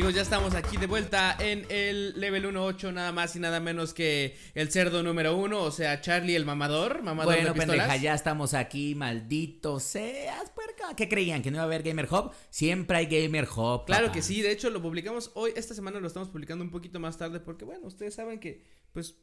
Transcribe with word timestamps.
Amigos, 0.00 0.14
ya 0.14 0.22
estamos 0.22 0.54
aquí 0.54 0.78
de 0.78 0.86
vuelta 0.86 1.36
en 1.38 1.66
el 1.68 2.18
level 2.18 2.46
1.8, 2.46 2.90
nada 2.90 3.12
más 3.12 3.36
y 3.36 3.38
nada 3.38 3.60
menos 3.60 3.92
que 3.92 4.34
el 4.54 4.70
cerdo 4.70 5.02
número 5.02 5.36
uno, 5.36 5.60
o 5.62 5.70
sea, 5.70 6.00
Charlie 6.00 6.34
el 6.36 6.46
mamador, 6.46 7.02
mamador 7.02 7.34
Bueno, 7.34 7.48
de 7.48 7.52
pistolas. 7.52 7.86
pendeja, 7.86 8.02
ya 8.02 8.14
estamos 8.14 8.54
aquí, 8.54 8.94
maldito 8.94 9.78
seas, 9.78 10.48
puerca. 10.52 10.96
¿Qué 10.96 11.06
creían? 11.06 11.42
¿Que 11.42 11.50
no 11.50 11.56
iba 11.56 11.64
a 11.64 11.66
haber 11.66 11.82
Gamer 11.82 12.08
Hub? 12.10 12.30
Siempre 12.48 12.96
hay 12.96 13.06
Gamer 13.08 13.44
Hub. 13.44 13.84
Claro 13.84 14.06
papá. 14.06 14.14
que 14.14 14.22
sí, 14.22 14.40
de 14.40 14.52
hecho 14.52 14.70
lo 14.70 14.80
publicamos 14.80 15.32
hoy, 15.34 15.52
esta 15.54 15.74
semana 15.74 16.00
lo 16.00 16.06
estamos 16.06 16.30
publicando 16.30 16.64
un 16.64 16.70
poquito 16.70 16.98
más 16.98 17.18
tarde 17.18 17.38
porque 17.38 17.66
bueno, 17.66 17.86
ustedes 17.86 18.14
saben 18.14 18.40
que 18.40 18.64
pues 18.94 19.16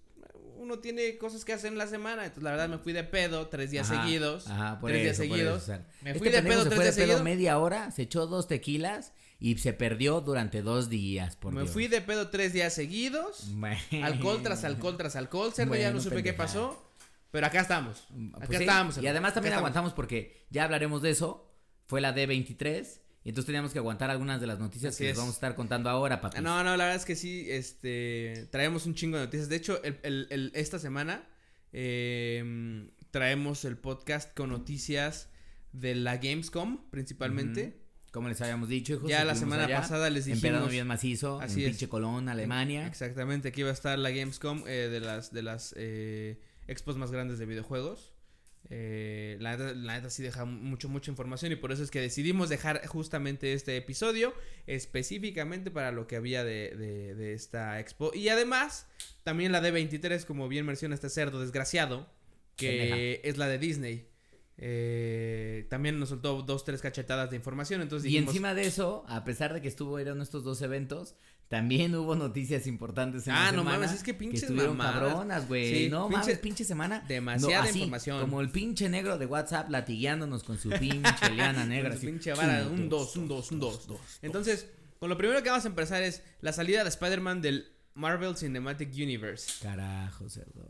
uno 0.57 0.79
tiene 0.79 1.17
cosas 1.17 1.45
que 1.45 1.53
hacer 1.53 1.71
en 1.71 1.77
la 1.77 1.87
semana, 1.87 2.23
entonces 2.23 2.43
la 2.43 2.51
verdad 2.51 2.69
me 2.69 2.77
fui 2.77 2.93
de 2.93 3.03
pedo 3.03 3.47
tres 3.47 3.71
días 3.71 3.89
Ajá, 3.89 4.03
seguidos, 4.03 4.47
Ajá, 4.47 4.79
por 4.79 4.89
tres 4.91 5.03
días 5.03 5.17
por 5.17 5.25
seguidos, 5.27 5.63
eso, 5.63 5.71
o 5.71 5.75
sea, 5.75 5.87
me 6.01 6.09
este 6.11 6.19
fui 6.19 6.29
de 6.29 6.41
pedo 6.43 6.63
tres 6.65 6.79
días 6.79 6.95
pedo 6.95 7.05
seguidos, 7.05 7.23
media 7.23 7.57
hora, 7.59 7.91
se 7.91 8.01
echó 8.03 8.27
dos 8.27 8.47
tequilas 8.47 9.13
y 9.39 9.57
se 9.57 9.73
perdió 9.73 10.21
durante 10.21 10.61
dos 10.61 10.89
días, 10.89 11.35
por 11.35 11.53
me 11.53 11.61
Dios. 11.61 11.71
fui 11.71 11.87
de 11.87 12.01
pedo 12.01 12.29
tres 12.29 12.53
días 12.53 12.73
seguidos, 12.73 13.45
Bueno. 13.53 13.77
alcohol 14.03 14.41
tras 14.43 14.63
alcohol 14.63 14.97
tras 14.97 15.15
alcohol, 15.15 15.53
cerdo 15.53 15.75
ya 15.75 15.87
no 15.91 15.95
Bueno, 15.97 16.01
supe 16.09 16.23
qué 16.23 16.33
pasó, 16.33 16.83
pero 17.31 17.45
acá 17.47 17.61
estamos, 17.61 18.07
Pues 18.09 18.43
acá 18.43 18.57
sí, 18.57 18.63
estamos. 18.63 18.97
Y 18.97 19.07
además 19.07 19.33
también 19.33 19.51
estamos. 19.53 19.67
aguantamos 19.69 19.93
porque 19.93 20.45
ya 20.49 20.63
hablaremos 20.63 21.01
de 21.01 21.11
eso. 21.11 21.43
Fue 21.85 22.01
la 22.01 22.13
D23. 22.15 22.99
Y 23.27 23.31
entonces 23.31 23.47
teníamos 23.47 23.73
que 23.73 23.79
aguantar 23.79 24.09
algunas 24.09 24.39
de 24.39 24.47
las 24.47 24.57
noticias 24.57 24.93
Así 24.95 25.03
que 25.03 25.09
es. 25.09 25.15
les 25.15 25.17
vamos 25.17 25.33
a 25.35 25.37
estar 25.37 25.53
contando 25.55 25.89
ahora, 25.89 26.21
papi. 26.21 26.39
No, 26.41 26.63
no, 26.63 26.77
la 26.77 26.85
verdad 26.85 26.95
es 26.95 27.03
que 27.03 27.17
sí, 27.17 27.45
este, 27.49 28.47
traemos 28.51 28.85
un 28.85 28.95
chingo 28.95 29.17
de 29.17 29.25
noticias. 29.25 29.49
De 29.49 29.57
hecho, 29.57 29.83
el, 29.83 29.99
el- 30.03 30.27
el- 30.29 30.51
esta 30.55 30.79
semana 30.79 31.27
eh, 31.73 32.89
traemos 33.11 33.65
el 33.65 33.77
podcast 33.77 34.33
con 34.35 34.49
noticias 34.49 35.29
de 35.73 35.95
la 35.95 36.17
Gamescom, 36.17 36.89
principalmente. 36.89 37.81
Como 38.11 38.29
les 38.29 38.39
habíamos 38.41 38.69
dicho, 38.69 38.93
hijos. 38.93 39.09
Ya 39.09 39.25
la 39.25 39.35
semana 39.35 39.65
allá, 39.65 39.81
pasada 39.81 40.09
les 40.09 40.25
dijimos- 40.25 40.71
bien 40.71 40.87
macizo. 40.87 41.39
Así 41.41 41.63
en 41.65 41.71
pinche 41.71 41.89
Colón, 41.89 42.29
Alemania. 42.29 42.87
Exactamente, 42.87 43.49
aquí 43.49 43.61
va 43.61 43.69
a 43.69 43.73
estar 43.73 43.99
la 43.99 44.09
Gamescom 44.09 44.63
eh, 44.67 44.87
de 44.89 44.99
las, 45.01 45.31
de 45.33 45.43
las 45.43 45.75
eh, 45.77 46.39
expos 46.67 46.95
más 46.97 47.11
grandes 47.11 47.37
de 47.39 47.45
videojuegos. 47.45 48.13
Eh, 48.69 49.37
la, 49.39 49.55
neta, 49.55 49.73
la 49.73 49.93
neta 49.95 50.09
sí 50.09 50.21
deja 50.23 50.43
mucho, 50.45 50.89
mucha 50.89 51.09
información 51.09 51.51
y 51.51 51.55
por 51.55 51.71
eso 51.71 51.83
es 51.83 51.89
que 51.91 52.01
decidimos 52.01 52.49
dejar 52.49 52.85
justamente 52.87 53.53
este 53.53 53.77
episodio 53.77 54.33
específicamente 54.65 55.71
para 55.71 55.91
lo 55.91 56.07
que 56.07 56.15
había 56.15 56.43
de, 56.43 56.75
de- 56.75 57.15
de 57.15 57.33
esta 57.33 57.79
expo. 57.79 58.11
Y 58.13 58.29
además, 58.29 58.87
también 59.23 59.51
la 59.51 59.61
D23, 59.61 60.25
como 60.25 60.47
bien 60.47 60.65
menciona 60.65 60.95
este 60.95 61.09
cerdo 61.09 61.39
desgraciado, 61.39 62.09
que 62.55 63.21
es 63.23 63.37
la 63.37 63.47
de 63.47 63.57
Disney. 63.59 64.07
Eh, 64.59 65.67
también 65.69 65.99
nos 65.99 66.09
soltó 66.09 66.41
dos, 66.41 66.65
tres 66.65 66.81
cachetadas 66.81 67.29
de 67.29 67.35
información, 67.35 67.81
entonces 67.81 68.09
Y 68.11 68.17
encima 68.17 68.53
de 68.55 68.63
eso, 68.65 69.05
a 69.07 69.23
pesar 69.23 69.53
de 69.53 69.61
que 69.61 69.67
estuvo 69.67 69.99
eran 69.99 70.19
estos 70.21 70.43
dos 70.43 70.61
eventos, 70.63 71.15
también 71.49 71.95
hubo 71.95 72.15
noticias 72.15 72.67
importantes 72.67 73.25
en 73.27 73.33
Ah, 73.33 73.45
la 73.45 73.51
no 73.53 73.57
semana 73.59 73.77
mames, 73.79 73.93
es 73.93 74.03
que 74.03 74.13
pinches 74.13 74.43
estuvieron 74.43 74.75
mamadas. 74.75 75.01
cabronas, 75.09 75.47
güey. 75.47 75.73
Sí, 75.85 75.89
no 75.89 76.09
pinche- 76.09 76.11
mames, 76.19 76.39
pinche 76.39 76.63
semana. 76.65 77.05
demasiada 77.07 77.63
no, 77.63 77.69
así, 77.69 77.79
información. 77.79 78.19
Como 78.21 78.41
el 78.41 78.49
pinche 78.49 78.89
negro 78.89 79.17
de 79.17 79.25
WhatsApp 79.25 79.69
latigueándonos 79.69 80.43
con 80.43 80.57
su 80.57 80.69
pinche 80.71 81.01
liana 81.33 81.65
negra. 81.65 81.89
Con 81.89 81.99
su 81.99 82.05
así, 82.05 82.07
pinche 82.07 82.33
vara, 82.33 82.67
un 82.67 82.89
2, 82.89 83.15
un 83.15 83.27
2, 83.27 83.51
un 83.51 83.59
2. 83.59 83.87
Entonces, 84.21 84.67
con 84.99 85.09
lo 85.09 85.17
primero 85.17 85.41
que 85.41 85.49
vamos 85.49 85.63
a 85.65 85.69
empezar 85.69 86.03
es 86.03 86.21
la 86.41 86.51
salida 86.51 86.83
de 86.83 86.89
Spider-Man 86.89 87.41
del 87.41 87.71
Marvel 87.93 88.35
Cinematic 88.35 88.93
Universe. 88.93 89.63
Carajo, 89.63 90.29
cerdo. 90.29 90.67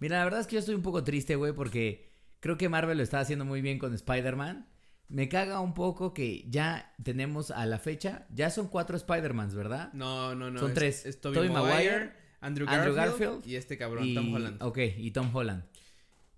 Mira, 0.00 0.18
la 0.18 0.24
verdad 0.24 0.40
es 0.40 0.46
que 0.46 0.54
yo 0.54 0.60
estoy 0.60 0.74
un 0.74 0.82
poco 0.82 1.04
triste, 1.04 1.36
güey, 1.36 1.52
porque 1.52 2.10
creo 2.40 2.58
que 2.58 2.68
Marvel 2.68 2.98
lo 2.98 3.04
está 3.04 3.20
haciendo 3.20 3.44
muy 3.44 3.62
bien 3.62 3.78
con 3.78 3.94
Spider-Man. 3.94 4.68
Me 5.08 5.28
caga 5.28 5.60
un 5.60 5.74
poco 5.74 6.14
que 6.14 6.44
ya 6.48 6.94
tenemos 7.02 7.50
a 7.50 7.66
la 7.66 7.78
fecha, 7.78 8.26
ya 8.30 8.50
son 8.50 8.68
cuatro 8.68 8.96
Spider-Mans, 8.96 9.54
¿verdad? 9.54 9.92
No, 9.92 10.34
no, 10.34 10.50
no. 10.50 10.58
Son 10.58 10.70
es- 10.70 10.74
tres. 10.74 11.06
Es 11.06 11.20
Tobey 11.20 11.36
Tobey 11.36 11.50
Maguire, 11.50 11.74
Maguire, 11.92 12.12
Andrew, 12.40 12.68
Andrew 12.68 12.94
Garfield, 12.94 13.20
Garfield 13.34 13.46
y 13.46 13.56
este 13.56 13.76
cabrón, 13.78 14.04
y, 14.06 14.14
Tom 14.14 14.34
Holland. 14.34 14.62
Ok, 14.62 14.78
y 14.96 15.10
Tom 15.10 15.34
Holland. 15.34 15.62
es 15.64 15.78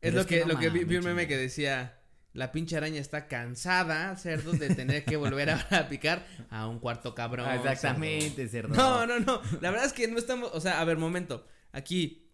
Pero 0.00 0.16
lo 0.16 0.26
que, 0.26 0.40
no 0.40 0.46
lo 0.48 0.58
que 0.58 0.68
vi, 0.70 0.96
un 0.96 1.04
meme 1.04 1.26
que 1.26 1.36
decía, 1.36 2.00
la 2.32 2.52
pinche 2.52 2.76
araña 2.76 3.00
está 3.00 3.28
cansada, 3.28 4.14
cerdo, 4.16 4.52
de 4.52 4.74
tener 4.74 5.04
que 5.04 5.16
volver 5.16 5.50
a, 5.50 5.60
a 5.70 5.88
picar 5.88 6.26
a 6.50 6.66
un 6.66 6.80
cuarto 6.80 7.14
cabrón. 7.14 7.46
Ah, 7.48 7.54
Exactamente, 7.56 8.46
cerdo. 8.48 8.74
No, 8.74 9.06
no, 9.06 9.20
no. 9.20 9.40
La 9.60 9.70
verdad 9.70 9.86
es 9.86 9.92
que 9.92 10.06
no 10.08 10.18
estamos. 10.18 10.50
O 10.52 10.60
sea, 10.60 10.80
a 10.80 10.84
ver, 10.84 10.98
momento. 10.98 11.46
Aquí. 11.72 12.24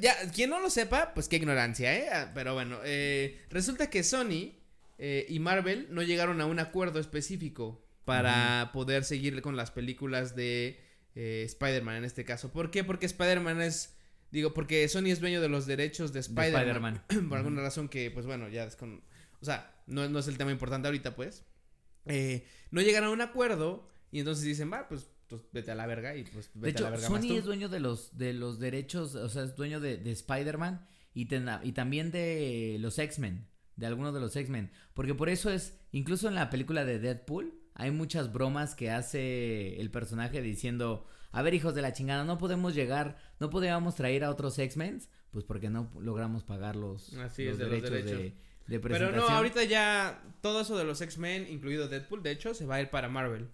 Ya, 0.00 0.14
quien 0.30 0.48
no 0.50 0.58
lo 0.60 0.70
sepa, 0.70 1.12
pues 1.12 1.28
qué 1.28 1.36
ignorancia, 1.36 1.94
¿eh? 1.94 2.08
Ah, 2.10 2.30
Pero 2.34 2.54
bueno, 2.54 2.78
eh, 2.84 3.42
resulta 3.50 3.90
que 3.90 4.02
Sony 4.02 4.54
eh, 5.04 5.26
y 5.28 5.40
Marvel 5.40 5.88
no 5.90 6.02
llegaron 6.02 6.40
a 6.40 6.46
un 6.46 6.60
acuerdo 6.60 7.00
específico 7.00 7.84
para 8.04 8.70
poder 8.72 9.02
seguir 9.02 9.42
con 9.42 9.56
las 9.56 9.72
películas 9.72 10.36
de 10.36 10.80
eh, 11.16 11.42
Spider-Man 11.44 11.96
en 11.96 12.04
este 12.04 12.24
caso. 12.24 12.52
¿Por 12.52 12.70
qué? 12.70 12.84
Porque 12.84 13.06
Spider-Man 13.06 13.60
es. 13.62 13.96
Digo, 14.30 14.54
porque 14.54 14.86
Sony 14.88 15.06
es 15.06 15.18
dueño 15.18 15.40
de 15.40 15.48
los 15.48 15.66
derechos 15.66 16.12
de 16.12 16.20
Spider-Man. 16.20 17.02
Por 17.28 17.36
alguna 17.36 17.62
razón 17.62 17.88
que, 17.88 18.12
pues 18.12 18.26
bueno, 18.26 18.48
ya 18.48 18.62
es 18.62 18.76
con. 18.76 19.02
O 19.40 19.44
sea, 19.44 19.74
no, 19.88 20.08
no 20.08 20.20
es 20.20 20.28
el 20.28 20.38
tema 20.38 20.52
importante 20.52 20.86
ahorita, 20.86 21.16
pues. 21.16 21.44
Eh, 22.06 22.46
no 22.70 22.80
llegan 22.80 23.02
a 23.02 23.10
un 23.10 23.22
acuerdo 23.22 23.88
y 24.12 24.20
entonces 24.20 24.44
dicen, 24.44 24.72
va, 24.72 24.88
pues, 24.88 25.10
pues, 25.26 25.42
vete 25.50 25.72
a 25.72 25.74
la 25.74 25.86
verga 25.86 26.14
y 26.14 26.22
pues 26.22 26.48
vete 26.54 26.66
De 26.66 26.70
hecho, 26.70 26.86
a 26.86 26.90
la 26.90 26.96
verga 26.96 27.10
más 27.10 27.22
Sony 27.22 27.28
tú. 27.28 27.38
es 27.38 27.44
dueño 27.44 27.68
de 27.68 27.80
los, 27.80 28.16
de 28.16 28.34
los 28.34 28.60
derechos, 28.60 29.16
o 29.16 29.28
sea, 29.28 29.42
es 29.42 29.56
dueño 29.56 29.80
de, 29.80 29.96
de 29.96 30.12
Spider-Man 30.12 30.86
y 31.12 31.26
también 31.26 32.12
de 32.12 32.76
los 32.78 33.00
X-Men, 33.00 33.48
de 33.76 33.86
algunos 33.86 34.14
de 34.14 34.20
los 34.20 34.34
X-Men. 34.36 34.70
Porque 34.94 35.14
por 35.14 35.28
eso 35.28 35.50
es, 35.50 35.78
incluso 35.92 36.28
en 36.28 36.34
la 36.34 36.50
película 36.50 36.84
de 36.84 36.98
Deadpool, 36.98 37.54
hay 37.74 37.90
muchas 37.90 38.32
bromas 38.32 38.74
que 38.74 38.90
hace 38.90 39.80
el 39.80 39.90
personaje 39.90 40.42
diciendo, 40.42 41.06
a 41.30 41.42
ver 41.42 41.54
hijos 41.54 41.74
de 41.74 41.82
la 41.82 41.92
chingada, 41.92 42.24
no 42.24 42.38
podemos 42.38 42.74
llegar, 42.74 43.16
no 43.40 43.50
podíamos 43.50 43.94
traer 43.94 44.24
a 44.24 44.30
otros 44.30 44.58
X-Men, 44.58 45.00
pues 45.30 45.44
porque 45.44 45.70
no 45.70 45.90
logramos 46.00 46.44
pagar 46.44 46.76
los, 46.76 47.14
Así 47.14 47.44
los 47.44 47.52
es, 47.54 47.58
de 47.58 47.64
los 47.64 47.70
derechos, 47.72 47.90
derechos. 47.90 48.18
de, 48.18 48.34
de 48.66 48.80
Pero 48.80 49.12
no, 49.12 49.26
ahorita 49.28 49.64
ya 49.64 50.22
todo 50.42 50.60
eso 50.60 50.76
de 50.76 50.84
los 50.84 51.00
X-Men, 51.00 51.46
incluido 51.50 51.88
Deadpool, 51.88 52.22
de 52.22 52.32
hecho, 52.32 52.54
se 52.54 52.66
va 52.66 52.76
a 52.76 52.82
ir 52.82 52.90
para 52.90 53.08
Marvel. 53.08 53.48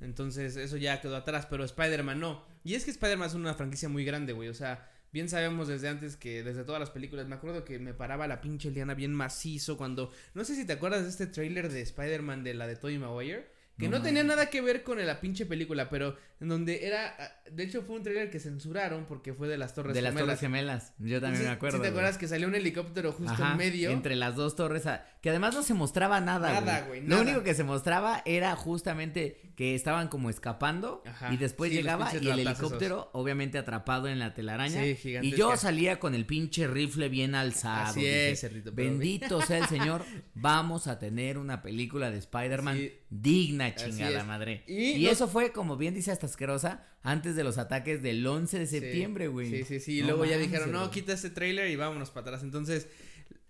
Entonces, 0.00 0.56
eso 0.56 0.76
ya 0.76 1.00
quedó 1.00 1.16
atrás, 1.16 1.46
pero 1.48 1.64
Spider-Man 1.64 2.20
no. 2.20 2.44
Y 2.62 2.74
es 2.74 2.84
que 2.84 2.90
Spider-Man 2.90 3.28
es 3.28 3.34
una 3.34 3.54
franquicia 3.54 3.88
muy 3.88 4.04
grande, 4.04 4.32
güey. 4.32 4.48
O 4.48 4.54
sea, 4.54 4.88
bien 5.14 5.28
sabemos 5.28 5.68
desde 5.68 5.88
antes 5.88 6.16
que, 6.16 6.42
desde 6.42 6.64
todas 6.64 6.80
las 6.80 6.90
películas, 6.90 7.28
me 7.28 7.36
acuerdo 7.36 7.64
que 7.64 7.78
me 7.78 7.94
paraba 7.94 8.26
la 8.26 8.40
pinche 8.40 8.72
liana 8.72 8.94
bien 8.94 9.14
macizo 9.14 9.76
cuando. 9.78 10.10
No 10.34 10.44
sé 10.44 10.56
si 10.56 10.66
te 10.66 10.72
acuerdas 10.72 11.04
de 11.04 11.08
este 11.08 11.28
tráiler 11.28 11.70
de 11.70 11.80
Spider-Man 11.82 12.42
de 12.42 12.52
la 12.54 12.66
de 12.66 12.74
Tobey 12.74 12.98
Maguire. 12.98 13.54
Que 13.78 13.88
no, 13.88 13.98
No 13.98 14.04
tenía 14.04 14.22
nada 14.22 14.50
que 14.50 14.60
ver 14.60 14.84
con 14.84 15.04
la 15.04 15.20
pinche 15.20 15.46
película, 15.46 15.88
pero 15.88 16.16
en 16.40 16.48
donde 16.48 16.86
era. 16.86 17.16
De 17.50 17.64
hecho, 17.64 17.82
fue 17.82 17.96
un 17.96 18.02
tráiler 18.04 18.30
que 18.30 18.38
censuraron 18.38 19.06
porque 19.06 19.34
fue 19.34 19.48
de 19.48 19.56
las 19.58 19.74
Torres 19.74 19.94
de 19.94 20.02
las 20.02 20.10
Gemelas. 20.12 20.26
Torres 20.26 20.40
Gemelas, 20.40 20.92
yo 20.98 21.20
también 21.20 21.44
me 21.44 21.50
acuerdo. 21.50 21.78
¿sí 21.78 21.82
te 21.82 21.88
güey. 21.88 21.98
acuerdas 21.98 22.18
que 22.18 22.28
salió 22.28 22.46
un 22.46 22.54
helicóptero 22.54 23.10
justo 23.12 23.32
Ajá, 23.32 23.52
en 23.52 23.58
medio? 23.58 23.90
Entre 23.90 24.14
las 24.14 24.36
dos 24.36 24.54
torres. 24.54 24.84
Que 25.20 25.30
además 25.30 25.54
no 25.54 25.62
se 25.64 25.74
mostraba 25.74 26.20
nada. 26.20 26.52
Nada, 26.60 26.80
güey. 26.82 27.00
güey, 27.00 27.08
Lo 27.08 27.20
único 27.20 27.42
que 27.42 27.54
se 27.54 27.64
mostraba 27.64 28.22
era 28.26 28.54
justamente 28.54 29.52
que 29.56 29.74
estaban 29.74 30.08
como 30.08 30.30
escapando. 30.30 31.02
Ajá, 31.06 31.32
Y 31.32 31.36
después 31.36 31.70
sí, 31.70 31.76
llegaba 31.76 32.10
y 32.20 32.28
el 32.28 32.40
helicóptero, 32.40 33.10
obviamente 33.12 33.56
atrapado 33.58 34.08
en 34.08 34.18
la 34.18 34.34
telaraña. 34.34 34.82
Sí, 34.82 34.98
y 35.22 35.30
yo 35.32 35.56
salía 35.56 36.00
con 36.00 36.14
el 36.14 36.26
pinche 36.26 36.66
rifle 36.66 37.08
bien 37.08 37.34
alzado. 37.34 37.90
Así 37.90 38.00
dije, 38.00 38.30
es, 38.32 38.74
Bendito 38.74 39.40
sea 39.42 39.58
el 39.58 39.66
Señor. 39.66 40.04
Vamos 40.34 40.88
a 40.88 40.98
tener 40.98 41.38
una 41.38 41.62
película 41.62 42.10
de 42.10 42.18
Spider-Man 42.18 42.76
Sí. 42.78 42.92
digna, 43.10 43.74
chingada 43.76 44.24
madre. 44.24 44.64
Y 44.66 44.92
Y, 44.92 45.04
no- 45.04 45.10
eso 45.10 45.28
fue, 45.28 45.52
como 45.52 45.76
bien 45.76 45.94
dice 45.94 46.10
hasta 46.10 46.26
asquerosa, 46.26 46.86
antes 47.02 47.36
de 47.36 47.44
los 47.44 47.58
ataques 47.58 48.02
del 48.02 48.26
11 48.26 48.58
de 48.58 48.66
septiembre, 48.66 49.28
güey. 49.28 49.50
Sí, 49.50 49.64
sí, 49.64 49.78
sí. 49.78 49.98
Y 49.98 50.00
No 50.00 50.08
luego 50.08 50.24
ya 50.24 50.36
dijeron, 50.38 50.72
no, 50.72 50.90
quita 50.90 51.12
este 51.12 51.30
trailer 51.30 51.70
y 51.70 51.76
vámonos 51.76 52.10
para 52.10 52.22
atrás. 52.26 52.42
Entonces, 52.42 52.88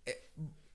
eh, 0.04 0.28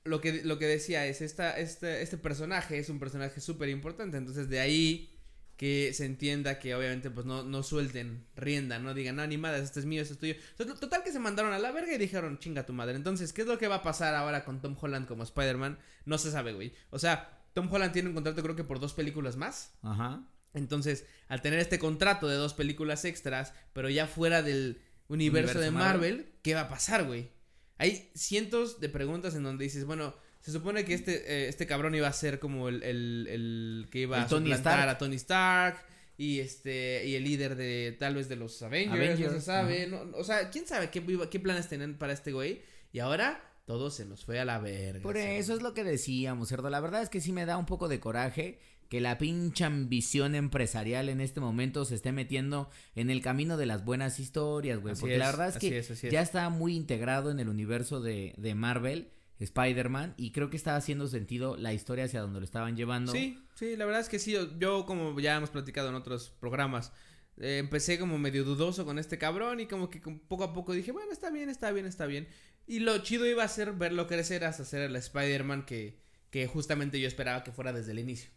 lo, 0.05 0.21
que, 0.21 0.43
lo 0.43 0.57
que 0.57 0.65
decía 0.65 1.05
es, 1.05 1.21
esta, 1.21 1.59
este, 1.59 2.01
este 2.01 2.17
personaje 2.17 2.79
es 2.79 2.89
un 2.89 2.97
personaje 2.99 3.41
súper 3.41 3.69
importante. 3.69 4.17
Entonces, 4.17 4.49
de 4.49 4.59
ahí 4.59 5.18
que 5.59 5.91
se 5.93 6.05
entienda 6.05 6.57
que 6.57 6.73
obviamente 6.73 7.11
pues 7.11 7.25
no, 7.25 7.43
no 7.43 7.63
suelten 7.63 8.25
rienda, 8.37 8.79
no 8.79 8.93
digan, 8.93 9.17
no, 9.17 9.23
animadas, 9.23 9.61
este 9.61 9.81
es 9.81 9.85
mío, 9.85 10.01
este 10.01 10.13
es 10.13 10.19
tuyo. 10.55 10.75
Total 10.79 11.03
que 11.03 11.11
se 11.11 11.19
mandaron 11.19 11.51
a 11.51 11.59
la 11.59 11.73
verga 11.73 11.93
y 11.93 11.97
dijeron, 11.97 12.39
chinga 12.39 12.65
tu 12.65 12.71
madre. 12.71 12.95
Entonces, 12.95 13.33
¿qué 13.33 13.41
es 13.41 13.47
lo 13.47 13.57
que 13.57 13.67
va 13.67 13.75
a 13.75 13.83
pasar 13.83 14.15
ahora 14.15 14.45
con 14.45 14.61
Tom 14.61 14.77
Holland 14.79 15.05
como 15.05 15.23
Spider-Man? 15.23 15.77
No 16.05 16.17
se 16.17 16.31
sabe, 16.31 16.53
güey. 16.53 16.71
O 16.91 16.97
sea, 16.97 17.43
Tom 17.51 17.67
Holland 17.69 17.91
tiene 17.91 18.07
un 18.07 18.15
contrato 18.15 18.41
creo 18.41 18.55
que 18.55 18.63
por 18.63 18.79
dos 18.79 18.93
películas 18.93 19.35
más. 19.35 19.73
Ajá. 19.81 20.23
Entonces, 20.53 21.05
al 21.27 21.41
tener 21.41 21.59
este 21.59 21.77
contrato 21.77 22.29
de 22.29 22.37
dos 22.37 22.53
películas 22.53 23.03
extras, 23.03 23.53
pero 23.73 23.89
ya 23.89 24.07
fuera 24.07 24.41
del 24.41 24.81
universo, 25.09 25.57
Universo 25.57 25.59
de 25.59 25.71
Marvel. 25.71 26.15
Marvel, 26.15 26.35
¿qué 26.41 26.53
va 26.53 26.61
a 26.61 26.69
pasar, 26.69 27.03
güey? 27.03 27.31
Hay 27.77 28.09
cientos 28.15 28.79
de 28.79 28.87
preguntas 28.87 29.35
en 29.35 29.43
donde 29.43 29.65
dices, 29.65 29.83
bueno, 29.83 30.15
se 30.39 30.51
supone 30.51 30.85
que 30.85 30.93
este, 30.93 31.15
eh, 31.15 31.49
este 31.49 31.67
cabrón 31.67 31.95
iba 31.95 32.07
a 32.07 32.13
ser 32.13 32.39
como 32.39 32.69
el, 32.69 32.81
el, 32.83 33.27
el 33.29 33.87
que 33.91 33.99
iba 33.99 34.17
El 34.17 34.23
a 34.23 34.27
Tony 34.27 34.51
Stark. 34.51 34.89
a 34.89 34.97
Tony 34.97 35.15
Stark 35.15 35.77
y 36.17 36.39
este 36.39 37.05
y 37.05 37.15
el 37.15 37.23
líder 37.23 37.55
de 37.55 37.95
tal 37.97 38.15
vez 38.15 38.27
de 38.29 38.35
los 38.35 38.61
Avengers, 38.61 38.91
no 38.91 38.97
se 38.97 39.23
Avengers, 39.23 39.43
sabe, 39.43 39.87
no, 39.87 40.01
o 40.15 40.23
sea, 40.23 40.49
quién 40.49 40.67
sabe 40.67 40.89
qué, 40.89 41.03
qué 41.29 41.39
planes 41.39 41.67
tenían 41.69 41.95
para 41.95 42.13
este 42.13 42.31
güey 42.31 42.61
y 42.91 42.99
ahora 42.99 43.43
todo 43.65 43.91
se 43.91 44.05
nos 44.05 44.25
fue 44.25 44.39
a 44.39 44.45
la 44.45 44.57
verga. 44.57 45.03
Por 45.03 45.15
eso 45.15 45.53
es 45.53 45.61
lo 45.61 45.75
que 45.75 45.83
decíamos, 45.83 46.49
cerdo. 46.49 46.71
La 46.71 46.79
verdad 46.79 47.03
es 47.03 47.09
que 47.09 47.21
sí 47.21 47.31
me 47.31 47.45
da 47.45 47.55
un 47.57 47.67
poco 47.67 47.87
de 47.87 47.99
coraje 47.99 48.59
que 48.89 48.99
la 48.99 49.19
pinche 49.19 49.63
ambición 49.63 50.33
empresarial 50.33 51.07
en 51.09 51.21
este 51.21 51.39
momento 51.39 51.85
se 51.85 51.93
esté 51.93 52.11
metiendo 52.11 52.71
en 52.95 53.11
el 53.11 53.21
camino 53.21 53.57
de 53.57 53.67
las 53.67 53.85
buenas 53.85 54.19
historias, 54.19 54.79
güey. 54.81 54.95
Porque 54.99 55.19
la 55.19 55.27
verdad 55.27 55.49
es 55.49 55.57
que 55.57 55.77
es, 55.77 55.91
así 55.91 56.07
es. 56.07 56.13
ya 56.13 56.21
está 56.23 56.49
muy 56.49 56.75
integrado 56.75 57.29
en 57.29 57.39
el 57.39 57.47
universo 57.47 58.01
de, 58.01 58.33
de 58.37 58.55
Marvel, 58.55 59.11
Spider-Man, 59.39 60.13
y 60.17 60.31
creo 60.31 60.49
que 60.49 60.57
está 60.57 60.75
haciendo 60.75 61.07
sentido 61.07 61.55
la 61.57 61.73
historia 61.73 62.05
hacia 62.05 62.21
donde 62.21 62.39
lo 62.39 62.45
estaban 62.45 62.75
llevando. 62.75 63.11
Sí, 63.11 63.39
sí, 63.55 63.75
la 63.75 63.85
verdad 63.85 64.01
es 64.01 64.09
que 64.09 64.19
sí. 64.19 64.35
yo- 64.59 64.85
como 64.85 65.19
ya 65.19 65.35
hemos 65.37 65.49
platicado 65.49 65.89
en 65.89 65.95
otros 65.95 66.29
programas, 66.39 66.91
eh, 67.37 67.57
empecé 67.59 67.97
como 67.97 68.17
medio 68.17 68.43
dudoso 68.43 68.85
con 68.85 68.99
este 68.99 69.17
cabrón 69.17 69.59
y 69.61 69.65
como 69.65 69.89
que 69.89 69.99
poco 70.27 70.43
a 70.43 70.53
poco 70.53 70.73
dije, 70.73 70.91
bueno, 70.91 71.11
está 71.11 71.29
bien, 71.29 71.49
está 71.49 71.71
bien, 71.71 71.85
está 71.85 72.05
bien. 72.05 72.27
Y 72.67 72.79
lo 72.79 72.97
chido 72.99 73.25
iba 73.25 73.43
a 73.43 73.47
ser 73.47 73.71
verlo 73.73 74.07
crecer 74.07 74.43
hasta 74.43 74.65
ser 74.65 74.81
el 74.81 74.95
Spider-Man 74.95 75.65
que, 75.65 75.99
que 76.29 76.45
justamente 76.47 76.99
yo 76.99 77.07
esperaba 77.07 77.43
que 77.43 77.51
fuera 77.51 77.71
desde 77.73 77.91
el 77.93 77.99
inicio. 77.99 78.29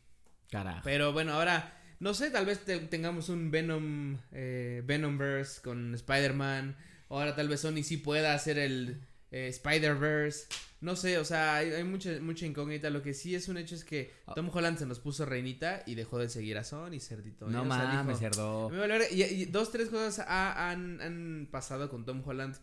Carajo. 0.50 0.80
Pero 0.84 1.12
bueno, 1.12 1.32
ahora, 1.34 1.76
no 1.98 2.14
sé, 2.14 2.30
tal 2.30 2.46
vez 2.46 2.60
te- 2.64 2.78
tengamos 2.78 3.28
un 3.28 3.50
Venom, 3.50 4.18
eh, 4.32 4.82
Venomverse 4.86 5.60
con 5.62 5.94
Spider-Man. 5.94 6.76
Ahora 7.08 7.34
tal 7.34 7.48
vez 7.48 7.60
Sony 7.60 7.82
sí 7.82 7.96
pueda 7.98 8.32
hacer 8.34 8.56
el 8.58 9.02
eh, 9.32 9.48
Spider-Verse. 9.48 10.46
No 10.80 10.96
sé, 10.96 11.18
o 11.18 11.24
sea, 11.24 11.56
hay, 11.56 11.70
hay 11.72 11.84
mucha, 11.84 12.10
mucha 12.20 12.44
incógnita. 12.46 12.90
Lo 12.90 13.02
que 13.02 13.14
sí 13.14 13.34
es 13.34 13.48
un 13.48 13.56
hecho 13.56 13.74
es 13.74 13.84
que 13.84 14.12
Tom 14.34 14.50
Holland 14.52 14.78
se 14.78 14.86
nos 14.86 14.98
puso 14.98 15.24
reinita 15.24 15.82
y 15.86 15.94
dejó 15.94 16.18
de 16.18 16.28
seguir 16.28 16.58
a 16.58 16.64
Sony, 16.64 16.98
cerdito. 17.00 17.46
no 17.48 17.58
¿eh? 17.64 17.68
O 17.68 17.72
sea, 17.72 17.84
mames, 17.84 18.18
cerdo. 18.18 18.70
Y, 19.12 19.22
y 19.22 19.44
dos, 19.46 19.70
tres 19.70 19.88
cosas 19.90 20.24
ha- 20.26 20.70
han, 20.70 21.00
han 21.00 21.48
pasado 21.50 21.88
con 21.88 22.04
Tom 22.04 22.22
Holland. 22.24 22.56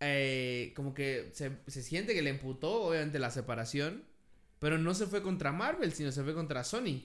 Eh, 0.00 0.72
como 0.76 0.94
que 0.94 1.30
se, 1.32 1.52
se 1.66 1.82
siente 1.82 2.14
que 2.14 2.22
le 2.22 2.30
emputó, 2.30 2.84
obviamente, 2.84 3.18
la 3.18 3.30
separación. 3.30 4.04
Pero 4.58 4.78
no 4.78 4.94
se 4.94 5.06
fue 5.06 5.22
contra 5.22 5.52
Marvel, 5.52 5.92
sino 5.92 6.12
se 6.12 6.22
fue 6.22 6.32
contra 6.34 6.64
Sony. 6.64 7.02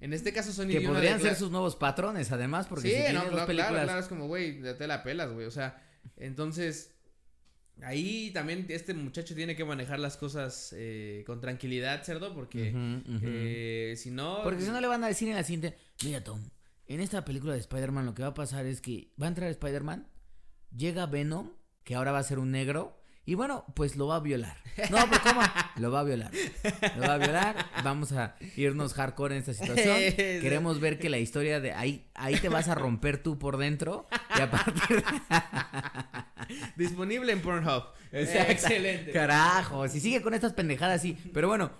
En 0.00 0.12
este 0.12 0.32
caso, 0.32 0.52
Sony. 0.52 0.68
Que 0.68 0.80
podrían 0.82 1.20
ser 1.20 1.34
sus 1.34 1.50
nuevos 1.50 1.76
patrones, 1.76 2.30
además, 2.32 2.66
porque 2.68 2.88
sí, 2.88 3.06
si 3.08 3.12
no, 3.14 3.22
claro, 3.28 3.46
películas. 3.46 3.68
claro, 3.70 3.84
claro, 3.84 4.00
es 4.00 4.06
como, 4.06 4.26
güey, 4.28 4.62
te 4.76 4.86
la 4.86 5.02
pelas, 5.02 5.30
güey. 5.32 5.46
O 5.46 5.50
sea, 5.50 5.82
entonces. 6.16 6.94
Ahí 7.82 8.30
también 8.32 8.66
este 8.68 8.94
muchacho 8.94 9.34
tiene 9.34 9.56
que 9.56 9.64
manejar 9.64 9.98
las 9.98 10.16
cosas 10.16 10.74
eh, 10.76 11.24
con 11.26 11.40
tranquilidad, 11.40 12.02
cerdo, 12.02 12.34
porque 12.34 12.72
eh, 13.22 13.94
si 13.96 14.10
no. 14.10 14.40
Porque 14.42 14.62
si 14.62 14.70
no 14.70 14.80
le 14.80 14.86
van 14.86 15.04
a 15.04 15.08
decir 15.08 15.28
en 15.28 15.34
la 15.34 15.42
siguiente, 15.42 15.76
mira 16.04 16.22
Tom, 16.22 16.42
en 16.86 17.00
esta 17.00 17.24
película 17.24 17.52
de 17.52 17.60
Spider-Man 17.60 18.06
lo 18.06 18.14
que 18.14 18.22
va 18.22 18.28
a 18.28 18.34
pasar 18.34 18.66
es 18.66 18.80
que 18.80 19.12
va 19.20 19.26
a 19.26 19.28
entrar 19.28 19.50
Spider-Man, 19.50 20.08
llega 20.76 21.06
Venom, 21.06 21.52
que 21.84 21.94
ahora 21.94 22.12
va 22.12 22.18
a 22.18 22.24
ser 22.24 22.38
un 22.38 22.50
negro, 22.50 23.00
y 23.24 23.34
bueno, 23.34 23.64
pues 23.74 23.96
lo 23.96 24.08
va 24.08 24.16
a 24.16 24.20
violar. 24.20 24.56
No, 24.90 24.98
pero 25.08 25.22
¿cómo? 25.22 25.42
Lo 25.76 25.90
va 25.92 26.00
a 26.00 26.04
violar. 26.04 26.32
Lo 26.96 27.02
va 27.02 27.14
a 27.14 27.18
violar, 27.18 27.56
vamos 27.84 28.12
a 28.12 28.34
irnos 28.56 28.94
hardcore 28.94 29.36
en 29.36 29.40
esta 29.40 29.52
situación. 29.54 29.96
Queremos 30.16 30.80
ver 30.80 30.98
que 30.98 31.10
la 31.10 31.18
historia 31.18 31.60
de 31.60 31.72
ahí, 31.72 32.10
ahí 32.14 32.36
te 32.36 32.48
vas 32.48 32.68
a 32.68 32.74
romper 32.74 33.22
tú 33.22 33.38
por 33.38 33.56
dentro, 33.56 34.08
y 34.36 34.40
a 34.40 34.50
partir 34.50 34.96
de... 34.96 35.04
Disponible 36.76 37.32
en 37.32 37.40
Pornhub. 37.40 37.84
Exacto. 38.12 38.52
Excelente. 38.52 39.12
Carajo, 39.12 39.86
si 39.88 40.00
sigue 40.00 40.20
con 40.22 40.34
estas 40.34 40.52
pendejadas, 40.52 41.02
sí. 41.02 41.16
Pero 41.32 41.48
bueno, 41.48 41.70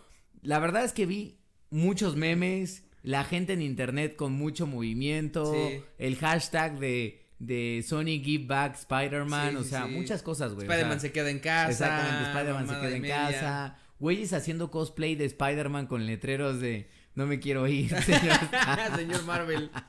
la 0.43 0.59
verdad 0.59 0.85
es 0.85 0.93
que 0.93 1.07
vi 1.07 1.39
muchos 1.71 2.17
memes, 2.17 2.85
la 3.03 3.25
gente 3.25 3.53
en 3.55 3.63
internet 3.63 4.17
con 4.17 4.33
mucho 4.33 4.67
movimiento, 4.67 5.53
Sí. 5.55 5.81
el 5.99 6.17
hashtag 6.17 6.79
de, 6.79 7.21
de 7.39 7.85
Sony 7.87 8.21
Give 8.23 8.47
Back 8.47 8.75
Spider-Man, 8.77 9.51
Sí, 9.53 9.57
o 9.57 9.65
sea, 9.65 9.87
sí. 9.87 9.93
muchas 9.93 10.23
cosas, 10.23 10.55
güey. 10.55 10.67
o 10.67 10.71
Spider-Man 10.71 11.01
sea, 11.01 11.09
se 11.09 11.13
queda 11.13 11.31
en 11.31 11.39
casa. 11.41 11.71
Exactamente, 11.71 12.31
Spider-Man 12.31 12.69
se 12.69 12.75
queda 12.75 12.97
en 12.97 13.03
media. 13.03 13.17
casa. 13.17 13.79
Güeyes 13.99 14.33
haciendo 14.33 14.71
cosplay 14.71 15.15
de 15.15 15.27
Spider-Man 15.27 15.87
con 15.87 16.07
letreros 16.07 16.61
de 16.61 16.89
no 17.15 17.27
me 17.27 17.39
quiero 17.41 17.67
ir, 17.67 17.91
señor. 18.03 18.39
señor 18.97 19.25
Marvel. 19.25 19.71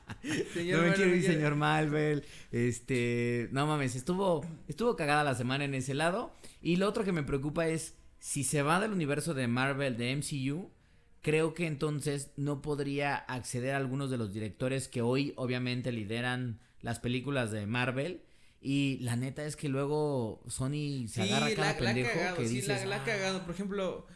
Señor 0.54 0.76
no 0.78 0.82
me 0.84 0.88
Marvel, 0.90 0.94
quiero 0.94 1.16
ir, 1.16 1.22
señor 1.24 1.54
Marvel. 1.56 2.24
Este, 2.52 3.48
no 3.50 3.66
mames, 3.66 3.96
estuvo, 3.96 4.46
estuvo 4.68 4.94
cagada 4.94 5.24
la 5.24 5.34
semana 5.34 5.64
en 5.64 5.74
ese 5.74 5.94
lado. 5.94 6.32
Y 6.60 6.76
lo 6.76 6.88
otro 6.88 7.02
que 7.04 7.10
me 7.12 7.22
preocupa 7.24 7.66
es 7.66 7.96
si 8.20 8.44
se 8.44 8.62
va 8.62 8.78
del 8.78 8.92
universo 8.92 9.34
de 9.34 9.48
Marvel, 9.48 9.96
de 9.96 10.14
MCU, 10.16 10.70
creo 11.22 11.54
que 11.54 11.66
entonces 11.66 12.30
no 12.36 12.62
podría 12.62 13.16
acceder 13.16 13.74
a 13.74 13.78
algunos 13.78 14.10
de 14.10 14.18
los 14.18 14.32
directores 14.32 14.86
que 14.86 15.02
hoy 15.02 15.32
obviamente 15.36 15.90
lideran 15.90 16.60
las 16.82 17.00
películas 17.00 17.50
de 17.50 17.66
Marvel. 17.66 18.22
Y 18.60 18.98
la 19.00 19.16
neta 19.16 19.44
es 19.44 19.56
que 19.56 19.68
luego 19.68 20.40
Sony 20.46 21.08
se 21.08 21.22
agarra 21.22 21.46
a 21.46 21.54
cada 21.54 21.72
la- 21.72 21.78
pendejo 21.78 22.10
cagado, 22.14 22.36
que 22.36 22.46
sí, 22.46 22.54
dices, 22.56 22.82
la, 22.82 22.86
la 22.90 22.96
ha 22.96 23.00
"Ah". 23.00 23.04
cagado. 23.04 23.42
Por 23.42 23.54
ejemplo, 23.54 24.06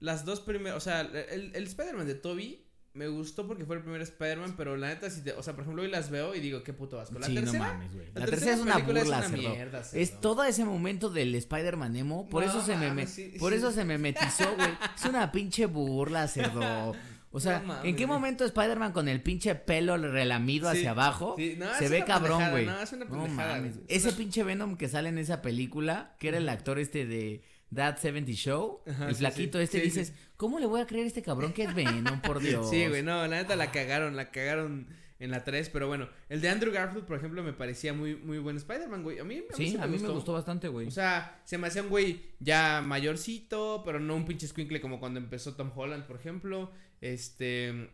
las 0.00 0.24
dos 0.24 0.40
primeras, 0.40 0.76
o 0.76 0.80
sea, 0.80 1.00
el, 1.02 1.52
el 1.54 1.64
Spider-Man 1.64 2.06
de 2.06 2.14
Toby 2.14 2.62
me 2.94 3.08
gustó 3.08 3.46
porque 3.46 3.66
fue 3.66 3.76
el 3.76 3.82
primer 3.82 4.00
Spider-Man, 4.00 4.54
pero 4.56 4.74
la 4.76 4.88
neta, 4.88 5.10
si 5.10 5.20
te, 5.22 5.32
o 5.32 5.42
sea, 5.42 5.52
por 5.52 5.62
ejemplo, 5.62 5.82
hoy 5.82 5.90
las 5.90 6.08
veo 6.10 6.34
y 6.34 6.40
digo, 6.40 6.62
qué 6.62 6.72
puto 6.72 6.98
asco. 6.98 7.18
La 7.18 7.26
Sí, 7.26 7.34
no 7.34 7.40
tercera, 7.42 7.64
mames, 7.74 7.92
güey. 7.94 8.06
la 8.14 8.20
La, 8.20 8.26
tercera 8.26 8.30
tercera 8.30 8.54
es 8.54 8.60
una 8.60 8.74
película 8.74 9.00
es 9.00 9.04
burla, 9.04 9.18
una 9.18 9.28
cerdo. 9.28 9.50
mierda. 9.50 9.82
Es 9.92 10.20
todo 10.20 10.44
ese 10.44 10.64
momento 10.64 11.10
del 11.10 11.34
Spider-Man 11.34 11.94
emo. 11.96 12.26
Por 12.30 12.42
No 12.44 12.50
eso 12.50 12.62
se 12.62 12.74
me, 12.76 13.06
sí, 13.06 13.34
por 13.38 13.52
sí. 13.52 13.58
eso 13.58 13.70
se 13.72 13.84
me 13.84 13.98
metizó, 13.98 14.54
güey. 14.56 14.70
Es 14.96 15.04
una 15.04 15.30
pinche 15.30 15.66
burla, 15.66 16.26
cerdo. 16.26 16.94
O 17.32 17.38
sea, 17.40 17.60
No 17.66 17.84
¿en 17.84 17.96
qué 17.96 18.06
momento 18.06 18.46
Spider-Man 18.46 18.92
con 18.92 19.08
el 19.08 19.22
pinche 19.22 19.54
pelo 19.56 19.98
relamido 19.98 20.70
hacia 20.70 20.92
abajo 20.92 21.34
sí, 21.36 21.56
no, 21.58 21.66
se 21.74 21.90
ve 21.90 22.02
cabrón, 22.02 22.50
güey? 22.50 22.64
no, 22.64 22.80
es 22.80 22.92
una 22.94 23.04
pendejada, 23.06 23.56
mames, 23.56 23.74
güey. 23.74 23.84
güey. 23.84 23.96
Es 23.96 24.06
Ese 24.06 24.16
pinche 24.16 24.42
Venom 24.42 24.78
que 24.78 24.88
sale 24.88 25.10
en 25.10 25.18
esa 25.18 25.42
película, 25.42 26.16
que 26.18 26.28
era 26.28 26.38
el 26.38 26.48
actor 26.48 26.78
este 26.78 27.04
de 27.04 27.42
That 27.74 27.98
70 27.98 28.32
Show, 28.32 28.82
Ajá, 28.86 29.08
el 29.08 29.14
sí, 29.14 29.18
flaquito 29.20 29.58
sí, 29.58 29.64
este, 29.64 29.78
sí, 29.78 29.84
dices. 29.84 30.12
¿cómo 30.36 30.58
le 30.58 30.66
voy 30.66 30.80
a 30.80 30.86
creer 30.86 31.04
a 31.04 31.08
este 31.08 31.22
cabrón 31.22 31.52
que 31.52 31.64
es 31.64 31.74
Venom, 31.74 32.20
por 32.20 32.38
Dios? 32.40 32.70
Sí, 32.70 32.86
güey, 32.86 33.02
no, 33.02 33.26
la 33.26 33.36
neta 33.36 33.56
la 33.56 33.72
cagaron, 33.72 34.16
la 34.16 34.30
cagaron 34.30 34.86
en 35.18 35.30
la 35.30 35.44
3, 35.44 35.70
pero 35.70 35.88
bueno, 35.88 36.08
el 36.28 36.40
de 36.40 36.48
Andrew 36.48 36.72
Garfield, 36.72 37.06
por 37.06 37.16
ejemplo, 37.16 37.42
me 37.42 37.52
parecía 37.52 37.92
muy, 37.92 38.16
muy 38.16 38.38
buen 38.38 38.56
Spider-Man, 38.58 39.02
güey. 39.02 39.18
A 39.18 39.24
mí, 39.24 39.36
a 39.36 39.38
mí 39.38 39.46
Sí, 39.56 39.76
a 39.80 39.86
mí 39.86 39.98
me 39.98 40.08
gustó 40.08 40.32
bastante, 40.34 40.68
güey. 40.68 40.86
O 40.86 40.90
sea, 40.90 41.40
se 41.44 41.56
me 41.58 41.66
hacía 41.66 41.82
un 41.82 41.88
güey 41.88 42.20
ya 42.38 42.82
mayorcito, 42.82 43.82
pero 43.84 43.98
no 43.98 44.14
un 44.14 44.26
pinche 44.26 44.46
squinkle 44.46 44.80
como 44.80 45.00
cuando 45.00 45.18
empezó 45.18 45.54
Tom 45.54 45.70
Holland, 45.74 46.04
por 46.06 46.16
ejemplo. 46.16 46.70
Este. 47.00 47.90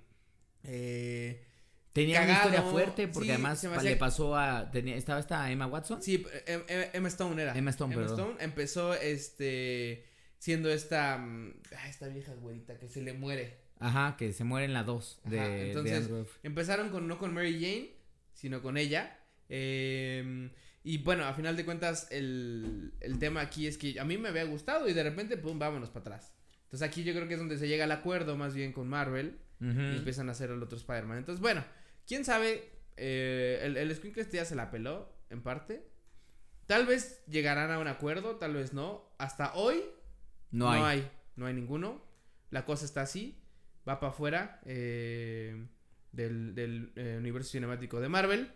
Eh, 0.65 1.45
Tenía 1.93 2.19
una 2.23 2.27
cagado, 2.29 2.49
historia 2.51 2.71
fuerte 2.71 3.09
porque 3.09 3.27
sí, 3.29 3.33
además 3.35 3.65
hacía- 3.65 3.91
le 3.91 3.97
pasó 3.97 4.37
a 4.37 4.71
tenía, 4.71 4.97
estaba 4.97 5.21
esta 5.21 5.51
Emma 5.51 5.67
Watson. 5.67 6.03
sí, 6.03 6.25
em- 6.47 6.63
em- 6.69 6.89
Emma 6.93 7.09
Stone 7.09 7.43
era. 7.43 7.57
Emma 7.57 7.71
Stone, 7.71 7.95
perdón. 7.95 8.37
empezó 8.41 8.95
este. 8.95 10.07
Siendo 10.39 10.71
esta. 10.71 11.19
mm, 11.19 11.55
esta 11.89 12.09
vieja 12.09 12.35
güerita 12.35 12.79
que 12.79 12.89
se 12.89 13.03
le 13.03 13.13
muere. 13.13 13.61
Ajá, 13.79 14.17
que 14.17 14.33
se 14.33 14.45
muere 14.45 14.65
en 14.67 14.73
la 14.73 14.85
2 14.85 15.21
de, 15.25 15.39
Ajá, 15.41 15.49
de 15.49 15.67
entonces. 15.69 16.09
Empezaron 16.43 16.89
con 16.91 17.07
no 17.09 17.19
con 17.19 17.35
Mary 17.35 17.55
Jane, 17.55 17.91
sino 18.33 18.63
con 18.63 18.77
ella. 18.77 19.19
Eh, 19.49 20.51
y 20.85 20.99
bueno, 20.99 21.25
a 21.27 21.35
final 21.35 21.57
de 21.57 21.65
cuentas, 21.65 22.09
el, 22.11 22.95
el 23.01 23.19
tema 23.19 23.41
aquí 23.43 23.67
es 23.67 23.77
que 23.79 24.01
a 24.01 24.05
mí 24.05 24.19
me 24.19 24.29
había 24.29 24.45
gustado 24.45 24.89
y 24.89 24.93
de 24.95 25.03
repente, 25.03 25.37
pum, 25.37 25.59
vámonos 25.59 25.91
para 25.91 26.01
atrás. 26.17 26.33
Entonces 26.65 26.89
aquí 26.89 27.05
yo 27.05 27.13
creo 27.13 27.29
que 27.29 27.35
es 27.35 27.39
donde 27.41 27.59
se 27.59 27.69
llega 27.69 27.85
al 27.85 27.93
acuerdo 27.93 28.37
más 28.37 28.55
bien 28.55 28.73
con 28.73 28.89
Marvel 28.89 29.39
y 29.61 29.65
empiezan 29.97 30.29
a 30.29 30.33
hacer 30.33 30.51
el 30.51 30.61
otro 30.63 30.77
Spider-Man. 30.77 31.19
Entonces, 31.19 31.41
bueno, 31.41 31.65
quién 32.07 32.25
sabe, 32.25 32.71
eh, 32.97 33.61
el, 33.63 33.77
el 33.77 33.91
este 33.91 34.37
ya 34.37 34.45
se 34.45 34.55
la 34.55 34.71
peló, 34.71 35.13
en 35.31 35.43
parte. 35.43 35.89
Tal 36.67 36.87
vez 36.87 37.25
llegarán 37.27 37.71
a 37.71 37.79
un 37.79 37.89
acuerdo, 37.89 38.37
tal 38.37 38.55
vez 38.55 38.73
no. 38.73 39.05
Hasta 39.19 39.55
hoy 39.55 39.83
No, 40.51 40.71
hay. 40.71 41.11
no 41.37 41.47
hay 41.47 41.55
ninguno. 41.55 42.03
La 42.51 42.65
cosa 42.65 42.85
está 42.85 43.03
así. 43.03 43.39
Va 43.89 43.99
para 43.99 44.13
afuera 44.13 44.61
eh, 44.65 45.67
del, 46.13 46.55
del, 46.55 46.93
eh, 46.97 47.17
universo 47.19 47.51
cinemático 47.51 48.01
de 48.01 48.09
Marvel. 48.09 48.53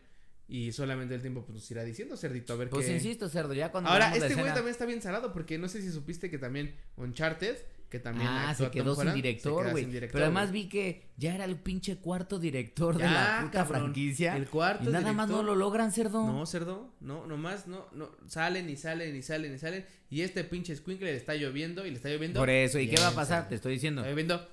Y 0.49 0.71
solamente 0.73 1.15
el 1.15 1.21
tiempo 1.23 1.43
pues, 1.45 1.55
nos 1.57 1.71
irá 1.73 1.83
diciendo, 1.83 2.17
cerdito, 2.17 2.53
a 2.53 2.57
ver 2.57 2.69
Pues 2.71 2.87
qué. 2.87 2.95
insisto, 2.95 3.29
cerdo, 3.29 3.53
ya 3.53 3.73
cuando 3.73 3.91
Ahora, 3.91 4.07
este 4.15 4.21
güey 4.21 4.31
escena- 4.33 4.55
también 4.55 4.71
está 4.73 4.87
bien 4.87 5.03
salado 5.03 5.33
porque 5.33 5.59
no 5.59 5.69
sé 5.69 5.83
si 5.83 5.91
supiste 5.91 6.31
que 6.31 6.39
también 6.39 6.77
Uncharted, 6.97 7.57
que 7.91 7.99
también 7.99 8.29
Ah, 8.29 8.55
se 8.55 8.65
Tom 8.65 8.73
quedó 8.73 8.95
sin 8.95 9.01
Holland, 9.03 9.17
director, 9.17 9.71
güey. 9.73 9.87
Pero 9.87 10.25
además 10.25 10.53
vi 10.53 10.69
que 10.69 11.03
ya 11.17 11.35
era 11.35 11.45
el 11.47 11.57
pinche 11.57 11.97
cuarto 11.99 12.39
director 12.39 12.97
de 12.97 13.05
la 13.05 13.41
puta 13.43 13.59
cabrón, 13.65 13.83
franquicia. 13.83 14.37
El 14.37 14.47
cuarto 14.49 14.89
y 14.89 14.93
nada 14.93 15.13
más 15.13 15.29
no 15.29 15.43
lo 15.43 15.55
logran, 15.57 15.91
cerdo. 15.93 16.25
No, 16.27 16.47
cerdo, 16.47 16.95
no, 17.01 17.27
nomás, 17.27 17.67
no, 17.67 17.87
no, 17.93 18.11
salen 18.29 18.69
y 18.71 18.77
salen 18.77 19.15
y 19.17 19.23
salen 19.23 19.53
y 19.55 19.59
salen. 19.59 19.85
Y 20.11 20.21
este 20.23 20.45
pinche 20.45 20.75
Squinkle 20.77 21.11
le 21.11 21.17
está 21.17 21.35
lloviendo 21.35 21.85
y 21.87 21.91
le 21.91 21.97
está 21.97 22.09
lloviendo. 22.09 22.39
Por 22.41 22.51
eso, 22.51 22.79
¿y 22.79 22.89
qué 22.89 23.01
va 23.01 23.09
a 23.09 23.15
pasar? 23.15 23.39
cerdo. 23.39 23.49
Te 23.49 23.55
estoy 23.57 23.73
diciendo. 23.75 24.03
Está 24.03 24.11
lloviendo. 24.11 24.49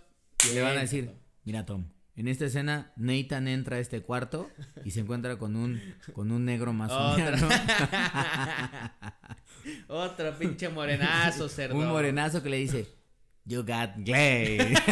Le 0.53 0.61
van 0.61 0.77
a 0.77 0.81
decir, 0.81 1.05
cerdo. 1.05 1.19
mira 1.45 1.65
Tom, 1.65 1.85
en 2.15 2.27
esta 2.27 2.45
escena 2.45 2.91
Nathan 2.95 3.47
entra 3.47 3.77
a 3.77 3.79
este 3.79 4.01
cuarto 4.01 4.49
y 4.85 4.91
se 4.91 4.99
encuentra 4.99 5.37
con 5.37 5.55
un 5.55 5.81
con 6.13 6.31
un 6.31 6.45
negro 6.45 6.73
más 6.73 6.91
Otra. 6.91 7.37
Otro 9.87 10.37
pinche 10.37 10.69
morenazo, 10.69 11.49
cerdo. 11.49 11.75
un 11.75 11.87
morenazo 11.87 12.43
que 12.43 12.49
le 12.49 12.57
dice, 12.57 12.87
You 13.45 13.63
got 13.63 13.91
glaze. 13.97 14.73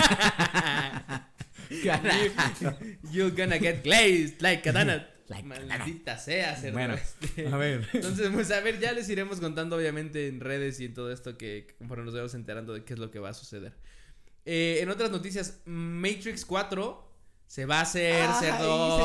Carajo. 1.83 2.77
You're 3.11 3.31
gonna 3.35 3.57
get 3.57 3.83
glazed 3.83 4.41
like 4.41 4.67
a 4.69 4.73
donut. 4.73 5.03
Like 5.31 5.47
Maldita 5.47 6.17
sea, 6.17 6.57
cerdo. 6.57 6.73
Bueno, 6.73 6.95
Este, 6.95 7.47
a 7.47 7.55
ver. 7.55 7.87
Entonces, 7.93 8.29
pues 8.33 8.51
a 8.51 8.59
ver, 8.59 8.81
ya 8.81 8.91
les 8.91 9.07
iremos 9.09 9.39
contando 9.39 9.77
obviamente 9.77 10.27
en 10.27 10.41
redes 10.41 10.77
y 10.81 10.85
en 10.85 10.93
todo 10.93 11.09
esto 11.09 11.37
que 11.37 11.67
conforme 11.77 12.03
nos 12.03 12.13
vayamos 12.13 12.33
enterando 12.33 12.73
de 12.73 12.83
qué 12.83 12.91
es 12.95 12.99
lo 12.99 13.11
que 13.11 13.19
va 13.19 13.29
a 13.29 13.33
suceder. 13.33 13.77
Eh, 14.43 14.79
en 14.81 14.89
otras 14.89 15.09
noticias, 15.09 15.61
Matrix 15.63 16.43
4 16.43 17.10
se 17.51 17.65
va 17.65 17.79
a 17.79 17.81
hacer 17.81 18.29
Ay, 18.29 18.33
cerdo. 18.39 18.97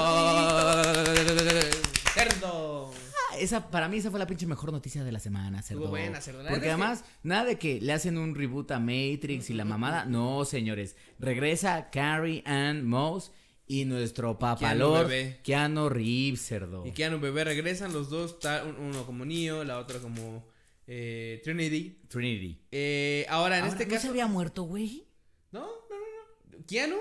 Cerdo. 2.14 2.90
Ah, 3.32 3.38
esa, 3.40 3.70
para 3.72 3.88
mí 3.88 3.96
esa 3.96 4.10
fue 4.10 4.20
la 4.20 4.26
pinche 4.28 4.46
mejor 4.46 4.70
noticia 4.70 5.02
de 5.02 5.10
la 5.10 5.18
semana, 5.18 5.62
cerdo. 5.62 5.80
Estuvo 5.80 5.90
buena, 5.90 6.20
cerdo. 6.20 6.44
La 6.44 6.50
Porque 6.50 6.66
que- 6.66 6.70
además, 6.70 7.04
nada 7.24 7.44
de 7.44 7.58
que 7.58 7.80
le 7.80 7.92
hacen 7.92 8.16
un 8.18 8.36
reboot 8.36 8.70
a 8.70 8.78
Matrix 8.78 9.50
y 9.50 9.54
la 9.54 9.64
mamada. 9.64 10.04
No, 10.04 10.44
señores. 10.44 10.94
Regresa 11.18 11.90
Carrie 11.90 12.44
Ann 12.46 12.86
Moss 12.86 13.32
y 13.66 13.84
nuestro 13.84 14.38
papalor 14.38 15.08
bebé. 15.08 15.40
Keanu 15.42 15.88
Reeves, 15.88 16.40
cerdo. 16.46 16.86
Y 16.86 16.92
Keanu 16.92 17.18
Bebé 17.18 17.42
regresan 17.42 17.92
los 17.92 18.10
dos, 18.10 18.36
uno 18.78 19.04
como 19.06 19.24
Neo, 19.24 19.64
la 19.64 19.78
otra 19.80 19.98
como 19.98 20.46
eh, 20.86 21.40
Trinity. 21.42 21.98
Trinity. 22.08 22.60
Eh, 22.70 23.26
ahora, 23.28 23.56
en 23.58 23.64
Ahora, 23.64 23.72
este 23.72 23.86
¿no 23.86 23.90
caso... 23.90 24.02
se 24.02 24.08
había 24.10 24.28
muerto, 24.28 24.62
güey? 24.62 25.08
No, 25.50 25.62
no, 25.62 25.66
no, 25.90 26.58
no. 26.60 26.64
Keanu, 26.64 26.96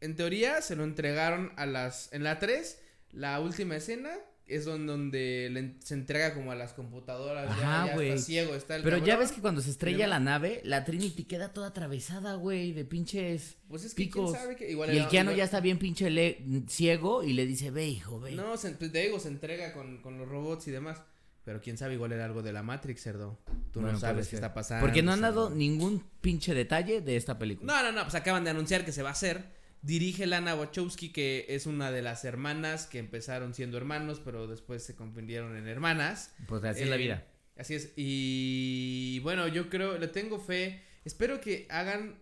en 0.00 0.16
teoría, 0.16 0.62
se 0.62 0.76
lo 0.76 0.84
entregaron 0.84 1.52
a 1.56 1.66
las... 1.66 2.12
En 2.12 2.22
la 2.24 2.38
3, 2.38 2.78
la 3.12 3.40
última 3.40 3.76
escena 3.76 4.10
es 4.46 4.64
donde, 4.64 4.92
donde 4.92 5.48
le 5.50 5.74
se 5.84 5.94
entrega 5.94 6.32
como 6.32 6.52
a 6.52 6.54
las 6.54 6.72
computadoras. 6.72 7.50
Ajá, 7.50 7.94
güey. 7.94 8.10
está 8.10 8.22
ciego, 8.22 8.54
está 8.54 8.76
el 8.76 8.82
Pero 8.84 8.98
ya 8.98 9.16
ves 9.16 9.32
que 9.32 9.40
cuando 9.40 9.60
se 9.60 9.70
estrella 9.70 10.06
la 10.06 10.20
nave, 10.20 10.60
la 10.62 10.84
Trinity 10.84 11.24
queda 11.24 11.52
toda 11.52 11.68
atravesada, 11.68 12.34
güey, 12.36 12.72
de 12.72 12.84
pinches 12.84 13.56
Pues 13.68 13.84
es 13.84 13.94
que 13.94 14.04
picos. 14.04 14.30
quién 14.30 14.40
sabe 14.42 14.56
que 14.56 14.70
igual 14.70 14.94
y 14.94 14.98
el 14.98 15.08
Keanu 15.08 15.32
ya 15.32 15.42
está 15.44 15.58
bien 15.60 15.78
pinche 15.80 16.10
le- 16.10 16.44
ciego 16.68 17.24
y 17.24 17.32
le 17.32 17.44
dice, 17.44 17.72
ve, 17.72 17.88
hijo, 17.88 18.20
ve. 18.20 18.32
No, 18.32 18.56
se, 18.56 18.70
pues, 18.72 18.92
te 18.92 19.00
digo, 19.02 19.18
se 19.18 19.28
entrega 19.28 19.72
con, 19.72 20.00
con 20.00 20.16
los 20.18 20.28
robots 20.28 20.68
y 20.68 20.70
demás. 20.70 21.02
Pero 21.44 21.60
quién 21.60 21.76
sabe, 21.78 21.94
igual 21.94 22.10
era 22.12 22.24
algo 22.24 22.42
de 22.42 22.52
la 22.52 22.62
Matrix, 22.64 23.02
cerdo. 23.02 23.38
Tú 23.72 23.78
Bueno, 23.80 23.92
no 23.94 24.00
sabes 24.00 24.26
qué 24.28 24.34
está 24.36 24.52
pasando. 24.52 24.84
Porque 24.84 25.02
no 25.02 25.12
han 25.12 25.20
dado 25.20 25.50
ningún 25.50 26.02
pinche 26.20 26.54
detalle 26.54 27.00
de 27.00 27.16
esta 27.16 27.38
película. 27.38 27.72
No, 27.72 27.82
no, 27.84 27.92
no, 27.96 28.02
pues 28.02 28.16
acaban 28.16 28.42
de 28.42 28.50
anunciar 28.50 28.84
que 28.84 28.90
se 28.92 29.02
va 29.02 29.10
a 29.10 29.12
hacer. 29.12 29.44
Dirige 29.86 30.26
Lana 30.26 30.56
Wachowski, 30.56 31.10
que 31.12 31.46
es 31.48 31.66
una 31.66 31.92
de 31.92 32.02
las 32.02 32.24
hermanas 32.24 32.86
que 32.86 32.98
empezaron 32.98 33.54
siendo 33.54 33.76
hermanos, 33.76 34.20
pero 34.24 34.48
después 34.48 34.82
se 34.82 34.96
confundieron 34.96 35.56
en 35.56 35.68
hermanas. 35.68 36.34
Pues 36.48 36.64
así 36.64 36.82
es 36.82 36.88
la 36.88 36.96
Eh, 36.96 36.98
vida. 36.98 37.26
Así 37.56 37.74
es. 37.74 37.92
Y 37.96 39.20
bueno, 39.20 39.46
yo 39.46 39.70
creo, 39.70 39.96
le 39.96 40.08
tengo 40.08 40.40
fe. 40.40 40.82
Espero 41.04 41.40
que 41.40 41.66
hagan. 41.70 42.18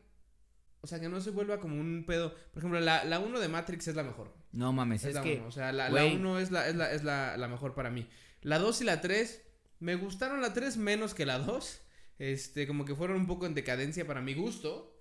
O 0.83 0.87
sea, 0.87 1.01
que 1.01 1.09
no 1.09 1.21
se 1.23 1.31
vuelva 1.31 1.59
como 1.61 1.81
un 1.81 2.05
pedo. 2.07 2.35
Por 2.53 2.59
ejemplo, 2.59 2.79
la, 2.81 3.05
la 3.05 3.19
1 3.19 3.41
de 3.41 3.49
Matrix 3.49 3.89
es 3.89 3.95
la 3.97 4.03
mejor. 4.03 4.35
No 4.53 4.71
mames, 4.75 5.03
Es, 5.03 5.09
es, 5.09 5.15
la 5.15 5.23
que 5.23 5.37
1. 5.39 5.47
O 5.47 5.51
sea, 5.51 5.73
la, 5.73 5.89
güey. 5.89 6.17
1 6.17 6.39
es, 6.41 6.51
la, 6.51 6.69
es, 6.69 6.77
la, 6.77 6.93
es 6.93 7.03
la, 7.03 7.39
la 7.39 7.49
mejor 7.49 7.75
para 7.75 7.89
mí. 7.91 8.07
La 8.43 8.59
2 8.59 8.83
y 8.83 8.85
la 8.85 9.01
3. 9.01 9.43
Me 9.81 9.95
gustaron 9.95 10.43
la 10.43 10.53
3 10.53 10.77
menos 10.77 11.15
que 11.15 11.25
la 11.25 11.39
2. 11.39 11.81
Este, 12.19 12.67
como 12.67 12.85
que 12.85 12.95
fueron 12.95 13.17
un 13.17 13.27
poco 13.27 13.47
en 13.47 13.55
decadencia 13.55 14.07
para 14.07 14.21
mi 14.21 14.35
gusto. 14.35 14.94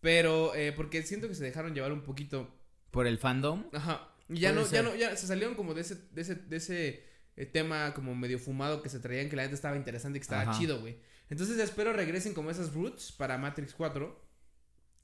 Pero, 0.00 0.54
eh, 0.54 0.72
porque 0.72 1.02
siento 1.02 1.28
que 1.28 1.34
se 1.34 1.44
dejaron 1.44 1.74
llevar 1.74 1.92
un 1.92 2.02
poquito. 2.02 2.54
por 2.90 3.06
el 3.06 3.18
fandom. 3.18 3.64
Ajá. 3.72 4.08
Y 4.28 4.38
ya 4.40 4.52
no, 4.52 4.68
ya 4.68 4.82
no, 4.82 4.94
ya 4.94 5.14
se 5.16 5.26
salieron 5.26 5.54
como 5.54 5.74
de 5.74 5.80
ese, 5.82 5.96
de 6.12 6.22
ese, 6.22 6.34
de 6.36 6.56
ese 6.56 7.04
eh, 7.36 7.46
tema 7.46 7.92
como 7.94 8.14
medio 8.14 8.38
fumado 8.38 8.82
que 8.82 8.88
se 8.88 8.98
traían 9.00 9.28
que 9.28 9.36
la 9.36 9.42
gente 9.42 9.54
estaba 9.56 9.76
interesante 9.76 10.16
y 10.18 10.20
que 10.20 10.24
estaba 10.24 10.42
Ajá. 10.42 10.58
chido, 10.58 10.80
güey. 10.80 10.96
Entonces 11.28 11.58
espero 11.58 11.92
regresen 11.92 12.34
como 12.34 12.50
esas 12.50 12.72
roots 12.74 13.12
para 13.12 13.38
Matrix 13.38 13.74
4. 13.74 14.24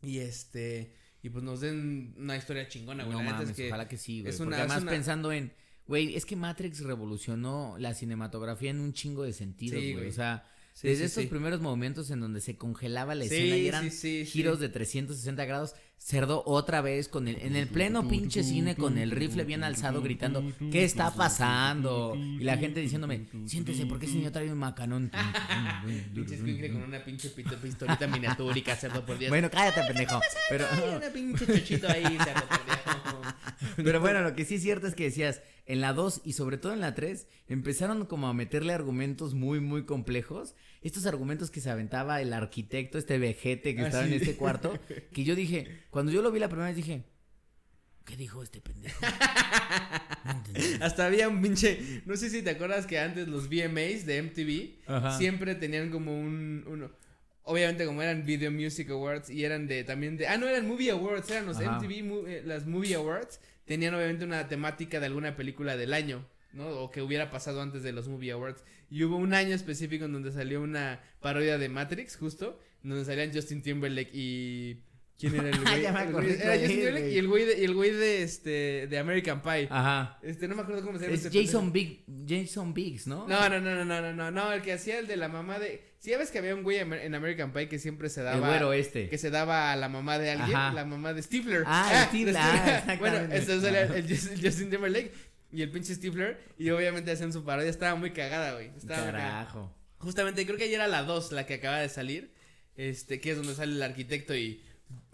Y 0.03 0.19
este. 0.19 0.95
Y 1.23 1.31
pues 1.31 1.43
nos 1.45 1.61
den 1.61 2.15
una 2.19 2.37
historia 2.37 2.69
chingona, 2.69 3.05
güey. 3.05 3.17
No 3.19 3.23
la 3.25 3.31
mames, 3.33 3.51
es 3.51 3.57
que. 3.57 3.69
ojalá 3.69 3.89
que 3.89 3.97
sí, 3.99 4.21
güey. 4.21 4.31
es 4.31 4.37
porque 4.37 4.49
una- 4.49 4.59
además 4.59 4.77
es 4.79 4.83
una- 4.85 4.93
pensando 4.93 5.33
en, 5.33 5.53
güey, 5.87 6.15
es 6.17 6.25
que 6.25 6.37
Matrix 6.37 6.81
revolucionó 6.81 7.77
la 7.79 7.95
cinematografía 7.95 8.71
en 8.71 8.81
un 8.81 8.93
chingo 8.93 9.25
de 9.25 9.33
sentidos, 9.33 9.81
Sí, 9.81 9.93
güey. 9.95 10.09
O 10.09 10.13
sea, 10.13 10.49
Sí, 10.77 10.89
desde 10.89 11.05
sí, 11.05 11.07
estos 11.07 11.23
sí. 11.23 11.29
primeros 11.31 11.63
momentos 11.63 12.11
en 12.11 12.21
donde 12.21 12.43
se 12.43 12.59
congelaba 12.59 13.15
la 13.15 13.25
escena 13.25 13.57
y 13.57 13.67
eran 13.67 13.91
giros 13.91 14.61
de 14.61 14.69
360 14.69 15.47
grados, 15.47 15.75
cerdo 15.99 16.43
otra 16.47 16.81
vez 16.83 17.09
con 17.09 17.27
el 17.27 17.37
en 17.43 17.57
el 17.57 17.67
pleno 17.67 18.07
pinche 18.07 18.45
cine 18.45 18.77
con 18.77 18.97
el 18.99 19.11
rifle 19.11 19.45
bien 19.45 19.65
alzado 19.65 20.03
gritando, 20.03 20.45
¿qué 20.71 20.85
está 20.85 21.13
pasando? 21.13 22.15
Y 22.17 22.45
la 22.45 22.57
gente 22.57 22.81
diciéndome, 22.81 23.27
siéntese, 23.47 23.87
¿por 23.87 23.99
qué 23.99 24.07
ese 24.07 24.17
niño 24.17 24.33
trae 24.33 24.51
un 24.53 24.59
macanón? 24.59 25.11
Pinche 26.15 26.73
con 26.73 26.83
una 26.83 27.05
pinche 27.05 27.31
pistolita 27.31 28.07
miniatúrica, 28.07 28.77
cerdo 28.77 29.05
por 29.05 29.19
Dios. 29.19 29.31
Bueno, 29.31 29.51
cállate, 29.51 29.83
pendejo. 29.87 30.21
Pero, 30.49 30.67
una 30.97 31.11
pinche 31.11 31.47
chochito 31.47 31.89
ahí, 31.89 32.03
cerdo 32.03 32.47
por 32.49 32.65
Dios. 32.65 32.77
Pero 33.77 34.01
bueno, 34.01 34.23
lo 34.23 34.35
que 34.35 34.45
sí 34.45 34.57
es 34.57 34.63
cierto 34.63 34.87
es 34.87 34.95
que 34.95 35.05
decías, 35.05 35.43
en 35.67 35.81
la 35.81 35.93
2 35.93 36.23
y 36.25 36.33
sobre 36.33 36.59
todo 36.59 36.73
en 36.73 36.81
la 36.81 36.95
3, 36.95 37.27
empezaron 37.49 38.07
como 38.07 38.29
a 38.29 38.35
meterle 38.35 38.73
argumentos 38.73 39.35
muy, 39.35 39.61
muy 39.61 39.85
complejos. 39.85 40.55
Estos 40.87 41.07
argumentos 41.07 41.51
que 41.51 41.61
se 41.61 41.71
aventaba 41.71 42.21
el 42.21 42.33
arquitecto, 42.33 42.97
este 42.99 43.19
vejete 43.19 43.75
que 43.75 43.83
Ah, 43.83 43.87
estaba 43.87 44.07
en 44.07 44.13
este 44.13 44.37
cuarto, 44.37 44.79
que 45.13 45.25
yo 45.25 45.35
dije, 45.35 45.83
cuando 45.91 46.13
yo 46.13 46.23
lo 46.23 46.31
vi 46.31 46.39
la 46.39 46.49
primera 46.49 46.69
vez 46.69 46.77
dije, 46.77 47.03
¿qué 48.05 48.17
dijo 48.17 48.43
este 48.43 48.61
pendejo? 48.61 49.05
No. 50.25 50.85
Hasta 50.85 51.07
había 51.07 51.29
un 51.29 51.41
pinche. 51.43 52.03
No 52.07 52.17
sé 52.17 52.31
si 52.31 52.43
te 52.43 52.51
acuerdas 52.51 52.87
que 52.87 52.99
antes 52.99 53.29
los 53.29 53.49
VMAs 53.49 54.07
de 54.07 54.23
MTV 54.23 54.91
Ajá. 54.93 55.19
siempre 55.19 55.55
tenían 55.55 55.91
como 55.91 56.17
un. 56.19 56.65
uno, 56.67 56.91
obviamente, 57.43 57.85
como 57.87 58.03
eran 58.03 58.25
Video 58.25 58.51
Music 58.51 58.91
Awards 58.91 59.31
y 59.31 59.45
eran 59.45 59.67
de 59.67 59.85
también 59.85 60.17
de. 60.17 60.27
Ah, 60.29 60.37
no, 60.37 60.47
eran 60.49 60.67
Movie 60.67 60.91
Awards, 60.91 61.31
eran 61.31 61.47
los 61.47 61.59
Ajá. 61.59 61.79
MTV, 61.79 62.29
eh, 62.29 62.43
las 62.45 62.67
Movie 62.67 62.95
Awards. 62.95 63.41
Tenían 63.65 63.95
obviamente 63.95 64.25
una 64.25 64.47
temática 64.49 65.01
de 65.01 65.07
alguna 65.07 65.37
película 65.37 65.77
del 65.77 65.93
año, 65.93 66.25
¿no? 66.57 66.69
O 66.69 66.91
que 66.91 67.03
hubiera 67.03 67.31
pasado 67.31 67.61
antes 67.61 67.83
de 67.83 67.93
los 67.93 68.09
Movie 68.09 68.33
Awards. 68.33 68.65
Y 68.91 69.05
hubo 69.05 69.17
un 69.17 69.35
año 69.35 69.55
específico 69.55 70.07
en 70.07 70.13
donde 70.13 70.33
salió 70.33 70.63
una 70.63 71.01
parodia 71.21 71.59
de 71.59 71.69
Matrix, 71.69 72.17
justo, 72.17 72.59
donde 72.83 73.05
salían 73.05 73.33
Justin 73.33 73.63
Timberlake 73.63 74.11
y... 74.13 74.83
¿Quién 75.19 75.35
era 75.35 75.49
el 75.49 75.59
güey? 76.13 76.31
era 76.33 76.57
eh, 76.57 76.59
Justin 76.59 76.77
Timberlake 76.77 77.11
y 77.11 77.19
el 77.19 77.27
güey 77.27 77.45
de, 77.47 77.65
el 77.65 77.75
güey 77.75 77.91
de, 77.91 78.23
este, 78.23 78.87
de 78.87 78.99
American 78.99 79.41
Pie. 79.41 79.67
Ajá. 79.71 80.19
Este, 80.23 80.47
no 80.47 80.55
me 80.55 80.61
acuerdo 80.61 80.85
cómo 80.85 80.99
se 80.99 81.05
llama. 81.05 81.15
Es 81.15 81.25
este 81.25 81.43
Jason, 81.43 81.73
Big, 81.73 82.05
Jason 82.29 82.75
Biggs, 82.75 83.07
¿no? 83.07 83.27
No, 83.27 83.49
no, 83.49 83.59
no, 83.59 83.83
no, 83.83 84.03
no, 84.03 84.13
no, 84.13 84.31
no, 84.31 84.53
el 84.53 84.61
que 84.61 84.75
hacía 84.75 84.99
el 84.99 85.07
de 85.07 85.17
la 85.17 85.29
mamá 85.29 85.59
de... 85.59 85.83
Si 86.01 86.13
¿Sí 86.13 86.17
que 86.31 86.39
había 86.39 86.55
un 86.55 86.63
güey 86.63 86.79
en 86.79 87.15
American 87.15 87.53
Pie 87.55 87.67
que 87.69 87.79
siempre 87.79 88.11
se 88.11 88.23
daba... 88.23 88.37
El 88.37 88.43
güero 88.43 88.75
este. 88.75 89.09
Que 89.09 89.17
se 89.17 89.31
daba 89.31 89.73
a 89.73 89.77
la 89.77 89.89
mamá 89.89 90.19
de 90.19 90.33
alguien, 90.33 90.53
la 90.53 90.85
mamá 90.85 91.15
de 91.15 91.23
Stifler. 91.23 91.65
Ah, 91.67 91.89
ah 91.91 92.07
Stifler. 92.09 92.37
Ah, 92.37 92.97
bueno, 93.01 93.17
este 93.33 93.57
es 93.57 94.27
el 94.27 94.41
Justin 94.41 94.69
Timberlake 94.69 95.13
y 95.57 95.63
el 95.63 95.71
pinche 95.71 95.95
Stifler 95.95 96.39
y 96.59 96.69
obviamente 96.71 97.11
hacían 97.11 97.33
su 97.33 97.43
parodia, 97.45 97.71
estaba 97.71 97.95
muy 97.95 98.13
cagada, 98.13 98.53
güey. 98.55 98.71
Estaba 98.77 99.03
muy 99.05 99.13
cagada. 99.13 99.31
Carajo. 99.47 99.75
Justamente, 99.99 100.45
creo 100.45 100.59
que 100.59 100.65
ayer 100.65 100.75
era 100.75 100.87
la 100.87 101.03
2 101.03 101.33
la 101.33 101.47
que 101.47 101.55
acaba 101.55 101.79
de 101.79 101.89
salir, 101.89 102.35
este, 102.77 103.21
que 103.21 103.31
es 103.31 103.37
donde 103.39 103.55
sale 103.55 103.73
el 103.73 103.83
arquitecto 103.83 104.35
y... 104.35 104.63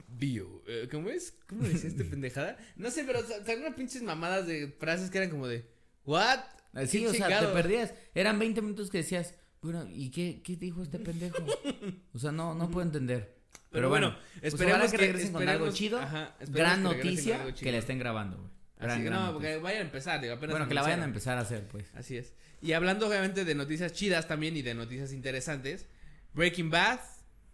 Bio, 0.08 0.62
eh, 0.66 0.88
¿cómo 0.90 1.08
es? 1.08 1.34
¿Cómo 1.48 1.62
decía 1.62 1.88
este 1.88 2.04
pendejada? 2.12 2.58
No 2.76 2.90
sé, 2.90 3.04
pero 3.04 3.20
sa- 3.26 3.44
salieron 3.46 3.74
pinches 3.74 4.02
mamadas 4.02 4.46
de 4.46 4.68
frases 4.78 5.10
que 5.10 5.18
eran 5.18 5.30
como 5.30 5.46
de... 5.46 5.64
¿What? 6.04 6.40
Sí, 6.86 7.00
¿Qué 7.00 7.08
o 7.08 7.14
sea, 7.14 7.40
te 7.40 7.46
perdías. 7.46 7.94
Eran 8.14 8.38
20 8.38 8.62
minutos 8.62 8.90
que 8.90 8.98
decías, 8.98 9.34
bueno, 9.60 9.86
¿y 9.88 10.10
qué, 10.10 10.42
qué 10.42 10.56
dijo 10.56 10.82
este 10.82 10.98
pendejo? 10.98 11.44
O 12.14 12.18
sea, 12.18 12.32
no, 12.32 12.54
no 12.54 12.68
puedo 12.70 12.84
entender. 12.84 13.36
Pero 13.70 13.88
bueno, 13.88 14.16
pues 14.40 14.52
esperemos 14.52 14.80
ojalá 14.80 14.90
que, 14.90 14.96
regresen 14.98 15.32
con 15.32 15.48
algo 15.48 15.70
chido. 15.72 15.98
ajá, 15.98 16.36
gran 16.48 16.82
que 16.82 16.82
noticia 16.82 17.42
algo 17.42 17.56
que 17.56 17.72
la 17.72 17.78
estén 17.78 17.98
grabando, 17.98 18.38
güey. 18.38 18.50
Así 18.90 19.02
que 19.02 19.10
no, 19.10 19.32
porque 19.32 19.58
vayan 19.58 19.82
a 19.82 19.84
empezar, 19.84 20.20
digo, 20.20 20.34
apenas 20.34 20.54
Bueno, 20.54 20.68
que 20.68 20.74
la 20.74 20.82
vayan 20.82 21.02
a 21.02 21.04
empezar 21.04 21.38
a 21.38 21.42
hacer, 21.42 21.66
pues. 21.68 21.86
Así 21.94 22.16
es. 22.16 22.32
Y 22.60 22.72
hablando 22.72 23.08
obviamente 23.08 23.44
de 23.44 23.54
noticias 23.54 23.92
chidas 23.92 24.28
también 24.28 24.56
y 24.56 24.62
de 24.62 24.74
noticias 24.74 25.12
interesantes, 25.12 25.86
Breaking 26.32 26.70
Bad, 26.70 27.00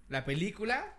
la 0.08 0.24
película, 0.24 0.94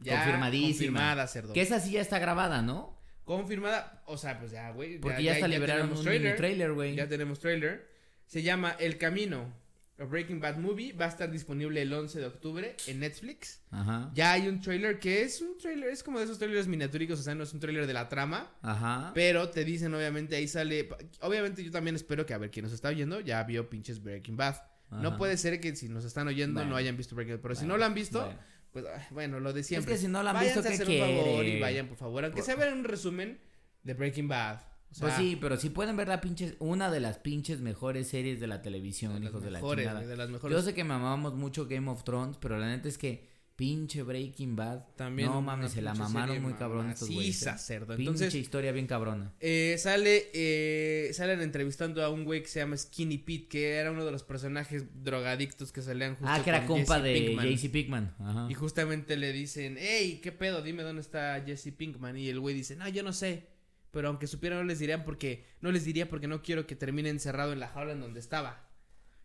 ya 0.00 0.16
Confirmadísima. 0.16 0.68
confirmada, 0.68 1.26
cerdo. 1.26 1.52
Que 1.52 1.62
esa 1.62 1.80
sí 1.80 1.92
ya 1.92 2.00
está 2.00 2.18
grabada, 2.18 2.62
¿no? 2.62 2.96
Confirmada, 3.24 4.02
o 4.06 4.16
sea, 4.16 4.38
pues 4.38 4.52
ya, 4.52 4.70
güey. 4.70 4.98
Porque 4.98 5.22
ya, 5.22 5.34
hasta 5.34 5.48
liberaron 5.48 5.88
tenemos 5.88 6.06
un 6.06 6.12
mini 6.12 6.34
trailer, 6.36 6.72
güey. 6.72 6.94
Ya 6.94 7.08
tenemos 7.08 7.38
trailer. 7.40 7.88
Se 8.26 8.42
llama 8.42 8.76
El 8.78 8.98
Camino, 8.98 9.52
a 9.98 10.04
Breaking 10.04 10.40
Bad 10.40 10.56
Movie. 10.58 10.92
Va 10.92 11.06
a 11.06 11.08
estar 11.08 11.30
disponible 11.30 11.82
el 11.82 11.92
11 11.92 12.20
de 12.20 12.26
octubre 12.26 12.76
en 12.86 13.00
Netflix. 13.00 13.60
Ajá. 13.70 14.10
Ya 14.14 14.32
hay 14.32 14.48
un 14.48 14.60
trailer 14.60 14.98
que 14.98 15.22
es 15.22 15.40
un 15.40 15.58
trailer, 15.58 15.90
es 15.90 16.02
como 16.02 16.18
de 16.18 16.24
esos 16.24 16.38
trailers 16.38 16.66
miniatúricos, 16.68 17.18
o 17.20 17.22
sea, 17.22 17.34
no 17.34 17.42
es 17.44 17.52
un 17.52 17.60
trailer 17.60 17.86
de 17.86 17.92
la 17.92 18.08
trama. 18.08 18.50
Ajá. 18.62 19.10
Pero 19.14 19.48
te 19.50 19.64
dicen, 19.64 19.92
obviamente, 19.94 20.36
ahí 20.36 20.46
sale. 20.48 20.88
Obviamente, 21.20 21.64
yo 21.64 21.70
también 21.70 21.96
espero 21.96 22.24
que, 22.26 22.34
a 22.34 22.38
ver, 22.38 22.50
quien 22.50 22.64
nos 22.64 22.72
está 22.72 22.88
oyendo 22.88 23.20
ya 23.20 23.42
vio 23.44 23.68
pinches 23.68 24.02
Breaking 24.02 24.36
Bad. 24.36 24.56
No 24.90 25.16
puede 25.18 25.36
ser 25.36 25.60
que 25.60 25.76
si 25.76 25.88
nos 25.88 26.04
están 26.04 26.28
oyendo 26.28 26.60
Bueno. 26.60 26.70
no 26.70 26.76
hayan 26.76 26.96
visto 26.96 27.14
Breaking 27.14 27.36
Bad. 27.36 27.42
Pero 27.42 27.54
si 27.56 27.66
no 27.66 27.76
lo 27.76 27.84
han 27.84 27.92
visto, 27.94 28.20
bueno. 28.24 28.38
pues 28.72 28.84
bueno, 29.10 29.38
lo 29.40 29.52
de 29.52 29.62
siempre. 29.62 29.92
que 29.94 29.98
si 30.00 30.08
no 30.08 30.22
lo 30.22 30.30
han 30.30 30.34
Váyanse 30.36 30.60
visto, 30.60 30.68
a 30.68 30.86
¿qué 30.86 31.02
hacer 31.02 31.10
un 31.10 31.16
favor 31.24 31.44
y 31.44 31.60
vayan, 31.60 31.88
por 31.88 31.96
favor. 31.98 32.24
Aunque 32.24 32.38
Por- 32.38 32.46
sea 32.46 32.56
ver 32.56 32.72
un 32.72 32.84
resumen 32.84 33.38
de 33.82 33.94
Breaking 33.94 34.28
Bad. 34.28 34.60
O 34.90 34.94
sea, 34.94 35.08
pues 35.08 35.14
sí, 35.18 35.36
pero 35.40 35.56
si 35.58 35.70
pueden 35.70 35.96
ver 35.96 36.08
la 36.08 36.20
pinche, 36.20 36.56
una 36.60 36.90
de 36.90 37.00
las 37.00 37.18
pinches 37.18 37.60
mejores 37.60 38.08
series 38.08 38.40
de 38.40 38.46
la 38.46 38.62
televisión, 38.62 39.20
de 39.20 39.26
hijos 39.28 39.42
de 39.42 39.50
la 39.50 39.60
chingada. 39.60 40.00
de 40.00 40.16
las 40.16 40.30
mejores. 40.30 40.56
Yo 40.56 40.62
sé 40.62 40.72
que 40.74 40.82
mamamos 40.84 41.34
mucho 41.34 41.66
Game 41.68 41.90
of 41.90 42.04
Thrones, 42.04 42.36
pero 42.40 42.58
la 42.58 42.66
neta 42.68 42.88
es 42.88 42.96
que 42.96 43.28
pinche 43.54 44.02
Breaking 44.04 44.54
Bad. 44.56 44.84
También 44.96 45.28
No 45.28 45.42
mames, 45.42 45.72
se 45.72 45.82
la 45.82 45.90
pinche 45.92 46.04
mamaron 46.04 46.40
muy 46.40 46.54
cabrón 46.54 46.88
estos 46.90 47.08
güeyes. 47.08 47.44
maciza, 47.44 47.54
eh. 47.56 47.58
cerdo. 47.58 47.96
Pinche 47.96 48.02
Entonces, 48.12 48.34
historia 48.36 48.70
bien 48.72 48.86
cabrona. 48.86 49.32
eh, 49.40 49.74
sale, 49.78 50.30
eh, 50.32 51.10
salen 51.12 51.40
entrevistando 51.42 52.02
a 52.04 52.08
un 52.08 52.24
güey 52.24 52.40
que 52.42 52.48
se 52.48 52.60
llama 52.60 52.76
Skinny 52.76 53.18
Pete, 53.18 53.48
que 53.48 53.72
era 53.74 53.90
uno 53.90 54.04
de 54.06 54.12
los 54.12 54.22
personajes 54.22 54.84
drogadictos 55.04 55.70
que 55.72 55.82
salían 55.82 56.14
justo 56.14 56.32
Ah, 56.32 56.40
que 56.42 56.50
era 56.50 56.64
compa 56.66 57.00
Jesse 57.00 57.36
de. 57.36 57.56
JC 57.56 57.68
Pinkman. 57.70 58.14
Ajá. 58.20 58.46
Y 58.48 58.54
justamente 58.54 59.16
le 59.16 59.32
dicen, 59.32 59.76
hey, 59.78 60.20
¿qué 60.22 60.30
pedo? 60.32 60.62
Dime 60.62 60.82
dónde 60.84 61.02
está 61.02 61.42
Jesse 61.44 61.72
Pinkman. 61.76 62.16
Y 62.16 62.28
el 62.28 62.38
güey 62.40 62.54
dice, 62.54 62.74
no, 62.76 62.88
yo 62.88 63.02
no 63.02 63.12
sé. 63.12 63.57
Pero 63.90 64.08
aunque 64.08 64.26
supiera 64.26 64.56
no 64.56 64.64
les 64.64 64.78
dirían 64.78 65.04
porque, 65.04 65.44
no 65.60 65.72
les 65.72 65.84
diría 65.84 66.08
porque 66.08 66.28
no 66.28 66.42
quiero 66.42 66.66
que 66.66 66.76
termine 66.76 67.08
encerrado 67.08 67.52
en 67.52 67.60
la 67.60 67.68
jaula 67.68 67.92
en 67.92 68.00
donde 68.00 68.20
estaba. 68.20 68.64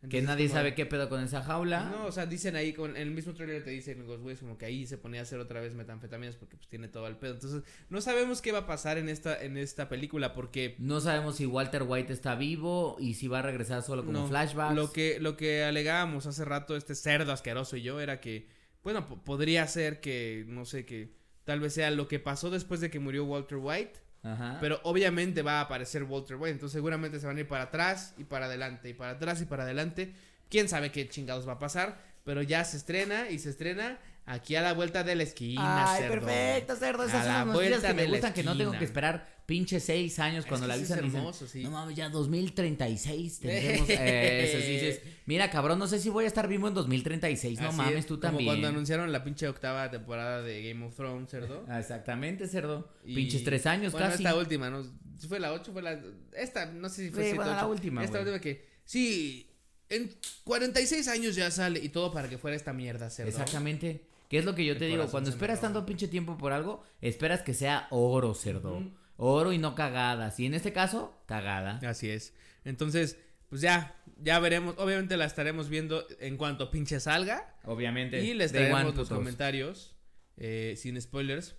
Que 0.10 0.22
nadie 0.22 0.48
como- 0.48 0.58
sabe 0.60 0.76
qué 0.76 0.86
pedo 0.86 1.08
con 1.08 1.24
esa 1.24 1.42
jaula. 1.44 1.86
No, 1.90 2.06
o 2.08 2.12
sea, 2.12 2.26
dicen 2.26 2.58
ahí, 2.58 2.74
con, 2.74 2.92
en 2.98 3.04
el 3.04 3.12
mismo 3.12 3.34
trailer 3.34 3.64
te 3.64 3.70
dicen 3.70 4.06
los 4.06 4.20
güeyes 4.20 4.42
como 4.42 4.58
que 4.58 4.66
ahí 4.66 4.86
se 4.86 4.98
ponía 4.98 5.22
a 5.22 5.24
hacer 5.24 5.40
otra 5.40 5.62
vez 5.62 5.76
metanfetaminas 5.76 6.36
porque 6.36 6.58
pues 6.58 6.68
tiene 6.68 6.90
todo 6.90 7.08
el 7.08 7.16
pedo. 7.16 7.36
Entonces, 7.36 7.64
no 7.90 8.02
sabemos 8.02 8.42
qué 8.42 8.52
va 8.52 8.60
a 8.60 8.66
pasar 8.68 8.98
en 8.98 9.08
esta, 9.08 9.42
en 9.42 9.56
esta 9.56 9.88
película 9.88 10.34
porque... 10.34 10.76
No 10.78 11.00
sabemos 11.00 11.38
si 11.38 11.46
Walter 11.46 11.84
White 11.88 12.12
está 12.12 12.36
vivo 12.36 12.98
y 13.00 13.14
si 13.14 13.30
va 13.30 13.40
a 13.40 13.44
regresar 13.44 13.82
solo 13.82 14.04
como 14.06 14.20
no, 14.20 14.28
flashbacks. 14.28 14.76
Lo 14.76 14.92
que, 14.92 15.20
lo 15.22 15.38
que 15.38 15.64
alegábamos 15.64 16.26
hace 16.26 16.44
rato 16.44 16.76
este 16.76 16.96
cerdo 16.96 17.32
asqueroso 17.32 17.78
y 17.78 17.82
yo 17.84 18.02
era 18.02 18.20
que, 18.20 18.50
bueno, 18.84 19.08
po- 19.08 19.24
podría 19.24 19.66
ser 19.68 20.02
que, 20.02 20.44
no 20.50 20.66
sé, 20.66 20.86
que 20.86 21.16
tal 21.46 21.62
vez 21.62 21.74
sea 21.76 21.92
lo 21.92 22.10
que 22.10 22.20
pasó 22.20 22.50
después 22.50 22.82
de 22.82 22.90
que 22.90 23.00
murió 23.00 23.24
Walter 23.24 23.58
White. 23.62 24.02
Ajá. 24.24 24.58
Pero 24.62 24.80
obviamente 24.84 25.42
va 25.42 25.60
a 25.60 25.62
aparecer 25.62 26.04
Walter 26.04 26.38
White. 26.38 26.52
Entonces 26.52 26.74
seguramente 26.74 27.20
se 27.20 27.28
van 27.28 27.38
a 27.38 27.42
ir 27.42 27.48
para 27.48 27.66
atrás 27.66 28.14
y 28.18 28.24
para 28.24 28.46
adelante 28.46 28.90
y 28.90 28.94
para 28.94 29.12
atrás 29.12 29.42
y 29.42 29.46
para 29.46 29.64
adelante. 29.64 30.14
Quién 30.50 30.70
sabe 30.70 30.92
qué 30.92 31.08
chingados 31.10 31.48
va 31.48 31.54
a 31.54 31.60
pasar. 31.60 31.98
Pero 32.24 32.42
ya 32.42 32.64
se 32.64 32.78
estrena 32.78 33.30
y 33.30 33.40
se 33.40 33.50
estrena 33.50 34.00
aquí 34.26 34.56
a 34.56 34.62
la 34.62 34.74
vuelta 34.74 35.04
de 35.04 35.16
la 35.16 35.24
esquina. 35.24 35.92
Ay, 35.92 36.04
cerdo. 36.04 36.14
perfecto, 36.14 36.76
cerdo. 36.78 37.04
Esas 37.04 37.22
A 37.22 37.24
son 37.24 37.32
la 37.32 37.38
las 37.40 37.48
noticias 37.48 37.84
que 37.84 37.94
me 37.94 38.06
gustan, 38.06 38.34
que 38.34 38.44
no 38.44 38.58
tengo 38.58 38.72
que 38.72 38.86
esperar 38.86 39.28
pinche 39.46 39.80
seis 39.80 40.20
años 40.20 40.46
Es 40.46 40.50
cuando 40.50 40.66
que 40.66 40.70
la 40.70 40.74
sí 40.76 40.80
avisan. 40.82 40.98
es 41.00 41.04
dicen, 41.06 41.20
hermoso, 41.20 41.48
sí. 41.48 41.64
No 41.64 41.72
mames, 41.72 41.96
ya 41.96 42.10
2036 42.10 43.40
tendremos. 43.40 43.90
eso 43.90 44.60
sí 44.60 44.72
dices, 44.74 45.02
mira, 45.26 45.50
cabrón, 45.50 45.80
no 45.80 45.88
sé 45.88 46.00
si 46.00 46.10
voy 46.10 46.26
a 46.26 46.28
estar 46.28 46.48
vivo 46.48 46.68
en 46.68 46.74
2036. 46.74 47.60
No 47.62 47.72
mames, 47.74 47.96
es, 48.00 48.06
tú 48.06 48.16
como 48.16 48.22
también. 48.22 48.46
cuando 48.50 48.68
anunciaron 48.68 49.12
la 49.12 49.24
pinche 49.24 49.48
octava 49.48 49.90
temporada 49.92 50.42
de 50.42 50.64
Game 50.70 50.86
of 50.86 50.96
Thrones, 50.96 51.30
cerdo. 51.30 51.66
Exactamente, 51.78 52.48
cerdo. 52.48 52.90
Y- 53.06 53.16
Pinches 53.16 53.44
tres 53.44 53.66
años 53.66 53.92
bueno, 53.92 54.08
casi. 54.08 54.24
esta 54.24 54.36
última, 54.38 54.70
¿no? 54.70 54.84
Fue 55.28 55.40
la 55.40 55.54
8, 55.54 55.72
fue 55.72 55.82
la. 55.82 56.02
Esta, 56.36 56.66
no 56.66 56.90
sé 56.90 57.06
si 57.06 57.10
fue 57.12 57.24
Sí, 57.24 57.30
siete, 57.30 57.36
bueno, 57.38 57.52
la 57.52 57.58
ocho. 57.60 57.70
última, 57.72 58.04
Esta 58.04 58.18
güey. 58.20 58.34
última 58.34 58.42
que. 58.42 58.66
Sí, 58.86 59.50
en 59.90 60.10
46 60.44 61.08
años 61.08 61.36
ya 61.36 61.50
sale 61.52 61.80
y 61.80 61.90
todo 61.90 62.12
para 62.12 62.30
que 62.30 62.38
fuera 62.38 62.56
esta 62.58 62.74
mierda, 62.74 63.10
cerdo. 63.10 63.30
Exactamente. 63.30 64.02
¿Qué 64.30 64.40
es 64.40 64.46
lo 64.46 64.56
que 64.56 64.66
yo 64.66 64.74
El 64.74 64.80
te 64.80 64.86
digo? 64.88 65.06
Cuando 65.08 65.30
esperas 65.30 65.62
tanto 65.62 65.86
pinche 65.86 66.08
tiempo 66.08 66.38
por 66.38 66.52
algo, 66.54 66.84
esperas 67.02 67.42
que 67.42 67.54
sea 67.54 67.88
oro, 67.92 68.34
cerdo. 68.34 68.82
Oro 69.18 69.54
y 69.54 69.58
no 69.58 69.76
cagadas. 69.76 70.40
Y 70.40 70.46
en 70.46 70.54
este 70.54 70.74
caso, 70.74 71.16
cagada. 71.26 71.80
Así 71.88 72.10
es. 72.10 72.34
Entonces, 72.66 73.18
pues 73.50 73.62
ya, 73.62 73.96
ya 74.18 74.40
veremos. 74.40 74.76
Obviamente 74.78 75.18
la 75.18 75.26
estaremos 75.26 75.70
viendo 75.70 76.06
en 76.20 76.38
cuanto 76.38 76.72
pinche 76.72 77.00
salga. 77.00 77.56
Obviamente. 77.66 78.24
Y 78.24 78.34
les 78.34 78.52
traeremos 78.52 78.96
los 78.96 79.10
comentarios 79.10 79.96
eh, 80.38 80.76
sin 80.78 81.00
spoilers 81.00 81.56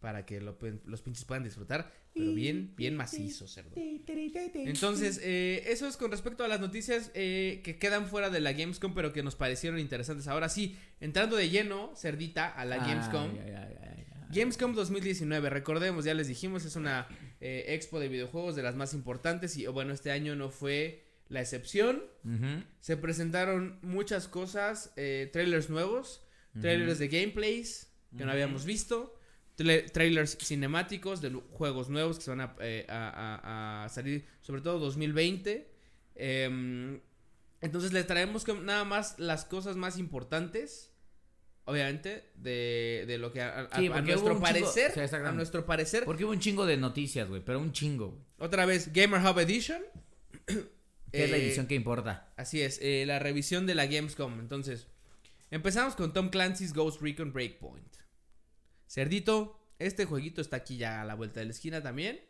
para 0.00 0.26
que 0.26 0.40
lo 0.40 0.58
los 0.84 1.02
pinches 1.02 1.24
puedan 1.24 1.44
disfrutar. 1.44 1.92
Pero 2.14 2.32
bien, 2.32 2.74
bien 2.76 2.96
macizo, 2.96 3.46
cerdo. 3.46 3.70
Entonces, 3.76 5.20
eh, 5.22 5.62
eso 5.68 5.86
es 5.86 5.96
con 5.96 6.10
respecto 6.10 6.42
a 6.42 6.48
las 6.48 6.58
noticias 6.58 7.12
eh, 7.14 7.60
que 7.62 7.78
quedan 7.78 8.06
fuera 8.06 8.28
de 8.28 8.40
la 8.40 8.52
Gamescom, 8.52 8.92
pero 8.92 9.12
que 9.12 9.22
nos 9.22 9.36
parecieron 9.36 9.78
interesantes. 9.78 10.26
Ahora 10.26 10.48
sí, 10.48 10.76
entrando 11.00 11.36
de 11.36 11.48
lleno, 11.48 11.92
cerdita, 11.94 12.48
a 12.48 12.64
la 12.64 12.78
Gamescom. 12.78 13.30
ay, 13.44 13.52
ay, 13.52 13.74
ay. 13.80 13.97
Gamescom 14.30 14.74
2019, 14.74 15.48
recordemos, 15.50 16.04
ya 16.04 16.12
les 16.14 16.28
dijimos, 16.28 16.64
es 16.64 16.76
una 16.76 17.06
eh, 17.40 17.64
expo 17.68 17.98
de 17.98 18.08
videojuegos 18.08 18.56
de 18.56 18.62
las 18.62 18.74
más 18.76 18.92
importantes 18.94 19.56
y 19.56 19.66
bueno, 19.66 19.92
este 19.94 20.10
año 20.10 20.36
no 20.36 20.50
fue 20.50 21.04
la 21.28 21.40
excepción. 21.40 22.02
Se 22.80 22.96
presentaron 22.96 23.78
muchas 23.82 24.28
cosas, 24.28 24.92
eh, 24.96 25.30
trailers 25.32 25.70
nuevos, 25.70 26.22
trailers 26.60 26.98
de 26.98 27.08
gameplays 27.08 27.90
que 28.16 28.24
no 28.24 28.32
habíamos 28.32 28.64
visto, 28.64 29.14
tra- 29.56 29.90
trailers 29.92 30.36
cinemáticos 30.38 31.20
de 31.20 31.30
juegos 31.30 31.88
nuevos 31.88 32.18
que 32.18 32.24
se 32.24 32.30
van 32.30 32.40
a, 32.40 32.56
eh, 32.60 32.86
a- 32.88 33.08
a- 33.42 33.84
a 33.84 33.88
salir, 33.88 34.24
sobre 34.40 34.60
todo 34.62 34.78
2020. 34.78 35.70
Em, 36.16 37.00
entonces 37.60 37.92
les 37.92 38.06
traemos 38.06 38.46
nada 38.62 38.84
más 38.84 39.18
las 39.18 39.44
cosas 39.44 39.76
más 39.76 39.98
importantes. 39.98 40.90
Obviamente, 41.68 42.30
de, 42.34 43.04
de 43.06 43.18
lo 43.18 43.30
que 43.32 43.42
a, 43.42 43.68
Sí, 43.76 43.88
nuestro 43.90 44.34
chingo- 44.34 44.40
parecer, 44.40 45.14
a 45.14 45.32
nuestro 45.32 45.66
parecer, 45.66 46.04
Porque 46.04 46.24
hubo 46.24 46.32
un 46.32 46.40
chingo 46.40 46.64
de 46.64 46.76
noticias, 46.78 47.28
güey. 47.28 47.42
Pero 47.44 47.60
un 47.60 47.72
chingo, 47.72 48.08
güey. 48.08 48.22
otra 48.38 48.64
vez 48.66 48.92
Gamer 48.92 49.20
Hub 49.20 49.38
Edition. 49.38 49.82
Que 51.12 51.24
es 51.24 51.30
la 51.30 51.38
Eh, 51.38 51.46
edición 51.46 51.66
que 51.66 51.74
importa. 51.74 52.32
Así 52.36 52.60
es, 52.60 52.78
eh, 52.82 53.04
la 53.06 53.18
revisión 53.18 53.64
de 53.66 53.74
la 53.74 53.86
Gamescom. 53.86 54.40
Entonces, 54.40 54.86
empezamos 55.50 55.94
con 55.94 56.12
Tom 56.12 56.28
Clancy's 56.28 56.74
Ghost 56.74 57.00
Recon 57.00 57.32
Breakpoint. 57.32 57.96
Cerdito, 58.86 59.58
este 59.78 60.04
jueguito 60.04 60.40
está 60.40 60.56
aquí 60.56 60.76
ya 60.76 61.00
a 61.02 61.04
la 61.04 61.14
vuelta 61.14 61.40
de 61.40 61.46
la 61.46 61.52
esquina 61.52 61.82
también, 61.82 62.20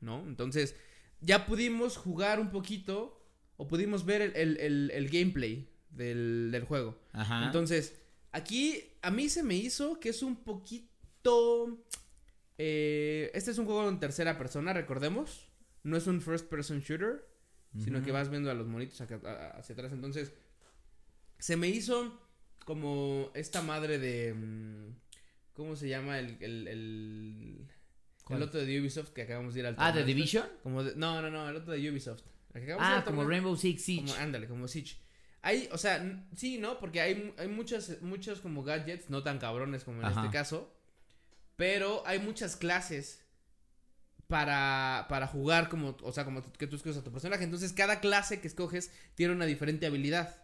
¿no? 0.00 0.24
Entonces, 0.26 0.74
ya 1.20 1.46
pudimos 1.46 1.96
jugar 1.96 2.40
un 2.40 2.50
poquito 2.50 3.20
o 3.56 3.66
pudimos 3.68 4.04
ver 4.04 4.22
el, 4.22 4.36
el- 4.36 4.56
el- 4.58 4.90
el 4.92 5.08
gameplay 5.08 5.68
del, 5.90 6.50
del 6.52 6.64
juego. 6.64 6.98
Ajá. 7.12 7.46
Entonces, 7.46 7.94
aquí 8.36 8.82
a 9.02 9.10
mí 9.10 9.28
se 9.28 9.42
me 9.42 9.54
hizo 9.56 9.98
que 10.00 10.10
es 10.10 10.22
un 10.22 10.36
poquito... 10.36 11.84
eh, 12.58 13.30
este 13.34 13.50
es 13.50 13.58
un 13.58 13.66
juego 13.66 13.88
en 13.88 13.98
tercera 14.00 14.36
persona, 14.38 14.72
recordemos. 14.72 15.48
No 15.82 15.96
es 15.96 16.06
un 16.06 16.20
first 16.20 16.48
person 16.48 16.80
shooter 16.80 17.24
sino 17.84 18.02
que 18.02 18.10
vas 18.10 18.30
viendo 18.30 18.50
a 18.50 18.54
los 18.54 18.66
monitos 18.66 18.98
acá- 19.02 19.50
hacia 19.58 19.74
atrás. 19.74 19.92
Entonces, 19.92 20.32
se 21.38 21.56
me 21.58 21.68
hizo 21.68 22.18
como 22.64 23.30
esta 23.34 23.60
madre 23.60 23.98
de... 23.98 24.32
mm, 24.32 24.94
¿Cómo 25.52 25.76
se 25.76 25.88
llama 25.88 26.18
el... 26.18 26.38
el, 26.42 26.68
el, 26.68 27.66
el 28.30 28.42
otro 28.42 28.64
de 28.64 28.80
Ubisoft 28.80 29.10
que 29.10 29.22
acabamos 29.22 29.52
de 29.54 29.60
ir 29.60 29.66
al 29.66 29.74
Ah, 29.78 29.92
¿The? 29.92 30.04
Division? 30.04 30.46
Como 30.62 30.82
de- 30.82 30.96
no, 30.96 31.20
no, 31.20 31.30
no, 31.30 31.48
el 31.50 31.56
otro 31.56 31.72
de 31.74 31.90
Ubisoft. 31.90 32.22
Ah, 32.78 33.02
como. 33.04 33.24
Rainbow 33.24 33.54
Six 33.56 33.82
Siege. 33.84 34.06
Como, 34.06 34.14
ándale, 34.14 34.48
como 34.48 34.66
Siege. 34.68 34.96
Hay, 35.46 35.68
o 35.70 35.78
sea, 35.78 36.26
sí, 36.34 36.58
¿no? 36.58 36.80
Porque 36.80 37.00
hay, 37.00 37.32
hay 37.38 37.46
muchos, 37.46 38.02
muchos 38.02 38.40
como 38.40 38.64
gadgets, 38.64 39.10
no 39.10 39.22
tan 39.22 39.38
cabrones 39.38 39.84
como 39.84 40.00
en 40.00 40.06
Ajá. 40.06 40.22
este 40.22 40.32
caso. 40.32 40.74
Pero 41.54 42.02
hay 42.04 42.18
muchas 42.18 42.56
clases 42.56 43.20
para, 44.26 45.06
para 45.08 45.28
jugar 45.28 45.68
como, 45.68 45.96
o 46.02 46.10
sea, 46.10 46.24
como 46.24 46.42
que 46.50 46.66
tú 46.66 46.74
escoges 46.74 46.98
a 46.98 47.04
tu 47.04 47.12
personaje. 47.12 47.44
Entonces, 47.44 47.72
cada 47.72 48.00
clase 48.00 48.40
que 48.40 48.48
escoges 48.48 48.90
tiene 49.14 49.34
una 49.34 49.46
diferente 49.46 49.86
habilidad. 49.86 50.42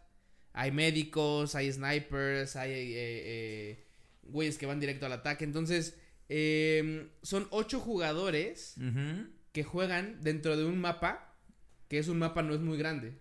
Hay 0.53 0.71
médicos, 0.71 1.57
hay 1.57 1.73
snipers, 1.73 2.55
hay 2.55 2.71
eh, 2.71 2.95
eh, 2.95 3.87
güeyes 4.23 4.57
que 4.57 4.67
van 4.67 4.79
directo 4.79 5.07
al 5.07 5.15
ataque. 5.15 5.43
Entonces, 5.43 5.97
em, 6.29 7.09
son 7.23 7.49
ocho 7.51 7.81
jugadores 7.81 8.77
que 9.51 9.65
juegan 9.65 10.23
dentro 10.23 10.57
de 10.57 10.65
un 10.65 10.81
mapa, 10.81 11.35
que 11.89 11.99
es 11.99 12.07
un 12.07 12.21
mapa 12.21 12.45
no 12.45 12.55
es 12.55 12.61
muy 12.61 12.79
grande. 12.79 13.19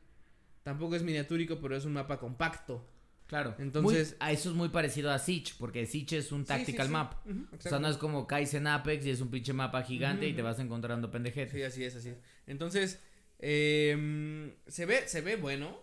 Tampoco 0.63 0.95
es 0.95 1.03
miniatúrico, 1.03 1.59
pero 1.59 1.75
es 1.75 1.85
un 1.85 1.93
mapa 1.93 2.19
compacto. 2.19 2.87
Claro. 3.27 3.55
Entonces- 3.59 4.09
Muy- 4.11 4.17
a 4.19 4.31
eso 4.33 4.49
es 4.49 4.55
muy 4.55 4.69
parecido 4.69 5.09
a 5.11 5.17
Siege, 5.17 5.53
porque 5.57 5.85
Siege 5.85 6.17
es 6.17 6.31
un 6.33 6.43
tactical 6.45 6.87
sí, 6.87 6.89
sí. 6.89 6.93
map. 6.93 7.25
Ujú, 7.25 7.45
O 7.57 7.61
sea, 7.61 7.79
no 7.79 7.87
es 7.87 7.95
como 7.97 8.27
Kaizen 8.27 8.67
Apex 8.67 9.05
y 9.05 9.09
es 9.11 9.21
un 9.21 9.29
pinche 9.29 9.53
mapa 9.53 9.83
gigante 9.83 10.27
y 10.27 10.33
te 10.33 10.41
vas 10.41 10.59
encontrando 10.59 11.09
pendejetes. 11.09 11.53
Sí, 11.53 11.63
así 11.63 11.83
es, 11.85 11.95
así 11.95 12.09
es. 12.09 12.17
Entonces, 12.45 12.99
em, 13.39 14.51
se 14.67 14.85
ve, 14.85 15.07
se 15.07 15.21
ve 15.21 15.35
bueno. 15.35 15.77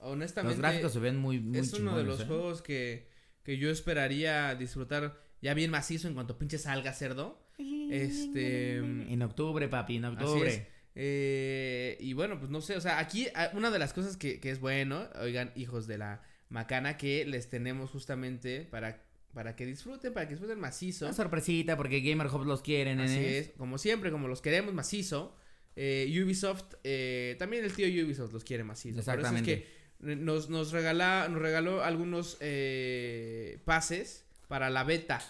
Honestamente, 0.00 0.56
Los 0.56 0.60
gráficos 0.62 0.92
se 0.92 1.00
ven 1.00 1.16
muy, 1.16 1.40
muy 1.40 1.58
es 1.58 1.72
uno 1.74 1.96
de 1.96 2.04
los 2.04 2.20
¿eh? 2.20 2.24
juegos 2.26 2.62
que, 2.62 3.08
que 3.42 3.58
yo 3.58 3.68
esperaría 3.70 4.54
disfrutar 4.54 5.20
ya 5.42 5.54
bien 5.54 5.70
macizo 5.72 6.06
en 6.08 6.14
cuanto 6.14 6.38
pinche 6.38 6.58
salga 6.58 6.92
cerdo. 6.92 7.38
Este. 7.90 8.76
En 8.76 9.22
octubre, 9.22 9.66
papi, 9.68 9.96
en 9.96 10.04
Así 10.04 10.14
octubre. 10.24 10.48
es. 10.54 10.62
Eh, 11.00 11.96
y 12.00 12.12
bueno, 12.12 12.38
pues 12.40 12.50
no 12.50 12.60
sé, 12.60 12.76
o 12.76 12.80
sea, 12.80 12.98
aquí 12.98 13.28
ah, 13.36 13.50
una 13.54 13.70
de 13.70 13.78
las 13.78 13.92
cosas 13.92 14.16
que, 14.16 14.40
que 14.40 14.50
es 14.50 14.58
bueno, 14.58 15.08
oigan, 15.20 15.52
hijos 15.54 15.86
de 15.86 15.96
la 15.96 16.22
macana, 16.48 16.96
que 16.96 17.24
les 17.24 17.48
tenemos 17.48 17.90
justamente 17.90 18.62
para, 18.68 19.00
para 19.32 19.54
que 19.54 19.64
disfruten, 19.64 20.12
para 20.12 20.26
que 20.26 20.34
disfruten 20.34 20.58
macizo. 20.58 21.04
Una 21.04 21.14
sorpresita 21.14 21.76
porque 21.76 22.00
Gamer 22.00 22.26
Hub 22.26 22.44
los 22.44 22.62
quieren, 22.62 22.98
Así 22.98 23.14
nenes. 23.14 23.46
es, 23.48 23.52
como 23.56 23.78
siempre, 23.78 24.10
como 24.10 24.26
los 24.26 24.42
queremos 24.42 24.74
macizo. 24.74 25.36
eh, 25.76 26.10
Ubisoft, 26.24 26.74
eh, 26.82 27.36
también 27.38 27.64
el 27.64 27.72
tío 27.72 27.86
Ubisoft 28.04 28.32
los 28.32 28.42
quiere 28.42 28.64
macizo. 28.64 28.96
Por 28.96 29.02
eso 29.02 29.12
es 29.12 29.18
Exactamente. 29.18 29.68
que 30.00 30.16
nos, 30.16 30.48
nos, 30.50 30.72
regala, 30.72 31.28
nos 31.30 31.40
regaló 31.40 31.84
algunos 31.84 32.38
eh, 32.40 33.60
pases 33.64 34.24
para 34.48 34.68
la 34.70 34.82
beta. 34.82 35.20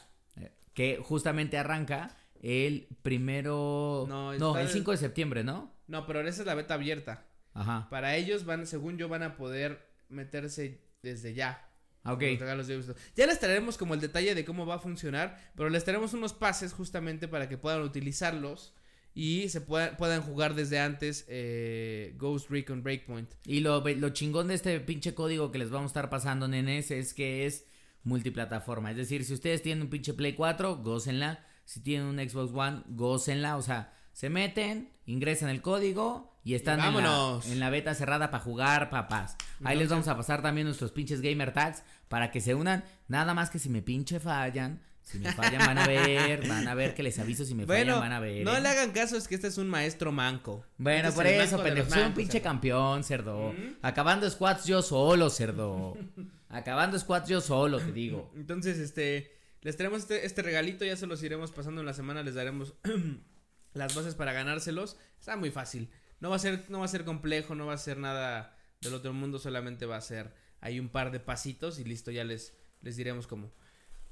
Eh, 0.41 0.51
Que 0.73 0.99
justamente 1.03 1.59
arranca 1.59 2.17
el 2.43 2.89
primero. 3.03 4.07
No, 4.09 4.33
No, 4.35 4.57
el 4.57 4.67
el- 4.67 4.73
5 4.73 4.91
de 4.93 4.97
septiembre, 4.97 5.45
¿no? 5.45 5.75
No, 5.87 6.07
pero 6.07 6.21
esa 6.27 6.43
es 6.43 6.47
la 6.47 6.55
beta 6.55 6.75
abierta. 6.75 7.25
Ajá. 7.55 7.89
Para 7.91 8.15
ellos 8.17 8.45
van, 8.45 8.67
según 8.67 8.99
yo, 8.99 9.09
van 9.09 9.23
a 9.23 9.37
poder 9.37 9.87
meterse 10.09 10.81
desde 11.03 11.35
ya. 11.35 11.65
Ah, 12.05 12.13
ok. 12.13 12.23
Los 12.23 12.39
regalos 12.41 12.67
de 12.69 12.77
Ubisoft. 12.77 12.99
Ya 13.17 13.27
les 13.27 13.41
traeremos 13.41 13.77
como 13.77 13.95
el 13.95 14.01
detalle 14.01 14.35
de 14.35 14.45
cómo 14.45 14.67
va 14.67 14.77
a 14.77 14.79
funcionar, 14.79 15.53
pero 15.57 15.69
les 15.69 15.85
traeremos 15.85 16.13
unos 16.15 16.33
pases 16.33 16.73
justamente 16.73 17.27
para 17.29 17.49
que 17.49 17.59
puedan 17.59 17.83
utilizarlos 17.83 18.75
y 19.15 19.49
se 19.49 19.61
puedan, 19.61 19.97
puedan 19.97 20.23
jugar 20.23 20.55
desde 20.55 20.79
antes 20.79 21.25
eh, 21.29 22.15
Ghost 22.17 22.51
Recon 22.51 22.83
Breakpoint. 22.83 23.31
Y 23.45 23.61
lo, 23.61 23.81
lo 23.81 24.11
chingón 24.11 24.49
de 24.49 24.55
este 24.55 24.79
pinche 24.81 25.15
código 25.15 25.51
que 25.51 25.59
les 25.59 25.71
vamos 25.71 25.91
a 25.91 25.93
estar 25.93 26.11
pasando, 26.11 26.47
nenes, 26.49 26.91
es 26.93 27.15
que 27.15 27.47
es 27.47 27.65
multiplataforma. 28.05 28.91
Es 28.93 28.97
decir, 28.97 29.25
si 29.25 29.35
ustedes 29.35 29.63
tienen 29.63 29.83
un 29.83 29.91
pinche 29.91 30.15
Play 30.15 30.35
4, 30.35 30.77
gócenla. 30.77 31.45
Si 31.69 31.81
tienen 31.81 32.07
un 32.07 32.17
Xbox 32.17 32.51
One, 32.55 32.83
gócenla. 32.87 33.59
O 33.59 33.63
sea, 33.63 33.93
se 34.15 34.31
meten, 34.31 34.91
ingresan 35.05 35.51
el 35.51 35.61
código 35.61 36.35
y 36.43 36.55
están 36.55 36.81
Y 36.81 36.97
en, 36.97 37.05
la, 37.05 37.41
en 37.45 37.61
la 37.61 37.69
beta 37.69 37.93
cerrada 37.95 38.31
para 38.31 38.43
jugar, 38.43 38.89
papás. 38.89 39.37
Ahí 39.63 39.77
les 39.77 39.91
vamos 39.91 40.09
a 40.09 40.17
pasar 40.17 40.41
también 40.41 40.67
nuestros 40.67 40.93
pinches 40.93 41.21
gamer 41.21 41.53
tags 41.53 41.83
para 42.09 42.31
que 42.31 42.41
se 42.41 42.55
unan. 42.55 42.85
Nada 43.07 43.35
más 43.35 43.51
que 43.51 43.59
si 43.59 43.69
me 43.69 43.83
pinche 43.83 44.19
fallan. 44.19 44.81
Si 45.03 45.19
me 45.19 45.31
fallan 45.31 45.59
van 45.67 45.77
a 45.77 45.87
ver, 45.87 46.49
van 46.49 46.67
a 46.69 46.75
ver 46.75 46.95
que 46.95 47.03
les 47.03 47.19
aviso 47.19 47.45
si 47.45 47.55
me 47.55 47.67
Bueno, 47.67 47.97
fallan 47.97 48.01
van 48.01 48.13
a 48.13 48.21
ver. 48.21 48.45
no 48.47 48.57
¿eh? 48.57 48.63
le 48.63 48.69
hagan 48.71 48.93
caso, 48.93 49.19
es 49.19 49.29
que 49.29 49.35
este 49.35 49.49
es 49.49 49.59
un 49.59 49.69
maestro 49.69 50.11
manco. 50.11 50.65
Bueno, 50.79 51.09
Este 51.09 51.11
es 51.11 51.15
por 51.15 51.27
eso, 51.27 51.63
pendejo. 51.63 51.91
Soy 51.91 52.03
un 52.03 52.15
pinche 52.15 52.39
hermano. 52.39 52.51
campeón, 52.55 53.05
cerdo. 53.05 53.55
Acabando 53.83 54.29
squats 54.31 54.65
yo 54.65 54.81
solo, 54.81 55.29
cerdo. 55.29 55.99
Acabando 56.49 56.99
squats 56.99 57.29
yo 57.29 57.43
solo, 57.43 57.79
te 57.79 57.93
digo. 57.93 58.33
Entonces, 58.37 58.79
este, 58.79 59.38
les 59.63 59.77
traemos 59.77 60.01
este, 60.03 60.25
este 60.27 60.43
regalito, 60.43 60.85
ya 60.85 60.97
se 60.97 61.07
los 61.07 61.23
iremos 61.23 61.51
pasando 61.53 61.81
en 61.81 61.87
la 61.87 61.95
semana, 61.95 62.23
les 62.23 62.35
daremos 62.35 62.75
las 63.75 63.95
bases 63.95 64.15
para 64.15 64.33
ganárselos. 64.33 64.97
Está 65.19 65.37
muy 65.37 65.51
fácil. 65.51 65.91
No 66.21 66.31
va 66.31 66.37
a 66.37 66.41
ser, 66.41 66.65
no 66.69 66.81
va 66.81 66.85
a 66.85 66.89
ser 66.89 67.05
complejo, 67.05 67.55
no 67.55 67.67
va 67.67 67.75
a 67.75 67.79
ser 67.79 67.99
nada 67.99 68.57
del 68.81 68.95
otro 68.95 69.13
mundo, 69.13 69.39
solamente 69.39 69.87
va 69.87 69.97
a 69.97 70.01
ser 70.01 70.33
ahí 70.61 70.81
un 70.81 70.89
par 70.89 71.11
de 71.13 71.21
pasitos 71.21 71.79
y 71.79 71.85
listo, 71.85 72.11
ya 72.11 72.25
les, 72.25 72.55
les 72.83 72.97
diremos 72.97 73.27
cómo. 73.27 73.53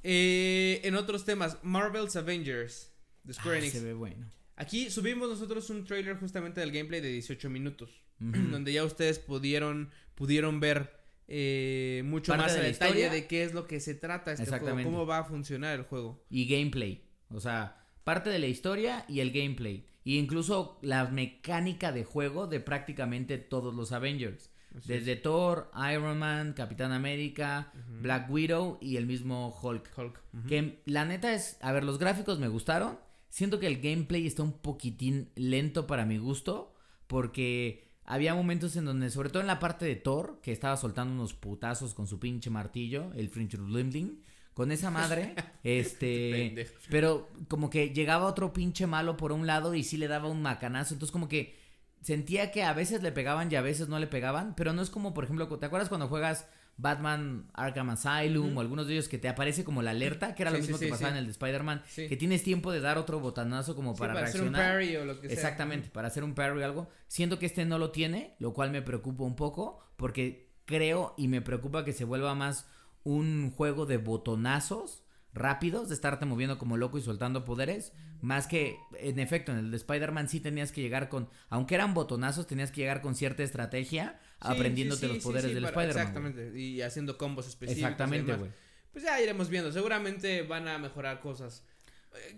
Eh, 0.02 0.80
en 0.84 0.94
otros 0.94 1.24
temas, 1.24 1.58
Marvel's 1.62 2.14
Avengers 2.16 2.92
de 3.24 3.34
Square 3.34 3.56
Ah, 3.56 3.60
Enix. 3.60 3.72
se 3.72 3.84
ve 3.84 3.92
bueno. 3.92 4.30
Aquí 4.54 4.90
subimos 4.90 5.28
nosotros 5.28 5.68
un 5.70 5.84
trailer 5.84 6.16
justamente 6.18 6.60
del 6.60 6.70
gameplay 6.72 7.00
de 7.00 7.08
18 7.08 7.50
minutos, 7.50 8.02
donde 8.18 8.72
ya 8.72 8.84
ustedes 8.84 9.18
pudieron, 9.18 9.90
pudieron 10.14 10.60
ver 10.60 10.92
eh, 11.28 12.02
mucho 12.04 12.32
Parte 12.32 12.44
más 12.44 12.54
de 12.54 12.58
la 12.60 12.66
detalle 12.68 12.90
historia. 13.00 13.10
de 13.10 13.26
qué 13.26 13.44
es 13.44 13.54
lo 13.54 13.66
que 13.66 13.80
se 13.80 13.94
trata 13.94 14.32
este 14.32 14.44
juego, 14.44 14.56
Exactamente. 14.56 14.90
cómo 14.90 15.06
va 15.06 15.18
a 15.18 15.24
funcionar 15.24 15.78
el 15.78 15.84
juego. 15.84 16.24
Y 16.30 16.46
gameplay. 16.46 17.02
O 17.30 17.40
sea, 17.40 17.84
parte 18.04 18.30
de 18.30 18.38
la 18.38 18.46
historia 18.46 19.04
y 19.08 19.20
el 19.20 19.32
gameplay. 19.32 19.86
Y 20.04 20.18
incluso 20.18 20.78
la 20.82 21.06
mecánica 21.08 21.90
de 21.90 22.04
juego 22.04 22.46
de 22.46 22.60
prácticamente 22.60 23.38
todos 23.38 23.74
los 23.74 23.90
Avengers. 23.92 24.50
Así 24.76 24.88
Desde 24.88 25.16
Thor, 25.16 25.70
Iron 25.92 26.18
Man, 26.18 26.52
Capitán 26.52 26.92
América. 26.92 27.72
Black 28.00 28.30
Widow 28.30 28.78
y 28.80 28.96
el 28.98 29.06
mismo 29.06 29.58
Hulk. 29.60 29.90
Hulk. 29.96 30.20
Que 30.46 30.80
la 30.84 31.04
neta 31.06 31.32
es, 31.34 31.56
a 31.60 31.72
ver, 31.72 31.82
los 31.82 31.98
gráficos 31.98 32.38
me 32.38 32.46
gustaron. 32.48 32.98
Siento 33.28 33.58
que 33.58 33.66
el 33.66 33.80
gameplay 33.80 34.26
está 34.26 34.42
un 34.44 34.52
poquitín 34.52 35.30
lento 35.34 35.86
para 35.88 36.04
mi 36.06 36.18
gusto. 36.18 36.72
Porque 37.08 37.85
había 38.06 38.34
momentos 38.34 38.76
en 38.76 38.84
donde, 38.84 39.10
sobre 39.10 39.30
todo 39.30 39.40
en 39.40 39.48
la 39.48 39.58
parte 39.58 39.84
de 39.84 39.96
Thor, 39.96 40.40
que 40.42 40.52
estaba 40.52 40.76
soltando 40.76 41.12
unos 41.12 41.34
putazos 41.34 41.92
con 41.92 42.06
su 42.06 42.18
pinche 42.18 42.50
martillo, 42.50 43.12
el 43.14 43.28
Frinchurlimling. 43.28 44.22
Con 44.54 44.72
esa 44.72 44.90
madre, 44.90 45.34
este. 45.64 46.66
Pero 46.88 47.28
como 47.48 47.68
que 47.68 47.90
llegaba 47.90 48.24
otro 48.24 48.54
pinche 48.54 48.86
malo 48.86 49.18
por 49.18 49.32
un 49.32 49.46
lado 49.46 49.74
y 49.74 49.84
sí 49.84 49.98
le 49.98 50.08
daba 50.08 50.28
un 50.28 50.40
macanazo. 50.40 50.94
Entonces, 50.94 51.12
como 51.12 51.28
que 51.28 51.58
sentía 52.00 52.50
que 52.50 52.62
a 52.62 52.72
veces 52.72 53.02
le 53.02 53.12
pegaban 53.12 53.52
y 53.52 53.56
a 53.56 53.60
veces 53.60 53.88
no 53.88 53.98
le 53.98 54.06
pegaban. 54.06 54.54
Pero 54.56 54.72
no 54.72 54.80
es 54.80 54.88
como, 54.88 55.12
por 55.12 55.24
ejemplo, 55.24 55.46
¿te 55.58 55.66
acuerdas 55.66 55.90
cuando 55.90 56.08
juegas 56.08 56.46
Batman 56.78 57.50
Arkham 57.54 57.90
Asylum 57.90 58.56
o 58.56 58.60
algunos 58.60 58.86
de 58.86 58.94
ellos 58.94 59.08
que 59.08 59.18
te 59.18 59.28
aparece 59.28 59.64
como 59.64 59.82
la 59.82 59.92
alerta? 59.92 60.34
Que 60.34 60.42
era 60.42 60.50
lo 60.50 60.58
mismo 60.58 60.76
sí, 60.76 60.84
que 60.84 60.90
pasaba 60.90 61.12
en 61.12 61.16
el 61.16 61.24
de 61.24 61.30
Spider-Man. 61.32 61.82
Que 61.94 62.16
tienes 62.16 62.42
tiempo 62.42 62.70
de 62.72 62.80
dar 62.80 62.98
otro 62.98 63.18
botanazo 63.20 63.74
como 63.74 63.94
Sí, 63.94 64.00
para, 64.00 64.12
hacer 64.12 64.42
un 64.42 64.52
reaccionar. 64.52 64.72
parry 64.72 64.96
o 64.96 65.04
lo 65.04 65.20
que 65.20 65.28
sea. 65.28 65.34
Exactamente, 65.34 65.88
para 65.90 66.08
hacer 66.08 66.22
un 66.24 66.34
parry 66.34 66.62
o 66.62 66.64
algo. 66.64 66.88
Siento 67.08 67.38
que 67.38 67.46
este 67.46 67.64
no 67.64 67.78
lo 67.78 67.90
tiene, 67.90 68.34
lo 68.38 68.52
cual 68.52 68.70
me 68.70 68.82
preocupa 68.82 69.24
un 69.24 69.36
poco, 69.36 69.80
porque 69.96 70.50
creo 70.66 71.14
y 71.16 71.28
me 71.28 71.40
preocupa 71.40 71.84
que 71.84 71.92
se 71.92 72.04
vuelva 72.04 72.34
más 72.34 72.68
un 73.04 73.50
juego 73.50 73.86
de 73.86 73.98
botonazos 73.98 75.04
rápidos, 75.32 75.88
de 75.88 75.94
estarte 75.94 76.24
moviendo 76.24 76.58
como 76.58 76.76
loco 76.76 76.98
y 76.98 77.02
soltando 77.02 77.44
poderes, 77.44 77.92
más 78.20 78.46
que, 78.46 78.78
en 78.98 79.18
efecto, 79.18 79.52
en 79.52 79.58
el 79.58 79.70
de 79.70 79.76
Spider-Man 79.76 80.28
sí 80.28 80.40
tenías 80.40 80.72
que 80.72 80.80
llegar 80.80 81.08
con, 81.08 81.28
aunque 81.48 81.74
eran 81.74 81.94
botonazos, 81.94 82.46
tenías 82.46 82.70
que 82.70 82.80
llegar 82.80 83.02
con 83.02 83.14
cierta 83.14 83.42
estrategia, 83.42 84.18
aprendiéndote 84.40 85.08
los 85.08 85.18
poderes 85.18 85.54
del 85.54 85.64
Spider-Man. 85.64 85.88
Exactamente, 85.88 86.58
y 86.58 86.82
haciendo 86.82 87.18
combos 87.18 87.46
específicos. 87.46 87.90
Exactamente, 87.90 88.34
güey. 88.34 88.50
Pues 88.92 89.04
ya 89.04 89.20
iremos 89.20 89.50
viendo, 89.50 89.72
seguramente 89.72 90.42
van 90.42 90.68
a 90.68 90.78
mejorar 90.78 91.20
cosas. 91.20 91.64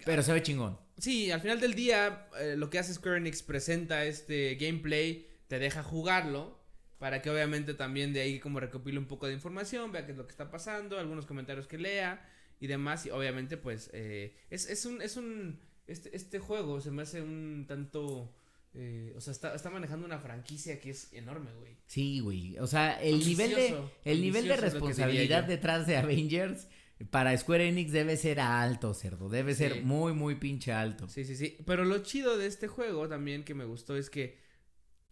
Pero 0.05 0.23
se 0.23 0.33
ve 0.33 0.43
chingón. 0.43 0.79
Sí, 0.99 1.31
al 1.31 1.41
final 1.41 1.61
del 1.61 1.75
día, 1.75 2.29
eh, 2.41 2.57
lo 2.57 2.69
que 2.69 2.81
hace 2.81 2.93
Square 2.93 3.19
Enix 3.19 3.43
presenta 3.43 4.05
este 4.05 4.57
gameplay, 4.57 5.29
te 5.47 5.59
deja 5.61 5.85
jugarlo, 5.85 6.59
para 6.99 7.23
que 7.23 7.31
obviamente 7.31 7.75
también 7.75 8.13
de 8.13 8.21
ahí 8.21 8.41
como 8.41 8.59
recopile 8.59 8.99
un 8.99 9.07
poco 9.07 9.29
de 9.29 9.35
información, 9.35 9.93
vea 9.93 10.05
qué 10.05 10.13
es 10.13 10.19
lo 10.19 10.27
que 10.27 10.33
está 10.33 10.51
pasando, 10.51 10.99
algunos 10.99 11.27
comentarios 11.27 11.69
que 11.69 11.79
lea 11.79 12.29
y 12.61 12.67
demás, 12.67 13.07
y 13.07 13.11
obviamente 13.11 13.57
pues 13.57 13.91
eh, 13.93 14.35
es, 14.51 14.69
es 14.69 14.85
un, 14.85 15.01
es 15.01 15.17
un, 15.17 15.61
este, 15.87 16.15
este 16.17 16.41
juego 16.41 16.81
se 16.81 16.91
me 16.91 17.03
hace 17.03 17.23
un 17.23 17.67
tanto, 17.69 18.35
eh, 18.81 19.12
o 19.17 19.21
sea, 19.21 19.33
está, 19.33 19.55
está 19.55 19.71
manejando 19.71 20.07
una 20.07 20.19
franquicia 20.21 20.79
que 20.81 20.91
es 20.91 21.12
enorme, 21.12 21.51
güey. 21.59 21.77
Sí, 21.87 22.21
güey. 22.21 22.57
O 22.59 22.67
sea, 22.67 23.01
el 23.03 23.19
nivel 23.19 23.51
de 23.55 23.77
el 24.05 24.21
nivel 24.23 24.47
de 24.47 24.57
responsabilidad 24.57 25.45
detrás 25.45 25.87
de 25.87 25.97
Avengers 25.97 26.69
para 27.11 27.37
Square 27.37 27.69
Enix 27.69 27.91
debe 27.93 28.17
ser 28.17 28.41
alto, 28.41 28.95
cerdo. 28.95 29.29
Debe 29.29 29.55
Sí. 29.55 29.59
ser 29.64 29.83
muy, 29.85 30.12
muy 30.12 30.37
pinche 30.37 30.73
alto. 30.73 31.09
Sí, 31.09 31.25
sí, 31.25 31.35
sí. 31.37 31.57
Pero 31.67 31.85
lo 31.85 31.99
chido 31.99 32.38
de 32.38 32.47
este 32.47 32.69
juego 32.69 33.09
también 33.09 33.45
que 33.45 33.55
me 33.55 33.64
gustó 33.64 33.97
es 33.97 34.11
que 34.11 34.38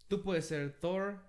tú 0.07 0.21
puedes 0.23 0.45
ser 0.45 0.71
Thor, 0.79 1.19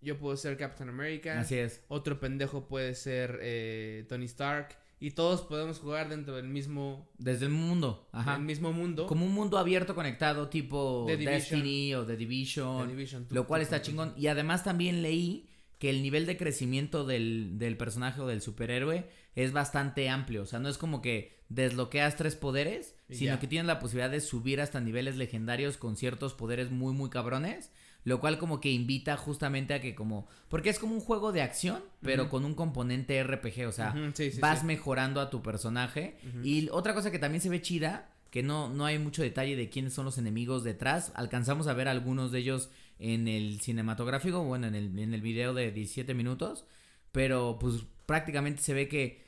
yo 0.00 0.18
puedo 0.18 0.36
ser 0.36 0.56
Captain 0.56 0.88
America, 0.88 1.38
Así 1.40 1.56
es. 1.56 1.82
otro 1.88 2.18
pendejo 2.20 2.66
puede 2.68 2.94
ser 2.94 3.38
eh, 3.42 4.06
Tony 4.08 4.24
Stark 4.26 4.76
y 5.00 5.12
todos 5.12 5.40
podemos 5.42 5.78
jugar 5.78 6.08
dentro 6.10 6.36
del 6.36 6.46
mismo, 6.48 7.08
Desde 7.18 7.46
el 7.46 7.52
mundo. 7.52 8.06
Ajá. 8.12 8.34
del 8.34 8.42
mismo 8.42 8.72
mundo. 8.72 9.06
Como 9.06 9.24
un 9.26 9.32
mundo 9.32 9.56
abierto 9.58 9.94
conectado 9.94 10.48
tipo 10.48 11.04
The 11.06 11.16
Division. 11.16 11.34
Destiny 11.40 11.94
o 11.94 12.00
The 12.04 12.12
The 12.12 12.16
Division. 12.18 12.88
Division, 12.88 13.24
tú- 13.26 13.34
Lo 13.34 13.46
cual 13.46 13.60
tú 13.60 13.64
está 13.64 13.82
chingón. 13.82 14.12
Y 14.16 14.26
además 14.26 14.62
también 14.64 15.02
leí 15.02 15.48
que 15.78 15.88
el 15.90 16.02
nivel 16.02 16.26
de 16.26 16.36
crecimiento 16.36 17.04
del, 17.06 17.58
del 17.58 17.76
personaje 17.78 18.20
o 18.20 18.26
del 18.26 18.42
superhéroe 18.42 19.08
es 19.34 19.52
bastante 19.52 20.10
amplio. 20.10 20.42
O 20.42 20.46
sea, 20.46 20.58
no 20.58 20.68
es 20.68 20.76
como 20.76 21.00
que 21.00 21.40
desbloqueas 21.48 22.16
tres 22.16 22.36
poderes, 22.36 22.94
sino 23.08 23.32
ya. 23.34 23.40
que 23.40 23.46
tienes 23.46 23.66
la 23.66 23.78
posibilidad 23.78 24.10
de 24.10 24.20
subir 24.20 24.60
hasta 24.60 24.80
niveles 24.80 25.16
legendarios 25.16 25.78
con 25.78 25.96
ciertos 25.96 26.34
poderes 26.34 26.70
muy, 26.70 26.92
muy 26.92 27.08
cabrones. 27.08 27.72
Lo 28.04 28.18
cual 28.18 28.38
como 28.38 28.60
que 28.60 28.70
invita 28.70 29.16
justamente 29.16 29.74
a 29.74 29.80
que 29.80 29.94
como... 29.94 30.26
Porque 30.48 30.70
es 30.70 30.78
como 30.78 30.94
un 30.94 31.00
juego 31.00 31.32
de 31.32 31.42
acción, 31.42 31.82
pero 32.00 32.30
con 32.30 32.44
un 32.44 32.54
componente 32.54 33.22
RPG. 33.22 33.68
O 33.68 33.72
sea, 33.72 33.90
Ujú, 33.94 34.12
sí, 34.14 34.30
sí, 34.30 34.40
vas 34.40 34.60
sí. 34.60 34.66
mejorando 34.66 35.20
a 35.20 35.28
tu 35.28 35.42
personaje. 35.42 36.16
Y 36.42 36.68
otra 36.70 36.94
cosa 36.94 37.10
que 37.10 37.18
también 37.18 37.42
se 37.42 37.50
ve 37.50 37.60
chida, 37.60 38.08
que 38.30 38.42
no, 38.42 38.70
no 38.70 38.86
hay 38.86 38.98
mucho 38.98 39.22
detalle 39.22 39.54
de 39.54 39.68
quiénes 39.68 39.92
son 39.92 40.06
los 40.06 40.16
enemigos 40.16 40.64
detrás. 40.64 41.12
Alcanzamos 41.14 41.66
a 41.66 41.74
ver 41.74 41.88
algunos 41.88 42.32
de 42.32 42.38
ellos 42.38 42.70
en 42.98 43.28
el 43.28 43.60
cinematográfico, 43.60 44.42
bueno, 44.44 44.66
en 44.66 44.74
el, 44.74 44.98
en 44.98 45.12
el 45.12 45.20
video 45.20 45.52
de 45.52 45.70
17 45.70 46.14
minutos. 46.14 46.64
Pero 47.12 47.58
pues 47.60 47.84
prácticamente 48.06 48.62
se 48.62 48.72
ve 48.72 48.88
que 48.88 49.24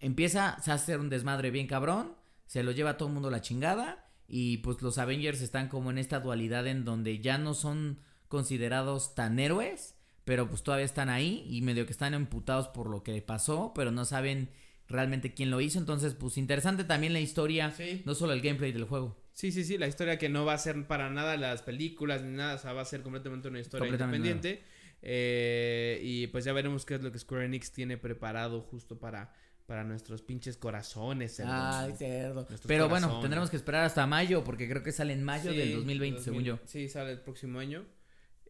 empieza 0.00 0.48
a 0.50 0.72
hacer 0.74 0.98
un 0.98 1.10
desmadre 1.10 1.50
bien 1.52 1.68
cabrón. 1.68 2.14
Se 2.46 2.62
lo 2.64 2.72
lleva 2.72 2.90
a 2.90 2.96
todo 2.96 3.08
el 3.08 3.14
mundo 3.14 3.30
la 3.30 3.40
chingada. 3.40 4.04
Y 4.28 4.58
pues 4.58 4.82
los 4.82 4.98
Avengers 4.98 5.40
están 5.42 5.68
como 5.68 5.90
en 5.92 5.98
esta 5.98 6.18
dualidad 6.18 6.66
en 6.66 6.84
donde 6.84 7.20
ya 7.20 7.38
no 7.38 7.54
son 7.54 8.00
considerados 8.28 9.14
tan 9.14 9.38
héroes. 9.38 9.94
Pero 10.24 10.48
pues 10.48 10.62
todavía 10.62 10.84
están 10.84 11.08
ahí 11.08 11.46
y 11.48 11.62
medio 11.62 11.86
que 11.86 11.92
están 11.92 12.12
emputados 12.14 12.68
por 12.68 12.88
lo 12.90 13.02
que 13.02 13.20
pasó. 13.22 13.72
Pero 13.74 13.90
no 13.92 14.04
saben 14.04 14.50
realmente 14.88 15.34
quién 15.34 15.50
lo 15.50 15.60
hizo. 15.60 15.78
Entonces 15.78 16.14
pues 16.14 16.36
interesante 16.36 16.84
también 16.84 17.12
la 17.12 17.20
historia. 17.20 17.70
Sí. 17.70 18.02
No 18.04 18.14
solo 18.14 18.32
el 18.32 18.40
gameplay 18.40 18.72
del 18.72 18.84
juego. 18.84 19.16
Sí, 19.36 19.52
sí, 19.52 19.64
sí, 19.64 19.76
la 19.76 19.86
historia 19.86 20.16
que 20.16 20.30
no 20.30 20.46
va 20.46 20.54
a 20.54 20.58
ser 20.58 20.86
para 20.86 21.10
nada 21.10 21.36
las 21.36 21.60
películas 21.60 22.22
ni 22.22 22.34
nada, 22.34 22.54
o 22.54 22.58
sea, 22.58 22.72
va 22.72 22.80
a 22.80 22.86
ser 22.86 23.02
completamente 23.02 23.48
una 23.48 23.60
historia 23.60 23.86
Completamente 23.86 24.28
independiente. 24.28 24.64
Eh, 25.02 26.00
y 26.02 26.26
pues 26.28 26.46
ya 26.46 26.54
veremos 26.54 26.86
qué 26.86 26.94
es 26.94 27.02
lo 27.02 27.12
que 27.12 27.18
Square 27.18 27.44
Enix 27.44 27.70
tiene 27.70 27.98
preparado 27.98 28.62
justo 28.62 28.98
para, 28.98 29.34
para 29.66 29.84
nuestros 29.84 30.22
pinches 30.22 30.56
corazones. 30.56 31.38
Ay, 31.44 31.92
cerdo. 31.98 32.48
Pero 32.66 32.88
bueno, 32.88 33.20
tendremos 33.20 33.50
que 33.50 33.56
esperar 33.56 33.84
hasta 33.84 34.06
mayo 34.06 34.42
porque 34.42 34.66
creo 34.70 34.82
que 34.82 34.90
sale 34.90 35.12
en 35.12 35.22
mayo 35.22 35.50
Sí, 35.50 35.56
del 35.58 35.74
2020, 35.74 36.16
2000, 36.16 36.24
según 36.24 36.44
yo. 36.44 36.58
Sí, 36.64 36.88
sale 36.88 37.12
el 37.12 37.20
próximo 37.20 37.58
año. 37.58 37.84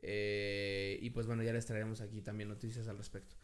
Eh, 0.03 0.99
y 1.03 1.11
pues 1.11 1.27
bueno, 1.27 1.43
ya 1.43 1.53
les 1.53 1.67
traeremos 1.67 2.01
aquí 2.01 2.21
también 2.21 2.49
noticias 2.49 2.87
al 2.89 2.99
respecto. 2.99 3.37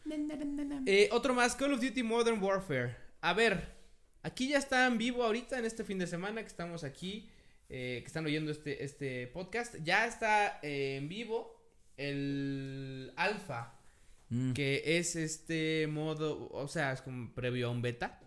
Eh, 0.85 1.09
otro 1.11 1.33
más, 1.33 1.55
Call 1.55 1.73
of 1.73 1.81
Duty 1.81 2.03
Modern 2.03 2.41
Warfare. 2.41 2.95
A 3.21 3.33
ver, 3.33 3.67
aquí 4.21 4.49
ya 4.49 4.57
está 4.57 4.87
en 4.87 4.97
vivo 4.97 5.23
ahorita 5.23 5.59
en 5.59 5.65
este 5.65 5.83
fin 5.83 5.99
de 5.99 6.07
semana 6.07 6.41
que 6.41 6.47
estamos 6.47 6.83
aquí, 6.83 7.29
eh, 7.69 7.99
que 8.01 8.07
están 8.07 8.25
oyendo 8.25 8.51
este, 8.51 8.83
este 8.83 9.27
podcast. 9.27 9.75
Ya 9.83 10.05
está 10.05 10.59
eh, 10.61 10.97
en 10.97 11.09
vivo 11.09 11.59
el 11.97 13.13
alfa 13.15 13.79
Mm. 14.33 14.53
que 14.53 14.97
es 14.97 15.15
este 15.15 15.85
modo, 15.85 16.49
o 16.51 16.67
sea, 16.67 16.91
es 16.91 17.03
como 17.03 17.31
previo 17.35 17.67
a 17.67 17.69
un 17.69 17.83
beta, 17.83 18.19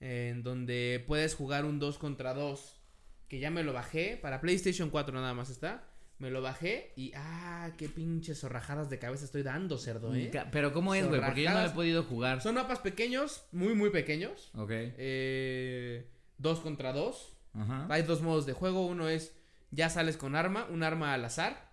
en 0.00 0.42
donde 0.42 1.04
puedes 1.06 1.36
jugar 1.36 1.64
un 1.64 1.78
2 1.78 1.96
contra 1.98 2.34
2, 2.34 2.82
que 3.28 3.38
ya 3.38 3.52
me 3.52 3.62
lo 3.62 3.72
bajé, 3.72 4.18
para 4.20 4.40
PlayStation 4.40 4.90
4 4.90 5.14
nada 5.14 5.32
más 5.32 5.50
está, 5.50 5.88
me 6.18 6.30
lo 6.30 6.40
bajé 6.42 6.92
y, 6.96 7.12
ah, 7.16 7.70
qué 7.76 7.88
pinches 7.88 8.40
zorrajadas 8.40 8.88
de 8.88 8.98
cabeza 8.98 9.24
estoy 9.24 9.42
dando, 9.42 9.78
cerdo, 9.78 10.14
¿eh? 10.14 10.30
Pero 10.52 10.72
¿cómo 10.72 10.94
es, 10.94 11.06
güey? 11.08 11.20
Porque 11.20 11.42
yo 11.42 11.50
no 11.50 11.60
lo 11.60 11.66
he 11.66 11.70
podido 11.70 12.02
jugar. 12.04 12.40
Son 12.40 12.54
mapas 12.54 12.78
pequeños, 12.78 13.44
muy, 13.52 13.74
muy 13.74 13.90
pequeños, 13.90 14.50
Ok. 14.54 14.70
eh, 14.72 16.08
2 16.38 16.60
contra 16.60 16.92
2, 16.92 17.36
Ajá. 17.54 17.86
hay 17.90 18.02
dos 18.02 18.22
modos 18.22 18.46
de 18.46 18.52
juego, 18.52 18.86
uno 18.86 19.08
es, 19.08 19.34
ya 19.70 19.88
sales 19.90 20.16
con 20.16 20.36
arma, 20.36 20.66
un 20.70 20.82
arma 20.82 21.14
al 21.14 21.24
azar, 21.24 21.72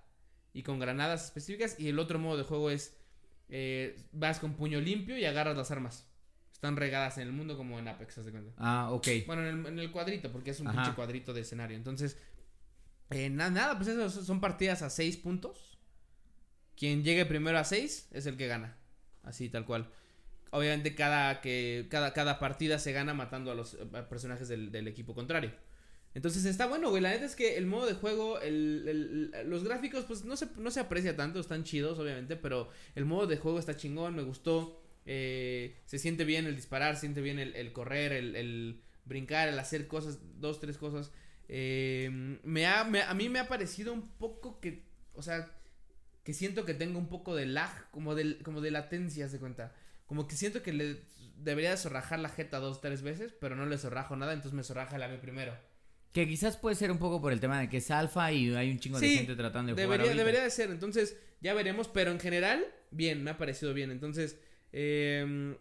y 0.53 0.63
con 0.63 0.79
granadas 0.79 1.25
específicas, 1.25 1.79
y 1.79 1.89
el 1.89 1.99
otro 1.99 2.19
modo 2.19 2.37
de 2.37 2.43
juego 2.43 2.71
es, 2.71 2.97
eh, 3.49 3.95
vas 4.11 4.39
con 4.39 4.55
puño 4.55 4.79
limpio 4.81 5.17
y 5.17 5.25
agarras 5.25 5.55
las 5.55 5.71
armas. 5.71 6.07
Están 6.51 6.77
regadas 6.77 7.17
en 7.17 7.23
el 7.27 7.33
mundo 7.33 7.57
como 7.57 7.79
en 7.79 7.87
Apex, 7.87 8.23
de 8.23 8.31
cuenta. 8.31 8.51
Ah, 8.57 8.89
ok. 8.91 9.07
Bueno, 9.25 9.47
en 9.47 9.59
el, 9.61 9.65
en 9.65 9.79
el 9.79 9.91
cuadrito, 9.91 10.31
porque 10.31 10.51
es 10.51 10.59
un 10.59 10.67
Ajá. 10.67 10.77
pinche 10.83 10.95
cuadrito 10.95 11.33
de 11.33 11.41
escenario. 11.41 11.75
Entonces, 11.75 12.17
eh, 13.11 13.29
na- 13.29 13.49
nada, 13.49 13.77
pues 13.77 13.89
eso 13.89 14.09
son 14.23 14.39
partidas 14.41 14.81
a 14.81 14.89
6 14.89 15.17
puntos. 15.17 15.77
Quien 16.75 17.03
llegue 17.03 17.25
primero 17.25 17.57
a 17.59 17.63
6 17.63 18.09
es 18.11 18.25
el 18.25 18.37
que 18.37 18.47
gana. 18.47 18.77
Así, 19.23 19.49
tal 19.49 19.65
cual. 19.65 19.89
Obviamente 20.51 20.95
cada, 20.95 21.41
que, 21.41 21.87
cada, 21.91 22.13
cada 22.13 22.39
partida 22.39 22.79
se 22.79 22.93
gana 22.93 23.13
matando 23.13 23.51
a 23.51 23.55
los 23.55 23.77
personajes 24.09 24.47
del, 24.49 24.87
equipo 24.87 25.15
contrario. 25.15 25.53
Entonces 26.13 26.45
está 26.45 26.67
bueno, 26.67 26.89
güey. 26.89 27.01
La 27.01 27.11
neta 27.11 27.25
es 27.25 27.35
que 27.35 27.57
el 27.57 27.67
modo 27.67 27.87
de 27.87 27.93
juego, 27.95 28.39
el, 28.41 29.31
los 29.45 29.63
gráficos, 29.63 30.05
pues 30.05 30.25
no 30.25 30.35
se, 30.37 30.47
no 30.57 30.71
se 30.71 30.81
aprecia 30.81 31.15
tanto, 31.15 31.39
están 31.39 31.63
chidos, 31.63 31.99
obviamente, 31.99 32.35
pero 32.37 32.69
el 32.95 33.05
modo 33.05 33.27
de 33.27 33.37
juego 33.37 33.59
está 33.59 33.77
chingón, 33.77 34.15
me 34.15 34.23
gustó. 34.23 34.81
eh, 35.05 35.77
se 35.85 35.99
siente 35.99 36.25
bien 36.25 36.47
el 36.47 36.55
disparar, 36.55 36.95
se 36.95 37.01
siente 37.01 37.21
bien 37.21 37.39
el, 37.39 37.73
correr, 37.73 38.13
el 38.13 38.81
brincar, 39.05 39.49
el 39.49 39.59
hacer 39.59 39.87
cosas, 39.87 40.19
dos, 40.39 40.59
tres 40.59 40.77
cosas. 40.77 41.11
Eh, 41.53 42.39
me 42.43 42.65
ha, 42.65 42.85
me- 42.85 43.01
a 43.03 43.13
mí 43.13 43.27
me 43.27 43.39
ha 43.39 43.47
parecido 43.49 43.91
un 43.91 44.07
poco 44.17 44.61
que, 44.61 44.85
o 45.13 45.21
sea, 45.21 45.51
que 46.23 46.33
siento 46.33 46.63
que 46.63 46.73
tengo 46.73 46.97
un 46.97 47.09
poco 47.09 47.35
de 47.35 47.45
lag, 47.45 47.89
como 47.91 48.15
de, 48.15 48.37
como 48.39 48.61
de 48.61 48.71
latencia, 48.71 49.27
se 49.27 49.37
cuenta. 49.37 49.75
Como 50.05 50.27
que 50.27 50.35
siento 50.37 50.63
que 50.63 50.71
le 50.71 51.01
debería 51.35 51.71
de 51.71 51.77
zorrajar 51.77 52.19
la 52.19 52.29
jeta 52.29 52.59
dos, 52.59 52.79
tres 52.79 53.01
veces, 53.01 53.33
pero 53.41 53.57
no 53.57 53.65
le 53.65 53.77
zorrajo 53.77 54.15
nada, 54.15 54.31
entonces 54.31 54.53
me 54.55 54.63
zorraja 54.63 54.97
la 54.97 55.09
mí 55.09 55.17
primero. 55.17 55.53
Que 56.13 56.25
quizás 56.27 56.55
puede 56.55 56.75
ser 56.77 56.89
un 56.91 56.99
poco 56.99 57.21
por 57.21 57.33
el 57.33 57.39
tema 57.41 57.59
de 57.59 57.67
que 57.67 57.77
es 57.77 57.91
alfa 57.91 58.31
y 58.31 58.53
hay 58.55 58.71
un 58.71 58.79
chingo 58.79 58.99
de 58.99 59.09
gente 59.09 59.35
tratando 59.35 59.73
de 59.75 59.81
Debería, 59.81 60.05
jugar. 60.05 60.17
debería 60.17 60.43
de 60.43 60.49
ser, 60.51 60.69
entonces 60.71 61.17
ya 61.41 61.53
veremos, 61.53 61.89
pero 61.89 62.11
en 62.11 62.19
general, 62.19 62.65
bien, 62.91 63.23
me 63.23 63.31
ha 63.31 63.37
parecido 63.37 63.73
bien. 63.73 63.91
Entonces, 63.91 64.37
eh, 64.73 65.55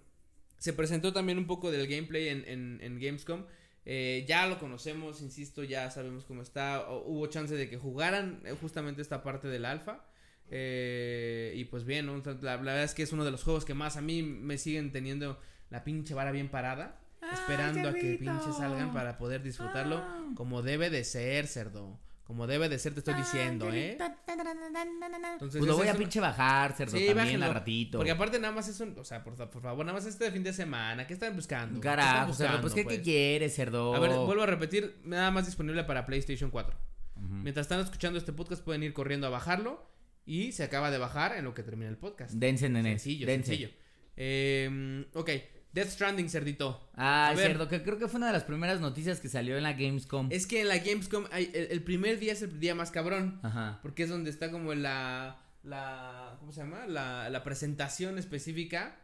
se 0.59 0.73
presentó 0.73 1.13
también 1.13 1.39
un 1.39 1.47
poco 1.47 1.71
del 1.73 1.87
gameplay 1.89 2.29
en, 2.29 2.45
en, 2.47 2.79
en 2.83 3.01
Gamescom. 3.01 3.45
Eh, 3.93 4.25
ya 4.29 4.47
lo 4.47 4.61
conocemos, 4.61 5.21
insisto, 5.21 5.65
ya 5.65 5.91
sabemos 5.91 6.25
cómo 6.25 6.43
está. 6.43 6.89
O- 6.89 7.05
hubo 7.09 7.27
chance 7.27 7.55
de 7.57 7.69
que 7.69 7.77
jugaran 7.77 8.41
eh, 8.45 8.55
justamente 8.61 9.03
esta 9.03 9.25
parte 9.25 9.49
del 9.49 9.65
alfa. 9.65 10.05
Eh, 10.49 11.53
y 11.57 11.65
pues 11.65 11.85
bien, 11.85 12.07
la, 12.07 12.33
la 12.43 12.57
verdad 12.57 12.85
es 12.85 12.95
que 12.95 13.03
es 13.03 13.13
uno 13.13 13.25
de 13.25 13.31
los 13.33 13.43
juegos 13.43 13.65
que 13.65 13.75
más 13.75 13.97
a 13.97 14.01
mí 14.01 14.23
me 14.23 14.59
siguen 14.59 14.93
teniendo 14.93 15.41
la 15.71 15.83
pinche 15.83 16.15
vara 16.15 16.31
bien 16.31 16.49
parada. 16.51 17.01
esperando 17.33 17.89
a 17.89 17.93
que 17.95 18.15
pinche 18.15 18.53
salgan 18.57 18.93
para 18.95 19.19
poder 19.19 19.43
disfrutarlo 19.43 19.97
Ah. 19.99 20.25
como 20.37 20.63
debe 20.63 20.89
de 20.89 21.03
ser, 21.05 21.47
cerdo. 21.49 21.99
Como 22.31 22.47
debe 22.47 22.69
de 22.69 22.79
ser, 22.79 22.93
te 22.95 23.01
estoy 23.01 23.15
diciendo, 23.15 23.69
¿eh? 23.73 23.99
Entonces, 23.99 25.59
Pues 25.59 25.65
lo 25.65 25.77
voy 25.77 25.89
a 25.89 25.95
pinche 25.95 26.21
bajar, 26.21 26.75
cerdo, 26.77 26.93
Sí, 26.93 27.07
también 27.07 27.17
bájenlo, 27.17 27.47
a 27.47 27.55
ratito. 27.55 27.99
Porque 27.99 28.13
aparte 28.13 28.39
nada 28.39 28.55
más 28.55 28.69
es 28.69 28.79
un, 28.79 28.97
o 28.97 29.03
sea, 29.05 29.25
por, 29.25 29.35
por 29.35 29.61
favor, 29.61 29.85
nada 29.85 29.99
más 29.99 30.07
este 30.07 30.31
fin 30.31 30.45
de 30.45 30.53
semana, 30.53 31.09
¿qué 31.09 31.15
están 31.15 31.35
buscando? 31.35 31.81
¿Qué 31.81 31.89
Carajo, 31.89 32.31
están 32.31 32.47
cerdo, 32.47 32.61
pues 32.61 32.73
¿qué, 32.73 32.85
qué 32.85 33.03
quieres, 33.03 33.57
cerdo? 33.57 33.97
A 33.97 33.99
ver, 33.99 34.13
vuelvo 34.13 34.45
a 34.45 34.47
repetir, 34.47 35.01
nada 35.03 35.33
más 35.33 35.47
disponible 35.47 35.83
para 35.83 36.07
PlayStation 36.07 36.53
4. 36.53 36.79
Ujú. 37.17 37.27
Mientras 37.27 37.65
están 37.65 37.81
escuchando 37.81 38.17
este 38.17 38.33
podcast 38.33 38.63
pueden 38.63 38.85
ir 38.85 38.93
corriendo 38.93 39.27
a 39.27 39.31
bajarlo 39.31 39.91
y 40.25 40.53
se 40.53 40.63
acaba 40.63 40.93
de 40.93 40.99
bajar 40.99 41.37
en 41.37 41.45
lo 41.45 41.53
que 41.53 41.65
termina 41.65 41.91
el 41.91 41.99
podcast. 41.99 42.35
Dense, 42.35 42.69
nene. 42.69 42.91
sencillo, 42.91 43.27
dense. 43.27 43.49
sencillo. 43.49 43.71
Eh, 44.17 45.05
ok, 45.15 45.31
Death 45.73 45.89
Stranding, 45.91 46.29
cerdito. 46.29 46.89
Ah, 46.95 47.33
ver. 47.37 47.49
cerdo, 47.53 47.69
que 47.69 47.83
creo 47.83 47.99
que 47.99 48.09
fue 48.09 48.19
una 48.19 48.27
de 48.29 48.33
las 48.33 48.45
primeras 48.45 48.81
noticias 48.81 49.21
que 49.21 49.29
salió 49.29 49.57
en 49.57 49.63
la 49.63 49.73
Gamescom. 49.75 50.29
Es 50.33 50.47
que 50.47 50.63
en 50.63 50.69
la 50.69 50.79
Gamescom 50.79 51.27
hay- 51.31 51.51
el, 51.55 51.69
el 51.71 51.83
primer 51.83 52.19
día 52.19 52.33
es 52.33 52.43
el 52.43 52.59
día 52.59 52.75
más 52.75 52.91
cabrón. 52.91 53.39
Ajá. 53.43 53.79
Porque 53.83 54.03
es 54.03 54.09
donde 54.09 54.31
está 54.31 54.51
como 54.51 54.75
la. 54.75 55.39
la 55.63 56.37
¿Cómo 56.41 56.51
se 56.53 56.61
llama? 56.63 56.87
La, 56.87 57.31
la 57.31 57.45
presentación 57.45 58.19
específica 58.19 58.99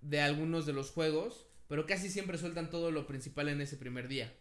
de 0.00 0.20
algunos 0.20 0.64
de 0.66 0.72
los 0.72 0.90
juegos. 0.90 1.46
Pero 1.68 1.84
casi 1.84 2.08
siempre 2.10 2.38
sueltan 2.38 2.70
todo 2.70 2.90
lo 2.92 3.06
principal 3.06 3.48
en 3.48 3.60
ese 3.60 3.76
primer 3.76 4.06
día. 4.08 4.32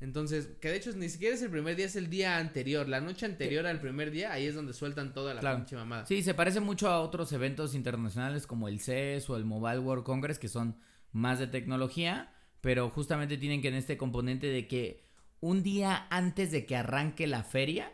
Entonces, 0.00 0.48
que 0.60 0.68
de 0.68 0.76
hecho 0.76 0.92
ni 0.92 1.08
siquiera 1.08 1.34
es 1.34 1.42
el 1.42 1.50
primer 1.50 1.74
día, 1.74 1.86
es 1.86 1.96
el 1.96 2.08
día 2.08 2.38
anterior. 2.38 2.88
La 2.88 3.00
noche 3.00 3.26
anterior 3.26 3.66
al 3.66 3.80
primer 3.80 4.10
día, 4.12 4.32
ahí 4.32 4.46
es 4.46 4.54
donde 4.54 4.72
sueltan 4.72 5.12
toda 5.12 5.34
la 5.34 5.40
Claro. 5.40 5.56
pinche 5.58 5.74
mamada. 5.76 6.06
Sí, 6.06 6.22
se 6.22 6.34
parece 6.34 6.60
mucho 6.60 6.88
a 6.88 7.00
otros 7.00 7.32
eventos 7.32 7.74
internacionales 7.74 8.46
como 8.46 8.68
el 8.68 8.78
CES 8.80 9.28
o 9.28 9.36
el 9.36 9.44
Mobile 9.44 9.80
World 9.80 10.04
Congress 10.04 10.38
que 10.38 10.48
son 10.48 10.76
más 11.10 11.38
de 11.40 11.48
tecnología, 11.48 12.32
pero 12.60 12.90
justamente 12.90 13.38
tienen 13.38 13.60
que 13.60 13.68
en 13.68 13.74
este 13.74 13.96
componente 13.96 14.46
de 14.46 14.68
que 14.68 15.04
un 15.40 15.62
día 15.62 16.06
antes 16.10 16.50
de 16.52 16.64
que 16.66 16.76
arranque 16.76 17.26
la 17.26 17.42
feria 17.42 17.92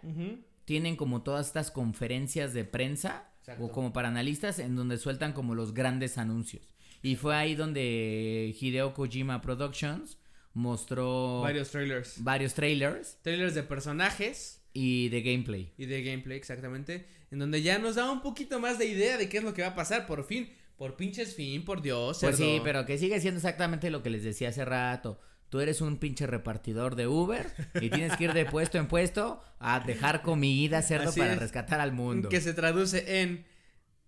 tienen 0.64 0.96
como 0.96 1.22
todas 1.22 1.46
estas 1.46 1.70
conferencias 1.70 2.52
de 2.54 2.64
prensa 2.64 3.30
Exacto. 3.40 3.64
o 3.64 3.72
como 3.72 3.92
para 3.92 4.08
analistas 4.08 4.58
en 4.58 4.76
donde 4.76 4.96
sueltan 4.98 5.32
como 5.32 5.54
los 5.54 5.72
grandes 5.74 6.16
anuncios. 6.18 6.74
Y 7.02 7.16
fue 7.16 7.34
ahí 7.36 7.54
donde 7.54 8.54
Hideo 8.58 8.94
Kojima 8.94 9.40
Productions 9.42 10.18
mostró 10.54 11.40
Varios 11.42 11.70
trailers. 11.70 12.22
varios 12.22 12.54
trailers 12.54 13.18
Trailers 13.22 13.54
de 13.54 13.62
personajes 13.64 14.62
y 14.72 15.08
de 15.10 15.22
gameplay. 15.22 15.72
y 15.76 15.86
de 15.86 16.02
gameplay, 16.02 16.36
exactamente. 16.36 17.06
En 17.30 17.38
donde 17.40 17.62
ya 17.62 17.78
nos 17.78 17.96
da 17.96 18.10
un 18.10 18.22
poquito 18.22 18.58
más 18.60 18.78
de 18.78 18.86
idea 18.86 19.16
de 19.18 19.28
qué 19.28 19.38
es 19.38 19.44
lo 19.44 19.54
que 19.54 19.62
va 19.62 19.68
a 19.68 19.74
pasar. 19.74 20.06
Por 20.06 20.24
fin. 20.24 20.48
Por 20.76 20.96
pinches 20.96 21.34
fin, 21.36 21.64
por 21.64 21.82
Dios. 21.82 22.18
Pues 22.20 22.36
sí, 22.36 22.60
pero 22.64 22.84
que 22.84 22.98
sigue 22.98 23.20
siendo 23.20 23.38
exactamente 23.38 23.90
lo 23.90 24.02
que 24.02 24.10
les 24.10 24.24
decía 24.24 24.48
hace 24.48 24.64
rato. 24.64 25.20
Tú 25.48 25.60
eres 25.60 25.80
un 25.80 25.98
pinche 25.98 26.26
repartidor 26.26 26.96
de 26.96 27.06
Uber 27.06 27.46
y 27.80 27.90
tienes 27.90 28.16
que 28.16 28.24
ir 28.24 28.32
de 28.32 28.44
puesto 28.44 28.76
en 28.78 28.88
puesto 28.88 29.40
a 29.60 29.78
dejar 29.78 30.22
comida, 30.22 30.82
cerdo, 30.82 31.10
Así 31.10 31.20
para 31.20 31.34
es. 31.34 31.38
rescatar 31.38 31.80
al 31.80 31.92
mundo. 31.92 32.28
Que 32.28 32.40
se 32.40 32.54
traduce 32.54 33.20
en, 33.22 33.44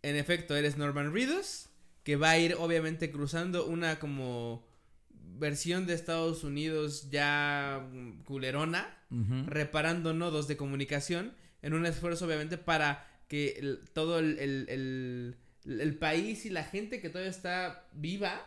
en 0.02 0.16
efecto, 0.16 0.56
eres 0.56 0.76
Norman 0.76 1.12
Reedus, 1.12 1.68
que 2.02 2.16
va 2.16 2.30
a 2.30 2.38
ir 2.38 2.56
obviamente 2.58 3.12
cruzando 3.12 3.66
una 3.66 4.00
como 4.00 4.65
versión 5.38 5.86
de 5.86 5.94
Estados 5.94 6.44
Unidos 6.44 7.08
ya 7.10 7.88
mm, 7.92 8.22
culerona, 8.24 8.92
reparando 9.46 10.12
nodos 10.12 10.48
de 10.48 10.56
comunicación 10.56 11.32
en 11.62 11.74
un 11.74 11.86
esfuerzo 11.86 12.26
obviamente 12.26 12.58
para 12.58 13.06
que 13.28 13.56
el- 13.58 13.80
todo 13.92 14.18
el, 14.18 14.38
el- 14.38 15.36
el- 15.66 15.96
país 15.98 16.46
y 16.46 16.50
la 16.50 16.62
gente 16.64 17.00
que 17.00 17.08
todavía 17.08 17.30
está 17.30 17.86
viva, 17.92 18.46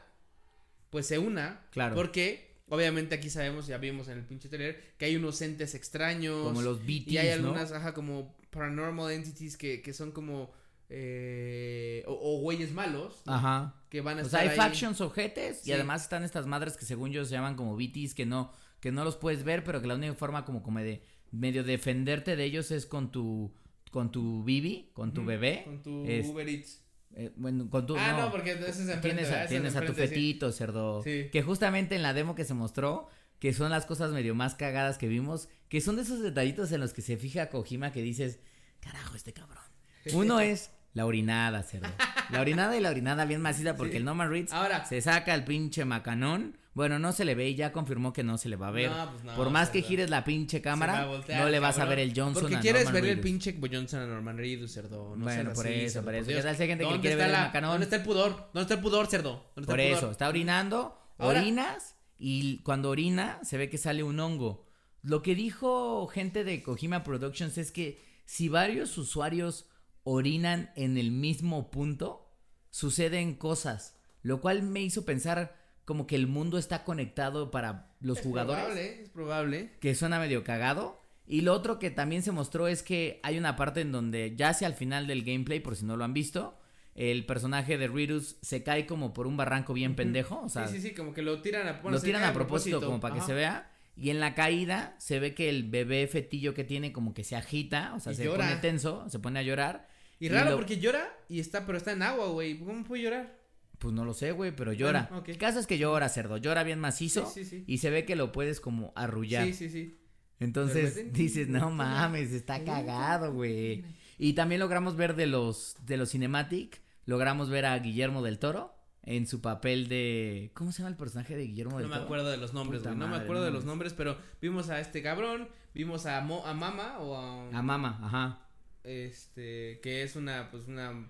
pues 0.89 1.05
se 1.07 1.17
una. 1.19 1.61
Claro. 1.71 1.95
Porque 1.95 2.55
obviamente 2.69 3.15
aquí 3.15 3.29
sabemos, 3.29 3.67
ya 3.67 3.77
vimos 3.77 4.07
en 4.07 4.19
el 4.19 4.23
pinche 4.25 4.47
trailer, 4.49 4.81
que 4.97 5.05
hay 5.05 5.15
unos 5.15 5.41
entes 5.41 5.75
extraños. 5.75 6.43
Como 6.43 6.61
los 6.61 6.79
BTs, 6.85 7.07
Y 7.11 7.17
hay 7.17 7.27
¿no? 7.29 7.47
algunas, 7.47 7.71
ajá, 7.71 7.93
como 7.93 8.35
paranormal 8.51 9.11
entities 9.11 9.57
que, 9.57 9.81
que 9.81 9.93
son 9.93 10.11
como. 10.11 10.51
Eh, 10.89 12.03
o, 12.07 12.13
o 12.37 12.39
güeyes 12.41 12.71
malos. 12.73 13.21
Ajá. 13.25 13.75
Que 13.89 14.01
van 14.01 14.17
a 14.19 14.21
O 14.21 14.25
estar. 14.25 14.41
sea, 14.41 14.49
hay 14.49 14.53
ahí. 14.53 14.55
factions 14.69 15.01
ojetes 15.01 15.61
Sí. 15.63 15.69
y 15.69 15.73
además 15.73 16.03
están 16.03 16.23
estas 16.23 16.45
madres 16.45 16.77
que 16.77 16.85
según 16.85 17.11
yo 17.11 17.23
se 17.25 17.31
llaman 17.31 17.55
como 17.55 17.75
BTs 17.75 18.13
que 18.13 18.25
no 18.25 18.51
que 18.79 18.91
no 18.93 19.03
los 19.03 19.17
puedes 19.17 19.43
ver, 19.43 19.63
pero 19.65 19.81
que 19.81 19.87
la 19.87 19.95
única 19.95 20.13
forma 20.13 20.45
como, 20.45 20.63
como 20.63 20.79
de 20.79 21.03
medio 21.31 21.63
defenderte 21.65 22.35
de 22.37 22.43
ellos 22.45 22.71
es 22.71 22.85
con 22.85 23.11
tu 23.11 23.53
con 23.91 24.11
tu 24.11 24.43
bibi, 24.43 24.91
con 24.93 25.13
tu 25.13 25.25
bebé. 25.25 25.63
Con 25.65 25.81
tu 25.83 26.05
Es- 26.05 26.27
Uber 26.27 26.47
Eats. 26.47 26.81
eh, 27.15 27.31
bueno, 27.35 27.69
con 27.69 27.85
tu 27.87 27.97
ah, 27.97 28.13
no, 28.19 28.31
porque 28.31 28.51
ese 28.51 28.69
es 28.69 28.79
enfrente, 28.79 29.01
tienes 29.01 29.31
a, 29.31 29.47
tienes 29.47 29.75
a 29.75 29.81
tu 29.81 29.93
sí. 29.93 29.99
fetito, 29.99 30.51
cerdo. 30.51 31.01
Sí. 31.03 31.29
Que 31.31 31.41
justamente 31.41 31.95
en 31.95 32.03
la 32.03 32.13
demo 32.13 32.35
que 32.35 32.45
se 32.45 32.53
mostró, 32.53 33.07
que 33.39 33.51
son 33.51 33.69
las 33.71 33.85
cosas 33.87 34.11
medio 34.11 34.33
más 34.35 34.53
cagadas 34.55 34.97
que 34.97 35.07
vimos, 35.07 35.49
que 35.69 35.81
son 35.81 35.95
de 35.97 36.03
esos 36.03 36.21
detallitos 36.21 36.71
en 36.71 36.79
los 36.81 36.93
que 36.93 37.01
se 37.01 37.17
fija 37.17 37.49
Kojima 37.49 37.91
que 37.91 38.01
dices, 38.03 38.39
carajo, 38.79 39.15
este 39.15 39.33
cabrón. 39.33 39.63
Uno 40.13 40.39
es 40.39 40.69
la 40.93 41.05
orinada, 41.05 41.63
cerdo. 41.63 41.87
La 42.29 42.41
orinada 42.41 42.77
y 42.77 42.79
la 42.79 42.91
orinada 42.91 43.25
bien 43.25 43.41
maciza 43.41 43.75
porque 43.75 43.93
Sí. 43.93 43.97
el 43.97 44.05
Norman 44.05 44.29
Reedus 44.29 44.53
Ahora. 44.53 44.85
se 44.85 45.01
saca 45.01 45.33
el 45.33 45.45
pinche 45.45 45.83
macanón. 45.83 46.55
Bueno, 46.75 46.99
no 46.99 47.11
se 47.11 47.25
le 47.25 47.33
ve 47.33 47.49
y 47.49 47.55
ya 47.55 47.71
confirmó 47.71 48.13
que 48.13 48.21
no 48.23 48.37
se 48.37 48.49
le 48.49 48.55
va 48.55 48.67
a 48.67 48.71
ver. 48.71 48.91
No, 48.91 49.09
pues 49.11 49.23
no, 49.23 49.35
Por 49.35 49.49
más 49.49 49.71
que 49.71 49.81
gires 49.81 50.11
la 50.11 50.23
pinche 50.23 50.61
cámara, 50.61 51.05
voltear, 51.07 51.41
no 51.43 51.49
le 51.49 51.59
vas 51.59 51.79
a 51.79 51.85
ver 51.85 51.97
el 51.97 52.13
Johnson 52.15 52.41
Porque 52.43 52.57
a 52.57 52.59
quieres 52.59 52.83
Norman 52.85 53.01
ver 53.01 53.11
el 53.13 53.19
pinche 53.19 53.57
Johnson 53.59 54.01
a 54.01 54.05
Norman 54.05 54.37
Reedus, 54.37 54.71
cerdo. 54.71 55.15
No 55.15 55.23
Bueno, 55.23 55.53
por 55.53 55.65
así, 55.65 55.73
eso, 55.75 56.03
por 56.03 56.13
eso. 56.13 56.27
Dios. 56.27 56.37
¿Qué 56.37 56.43
tal 56.43 56.55
si 56.55 56.61
hay 56.61 56.67
gente 56.69 56.83
que 56.83 56.89
¿Dónde 56.91 57.01
quiere 57.01 57.15
ver 57.15 57.25
el 57.25 57.31
macanón? 57.31 57.71
¿Dónde 57.71 57.83
está 57.85 57.95
el 57.95 58.03
pudor? 58.03 58.29
¿Dónde 58.53 58.61
está 58.61 58.73
el 58.75 58.79
pudor, 58.81 59.07
cerdo? 59.07 59.31
¿Dónde 59.55 59.61
está 59.61 59.71
Por 59.73 59.79
el 59.79 59.87
pudor? 59.87 59.97
eso, 60.03 60.11
está 60.11 60.29
orinando, 60.29 61.01
Ahora- 61.17 61.39
orinas 61.41 61.95
y 62.19 62.59
cuando 62.59 62.91
orina 62.91 63.39
se 63.41 63.57
ve 63.57 63.71
que 63.71 63.79
sale 63.79 64.03
un 64.03 64.19
hongo. 64.19 64.67
Lo 65.01 65.23
que 65.23 65.33
dijo 65.33 66.05
gente 66.05 66.43
de 66.43 66.61
Kojima 66.61 67.03
Productions 67.03 67.57
es 67.57 67.71
que 67.71 67.99
si 68.25 68.49
varios 68.49 68.95
usuarios 68.99 69.65
orinan 70.11 70.71
en 70.75 70.97
el 70.97 71.11
mismo 71.11 71.69
punto, 71.69 72.31
suceden 72.71 73.35
cosas, 73.35 73.95
lo 74.23 74.41
cual 74.41 74.63
me 74.63 74.81
hizo 74.81 75.05
pensar 75.05 75.55
como 75.85 76.07
que 76.07 76.15
el 76.15 76.27
mundo 76.27 76.57
está 76.57 76.83
conectado 76.83 77.51
para 77.51 77.91
los 77.99 78.17
es 78.19 78.23
jugadores. 78.23 78.63
Probable, 78.63 79.01
es 79.03 79.09
probable. 79.09 79.71
Que 79.79 79.95
suena 79.95 80.19
medio 80.19 80.43
cagado. 80.43 80.99
Y 81.27 81.41
lo 81.41 81.53
otro 81.53 81.77
que 81.77 81.91
también 81.91 82.23
se 82.23 82.31
mostró 82.31 82.67
es 82.67 82.81
que 82.81 83.19
hay 83.21 83.37
una 83.37 83.55
parte 83.55 83.81
en 83.81 83.91
donde 83.91 84.35
ya 84.35 84.49
hacia 84.49 84.65
al 84.67 84.73
final 84.73 85.05
del 85.05 85.23
gameplay, 85.23 85.59
por 85.59 85.75
si 85.75 85.85
no 85.85 85.95
lo 85.95 86.03
han 86.03 86.13
visto, 86.13 86.57
el 86.95 87.25
personaje 87.27 87.77
de 87.77 87.87
Ridus 87.87 88.37
se 88.41 88.63
cae 88.63 88.87
como 88.87 89.13
por 89.13 89.27
un 89.27 89.37
barranco 89.37 89.73
bien 89.73 89.95
pendejo. 89.95 90.41
O 90.41 90.49
sea, 90.49 90.67
sí, 90.67 90.81
sí, 90.81 90.89
sí, 90.89 90.95
como 90.95 91.13
que 91.13 91.21
lo 91.21 91.41
tiran 91.41 91.67
a, 91.67 91.73
bueno, 91.81 91.97
lo 91.97 92.01
tiran 92.03 92.23
a 92.23 92.33
propósito, 92.33 92.81
como 92.81 92.99
para 92.99 93.13
que 93.13 93.21
se 93.21 93.33
vea. 93.33 93.71
Y 93.95 94.11
en 94.11 94.19
la 94.19 94.33
caída 94.33 94.95
se 94.97 95.19
ve 95.19 95.33
que 95.35 95.49
el 95.49 95.69
bebé 95.69 96.07
fetillo 96.07 96.53
que 96.53 96.63
tiene 96.63 96.93
como 96.93 97.13
que 97.13 97.23
se 97.23 97.35
agita, 97.35 97.93
o 97.95 97.99
sea, 97.99 98.13
Y 98.13 98.15
se 98.15 98.23
llora. 98.23 98.47
pone 98.47 98.61
tenso, 98.61 99.09
se 99.09 99.19
pone 99.19 99.39
a 99.39 99.43
llorar. 99.43 99.88
Y 100.19 100.25
Y 100.25 100.29
raro 100.29 100.51
lo- 100.51 100.55
porque 100.57 100.79
llora 100.79 101.07
y 101.29 101.39
está, 101.39 101.65
pero 101.65 101.77
está 101.77 101.91
en 101.93 102.03
agua, 102.03 102.27
güey. 102.27 102.59
¿Cómo 102.59 102.83
puede 102.83 103.03
llorar? 103.03 103.39
Pues 103.77 103.93
no 103.93 104.03
lo 104.03 104.13
sé, 104.13 104.31
güey, 104.33 104.53
pero 104.55 104.73
llora. 104.73 105.07
Bueno. 105.09 105.23
El 105.27 105.37
caso 105.37 105.59
es 105.59 105.65
que 105.67 105.77
llora, 105.77 106.09
cerdo. 106.09 106.35
Llora 106.37 106.63
bien 106.63 106.79
macizo. 106.79 107.25
Sí, 107.27 107.45
sí, 107.45 107.49
sí. 107.59 107.63
Y 107.67 107.77
se 107.77 107.89
ve 107.89 108.03
que 108.05 108.15
lo 108.17 108.31
puedes 108.33 108.59
como 108.59 108.91
arrullar. 108.95 109.45
Sí, 109.45 109.53
sí, 109.53 109.69
sí. 109.69 109.95
Entonces 110.39 111.11
dices, 111.13 111.47
no 111.47 111.69
mames, 111.71 112.31
está 112.31 112.63
cagado, 112.63 113.33
güey. 113.33 113.83
Y 114.17 114.33
también 114.33 114.59
logramos 114.59 114.95
ver 114.97 115.15
de 115.15 115.27
los, 115.27 115.77
de 115.85 115.95
los 115.97 116.11
cinematic, 116.11 116.81
logramos 117.05 117.49
ver 117.49 117.65
a 117.65 117.77
Guillermo 117.79 118.21
del 118.21 118.39
Toro 118.39 118.75
en 119.03 119.27
su 119.27 119.39
papel 119.41 119.87
de... 119.87 120.51
¿Cómo 120.53 120.71
se 120.73 120.79
llama 120.79 120.89
el 120.89 120.97
personaje 120.97 121.35
de 121.37 121.43
Guillermo 121.45 121.71
No 121.73 121.77
del 121.79 121.87
me 121.87 121.93
Toro? 121.95 122.05
acuerdo 122.05 122.29
de 122.29 122.37
los 122.37 122.53
nombres, 122.53 122.83
güey. 122.83 122.95
No 122.95 123.07
me 123.07 123.15
acuerdo 123.15 123.41
no 123.41 123.45
de 123.45 123.51
los 123.51 123.63
nombres, 123.65 123.93
pero 123.93 124.17
vimos 124.41 124.69
a 124.69 124.79
este 124.81 125.01
cabrón, 125.01 125.47
vimos 125.73 126.05
a, 126.05 126.19
Mo- 126.21 126.45
a 126.45 126.53
Mama 126.53 126.99
o 126.99 127.15
a... 127.17 127.57
A 127.57 127.61
Mama, 127.61 127.97
ajá. 128.03 128.45
Este 128.83 129.79
que 129.81 130.03
es 130.03 130.15
una 130.15 130.49
pues 130.51 130.67
una 130.67 131.07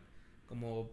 como 0.47 0.91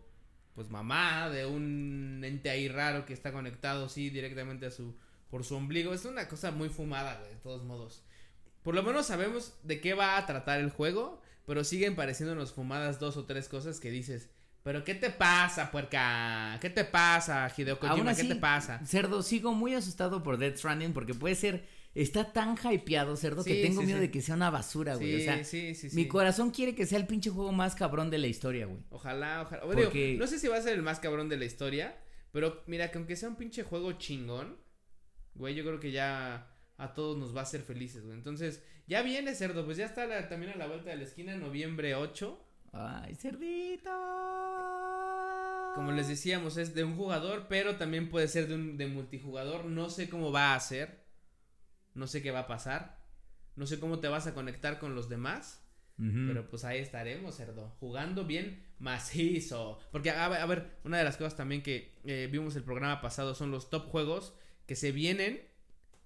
pues 0.54 0.70
mamá 0.70 1.28
de 1.30 1.46
un 1.46 2.22
ente 2.24 2.50
ahí 2.50 2.68
raro 2.68 3.04
que 3.04 3.12
está 3.12 3.32
conectado 3.32 3.88
sí 3.88 4.10
directamente 4.10 4.66
a 4.66 4.70
su 4.70 4.94
por 5.30 5.44
su 5.44 5.56
ombligo. 5.56 5.92
Es 5.92 6.04
una 6.04 6.28
cosa 6.28 6.50
muy 6.50 6.68
fumada 6.68 7.18
güey, 7.18 7.30
de 7.30 7.40
todos 7.40 7.64
modos. 7.64 8.02
Por 8.62 8.74
lo 8.74 8.82
menos 8.82 9.06
sabemos 9.06 9.54
de 9.62 9.80
qué 9.80 9.94
va 9.94 10.16
a 10.16 10.26
tratar 10.26 10.60
el 10.60 10.70
juego 10.70 11.20
pero 11.46 11.62
siguen 11.62 11.94
pareciéndonos 11.94 12.52
fumadas 12.52 12.98
dos 12.98 13.16
o 13.16 13.24
tres 13.24 13.48
cosas 13.48 13.80
que 13.80 13.90
dices 13.90 14.28
pero 14.64 14.82
qué 14.82 14.96
te 14.96 15.10
pasa 15.10 15.70
puerca 15.70 16.58
qué 16.60 16.70
te 16.70 16.84
pasa 16.84 17.48
Hideo 17.56 17.78
Aún 17.80 17.90
Kojima 17.90 18.10
así, 18.10 18.22
qué 18.26 18.34
te 18.34 18.40
pasa 18.40 18.84
Cerdo, 18.84 19.22
sigo 19.22 19.54
muy 19.54 19.74
asustado 19.74 20.24
por 20.24 20.38
Death 20.38 20.56
Stranding 20.56 20.92
porque 20.92 21.14
puede 21.14 21.36
ser... 21.36 21.75
Está 21.96 22.32
tan 22.32 22.56
hypeado, 22.70 23.16
Cerdo, 23.16 23.42
que 23.42 23.62
tengo 23.62 23.80
sí, 23.80 23.86
miedo 23.86 23.98
sí. 23.98 24.06
de 24.06 24.10
que 24.10 24.20
sea 24.20 24.34
una 24.34 24.50
basura, 24.50 24.96
güey. 24.96 25.16
sí, 25.16 25.20
o 25.22 25.24
sea, 25.24 25.44
sí 25.44 25.74
sí 25.74 25.88
sí 25.90 25.96
mi 25.96 26.06
corazón 26.06 26.50
quiere 26.50 26.74
que 26.74 26.84
sea 26.86 26.98
el 26.98 27.06
pinche 27.06 27.30
juego 27.30 27.52
más 27.52 27.74
cabrón 27.74 28.10
de 28.10 28.18
la 28.18 28.26
historia, 28.26 28.66
güey. 28.66 28.80
Ojalá, 28.90 29.42
ojalá. 29.42 29.62
Porque- 29.62 30.16
no 30.18 30.26
sé 30.26 30.38
si 30.38 30.46
va 30.48 30.56
a 30.58 30.62
ser 30.62 30.74
el 30.74 30.82
más 30.82 31.00
cabrón 31.00 31.28
de 31.30 31.38
la 31.38 31.46
historia, 31.46 31.96
pero 32.32 32.62
mira, 32.66 32.90
que 32.90 32.98
aunque 32.98 33.16
sea 33.16 33.30
un 33.30 33.36
pinche 33.36 33.62
juego 33.62 33.92
chingón, 33.92 34.58
güey, 35.34 35.54
yo 35.54 35.64
creo 35.64 35.80
que 35.80 35.90
ya 35.90 36.52
a 36.76 36.92
todos 36.92 37.16
nos 37.16 37.34
va 37.34 37.40
a 37.40 37.44
hacer 37.44 37.62
felices, 37.62 38.04
güey. 38.04 38.14
Entonces, 38.16 38.62
ya 38.86 39.00
viene, 39.02 39.34
cerdo, 39.34 39.64
pues 39.64 39.78
ya 39.78 39.86
está 39.86 40.04
la- 40.06 40.28
también 40.28 40.52
a 40.52 40.56
la 40.56 40.66
vuelta 40.66 40.90
de 40.90 40.96
la 40.96 41.04
esquina, 41.04 41.34
noviembre 41.36 41.94
8. 41.94 42.38
Ay, 42.72 43.14
cerdito. 43.14 43.90
Como 45.74 45.92
les 45.92 46.08
decíamos, 46.08 46.56
es 46.56 46.74
de 46.74 46.84
un 46.84 46.96
jugador, 46.96 47.46
pero 47.48 47.76
también 47.76 48.08
puede 48.10 48.28
ser 48.28 48.48
de 48.48 48.54
un 48.54 48.76
de 48.78 48.86
multijugador. 48.86 49.64
No 49.66 49.88
sé 49.90 50.08
cómo 50.08 50.32
va 50.32 50.54
a 50.54 50.60
ser. 50.60 51.05
No 51.96 52.06
sé 52.06 52.22
qué 52.22 52.30
va 52.30 52.40
a 52.40 52.46
pasar. 52.46 52.98
No 53.56 53.66
sé 53.66 53.80
cómo 53.80 53.98
te 53.98 54.08
vas 54.08 54.26
a 54.26 54.34
conectar 54.34 54.78
con 54.78 54.94
los 54.94 55.08
demás. 55.08 55.62
Pero 55.98 56.50
pues 56.50 56.64
ahí 56.64 56.78
estaremos, 56.78 57.36
cerdo. 57.36 57.74
Jugando 57.80 58.26
bien 58.26 58.62
macizo. 58.78 59.78
Porque, 59.92 60.10
a 60.10 60.28
ver, 60.28 60.40
a 60.42 60.46
ver, 60.46 60.78
una 60.84 60.98
de 60.98 61.04
las 61.04 61.16
cosas 61.16 61.36
también 61.36 61.62
que 61.62 61.94
eh, 62.04 62.28
vimos 62.30 62.54
el 62.54 62.64
programa 62.64 63.00
pasado 63.00 63.34
son 63.34 63.50
los 63.50 63.70
top 63.70 63.88
juegos 63.88 64.34
que 64.66 64.76
se 64.76 64.92
vienen 64.92 65.40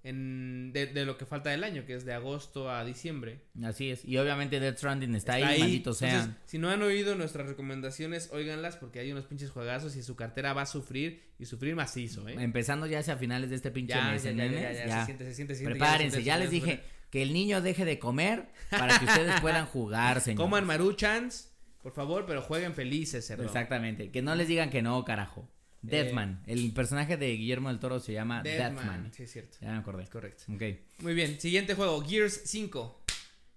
en, 0.03 0.73
de, 0.73 0.87
de 0.87 1.05
lo 1.05 1.19
que 1.19 1.27
falta 1.27 1.51
del 1.51 1.63
año, 1.63 1.85
que 1.85 1.95
es 1.95 2.05
de 2.05 2.15
agosto 2.15 2.71
a 2.71 2.85
diciembre. 2.85 3.41
Así 3.63 3.91
es. 3.91 4.05
Y 4.05 4.17
obviamente 4.19 4.59
Death 4.61 4.79
Stranding 4.79 5.15
está, 5.15 5.35
ahí, 5.35 5.77
Entonces, 5.77 6.11
sean. 6.11 6.39
si 6.47 6.59
no 6.59 6.71
han 6.71 6.83
oído 6.83 7.15
nuestras 7.17 7.47
recomendaciones, 7.47 8.31
óiganlas 8.33 8.77
porque 8.77 9.01
hay 9.01 9.13
unos 9.13 9.27
pinches 9.27 9.51
juegazos 9.51 9.97
y 9.97 10.03
su 10.03 10.17
cartera 10.17 10.53
va 10.55 10.63
a 10.63 10.67
sufrir 10.67 11.23
y 11.39 11.45
sufrir 11.45 11.75
macizo, 11.77 12.27
¿eh? 12.29 12.37
Empezando 12.39 12.87
ya 12.87 13.01
hacia 13.01 13.17
finales 13.17 13.51
de 13.51 13.57
este 13.57 13.71
pinche 13.71 13.95
Ya, 13.95 14.11
mes, 14.11 14.23
ya, 14.23 14.31
¿eh, 14.31 14.35
ya, 14.37 14.45
ya, 14.45 14.51
nenes? 14.51 14.79
ya, 14.79 14.87
Ya. 14.87 15.01
se 15.01 15.05
siente, 15.07 15.25
se 15.25 15.35
siente, 15.35 15.55
se 15.55 15.59
siente, 15.61 15.79
Prepárense, 15.79 16.17
se 16.19 16.23
ya 16.25 16.39
les 16.39 16.51
dije 16.51 16.81
que 17.11 17.23
el 17.23 17.33
niño 17.33 17.61
deje 17.61 17.85
de 17.85 17.99
comer 17.99 18.49
para 18.71 18.99
que 18.99 19.05
ustedes 19.05 19.39
puedan 19.43 19.67
jugar, 19.67 20.21
señor. 20.21 20.39
Coman 20.45 20.65
maruchans, 20.67 21.53
por 21.83 21.93
favor, 21.93 22.25
pero 22.27 22.41
jueguen 22.41 22.75
felices, 22.75 23.27
cerdo. 23.27 23.43
Exactamente. 23.45 24.11
Que 24.11 24.23
no 24.23 24.35
les 24.35 24.49
digan 24.49 24.71
que 24.71 24.81
no, 24.81 25.05
carajo. 25.05 25.49
Eh. 25.83 25.87
Deathman. 25.91 26.43
El 26.47 26.73
personaje 26.73 27.17
de 27.17 27.37
Guillermo 27.37 27.69
del 27.71 27.79
Toro 27.79 28.01
se 28.01 28.13
llama 28.13 28.43
Deadman. 28.43 28.75
Deathman. 28.75 29.13
Sí, 29.15 29.23
es 29.23 29.33
cierto. 29.33 29.57
Ya 29.61 29.73
me 29.73 29.79
acordé. 29.79 30.07
Correcto. 30.09 30.45
Ok. 30.55 30.63
Muy 31.03 31.15
bien, 31.15 31.41
siguiente 31.41 31.75
juego, 31.75 32.03
Gears 32.05 32.43
5. 32.45 32.97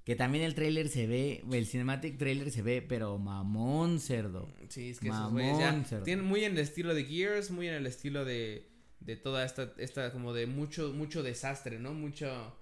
Que 0.05 0.15
también 0.17 0.43
el 0.43 0.53
trailer 0.53 0.89
se 0.89 1.07
ve, 1.07 1.43
el 1.51 1.65
cinematic 1.65 2.17
trailer 2.17 2.51
se 2.51 2.61
ve, 2.61 2.81
pero 2.81 3.17
mamón 3.17 3.99
cerdo. 4.01 4.49
Sí, 4.67 4.89
es 4.89 4.99
que 4.99 5.07
Mamón, 5.09 5.59
ya 5.59 5.83
cerdo. 5.85 6.03
tienen 6.03 6.25
muy 6.25 6.43
en 6.43 6.53
el 6.53 6.59
estilo 6.59 6.93
de 6.93 7.05
Gears, 7.05 7.51
muy 7.51 7.69
en 7.69 7.75
el 7.75 7.85
estilo 7.87 8.25
de, 8.25 8.69
de 8.99 9.15
toda 9.15 9.45
esta, 9.45 9.71
esta 9.77 10.11
como 10.11 10.33
de 10.33 10.45
mucho, 10.45 10.91
mucho 10.93 11.23
desastre, 11.23 11.79
¿no? 11.79 11.93
Mucho 11.93 12.53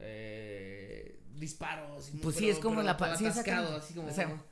eh, 0.00 1.20
disparos. 1.36 2.10
y 2.14 2.18
Pues 2.18 2.36
sí, 2.36 2.42
pero- 2.42 2.52
es 2.54 2.58
como 2.58 2.82
la 2.82 2.96
sí, 2.98 3.04
atascado, 3.26 3.28
exactamente. 3.28 3.76
así 3.76 3.94
como... 3.94 4.08
O 4.08 4.12
sea, 4.12 4.42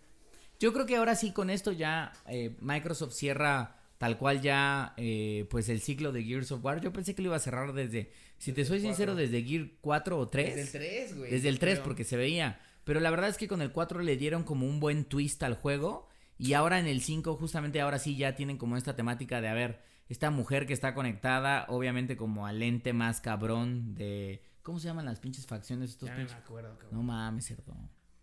Yo 0.60 0.72
creo 0.72 0.86
que 0.86 0.96
ahora 0.96 1.16
sí 1.16 1.32
con 1.32 1.50
esto 1.50 1.72
ya 1.72 2.12
eh, 2.28 2.56
Microsoft 2.60 3.12
cierra 3.14 3.76
tal 4.00 4.16
cual 4.16 4.40
ya 4.40 4.94
eh, 4.96 5.46
pues 5.50 5.68
el 5.68 5.82
ciclo 5.82 6.10
de 6.10 6.24
Gears 6.24 6.50
of 6.52 6.64
War. 6.64 6.80
Yo 6.80 6.90
pensé 6.90 7.14
que 7.14 7.20
lo 7.20 7.28
iba 7.28 7.36
a 7.36 7.40
cerrar 7.40 7.74
desde, 7.74 8.10
si 8.38 8.54
te 8.54 8.64
soy 8.64 8.80
sincero, 8.80 9.12
4. 9.12 9.14
desde 9.16 9.46
Gear 9.46 9.68
4 9.82 10.18
o 10.18 10.26
3. 10.26 10.56
Desde 10.56 10.62
el 10.62 10.70
3, 10.70 11.18
güey. 11.18 11.30
Desde 11.30 11.48
el 11.50 11.58
3 11.58 11.74
creo. 11.74 11.84
porque 11.84 12.04
se 12.04 12.16
veía. 12.16 12.58
Pero 12.84 12.98
la 13.00 13.10
verdad 13.10 13.28
es 13.28 13.36
que 13.36 13.46
con 13.46 13.60
el 13.60 13.72
4 13.72 14.00
le 14.00 14.16
dieron 14.16 14.42
como 14.42 14.66
un 14.66 14.80
buen 14.80 15.04
twist 15.04 15.42
al 15.42 15.52
juego. 15.54 16.08
Y 16.38 16.54
ahora 16.54 16.78
en 16.80 16.86
el 16.86 17.02
5, 17.02 17.36
justamente 17.36 17.82
ahora 17.82 17.98
sí 17.98 18.16
ya 18.16 18.34
tienen 18.34 18.56
como 18.56 18.78
esta 18.78 18.96
temática 18.96 19.42
de, 19.42 19.48
a 19.48 19.52
ver, 19.52 19.82
esta 20.08 20.30
mujer 20.30 20.66
que 20.66 20.72
está 20.72 20.94
conectada, 20.94 21.66
obviamente 21.68 22.16
como 22.16 22.46
al 22.46 22.62
ente 22.62 22.94
más 22.94 23.20
cabrón 23.20 23.94
de... 23.94 24.42
¿Cómo 24.62 24.78
se 24.78 24.88
llaman 24.88 25.04
las 25.04 25.20
pinches 25.20 25.46
facciones? 25.46 25.90
Estos 25.90 26.08
Ya 26.08 26.14
no 26.14 26.20
me 26.20 26.24
pinches... 26.24 26.42
acuerdo, 26.42 26.78
cabrón. 26.78 26.96
No 26.98 27.02
mames, 27.02 27.44
cerdo. 27.44 27.74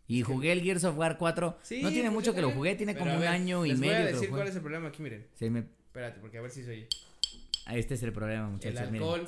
Y 0.08 0.22
jugué 0.22 0.52
el 0.54 0.62
Gears 0.62 0.84
of 0.86 0.98
War 0.98 1.18
4. 1.18 1.58
Sí, 1.62 1.82
no 1.82 1.90
tiene 1.90 2.04
pues 2.10 2.14
mucho 2.14 2.34
que 2.34 2.42
lo 2.42 2.52
jugué, 2.52 2.76
tiene 2.76 2.96
como 2.96 3.14
un 3.16 3.24
año 3.24 3.66
y 3.66 3.70
les 3.70 3.80
medio 3.80 3.94
voy 3.94 4.02
a 4.02 4.06
que 4.08 4.12
lo 4.14 4.20
decir 4.20 4.30
cuál 4.36 4.48
es 4.48 4.56
el 4.56 4.62
problema 4.62 4.88
aquí, 4.88 5.02
miren. 5.02 5.28
Se 5.36 5.50
me- 5.50 5.60
Espérate, 5.88 6.20
porque 6.20 6.38
a 6.38 6.42
ver 6.42 6.52
si 6.52 6.64
se 6.64 6.72
oye. 6.72 6.88
ah, 7.66 7.76
Este 7.76 7.96
es 7.96 8.04
el 8.04 8.14
problema, 8.14 8.48
muchachos. 8.50 8.80
El 8.80 8.92
miren. 8.92 9.04
alcohol. 9.08 9.26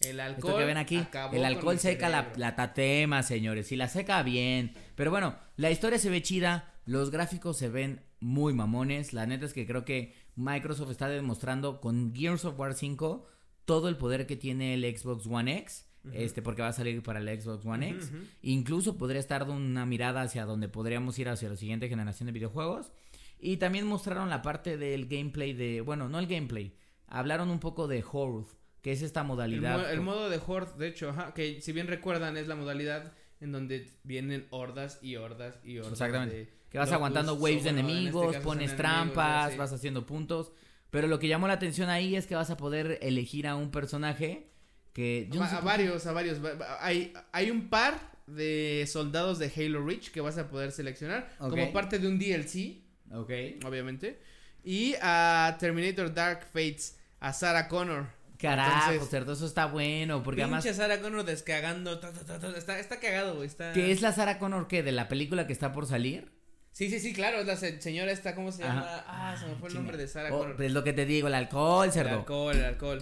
El 0.00 0.20
alcohol. 0.20 0.50
Esto 0.50 0.58
que 0.58 0.64
ven 0.64 0.76
aquí, 0.76 1.04
el 1.32 1.44
alcohol 1.44 1.78
seca 1.78 2.08
la, 2.08 2.32
la 2.36 2.54
tatema, 2.54 3.22
señores. 3.24 3.72
Y 3.72 3.76
la 3.76 3.88
seca 3.88 4.22
bien. 4.22 4.72
Pero 4.94 5.10
bueno, 5.10 5.36
la 5.56 5.70
historia 5.70 5.98
se 5.98 6.08
ve 6.08 6.22
chida. 6.22 6.72
Los 6.86 7.10
gráficos 7.10 7.56
se 7.58 7.68
ven 7.68 8.00
muy 8.20 8.54
mamones. 8.54 9.12
La 9.12 9.26
neta 9.26 9.44
es 9.44 9.52
que 9.52 9.66
creo 9.66 9.84
que 9.84 10.14
Microsoft 10.36 10.92
está 10.92 11.08
demostrando 11.08 11.80
con 11.80 12.14
Gears 12.14 12.44
of 12.44 12.58
War 12.58 12.74
5 12.74 13.26
todo 13.64 13.88
el 13.88 13.96
poder 13.96 14.26
que 14.26 14.36
tiene 14.36 14.74
el 14.74 14.96
Xbox 14.96 15.26
One 15.26 15.58
X. 15.58 15.84
Este, 16.12 16.40
porque 16.42 16.62
va 16.62 16.68
a 16.68 16.72
salir 16.72 17.02
para 17.02 17.18
el 17.20 17.40
Xbox 17.40 17.66
One 17.66 17.90
X. 17.90 18.12
Incluso 18.42 18.96
podría 18.96 19.20
estar 19.20 19.44
de 19.46 19.52
una 19.52 19.84
mirada 19.84 20.22
hacia 20.22 20.44
donde 20.46 20.68
podríamos 20.68 21.18
ir 21.18 21.28
hacia 21.28 21.48
la 21.50 21.56
siguiente 21.56 21.88
generación 21.88 22.26
de 22.26 22.32
videojuegos. 22.32 22.92
Y 23.40 23.58
también 23.58 23.86
mostraron 23.86 24.30
la 24.30 24.42
parte 24.42 24.76
del 24.78 25.06
gameplay 25.06 25.52
de. 25.52 25.80
Bueno, 25.80 26.08
no 26.08 26.18
el 26.18 26.26
gameplay. 26.26 26.74
Hablaron 27.06 27.50
un 27.50 27.60
poco 27.60 27.86
de 27.88 28.04
Horde, 28.10 28.46
que 28.82 28.92
es 28.92 29.02
esta 29.02 29.20
El, 29.20 29.26
modalidad. 29.26 29.78
mo- 29.80 29.86
el 29.86 30.00
modo 30.00 30.28
de 30.30 30.40
Horde, 30.44 30.72
de 30.78 30.88
hecho, 30.88 31.10
ajá, 31.10 31.34
que 31.34 31.60
si 31.60 31.72
bien 31.72 31.86
recuerdan 31.86 32.36
es 32.36 32.48
la 32.48 32.54
modalidad 32.56 33.12
en 33.40 33.52
donde 33.52 33.90
vienen 34.02 34.46
hordas 34.50 34.98
y 35.02 35.16
hordas 35.16 35.58
y 35.64 35.78
hordas. 35.78 35.92
Exactamente. 35.92 36.34
de 36.36 36.48
Que 36.70 36.78
vas 36.78 36.88
locus, 36.88 36.94
aguantando 36.96 37.34
waves 37.34 37.64
de 37.64 37.70
este 37.70 37.80
enemigos, 37.80 38.36
pones 38.38 38.72
enemigos, 38.72 38.76
trampas, 38.76 39.56
vas 39.56 39.72
haciendo 39.72 40.04
puntos. 40.06 40.52
Pero 40.90 41.06
lo 41.06 41.18
que 41.18 41.28
llamó 41.28 41.46
la 41.48 41.54
atención 41.54 41.90
ahí 41.90 42.16
es 42.16 42.26
que 42.26 42.34
vas 42.34 42.50
a 42.50 42.56
poder 42.56 42.98
elegir 43.02 43.46
a 43.46 43.56
un 43.56 43.70
personaje 43.70 44.50
que... 44.98 45.28
yo 45.30 45.36
no 45.36 45.40
Va- 45.42 45.48
sé 45.50 45.56
a 45.56 45.60
qué- 45.60 45.64
varios, 45.64 46.06
a 46.06 46.12
varios. 46.12 46.44
va- 46.44 46.54
va- 46.54 46.84
Hay, 46.84 47.12
hay 47.32 47.50
un 47.50 47.68
par 47.68 47.98
de 48.26 48.84
soldados 48.90 49.38
de 49.38 49.50
Halo 49.56 49.84
Reach 49.86 50.10
que 50.10 50.20
vas 50.20 50.36
a 50.38 50.48
poder 50.48 50.72
seleccionar 50.72 51.30
como 51.38 51.72
parte 51.72 51.98
de 51.98 52.08
un 52.08 52.18
DLC, 52.18 52.78
Ok. 53.12 53.30
obviamente. 53.64 54.18
Y 54.64 54.94
a 55.00 55.56
Terminator 55.60 56.12
Dark 56.12 56.40
Fates, 56.52 56.98
a 57.20 57.32
Sarah 57.32 57.68
Connor. 57.68 58.06
Carajo, 58.38 58.90
Entonces, 58.92 59.10
cerdo, 59.10 59.32
eso 59.32 59.46
está 59.46 59.66
bueno. 59.66 60.22
Porque 60.22 60.42
además... 60.42 60.62
Pinche 60.64 60.76
Sarah 60.76 61.00
Connor 61.00 61.24
descagando. 61.24 61.98
ta, 61.98 62.12
ta, 62.12 62.24
ta, 62.24 62.38
ta, 62.38 62.56
está, 62.56 62.78
está 62.78 63.00
cagado, 63.00 63.36
güey. 63.36 63.46
Está... 63.48 63.72
¿Qué 63.72 63.90
es 63.92 64.00
la 64.02 64.12
Sarah 64.12 64.38
Connor 64.38 64.68
que 64.68 64.82
de 64.82 64.92
la 64.92 65.08
película 65.08 65.46
que 65.46 65.52
está 65.52 65.72
por 65.72 65.86
salir? 65.86 66.30
Sí, 66.72 66.88
sí, 66.90 67.00
sí, 67.00 67.12
claro. 67.12 67.38
Es 67.38 67.46
la 67.46 67.56
se- 67.56 67.80
señora 67.80 68.12
esta, 68.12 68.34
¿cómo 68.36 68.52
se 68.52 68.62
Ajá. 68.62 68.74
llama? 68.74 69.04
Ah, 69.08 69.36
se 69.40 69.46
me 69.46 69.54
fue 69.56 69.68
el 69.68 69.72
Chinga. 69.72 69.80
nombre 69.82 69.96
de 69.96 70.06
Sarah 70.06 70.32
Oh, 70.34 70.38
Connor. 70.40 70.62
es 70.62 70.72
lo 70.72 70.84
que 70.84 70.92
te 70.92 71.04
digo, 71.06 71.26
el 71.28 71.34
alcohol, 71.34 71.86
El 71.86 71.92
cerdo. 71.92 72.16
alcohol, 72.16 72.56
el 72.56 72.64
alcohol. 72.64 73.00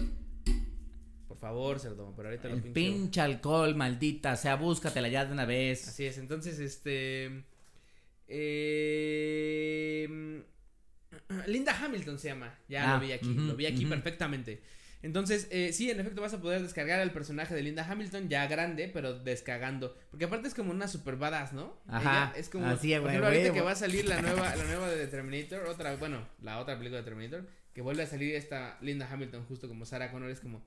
Por 1.39 1.49
favor, 1.49 1.79
cerdo, 1.79 2.13
pero 2.15 2.29
ahorita 2.29 2.47
lo 2.47 2.55
El 2.55 2.61
pincho. 2.61 2.73
pinche 2.73 3.21
alcohol, 3.21 3.75
maldita 3.75 4.35
sea, 4.35 4.55
búscatela 4.55 5.07
ya 5.07 5.25
de 5.25 5.33
una 5.33 5.45
vez. 5.45 5.87
Así 5.87 6.05
es, 6.05 6.17
entonces, 6.17 6.59
este... 6.59 7.43
eh, 8.27 10.43
Linda 11.47 11.75
Hamilton 11.83 12.19
se 12.19 12.29
llama. 12.29 12.53
Ya 12.67 12.91
Ah, 12.91 12.95
lo 12.95 13.01
vi 13.05 13.11
aquí, 13.11 13.33
lo 13.33 13.55
vi 13.55 13.65
aquí 13.65 13.85
perfectamente. 13.85 14.61
Entonces, 15.03 15.47
eh, 15.51 15.73
sí, 15.73 15.91
en 15.91 15.99
efecto 15.99 16.21
vas 16.21 16.33
a 16.33 16.41
poder 16.41 16.61
descargar 16.63 16.99
al 16.99 17.11
personaje 17.11 17.53
de 17.53 17.61
Linda 17.61 17.85
Hamilton 17.89 18.29
ya 18.29 18.47
grande, 18.47 18.89
pero 18.91 19.19
descargando. 19.19 19.95
Porque 20.09 20.25
aparte 20.25 20.47
es 20.47 20.55
como 20.55 20.71
una 20.71 20.87
super 20.87 21.17
badass, 21.17 21.53
¿no? 21.53 21.77
Ajá, 21.87 22.31
Ella 22.31 22.39
es 22.39 22.49
como. 22.49 22.65
así, 22.65 22.91
por 22.93 23.01
güey, 23.01 23.11
ejemplo, 23.15 23.27
ahorita 23.27 23.53
que 23.53 23.61
va 23.61 23.71
a 23.71 23.75
salir 23.75 24.05
la 24.05 24.21
nueva, 24.21 24.55
la 24.55 24.63
nueva 24.63 24.89
de 24.89 25.05
Terminator, 25.07 25.65
otra, 25.67 25.95
bueno, 25.97 26.27
la 26.41 26.59
otra 26.59 26.77
película 26.77 26.99
de 27.01 27.05
Terminator, 27.05 27.47
que 27.73 27.81
vuelve 27.81 28.03
a 28.03 28.07
salir 28.07 28.33
esta 28.35 28.77
Linda 28.81 29.07
Hamilton 29.09 29.45
justo 29.45 29.67
como 29.67 29.85
Sarah 29.85 30.11
Connor, 30.11 30.31
es 30.31 30.39
como. 30.39 30.65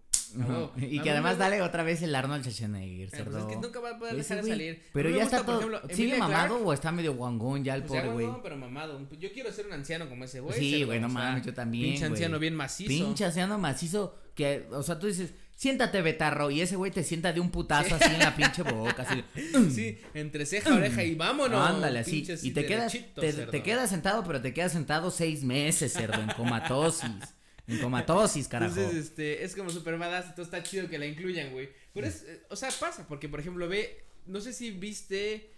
Y 0.76 1.00
que 1.00 1.10
además 1.10 1.38
dale 1.38 1.62
otra 1.62 1.82
vez 1.82 2.02
el 2.02 2.14
Arnold 2.14 2.42
Schwarzenegger, 2.42 3.08
pues 3.08 3.22
cerdo. 3.22 3.38
es 3.38 3.44
que 3.44 3.56
nunca 3.56 3.80
va 3.80 3.90
a 3.90 3.98
poder 3.98 4.18
Ese 4.18 4.34
dejar 4.34 4.44
de 4.44 4.50
salir. 4.50 4.82
Pero 4.92 5.10
ya 5.10 5.22
gusta, 5.22 5.36
está 5.36 5.46
todo. 5.46 5.58
ejemplo, 5.58 5.80
¿Sigue 5.94 6.18
mamado 6.18 6.56
o 6.64 6.72
está 6.72 6.92
medio 6.92 7.14
guangón 7.14 7.64
ya 7.64 7.74
el 7.74 7.82
pues 7.82 8.00
pobre 8.00 8.12
güey? 8.12 8.26
no, 8.26 8.42
pero 8.42 8.56
mamado. 8.56 9.00
Yo 9.18 9.32
quiero 9.32 9.52
ser 9.52 9.66
un 9.66 9.72
anciano 9.72 10.08
como 10.08 10.24
ese 10.24 10.40
güey. 10.40 10.58
Sí, 10.58 10.84
güey, 10.84 11.00
no 11.00 11.08
mames, 11.08 11.44
yo 11.44 11.54
también, 11.54 11.90
Pinche 11.90 12.06
anciano 12.06 12.38
bien 12.38 12.54
macizo. 12.54 12.88
Pinche 12.88 13.24
anciano 13.24 13.58
macizo 13.58 14.14
que, 14.34 14.66
o 14.70 14.82
sea, 14.82 14.98
tú 14.98 15.06
dices, 15.06 15.32
siéntate 15.56 16.00
betarro 16.00 16.50
y 16.50 16.62
ese 16.62 16.76
güey 16.76 16.90
te 16.90 17.04
sienta 17.04 17.32
de 17.32 17.40
un 17.40 17.50
putazo 17.50 17.96
así 17.96 18.14
en 18.14 18.18
la 18.20 18.34
pinche 18.34 18.62
boca, 18.62 19.02
así. 19.02 19.22
Sí, 19.70 19.98
entre 20.14 20.46
ceja, 20.46 20.74
oreja 20.74 21.04
y 21.04 21.14
vámonos. 21.14 21.60
Ándale, 21.60 21.98
así. 21.98 22.26
Y 22.42 22.52
te 22.52 22.64
quedas, 22.64 22.96
te, 23.14 23.32
te 23.32 23.62
quedas 23.62 23.90
sentado, 23.90 24.24
pero 24.24 24.40
te 24.40 24.54
quedas 24.54 24.72
sentado 24.72 25.10
seis 25.10 25.44
meses, 25.44 25.92
cerdo, 25.92 26.20
en 26.20 26.28
comatosis. 26.28 27.10
En 27.70 27.78
comatosis, 27.80 28.48
carajo. 28.48 28.74
Entonces, 28.78 29.06
este, 29.06 29.44
es 29.44 29.54
como 29.54 29.70
super 29.70 29.96
badass, 29.98 30.26
entonces 30.30 30.52
está 30.52 30.62
chido 30.62 30.88
que 30.88 30.98
la 30.98 31.06
incluyan, 31.06 31.52
güey. 31.52 31.68
Pero 31.94 32.06
es, 32.06 32.22
eh, 32.24 32.42
o 32.50 32.56
sea, 32.56 32.70
pasa, 32.78 33.06
porque 33.08 33.28
por 33.28 33.40
ejemplo, 33.40 33.68
ve, 33.68 34.04
no 34.26 34.40
sé 34.40 34.52
si 34.52 34.70
viste, 34.70 35.50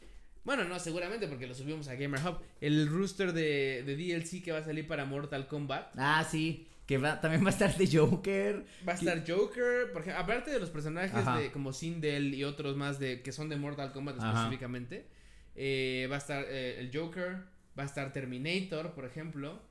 bueno, 0.44 0.64
no, 0.64 0.78
seguramente 0.78 1.28
porque 1.28 1.46
lo 1.46 1.54
subimos 1.54 1.88
a 1.88 1.94
Gamer 1.94 2.20
Hub, 2.26 2.38
el 2.60 2.88
rooster 2.88 3.32
de, 3.32 3.82
de 3.84 3.96
DLC 3.96 4.42
que 4.42 4.52
va 4.52 4.58
a 4.58 4.64
salir 4.64 4.86
para 4.86 5.04
Mortal 5.04 5.46
Kombat. 5.46 5.92
Ah, 5.96 6.26
sí. 6.28 6.66
Que 6.86 6.98
va, 6.98 7.20
también 7.20 7.44
va 7.44 7.48
a 7.48 7.52
estar 7.52 7.74
de 7.76 7.86
Joker. 7.96 8.64
Va 8.86 8.92
a 8.92 8.96
estar 8.96 9.24
Joker, 9.26 9.92
por 9.92 10.02
ejemplo, 10.02 10.20
aparte 10.20 10.50
de 10.50 10.58
los 10.58 10.68
personajes 10.68 11.14
Ajá. 11.14 11.38
de 11.38 11.52
como 11.52 11.72
Sindel 11.72 12.34
y 12.34 12.42
otros 12.44 12.76
más 12.76 12.98
de 12.98 13.22
que 13.22 13.30
son 13.32 13.48
de 13.48 13.56
Mortal 13.56 13.92
Kombat 13.92 14.18
Ajá. 14.18 14.30
específicamente. 14.32 15.06
eh, 15.54 16.08
va 16.10 16.16
a 16.16 16.18
estar 16.18 16.44
eh, 16.48 16.80
el 16.80 16.90
Joker, 16.92 17.36
va 17.78 17.84
a 17.84 17.86
estar 17.86 18.12
Terminator, 18.12 18.92
por 18.94 19.04
ejemplo. 19.04 19.62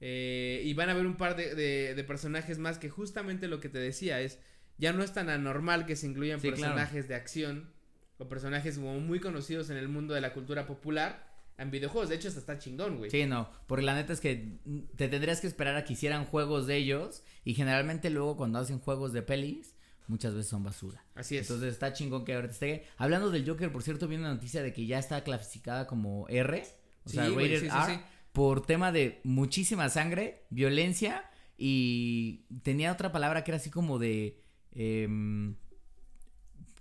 Eh, 0.00 0.62
y 0.64 0.72
van 0.74 0.88
a 0.88 0.92
haber 0.92 1.06
un 1.06 1.16
par 1.16 1.36
de, 1.36 1.54
de- 1.54 1.94
de 1.94 2.04
personajes 2.04 2.58
más 2.58 2.78
que 2.78 2.88
justamente 2.88 3.48
lo 3.48 3.60
que 3.60 3.68
te 3.68 3.78
decía 3.78 4.20
es, 4.20 4.38
ya 4.78 4.92
no 4.92 5.02
es 5.02 5.12
tan 5.12 5.28
anormal 5.28 5.84
que 5.86 5.96
se 5.96 6.06
incluyan 6.06 6.40
Sí, 6.40 6.48
claro. 6.48 6.62
personajes 6.74 7.08
de 7.08 7.14
acción 7.14 7.70
o 8.18 8.28
personajes 8.28 8.76
como 8.78 8.98
muy 9.00 9.20
conocidos 9.20 9.70
en 9.70 9.76
el 9.76 9.88
mundo 9.88 10.14
de 10.14 10.20
la 10.20 10.32
cultura 10.32 10.66
popular 10.66 11.28
en 11.58 11.70
videojuegos. 11.70 12.08
De 12.08 12.14
hecho, 12.16 12.28
hasta 12.28 12.40
está 12.40 12.58
chingón, 12.58 12.96
güey. 12.96 13.10
Sí, 13.10 13.26
no, 13.26 13.50
porque 13.66 13.84
la 13.84 13.94
neta 13.94 14.14
es 14.14 14.20
que 14.20 14.58
te 14.96 15.08
tendrías 15.08 15.40
que 15.42 15.46
esperar 15.46 15.76
a 15.76 15.84
que 15.84 15.92
hicieran 15.92 16.24
juegos 16.24 16.66
de 16.66 16.76
ellos 16.76 17.22
y 17.44 17.52
generalmente 17.54 18.08
luego 18.08 18.36
cuando 18.38 18.58
hacen 18.58 18.78
juegos 18.78 19.12
de 19.12 19.20
pelis 19.22 19.74
muchas 20.06 20.34
veces 20.34 20.48
son 20.50 20.64
basura. 20.64 21.04
Así 21.14 21.36
es. 21.36 21.42
Entonces 21.48 21.72
está 21.74 21.92
chingón 21.92 22.24
que 22.24 22.34
ahorita 22.34 22.52
esté. 22.52 22.84
Hablando 22.96 23.30
del 23.30 23.46
Joker, 23.48 23.70
por 23.70 23.82
cierto, 23.82 24.08
vi 24.08 24.16
una 24.16 24.32
noticia 24.34 24.62
de 24.62 24.72
que 24.72 24.84
ya 24.86 24.98
está 24.98 25.22
clasificada 25.22 25.86
como 25.86 26.26
R, 26.28 26.64
o 27.04 27.08
Sí, 27.08 27.16
sea, 27.16 27.28
güey, 27.28 27.46
rated 27.54 27.60
sí, 27.60 27.70
sí, 27.70 27.76
R, 27.76 27.94
sí. 27.94 28.00
Por 28.40 28.64
tema 28.64 28.90
de 28.90 29.20
muchísima 29.22 29.90
sangre, 29.90 30.46
violencia 30.48 31.30
y 31.58 32.46
tenía 32.62 32.90
otra 32.90 33.12
palabra 33.12 33.44
que 33.44 33.50
era 33.50 33.56
así 33.58 33.68
como 33.68 33.98
de 33.98 34.40
em, 34.72 35.56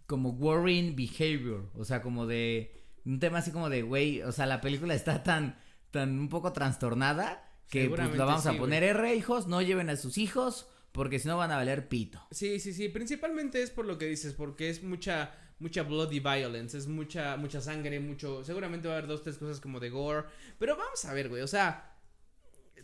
como 0.05 0.29
worrying 0.29 0.95
behavior, 0.95 1.69
o 1.75 1.83
sea, 1.83 2.01
como 2.01 2.27
de 2.27 2.81
un 3.03 3.19
tema 3.19 3.39
así 3.39 3.51
como 3.51 3.69
de, 3.69 3.81
güey, 3.81 4.21
o 4.21 4.31
sea, 4.31 4.45
la 4.45 4.61
película 4.61 4.93
está 4.93 5.21
tan 5.21 5.59
tan 5.91 6.17
un 6.17 6.29
poco 6.29 6.53
trastornada 6.53 7.45
que 7.69 7.89
pues, 7.89 8.15
la 8.15 8.23
vamos 8.23 8.45
a 8.45 8.53
poner 8.53 8.83
R, 8.83 9.13
hijos, 9.13 9.47
no 9.47 9.61
lleven 9.61 9.89
a 9.89 9.97
sus 9.97 10.17
hijos 10.17 10.69
porque 10.93 11.19
si 11.19 11.27
no 11.27 11.35
van 11.35 11.51
a 11.51 11.57
valer 11.57 11.89
pito. 11.89 12.25
Sí, 12.31 12.61
sí, 12.61 12.71
sí, 12.71 12.87
principalmente 12.87 13.61
es 13.61 13.69
por 13.69 13.83
lo 13.83 13.97
que 13.97 14.05
dices, 14.05 14.33
porque 14.33 14.69
es 14.69 14.81
mucha 14.81 15.35
mucha 15.59 15.83
bloody 15.83 16.19
violence, 16.19 16.77
es 16.77 16.87
mucha 16.87 17.37
mucha 17.37 17.61
sangre, 17.61 17.99
mucho, 17.99 18.43
seguramente 18.43 18.87
va 18.87 18.95
a 18.95 18.97
haber 18.97 19.09
dos 19.09 19.23
tres 19.23 19.37
cosas 19.37 19.59
como 19.59 19.79
de 19.79 19.89
gore, 19.89 20.27
pero 20.57 20.75
vamos 20.75 21.03
a 21.05 21.13
ver, 21.13 21.29
güey, 21.29 21.41
o 21.41 21.47
sea, 21.47 21.95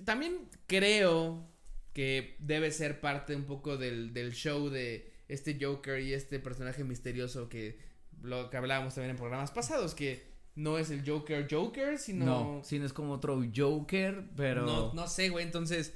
también 0.03 0.49
creo 0.67 1.47
que 1.93 2.35
debe 2.39 2.71
ser 2.71 2.99
parte 2.99 3.35
un 3.35 3.45
poco 3.45 3.77
del, 3.77 4.13
del 4.13 4.33
show 4.33 4.69
de 4.69 5.13
este 5.27 5.57
Joker 5.59 5.99
y 6.01 6.13
este 6.13 6.39
personaje 6.39 6.83
misterioso 6.83 7.47
que 7.47 7.79
lo 8.21 8.49
que 8.49 8.57
hablábamos 8.57 8.93
también 8.95 9.11
en 9.11 9.17
programas 9.17 9.51
pasados, 9.51 9.95
que 9.95 10.35
no 10.55 10.77
es 10.77 10.89
el 10.89 11.07
Joker 11.07 11.47
Joker, 11.49 11.97
sino 11.97 12.25
No, 12.25 12.61
sí, 12.63 12.79
no 12.79 12.85
es 12.85 12.93
como 12.93 13.13
otro 13.13 13.43
Joker, 13.55 14.25
pero 14.35 14.65
no, 14.65 14.93
no 14.93 15.07
sé, 15.07 15.29
güey, 15.29 15.45
entonces. 15.45 15.93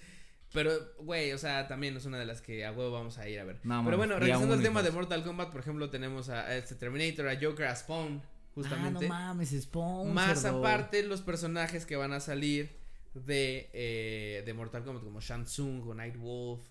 Pero, 0.53 0.71
güey, 0.99 1.31
o 1.33 1.37
sea, 1.37 1.67
también 1.67 1.95
es 1.95 2.05
una 2.05 2.17
de 2.17 2.25
las 2.25 2.41
que 2.41 2.65
a 2.65 2.71
huevo 2.71 2.91
vamos 2.91 3.17
a 3.19 3.29
ir 3.29 3.39
a 3.39 3.43
ver. 3.43 3.59
No, 3.63 3.83
pero 3.85 3.97
bueno, 3.97 4.17
regresando 4.19 4.55
al 4.55 4.63
tema 4.63 4.81
de. 4.81 4.91
Mortal 4.91 5.23
Kombat, 5.23 5.51
por 5.51 5.61
ejemplo, 5.61 5.89
tenemos 5.89 6.29
a, 6.29 6.41
a 6.41 6.55
este 6.55 6.73
Terminator, 6.75 7.27
a 7.27 7.37
Joker, 7.39 7.67
a 7.67 7.75
Spawn, 7.75 8.21
justamente. 8.55 9.05
Ah, 9.05 9.09
no 9.09 9.13
mames, 9.13 9.49
Spawn. 9.61 10.11
Más 10.13 10.41
cerdo. 10.41 10.57
aparte, 10.59 11.03
los 11.03 11.21
personajes 11.21 11.85
que 11.85 11.95
van 11.95 12.13
a 12.13 12.19
salir 12.19 12.69
de, 13.13 13.69
eh, 13.73 14.41
de 14.45 14.53
Mortal 14.55 14.83
Kombat, 14.83 15.03
como 15.03 15.21
Shang 15.21 15.45
Tsung 15.45 15.87
o 15.87 15.93
Nightwolf 15.93 16.61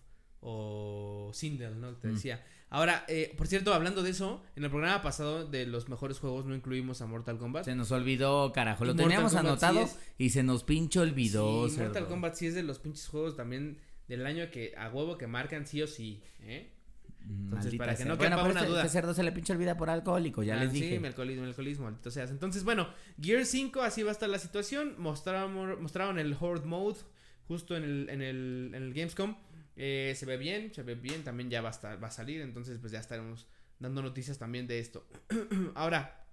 o 0.40 1.30
Sindel, 1.34 1.80
¿no? 1.80 1.94
Te 1.96 2.08
Mm. 2.08 2.14
decía. 2.14 2.44
Ahora, 2.70 3.04
eh, 3.08 3.34
por 3.38 3.46
cierto, 3.46 3.72
hablando 3.72 4.02
de 4.02 4.10
eso, 4.10 4.42
en 4.54 4.64
el 4.64 4.70
programa 4.70 5.00
pasado 5.00 5.46
de 5.46 5.64
los 5.66 5.88
mejores 5.88 6.18
juegos 6.18 6.44
no 6.44 6.54
incluimos 6.54 7.00
a 7.00 7.06
Mortal 7.06 7.38
Kombat. 7.38 7.64
Se 7.64 7.74
nos 7.74 7.90
olvidó, 7.92 8.52
carajo. 8.52 8.84
Lo 8.84 8.94
teníamos 8.94 9.32
Kombat 9.32 9.46
anotado 9.46 9.86
sí 9.86 9.94
y 10.18 10.30
se 10.30 10.42
nos 10.42 10.64
pincho 10.64 11.00
olvidó. 11.00 11.66
Sí, 11.68 11.76
cerdo. 11.76 11.86
Mortal 11.90 12.06
Kombat 12.08 12.34
sí 12.34 12.46
es 12.46 12.54
de 12.54 12.62
los 12.62 12.78
pinches 12.78 13.08
juegos 13.08 13.36
también 13.36 13.78
del 14.06 14.26
año 14.26 14.50
que 14.50 14.74
a 14.76 14.88
huevo 14.90 15.16
que 15.16 15.26
marcan 15.26 15.66
sí 15.66 15.80
o 15.82 15.86
sí, 15.86 16.22
¿eh? 16.40 16.72
Entonces, 17.20 17.64
Maldita 17.64 17.78
para 17.84 17.92
que 17.92 17.96
sea. 17.98 18.06
no 18.06 18.16
bueno, 18.16 18.36
quepa 18.36 18.48
una 18.48 18.60
este, 18.60 18.70
duda. 18.70 18.80
este 18.82 18.92
cerdo 18.92 19.12
se 19.14 19.22
le 19.22 19.32
pinche 19.32 19.52
olvida 19.52 19.76
por 19.76 19.90
alcohólico, 19.90 20.42
ya 20.42 20.58
Ah, 20.58 20.64
les 20.64 20.72
Sí, 20.72 20.80
dije. 20.80 21.00
mi 21.00 21.08
alcoholismo, 21.08 21.42
mi 21.42 21.48
alcoholismo, 21.48 21.84
maldito 21.84 22.10
seas. 22.10 22.30
Entonces, 22.30 22.64
bueno, 22.64 22.88
Gear 23.20 23.44
5 23.44 23.82
así 23.82 24.02
va 24.02 24.10
a 24.10 24.12
estar 24.12 24.28
la 24.30 24.38
situación. 24.38 24.94
Mostraron, 24.98 25.82
mostraron 25.82 26.18
el 26.18 26.34
Horde 26.38 26.64
Mode 26.66 26.98
justo 27.46 27.76
en 27.76 27.82
el, 27.84 28.08
en 28.10 28.22
el, 28.22 28.70
en 28.74 28.82
el 28.82 28.94
Gamescom. 28.94 29.36
Eh, 29.80 30.14
se 30.16 30.26
ve 30.26 30.36
bien, 30.36 30.74
se 30.74 30.82
ve 30.82 30.96
bien, 30.96 31.22
también 31.22 31.50
ya 31.50 31.62
va 31.62 31.68
a, 31.68 31.70
estar, 31.70 32.02
va 32.02 32.08
a 32.08 32.10
salir, 32.10 32.40
entonces 32.40 32.78
pues 32.80 32.90
ya 32.90 32.98
estaremos 32.98 33.46
dando 33.78 34.02
noticias 34.02 34.36
también 34.36 34.66
de 34.66 34.80
esto. 34.80 35.06
Ahora, 35.76 36.26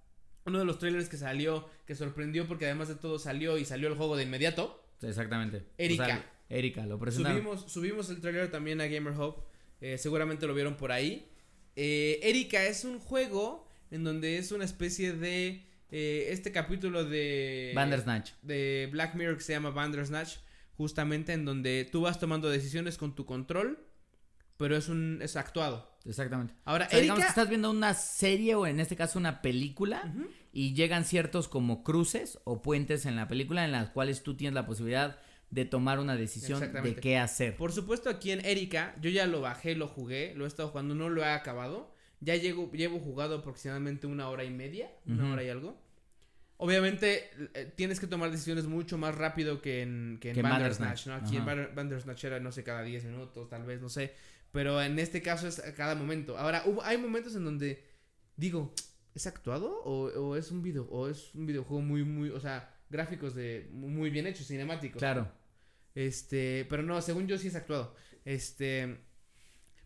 uno 0.44 0.58
de 0.58 0.64
los 0.64 0.78
trailers 0.80 1.08
que 1.08 1.16
salió, 1.16 1.68
que 1.86 1.94
sorprendió 1.94 2.48
porque 2.48 2.66
además 2.66 2.88
de 2.88 2.96
todo 2.96 3.20
salió 3.20 3.56
y 3.56 3.64
salió 3.64 3.88
el 3.88 3.94
juego 3.94 4.16
de 4.16 4.24
inmediato. 4.24 4.84
Exactamente. 5.00 5.64
Erika. 5.78 6.02
O 6.02 6.06
sea, 6.06 6.32
Erika, 6.48 6.86
lo 6.86 6.98
presentaron. 6.98 7.38
Subimos, 7.38 7.72
subimos 7.72 8.10
el 8.10 8.20
trailer 8.20 8.50
también 8.50 8.80
a 8.80 8.86
Gamer 8.86 9.12
Hub. 9.12 9.44
eh, 9.80 9.96
seguramente 9.96 10.46
lo 10.46 10.54
vieron 10.54 10.76
por 10.76 10.90
ahí. 10.90 11.28
Eh, 11.76 12.18
Erika 12.22 12.64
es 12.64 12.84
un 12.84 12.98
juego 12.98 13.68
en 13.92 14.02
donde 14.02 14.38
es 14.38 14.50
una 14.50 14.64
especie 14.64 15.12
de 15.12 15.62
este 15.88 16.50
capítulo 16.50 17.04
de 17.04 17.72
Bandersnatch. 17.74 18.32
de 18.42 18.88
Black 18.90 19.14
Mirror 19.14 19.36
que 19.36 19.44
se 19.44 19.52
llama 19.52 19.70
Bandersnatch, 19.70 20.36
justamente 20.76 21.32
en 21.32 21.44
donde 21.44 21.88
tú 21.90 22.02
vas 22.02 22.18
tomando 22.18 22.50
decisiones 22.50 22.98
con 22.98 23.14
tu 23.14 23.24
control, 23.24 23.78
pero 24.56 24.76
es 24.76 24.88
un 24.88 25.20
es 25.22 25.36
actuado. 25.36 25.96
Exactamente. 26.04 26.54
Ahora 26.64 26.86
O 26.86 26.90
sea, 26.90 27.00
digamos 27.00 27.18
que 27.18 27.22
Erika 27.24 27.30
estás 27.30 27.48
viendo 27.48 27.70
una 27.70 27.94
serie 27.94 28.54
o 28.54 28.66
en 28.66 28.80
este 28.80 28.96
caso 28.96 29.18
una 29.18 29.42
película 29.42 30.14
y 30.52 30.74
llegan 30.74 31.04
ciertos 31.04 31.48
como 31.48 31.82
cruces 31.82 32.38
o 32.44 32.62
puentes 32.62 33.06
en 33.06 33.16
la 33.16 33.28
película 33.28 33.64
en 33.64 33.72
las 33.72 33.90
cuales 33.90 34.22
tú 34.22 34.36
tienes 34.36 34.54
la 34.54 34.66
posibilidad 34.66 35.18
de 35.50 35.64
tomar 35.64 35.98
una 35.98 36.16
decisión 36.16 36.60
de 36.60 36.96
qué 36.96 37.18
hacer. 37.18 37.56
Por 37.56 37.72
supuesto, 37.72 38.10
aquí 38.10 38.30
en 38.30 38.44
Erika, 38.44 38.94
yo 39.00 39.10
ya 39.10 39.26
lo 39.26 39.40
bajé, 39.40 39.74
lo 39.74 39.88
jugué, 39.88 40.34
lo 40.34 40.44
he 40.44 40.48
estado 40.48 40.68
jugando, 40.68 40.94
no 40.94 41.08
lo 41.08 41.22
he 41.22 41.28
acabado. 41.28 41.94
Ya 42.20 42.34
llego, 42.36 42.70
llevo 42.72 42.98
jugado 42.98 43.36
aproximadamente 43.36 44.06
una 44.06 44.28
hora 44.28 44.44
y 44.44 44.50
media, 44.50 44.90
una 45.06 45.32
hora 45.32 45.44
y 45.44 45.48
algo. 45.48 45.78
Obviamente, 46.58 47.28
eh, 47.54 47.70
tienes 47.76 48.00
que 48.00 48.06
tomar 48.06 48.30
decisiones 48.30 48.66
mucho 48.66 48.96
más 48.96 49.14
rápido 49.14 49.60
que 49.60 49.82
en, 49.82 50.18
que 50.20 50.30
en 50.30 50.34
Que 50.36 50.42
Bandersnatch, 50.42 51.06
¿no? 51.06 51.14
Aquí 51.14 51.36
en 51.36 51.42
ajá. 51.48 51.68
Bandersnatch 51.74 52.24
era, 52.24 52.40
no 52.40 52.50
sé, 52.50 52.64
cada 52.64 52.82
10 52.82 53.04
minutos, 53.04 53.48
tal 53.50 53.64
vez, 53.64 53.80
no 53.82 53.88
sé. 53.90 54.14
Pero 54.52 54.80
en 54.80 54.98
este 54.98 55.20
caso 55.20 55.46
es 55.48 55.58
a 55.58 55.74
cada 55.74 55.94
momento. 55.94 56.38
Ahora, 56.38 56.62
hubo- 56.64 56.82
hay 56.82 56.96
momentos 56.96 57.34
en 57.36 57.44
donde 57.44 57.84
digo, 58.36 58.72
¿es 59.14 59.26
actuado 59.26 59.82
o, 59.84 60.06
o 60.06 60.36
es 60.36 60.50
un 60.50 60.62
video 60.62 60.84
o 60.90 61.08
es 61.08 61.34
un 61.34 61.44
videojuego 61.46 61.82
muy, 61.82 62.04
muy, 62.04 62.30
o 62.30 62.40
sea, 62.40 62.72
gráficos 62.88 63.34
de 63.34 63.68
muy 63.72 64.08
bien 64.08 64.26
hechos, 64.26 64.46
cinemáticos? 64.46 64.98
Claro. 64.98 65.30
Este, 65.94 66.66
pero 66.70 66.82
no, 66.82 67.00
según 67.02 67.26
yo 67.26 67.36
sí 67.36 67.48
es 67.48 67.54
actuado. 67.54 67.94
Este, 68.24 68.96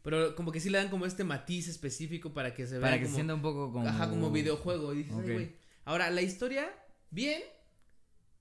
pero 0.03 0.35
como 0.37 0.53
que 0.53 0.61
sí 0.61 0.71
le 0.71 0.79
dan 0.79 0.89
como 0.89 1.05
este 1.05 1.25
matiz 1.25 1.67
específico 1.69 2.33
para 2.33 2.55
que 2.55 2.67
se 2.67 2.75
vea 2.75 2.83
Para 2.83 2.97
que 2.99 3.03
como, 3.05 3.11
se 3.11 3.15
sienta 3.17 3.35
un 3.35 3.43
poco 3.43 3.73
como. 3.73 3.89
ajá, 3.89 4.09
como 4.09 4.31
videojuego. 4.31 4.95
Y 4.95 4.99
dices, 4.99 5.15
"Ay, 5.19 5.37
Ok. 5.47 5.51
Güey". 5.91 6.03
Ahora, 6.03 6.11
la 6.11 6.23
historia, 6.23 6.71
bien, 7.11 7.43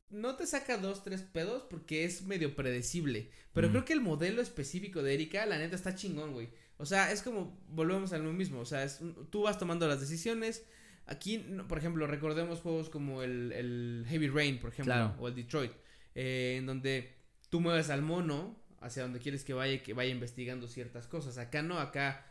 no 0.09 0.35
te 0.35 0.47
saca 0.47 0.77
dos, 0.77 1.03
tres 1.03 1.21
pedos 1.21 1.63
porque 1.69 2.03
es 2.03 2.23
medio 2.23 2.55
predecible. 2.55 3.29
Pero 3.53 3.67
Mm. 3.67 3.71
creo 3.71 3.85
que 3.85 3.93
el 3.93 4.01
modelo 4.01 4.41
específico 4.41 5.03
de 5.03 5.13
Erika, 5.13 5.45
la 5.45 5.57
neta, 5.57 5.75
está 5.75 5.93
chingón, 5.95 6.33
güey. 6.33 6.49
O 6.77 6.85
sea, 6.85 7.11
es 7.11 7.21
como, 7.21 7.59
volvemos 7.67 8.11
a 8.13 8.17
lo 8.17 8.31
mismo. 8.33 8.59
O 8.61 8.65
sea, 8.65 8.83
es, 8.83 8.99
tú 9.29 9.43
vas 9.43 9.59
tomando 9.59 9.87
las 9.87 9.99
decisiones. 9.99 10.65
Aquí, 11.05 11.37
por 11.67 11.77
ejemplo, 11.77 12.07
recordemos 12.07 12.59
juegos 12.61 12.89
como 12.89 13.21
el, 13.23 13.51
el 13.51 14.05
Heavy 14.09 14.29
Rain, 14.29 14.59
por 14.59 14.71
ejemplo, 14.71 14.93
Claro. 14.93 15.15
o 15.19 15.27
el 15.27 15.35
Detroit, 15.35 15.71
eh, 16.15 16.55
en 16.59 16.65
donde 16.65 17.15
tú 17.49 17.59
mueves 17.59 17.89
al 17.89 18.01
mono 18.01 18.59
hacia 18.79 19.03
donde 19.03 19.19
quieres 19.19 19.43
que 19.43 19.53
vaya 19.53 19.83
que 19.83 19.93
vaya 19.93 20.11
investigando 20.11 20.67
ciertas 20.67 21.07
cosas. 21.07 21.37
Acá 21.37 21.61
no, 21.61 21.79
acá 21.79 22.25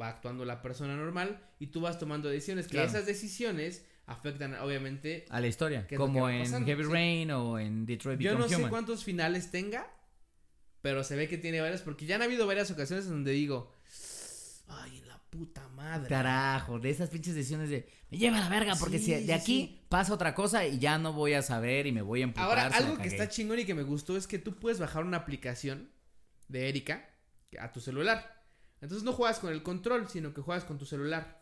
va 0.00 0.08
actuando 0.08 0.44
la 0.44 0.62
persona 0.62 0.96
normal 0.96 1.40
y 1.58 1.66
tú 1.68 1.80
vas 1.80 1.98
tomando 1.98 2.28
decisiones. 2.28 2.68
Que 2.68 2.82
esas 2.82 3.04
decisiones 3.04 3.84
afectan 4.10 4.54
obviamente. 4.56 5.24
A 5.30 5.40
la 5.40 5.46
historia. 5.46 5.86
¿Qué 5.86 5.94
es 5.94 5.98
lo 5.98 6.06
que 6.06 6.12
Como 6.12 6.28
en? 6.28 6.66
Heavy 6.66 6.84
Sí. 6.84 6.90
Rain 6.90 7.30
o 7.30 7.58
en 7.58 7.86
Detroit 7.86 8.18
Yo 8.20 8.32
Become 8.32 8.48
no 8.50 8.62
sé 8.64 8.68
cuántos 8.68 9.04
finales 9.04 9.50
tenga, 9.50 9.86
pero 10.82 11.04
se 11.04 11.16
ve 11.16 11.28
que 11.28 11.38
tiene 11.38 11.60
varias 11.60 11.82
porque 11.82 12.06
ya 12.06 12.16
han 12.16 12.22
habido 12.22 12.46
varias 12.46 12.70
ocasiones 12.70 13.06
en 13.06 13.12
donde 13.12 13.32
digo, 13.32 13.72
ay, 14.68 15.02
la 15.06 15.18
puta 15.30 15.68
madre. 15.68 16.08
Carajo, 16.08 16.78
de 16.78 16.90
esas 16.90 17.08
pinches 17.10 17.34
decisiones 17.34 17.70
de 17.70 17.88
me 18.10 18.18
lleva 18.18 18.38
a 18.38 18.40
la 18.40 18.48
verga 18.48 18.74
porque 18.74 18.98
Sí, 18.98 19.14
si 19.14 19.24
de 19.24 19.32
aquí 19.32 19.60
sí. 19.60 19.86
pasa 19.88 20.12
otra 20.12 20.34
cosa 20.34 20.66
y 20.66 20.78
ya 20.80 20.98
no 20.98 21.12
voy 21.12 21.34
a 21.34 21.42
saber 21.42 21.86
y 21.86 21.92
me 21.92 22.02
voy 22.02 22.22
a 22.22 22.24
empujar. 22.24 22.48
Ahora, 22.48 22.66
algo 22.76 22.98
que 22.98 23.06
está 23.08 23.28
chingón 23.28 23.60
y 23.60 23.64
que 23.64 23.74
me 23.74 23.84
gustó 23.84 24.16
es 24.16 24.26
que 24.26 24.38
tú 24.40 24.56
puedes 24.58 24.80
bajar 24.80 25.04
una 25.04 25.18
aplicación 25.18 25.88
de 26.48 26.68
Erika 26.68 27.08
a 27.60 27.70
tu 27.70 27.80
celular. 27.80 28.42
Entonces 28.80 29.04
no 29.04 29.12
juegas 29.12 29.38
con 29.38 29.52
el 29.52 29.62
control, 29.62 30.08
sino 30.08 30.34
que 30.34 30.40
juegas 30.40 30.64
con 30.64 30.78
tu 30.78 30.86
celular. 30.86 31.39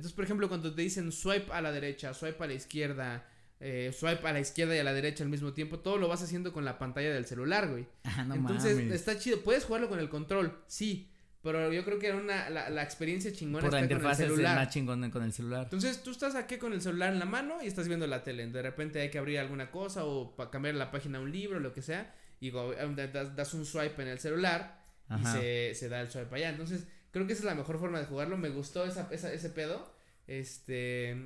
Entonces, 0.00 0.14
por 0.14 0.24
ejemplo, 0.24 0.48
cuando 0.48 0.74
te 0.74 0.82
dicen 0.82 1.12
swipe 1.12 1.52
a 1.52 1.60
la 1.60 1.70
derecha, 1.72 2.14
swipe 2.14 2.42
a 2.42 2.46
la 2.46 2.54
izquierda, 2.54 3.28
eh, 3.60 3.92
swipe 3.96 4.26
a 4.26 4.32
la 4.32 4.40
izquierda 4.40 4.74
y 4.74 4.78
a 4.78 4.84
la 4.84 4.92
derecha 4.94 5.22
al 5.22 5.28
mismo 5.30 5.52
tiempo, 5.52 5.80
todo 5.80 5.98
lo 5.98 6.08
vas 6.08 6.22
haciendo 6.22 6.52
con 6.52 6.64
la 6.64 6.78
pantalla 6.78 7.12
del 7.12 7.26
celular, 7.26 7.68
güey. 7.68 7.86
Ah, 8.04 8.24
no 8.24 8.34
Entonces, 8.34 8.76
mames. 8.76 8.92
está 8.92 9.18
chido. 9.18 9.40
Puedes 9.42 9.64
jugarlo 9.64 9.88
con 9.88 9.98
el 9.98 10.08
control, 10.08 10.58
sí. 10.66 11.06
Pero 11.42 11.72
yo 11.72 11.84
creo 11.86 11.98
que 11.98 12.08
era 12.08 12.16
una, 12.18 12.50
la, 12.50 12.68
la 12.68 12.82
experiencia 12.82 13.32
chingona 13.32 13.62
Por 13.62 13.72
la 13.72 13.78
está 13.80 13.86
con 13.88 13.96
el 13.96 13.98
interfaz 14.02 14.20
es 14.20 14.26
celular. 14.30 14.56
más 14.56 14.68
chingón 14.74 15.10
con 15.10 15.22
el 15.22 15.32
celular. 15.32 15.62
Entonces 15.64 16.02
tú 16.02 16.10
estás 16.10 16.34
aquí 16.34 16.58
con 16.58 16.72
el 16.74 16.82
celular 16.82 17.12
en 17.14 17.18
la 17.18 17.24
mano 17.24 17.62
y 17.62 17.66
estás 17.66 17.88
viendo 17.88 18.06
la 18.06 18.22
tele. 18.22 18.46
De 18.46 18.60
repente 18.60 19.00
hay 19.00 19.10
que 19.10 19.18
abrir 19.18 19.38
alguna 19.38 19.70
cosa 19.70 20.04
o 20.04 20.36
para 20.36 20.50
cambiar 20.50 20.74
la 20.74 20.90
página 20.90 21.16
a 21.18 21.22
un 21.22 21.32
libro, 21.32 21.58
lo 21.60 21.72
que 21.72 21.80
sea. 21.82 22.14
Y 22.40 22.48
eh, 22.48 22.92
da- 22.94 23.06
das, 23.06 23.36
das 23.36 23.54
un 23.54 23.64
swipe 23.64 24.02
en 24.02 24.08
el 24.08 24.18
celular 24.18 24.82
Ajá. 25.08 25.38
y 25.38 25.40
se, 25.40 25.74
se 25.76 25.88
da 25.88 26.02
el 26.02 26.10
swipe 26.10 26.34
allá. 26.36 26.50
Entonces 26.50 26.86
creo 27.10 27.26
que 27.26 27.32
esa 27.32 27.42
es 27.42 27.46
la 27.46 27.54
mejor 27.54 27.78
forma 27.78 27.98
de 27.98 28.06
jugarlo. 28.06 28.36
Me 28.36 28.48
gustó 28.50 28.84
esa, 28.84 29.08
esa- 29.10 29.32
ese 29.32 29.50
pedo. 29.50 29.92
Este. 30.26 31.16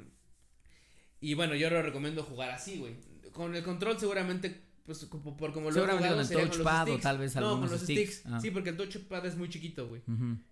Y 1.20 1.34
bueno, 1.34 1.54
yo 1.54 1.70
lo 1.70 1.82
recomiendo 1.82 2.22
jugar 2.22 2.50
así, 2.50 2.78
güey. 2.78 2.94
Con 3.32 3.54
el 3.54 3.62
control 3.62 3.98
seguramente, 3.98 4.60
pues 4.84 5.04
como- 5.06 5.36
por 5.36 5.52
como 5.52 5.68
lo 5.68 5.74
Seguramente 5.74 6.08
jugado, 6.08 6.28
con 6.28 6.40
el 6.42 6.48
touchpad 6.50 6.90
o 6.90 6.98
tal 6.98 7.18
vez 7.18 7.34
No, 7.36 7.40
con 7.40 7.48
algunos 7.50 7.70
los 7.72 7.80
sticks. 7.82 8.14
sticks. 8.16 8.32
Ah. 8.32 8.40
Sí, 8.40 8.50
porque 8.50 8.70
el 8.70 8.76
touchpad 8.76 9.24
es 9.26 9.36
muy 9.36 9.48
chiquito, 9.48 9.88
güey. 9.88 10.02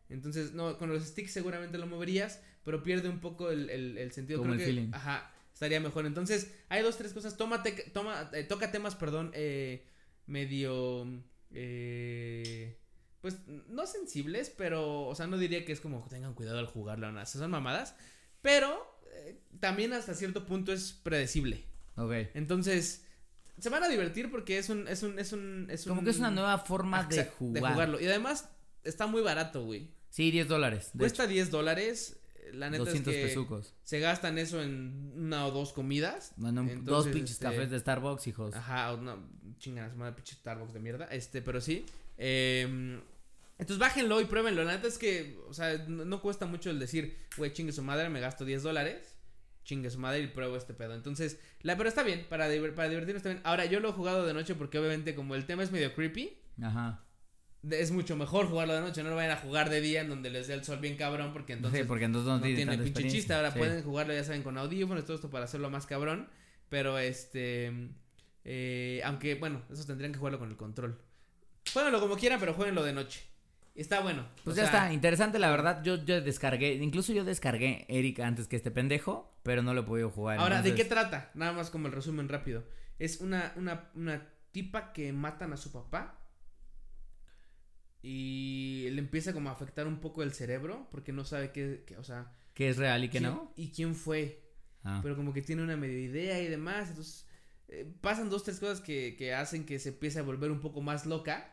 Entonces, 0.09 0.53
no, 0.53 0.79
con 0.79 0.89
los 0.91 1.03
sticks 1.05 1.33
seguramente 1.33 1.79
lo 1.79 1.87
moverías, 1.87 2.41
pero 2.65 2.83
pierde 2.83 3.09
un 3.09 3.21
poco 3.21 3.51
el, 3.51 3.69
el, 3.71 3.99
el 3.99 4.13
sentido. 4.13 4.39
Como 4.41 4.53
Creo 4.55 4.61
el 4.67 4.67
que, 4.67 4.75
feeling. 4.75 4.95
Ajá, 4.95 5.31
estaría 5.53 5.81
mejor. 5.81 6.07
Entonces, 6.07 6.53
hay 6.69 6.83
dos, 6.83 6.97
tres 6.97 7.13
cosas. 7.13 7.37
Tómate, 7.37 7.73
toma, 7.93 8.31
eh, 8.33 8.45
toca 8.45 8.71
temas, 8.73 8.95
perdón, 8.97 9.31
eh, 9.35 9.85
medio, 10.27 11.07
eh, 11.51 12.79
pues, 13.23 13.39
no 13.69 13.87
sensibles, 13.87 14.51
pero, 14.51 15.07
o 15.07 15.15
sea, 15.15 15.27
no 15.27 15.39
diría 15.39 15.65
que 15.65 15.73
es 15.73 15.81
como 15.81 16.07
tengan 16.11 16.35
cuidado 16.35 16.59
al 16.59 16.67
jugarlo, 16.67 17.11
no, 17.11 17.21
esas 17.23 17.41
son 17.41 17.51
mamadas, 17.51 17.95
pero 18.43 18.99
eh, 19.15 19.39
también 19.61 19.93
hasta 19.95 20.13
cierto 20.15 20.45
punto 20.45 20.73
es 20.73 20.93
predecible. 20.93 21.65
Ok. 21.97 22.13
Entonces, 22.35 23.05
se 23.59 23.69
van 23.71 23.85
a 23.85 23.89
divertir 23.89 24.31
porque 24.31 24.59
es 24.59 24.69
un, 24.69 24.89
es 24.89 25.03
un, 25.03 25.19
es 25.19 25.33
un, 25.33 25.69
es 25.71 25.85
Como 25.85 26.01
un- 26.01 26.05
que 26.05 26.11
es 26.11 26.19
una 26.19 26.31
nueva 26.31 26.59
forma 26.59 27.05
de 27.05 27.25
jugarlo. 27.27 28.01
Y 28.01 28.07
además, 28.07 28.49
está 28.83 29.07
muy 29.07 29.23
barato, 29.23 29.65
güey. 29.65 29.89
Sí, 30.11 30.31
10 30.31 30.49
dólares. 30.49 30.91
Cuesta 30.99 31.27
10 31.27 31.51
dólares. 31.51 32.19
La 32.53 32.67
hecho, 32.67 32.73
neta 32.73 32.85
200 32.85 33.15
es 33.15 33.19
que 33.21 33.27
pesucos. 33.29 33.75
se 33.83 34.01
gastan 34.01 34.37
eso 34.37 34.61
en 34.63 35.13
una 35.17 35.47
o 35.47 35.53
dos 35.53 35.73
comidas. 35.73 36.33
Bueno, 36.37 36.63
dos 36.65 36.73
Entonces, 36.73 37.13
pinches 37.15 37.33
este, 37.33 37.45
cafés 37.47 37.71
de 37.71 37.79
Starbucks, 37.79 38.27
hijos. 38.27 38.55
Ajá, 38.55 38.93
o 38.93 38.97
no, 38.99 39.17
chingan 39.59 39.87
a 39.87 39.91
su 39.91 39.97
madre, 39.97 40.17
pinche 40.17 40.35
Starbucks 40.35 40.75
de 40.75 40.81
mierda. 40.81 41.05
Este, 41.07 41.41
pero 41.41 41.61
sí. 41.63 41.87
Eh, 42.19 43.01
entonces 43.63 43.79
bájenlo 43.79 44.21
y 44.21 44.25
pruébenlo. 44.27 44.65
La 44.65 44.73
neta 44.73 44.89
es 44.89 44.99
que, 44.99 45.39
o 45.49 45.55
sea, 45.55 45.79
no, 45.89 46.05
no 46.05 46.21
cuesta 46.21 46.47
mucho 46.47 46.71
el 46.71 46.79
decir, 46.79 47.17
güey, 47.37 47.53
chingue 47.53 47.73
su 47.73 47.83
madre, 47.83 48.09
me 48.09 48.21
gasto 48.21 48.45
10 48.45 48.63
dólares. 48.63 49.17
Chingue 49.65 49.91
su 49.91 49.99
madre 50.01 50.19
y 50.21 50.27
pruebo 50.27 50.57
este 50.57 50.75
pedo. 50.75 50.93
Entonces, 50.95 51.39
la, 51.61 51.77
pero 51.77 51.89
está 51.89 52.03
bien, 52.03 52.27
para, 52.29 52.47
para 52.75 52.89
divertirnos 52.89 53.17
está 53.19 53.29
bien. 53.29 53.41
Ahora, 53.45 53.65
yo 53.67 53.79
lo 53.79 53.91
he 53.91 53.93
jugado 53.93 54.27
de 54.27 54.35
noche 54.35 54.57
porque 54.57 54.79
obviamente 54.79 55.15
como 55.15 55.37
el 55.37 55.47
tema 55.47 55.63
es 55.63 55.71
medio 55.71 55.95
creepy, 55.95 56.37
Ajá. 56.61 57.05
es 57.71 57.93
mucho 57.93 58.17
mejor 58.17 58.47
jugarlo 58.49 58.75
de 58.75 58.81
noche. 58.81 59.05
No 59.05 59.11
lo 59.11 59.15
vayan 59.17 59.31
a 59.31 59.37
jugar 59.37 59.71
de 59.71 59.81
día 59.81 60.01
en 60.01 60.09
donde 60.09 60.31
les 60.31 60.49
dé 60.49 60.55
el 60.55 60.65
sol 60.65 60.79
bien 60.81 60.97
cabrón 60.97 61.33
porque 61.33 61.53
entonces 61.53 61.83
sí, 61.83 61.87
porque 61.87 62.07
entonces 62.07 62.27
no, 62.27 62.39
no 62.39 62.43
tiene 62.45 62.77
pinche 62.77 63.07
chiste. 63.09 63.33
Ahora 63.35 63.53
Sí. 63.53 63.59
pueden 63.59 63.85
jugarlo, 63.85 64.13
ya 64.13 64.25
saben, 64.25 64.43
con 64.43 64.59
audífonos, 64.59 65.05
todo 65.05 65.15
esto 65.15 65.31
para 65.31 65.45
hacerlo 65.45 65.71
más 65.71 65.87
cabrón. 65.87 66.29
Pero 66.69 66.99
este. 66.99 67.71
eh, 68.45 69.01
aunque, 69.05 69.37
bueno, 69.37 69.63
esos 69.71 69.87
tendrían 69.87 70.11
que 70.11 70.19
jugarlo 70.19 70.41
con 70.41 70.51
el 70.51 70.57
control. 70.57 71.01
Jueguenlo 71.73 72.01
como 72.01 72.17
quieran, 72.17 72.41
pero 72.41 72.55
jueguenlo 72.55 72.83
de 72.83 72.95
noche. 72.95 73.23
Está 73.75 74.01
bueno. 74.01 74.27
Pues 74.45 74.57
o 74.57 74.61
ya 74.61 74.67
sea, 74.69 74.81
está, 74.83 74.93
interesante 74.93 75.39
la 75.39 75.51
verdad. 75.51 75.83
Yo, 75.83 75.97
yo 76.05 76.21
descargué, 76.21 76.75
incluso 76.75 77.13
yo 77.13 77.25
descargué 77.25 77.87
Erika 77.89 78.27
antes 78.27 78.47
que 78.47 78.57
este 78.57 78.71
pendejo, 78.71 79.35
pero 79.43 79.63
no 79.63 79.73
lo 79.73 79.81
he 79.81 79.85
podido 79.85 80.11
jugar. 80.11 80.39
Ahora, 80.39 80.61
¿de 80.63 80.75
qué 80.75 80.85
trata? 80.85 81.31
Nada 81.35 81.53
más 81.53 81.71
como 81.71 81.87
el 81.87 81.93
resumen 81.95 82.29
rápido. 82.29 82.65
Es 82.99 83.21
una, 83.21 83.53
una, 83.57 83.91
una 83.95 84.29
tipa 84.53 84.93
que 84.93 85.13
matan 85.13 85.53
a 85.53 85.57
su 85.57 85.73
papá. 85.73 86.19
Y 88.03 88.89
le 88.91 88.99
empieza 88.99 89.33
como 89.33 89.49
a 89.49 89.53
afectar 89.53 89.87
un 89.87 90.01
poco 90.01 90.23
el 90.23 90.33
cerebro. 90.33 90.89
Porque 90.91 91.13
no 91.13 91.25
sabe 91.25 91.53
qué, 91.53 91.85
qué- 91.87 91.97
o 91.97 92.05
sea. 92.05 92.33
¿Qué 92.55 92.69
es 92.69 92.77
real 92.77 93.05
y 93.05 93.09
qué 93.09 93.21
no? 93.21 93.53
Y 93.57 93.71
quién 93.71 93.95
fue. 93.95 94.41
Ah. 94.85 94.99
pero 95.01 95.15
como 95.15 95.33
que 95.33 95.43
tiene 95.43 95.63
una 95.63 95.77
medio 95.77 95.99
idea 95.99 96.41
y 96.41 96.49
demás. 96.49 96.89
Entonces, 96.91 97.27
eh, 97.69 97.91
pasan 98.01 98.29
dos, 98.29 98.43
tres 98.43 98.59
cosas 98.59 98.81
que, 98.81 99.15
que 99.17 99.33
hacen 99.33 99.65
que 99.65 99.79
se 99.79 99.91
empiece 99.91 100.19
a 100.19 100.23
volver 100.23 100.51
un 100.51 100.61
poco 100.61 100.81
más 100.83 101.07
loca. 101.07 101.52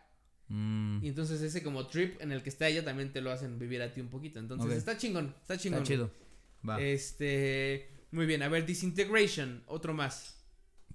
Mm, 0.49 1.03
Y 1.03 1.07
entonces 1.09 1.41
ese 1.41 1.63
como 1.63 1.87
trip 1.87 2.19
en 2.21 2.31
el 2.31 2.41
que 2.43 2.49
está 2.49 2.67
ella 2.67 2.83
también 2.83 3.11
te 3.13 3.21
lo 3.21 3.31
hacen 3.31 3.57
vivir 3.59 3.81
a 3.81 3.93
ti 3.93 4.01
un 4.01 4.09
poquito. 4.09 4.39
Entonces, 4.39 4.73
está 4.77 4.97
chingón, 4.97 5.33
está 5.41 5.57
chingón. 5.57 5.83
está 5.83 5.93
chido. 5.93 6.11
Va. 6.67 6.81
Este, 6.81 7.89
muy 8.11 8.25
bien, 8.25 8.41
a 8.43 8.49
ver, 8.49 8.65
Disintegration, 8.65 9.63
otro 9.67 9.93
más. 9.93 10.35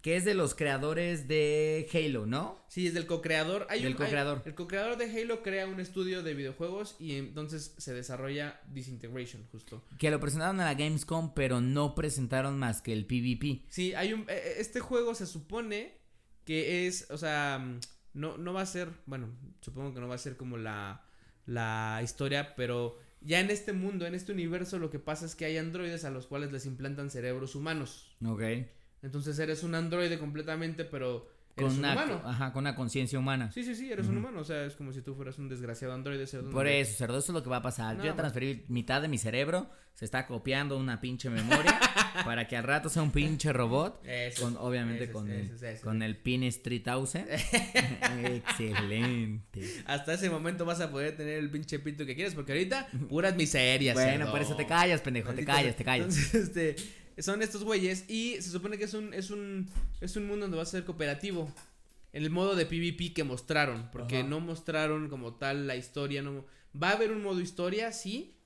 que 0.02 0.16
es 0.16 0.26
de 0.26 0.34
los 0.34 0.54
creadores 0.54 1.28
de 1.28 1.88
Halo, 1.94 2.26
¿no? 2.26 2.62
Sí, 2.68 2.86
es 2.88 2.92
del 2.92 3.06
co-creador. 3.06 3.66
Hay 3.70 3.80
Del 3.82 3.94
un- 3.94 4.02
hay- 4.02 4.04
co-creador. 4.06 4.42
el 4.44 4.54
co-creador 4.54 4.98
de 4.98 5.04
Halo 5.10 5.42
crea 5.42 5.66
un 5.66 5.80
estudio 5.80 6.22
de 6.22 6.34
videojuegos 6.34 6.96
y 6.98 7.14
entonces 7.14 7.74
se 7.78 7.94
desarrolla 7.94 8.60
Disintegration, 8.70 9.46
justo. 9.50 9.82
Que 9.98 10.10
lo 10.10 10.20
presentaron 10.20 10.60
en 10.60 10.66
la 10.66 10.74
Gamescom, 10.74 11.32
pero 11.32 11.62
no 11.62 11.94
presentaron 11.94 12.58
más 12.58 12.82
que 12.82 12.92
el 12.92 13.06
PvP. 13.06 13.62
Sí, 13.70 13.94
hay 13.94 14.12
un. 14.12 14.26
eh, 14.28 14.56
Este 14.58 14.78
juego 14.80 15.14
se 15.14 15.26
supone 15.26 15.94
que 16.44 16.86
es. 16.86 17.06
O 17.10 17.16
sea. 17.16 17.64
No, 18.14 18.38
no 18.38 18.52
va 18.52 18.62
a 18.62 18.66
ser. 18.66 18.88
Bueno, 19.06 19.28
supongo 19.60 19.92
que 19.92 20.00
no 20.00 20.08
va 20.08 20.14
a 20.14 20.18
ser 20.18 20.36
como 20.36 20.56
la. 20.56 21.04
La 21.46 22.00
historia, 22.02 22.54
pero. 22.56 22.98
Ya 23.20 23.40
en 23.40 23.50
este 23.50 23.72
mundo, 23.72 24.06
en 24.06 24.14
este 24.14 24.32
universo, 24.32 24.78
lo 24.78 24.90
que 24.90 24.98
pasa 24.98 25.24
es 25.24 25.34
que 25.34 25.46
hay 25.46 25.56
androides 25.56 26.04
a 26.04 26.10
los 26.10 26.26
cuales 26.26 26.52
les 26.52 26.66
implantan 26.66 27.10
cerebros 27.10 27.54
humanos. 27.54 28.16
Ok. 28.24 28.42
Entonces 29.02 29.38
eres 29.38 29.62
un 29.62 29.74
androide 29.74 30.18
completamente, 30.18 30.84
pero. 30.84 31.28
Eres 31.56 31.68
Con 31.68 31.72
un 31.74 31.78
una, 31.84 31.92
humano. 31.92 32.22
ajá, 32.24 32.52
con 32.52 32.64
una 32.64 32.74
conciencia 32.74 33.16
humana. 33.18 33.52
Sí, 33.52 33.62
sí, 33.62 33.76
sí, 33.76 33.90
eres 33.92 34.08
un 34.08 34.16
humano. 34.16 34.40
O 34.40 34.44
sea, 34.44 34.64
es 34.64 34.74
como 34.74 34.92
si 34.92 35.02
tú 35.02 35.14
fueras 35.14 35.38
un 35.38 35.48
desgraciado 35.48 35.94
androide. 35.94 36.26
Por 36.50 36.66
eso, 36.66 36.96
cerdo, 36.96 37.18
eso 37.18 37.30
es 37.30 37.34
lo 37.34 37.42
que 37.44 37.50
va 37.50 37.58
a 37.58 37.62
pasar. 37.62 37.94
No, 37.96 38.02
Yo 38.04 38.10
ya 38.10 38.16
transferí 38.16 38.64
mitad 38.68 39.00
de 39.00 39.06
mi 39.08 39.18
cerebro, 39.18 39.70
se 39.94 40.04
está 40.04 40.26
copiando 40.26 40.76
una 40.76 41.00
pinche 41.00 41.30
memoria 41.30 41.78
para 42.24 42.48
que 42.48 42.56
al 42.56 42.64
rato 42.64 42.88
sea 42.88 43.02
un 43.02 43.12
pinche 43.12 43.52
robot. 43.52 44.00
Ese 44.04 44.42
Con, 44.42 44.54
es- 44.54 44.58
obviamente 44.58 45.12
con, 45.12 45.30
el, 45.30 45.52
con 45.80 46.02
el 46.02 46.16
pin 46.16 46.40
3000. 46.50 47.24
Excelente. 48.24 49.82
Hasta 49.86 50.14
ese 50.14 50.30
momento 50.30 50.64
vas 50.64 50.80
a 50.80 50.90
poder 50.90 51.16
tener 51.16 51.38
el 51.38 51.50
pinche 51.50 51.78
pito 51.78 52.04
que 52.04 52.14
quieres, 52.14 52.34
porque 52.34 52.52
ahorita 52.52 52.88
puras 53.08 53.36
miserias. 53.36 53.94
Bueno, 53.94 54.10
cerdo. 54.18 54.30
por 54.32 54.42
eso 54.42 54.56
te 54.56 54.66
callas, 54.66 55.00
pendejo, 55.00 55.32
te 55.32 55.44
callas, 55.44 55.76
te 55.76 55.84
callas. 55.84 56.06
Entonces, 56.16 56.34
este, 56.34 56.76
son 57.18 57.42
estos 57.42 57.64
güeyes 57.64 58.08
y 58.08 58.36
se 58.40 58.50
supone 58.50 58.78
que 58.78 58.84
es 58.84 58.94
un, 58.94 59.14
es 59.14 59.30
un, 59.30 59.68
es 60.00 60.16
un 60.16 60.26
mundo 60.26 60.44
donde 60.44 60.56
va 60.56 60.62
a 60.62 60.66
ser 60.66 60.84
cooperativo. 60.84 61.52
En 62.12 62.22
el 62.22 62.30
modo 62.30 62.54
de 62.54 62.64
PvP 62.64 63.12
que 63.12 63.24
mostraron, 63.24 63.90
porque 63.90 64.18
Ajá. 64.18 64.28
no 64.28 64.38
mostraron 64.38 65.08
como 65.08 65.34
tal 65.34 65.66
la 65.66 65.74
historia, 65.74 66.22
no 66.22 66.46
va 66.80 66.90
a 66.90 66.92
haber 66.92 67.10
un 67.10 67.22
modo 67.22 67.40
historia, 67.40 67.90
sí, 67.90 68.36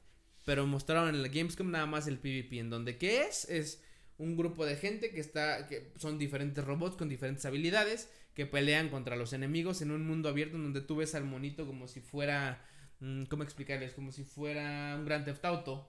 pero 0.46 0.66
mostraron 0.66 1.10
en 1.10 1.22
la 1.22 1.28
Gamescom 1.28 1.70
nada 1.70 1.84
más 1.84 2.06
el 2.06 2.18
PvP, 2.18 2.60
en 2.60 2.70
donde 2.70 2.96
qué 2.96 3.24
es 3.24 3.44
es 3.50 3.82
un 4.16 4.36
grupo 4.36 4.64
de 4.64 4.76
gente 4.76 5.10
que 5.10 5.20
está 5.20 5.66
que 5.66 5.92
son 5.96 6.18
diferentes 6.18 6.64
robots 6.64 6.96
con 6.96 7.08
diferentes 7.08 7.44
habilidades 7.44 8.10
que 8.34 8.46
pelean 8.46 8.88
contra 8.88 9.16
los 9.16 9.32
enemigos 9.32 9.82
en 9.82 9.90
un 9.90 10.06
mundo 10.06 10.28
abierto 10.28 10.56
en 10.56 10.64
donde 10.64 10.80
tú 10.80 10.96
ves 10.96 11.14
al 11.14 11.24
monito 11.24 11.66
como 11.66 11.86
si 11.86 12.00
fuera 12.00 12.64
mm, 13.00 13.24
¿cómo 13.24 13.42
explicarles? 13.42 13.92
Como 13.92 14.10
si 14.10 14.24
fuera 14.24 14.96
un 14.98 15.04
Grand 15.04 15.24
Theft 15.24 15.44
Auto. 15.44 15.88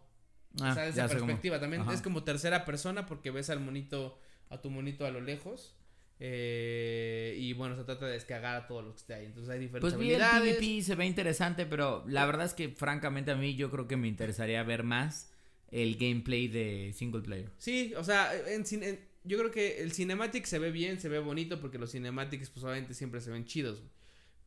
Ah, 0.62 0.72
o 0.72 0.74
sea, 0.74 0.88
esa 0.88 1.08
perspectiva 1.08 1.60
también 1.60 1.84
Ajá. 1.84 1.93
es 1.93 2.02
como 2.02 2.24
tercera 2.24 2.66
persona 2.66 3.06
porque 3.06 3.32
ves 3.32 3.50
al 3.50 3.60
monito, 3.60 4.20
a 4.50 4.62
tu 4.62 4.70
monito 4.70 5.06
a 5.06 5.12
lo 5.12 5.22
lejos. 5.22 5.76
eh, 6.22 7.36
y 7.39 7.54
bueno, 7.54 7.76
se 7.78 7.84
trata 7.86 8.06
de 8.08 8.14
descargar 8.14 8.56
a 8.58 8.68
todos 8.68 8.84
los 8.84 8.93
que 8.95 9.00
esté 9.00 9.14
ahí. 9.14 9.26
Entonces 9.26 9.50
hay 9.50 9.60
diferentes 9.60 9.93
Pues 9.93 10.00
vi 10.00 10.14
el 10.14 10.22
habilidades. 10.22 10.58
PvP, 10.58 10.82
se 10.82 10.95
ve 10.95 11.06
interesante, 11.06 11.66
pero 11.66 12.04
la 12.08 12.26
verdad 12.26 12.45
es 12.45 12.54
que 12.54 12.70
francamente 12.70 13.32
a 13.32 13.36
mí 13.36 13.56
yo 13.56 13.72
creo 13.72 13.88
que 13.88 13.95
me 13.95 14.08
interesaría 14.08 14.62
ver 14.64 14.84
más 14.84 15.32
el 15.72 15.95
gameplay 15.97 16.47
de 16.47 16.91
single 16.93 17.22
player. 17.22 17.52
Sí, 17.58 17.93
o 17.95 18.04
sea, 18.04 18.32
en, 18.36 18.66
en- 18.84 19.00
yo 19.24 19.38
creo 19.38 19.52
que 19.52 19.82
el 19.82 19.91
cinematic 19.93 20.45
se 20.45 20.60
ve 20.60 20.72
bien, 20.72 21.00
se 21.00 21.08
ve 21.10 21.20
bonito 21.20 21.62
porque 21.62 21.78
los 21.78 21.91
cinematics 21.91 22.50
pues 22.50 22.64
obviamente 22.66 22.93
siempre 22.95 23.22
se 23.22 23.30
ven 23.32 23.45
chidos. 23.45 23.82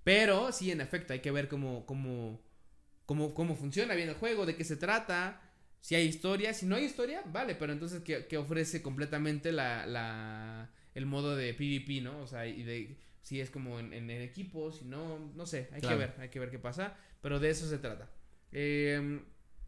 Pero 0.05 0.51
sí, 0.53 0.71
en 0.73 0.81
efecto, 0.81 1.13
hay 1.13 1.21
que 1.21 1.31
ver 1.31 1.49
cómo, 1.49 1.87
cómo, 1.87 2.41
cómo, 3.07 3.35
cómo 3.35 3.57
funciona 3.57 3.95
bien 3.95 4.09
el 4.09 4.15
juego, 4.17 4.47
de 4.47 4.57
qué 4.57 4.65
se 4.65 4.77
trata, 4.77 5.41
si 5.83 5.97
hay 5.97 6.07
historia, 6.07 6.55
si 6.55 6.65
no 6.65 6.77
hay 6.77 6.85
historia, 6.85 7.23
vale, 7.27 7.57
pero 7.57 7.73
entonces 7.73 8.03
que, 8.03 8.37
ofrece 8.39 8.81
completamente 8.81 9.51
la, 9.51 9.85
la, 9.85 10.71
el 10.95 11.07
modo 11.07 11.37
de 11.37 11.53
PvP, 11.53 12.01
¿no? 12.01 12.21
O 12.21 12.27
sea, 12.27 12.47
y 12.47 12.63
de 12.63 12.97
si 13.21 13.41
es 13.41 13.51
como 13.51 13.81
en, 13.81 13.93
en, 13.93 14.09
equipo, 14.11 14.73
si 14.73 14.85
no, 14.85 15.19
no 15.35 15.45
sé, 15.45 15.69
hay 15.73 15.81
que 15.81 15.95
ver, 15.95 16.15
hay 16.19 16.29
que 16.29 16.39
ver 16.39 16.51
qué 16.51 16.61
pasa, 16.61 16.97
pero 17.21 17.41
de 17.41 17.51
eso 17.51 17.69
se 17.69 17.79
trata. 17.79 18.09
Eh, 18.53 19.21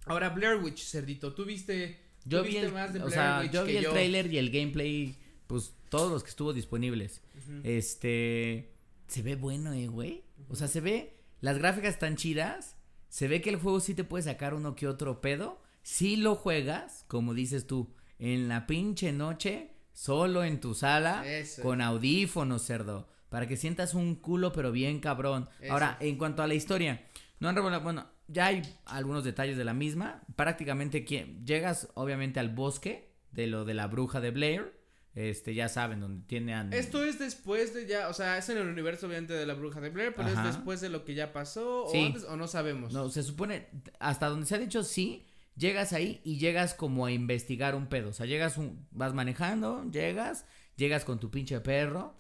ahora 0.07 0.31
Blair 0.31 0.62
Witch, 0.62 0.85
Cerdito, 0.85 1.35
¿tú 1.35 1.45
viste, 1.45 1.99
yo 2.25 2.45
vi 2.45 2.59
el, 2.59 2.73
más 2.73 2.93
de 2.93 3.01
Blair 3.01 3.09
o 3.09 3.12
sea, 3.12 3.45
yo 3.51 3.65
vi 3.65 3.77
el 3.77 3.89
trailer 3.89 4.33
y 4.33 4.39
el 4.39 4.51
gameplay, 4.51 5.19
pues 5.49 5.75
todos 5.89 6.12
los 6.12 6.23
que 6.23 6.31
estuvo 6.31 6.53
disponibles. 6.53 7.23
Este, 7.65 8.73
se 9.09 9.23
ve 9.23 9.35
bueno, 9.35 9.73
eh, 9.73 9.89
güey. 9.89 10.23
O 10.49 10.55
sea, 10.55 10.69
se 10.69 10.81
ve, 10.81 11.17
las 11.41 11.59
gráficas 11.59 11.95
están 11.95 12.17
chidas, 12.17 12.77
se 13.09 13.27
ve 13.27 13.41
que 13.41 13.51
el 13.51 13.57
juego 13.57 13.81
sí 13.81 13.95
te 13.95 14.05
puede 14.05 14.23
sacar 14.23 14.55
uno 14.55 14.77
que 14.77 14.87
otro 14.87 15.21
pedo. 15.21 15.61
Si 15.85 16.16
lo 16.16 16.35
juegas, 16.35 17.05
como 17.07 17.32
dices 17.32 17.68
tú, 17.68 17.95
en 18.18 18.49
la 18.49 18.66
pinche 18.66 19.12
noche, 19.12 19.70
solo 19.93 20.43
en 20.43 20.59
tu 20.59 20.74
sala, 20.74 21.24
con 21.62 21.80
audífonos, 21.80 22.62
cerdo 22.62 23.07
para 23.35 23.49
que 23.49 23.57
sientas 23.57 23.95
un 23.95 24.14
culo 24.14 24.53
pero 24.53 24.70
bien 24.70 25.01
cabrón. 25.01 25.49
Ahora, 25.68 25.97
en 25.99 26.16
cuanto 26.18 26.45
a 26.45 26.47
la 26.47 26.55
historia, 26.55 27.05
no 27.41 27.49
han 27.49 27.57
revelado, 27.57 27.82
bueno, 27.82 28.07
ya 28.28 28.47
hay 28.47 28.62
algunos 28.85 29.24
detalles 29.24 29.57
de 29.57 29.64
la 29.64 29.74
misma. 29.74 30.22
Prácticamente 30.37 31.05
llegas 31.45 31.89
obviamente 31.95 32.39
al 32.39 32.51
bosque 32.51 33.11
de 33.32 33.49
lo 33.49 33.64
de 33.64 33.74
la 33.74 33.89
bruja 33.89 34.20
de 34.20 34.30
Blair. 34.30 34.78
Este, 35.16 35.53
ya 35.53 35.68
saben, 35.68 35.99
donde 35.99 36.24
tiene 36.28 36.55
Esto 36.78 37.03
es 37.03 37.18
después 37.18 37.74
de 37.74 37.89
ya, 37.89 38.09
o 38.09 38.14
sea, 38.14 38.39
es 38.39 38.49
en 38.51 38.59
el 38.59 38.68
universo 38.68 39.09
obviamente 39.09 39.32
de 39.32 39.47
la 39.47 39.55
bruja 39.55 39.80
de 39.80 39.91
Blair, 39.91 40.14
pero 40.14 40.28
es 40.28 40.41
después 40.45 40.80
de 40.80 40.89
lo 40.89 41.05
que 41.05 41.14
ya 41.14 41.32
pasó 41.32 41.87
o 41.87 42.07
antes 42.07 42.22
o 42.22 42.37
no 42.37 42.47
sabemos. 42.47 42.93
No, 42.93 43.11
se 43.11 43.24
supone, 43.24 43.66
hasta 43.99 44.28
donde 44.28 44.47
se 44.47 44.55
ha 44.55 44.59
dicho 44.59 44.85
sí, 44.85 45.26
llegas 45.57 45.93
ahí 45.93 46.21
y 46.25 46.39
llegas 46.39 46.75
como 46.75 47.07
a 47.07 47.13
investigar 47.13 47.75
un 47.75 47.87
pedo. 47.87 48.11
O 48.11 48.13
sea, 48.13 48.27
llegas, 48.27 48.59
un, 48.59 48.87
vas 48.91 49.15
manejando, 49.15 49.91
llegas, 49.91 50.47
llegas 50.77 51.05
con 51.05 51.21
tu 51.21 51.31
pinche 51.31 51.61
perro 51.61 52.17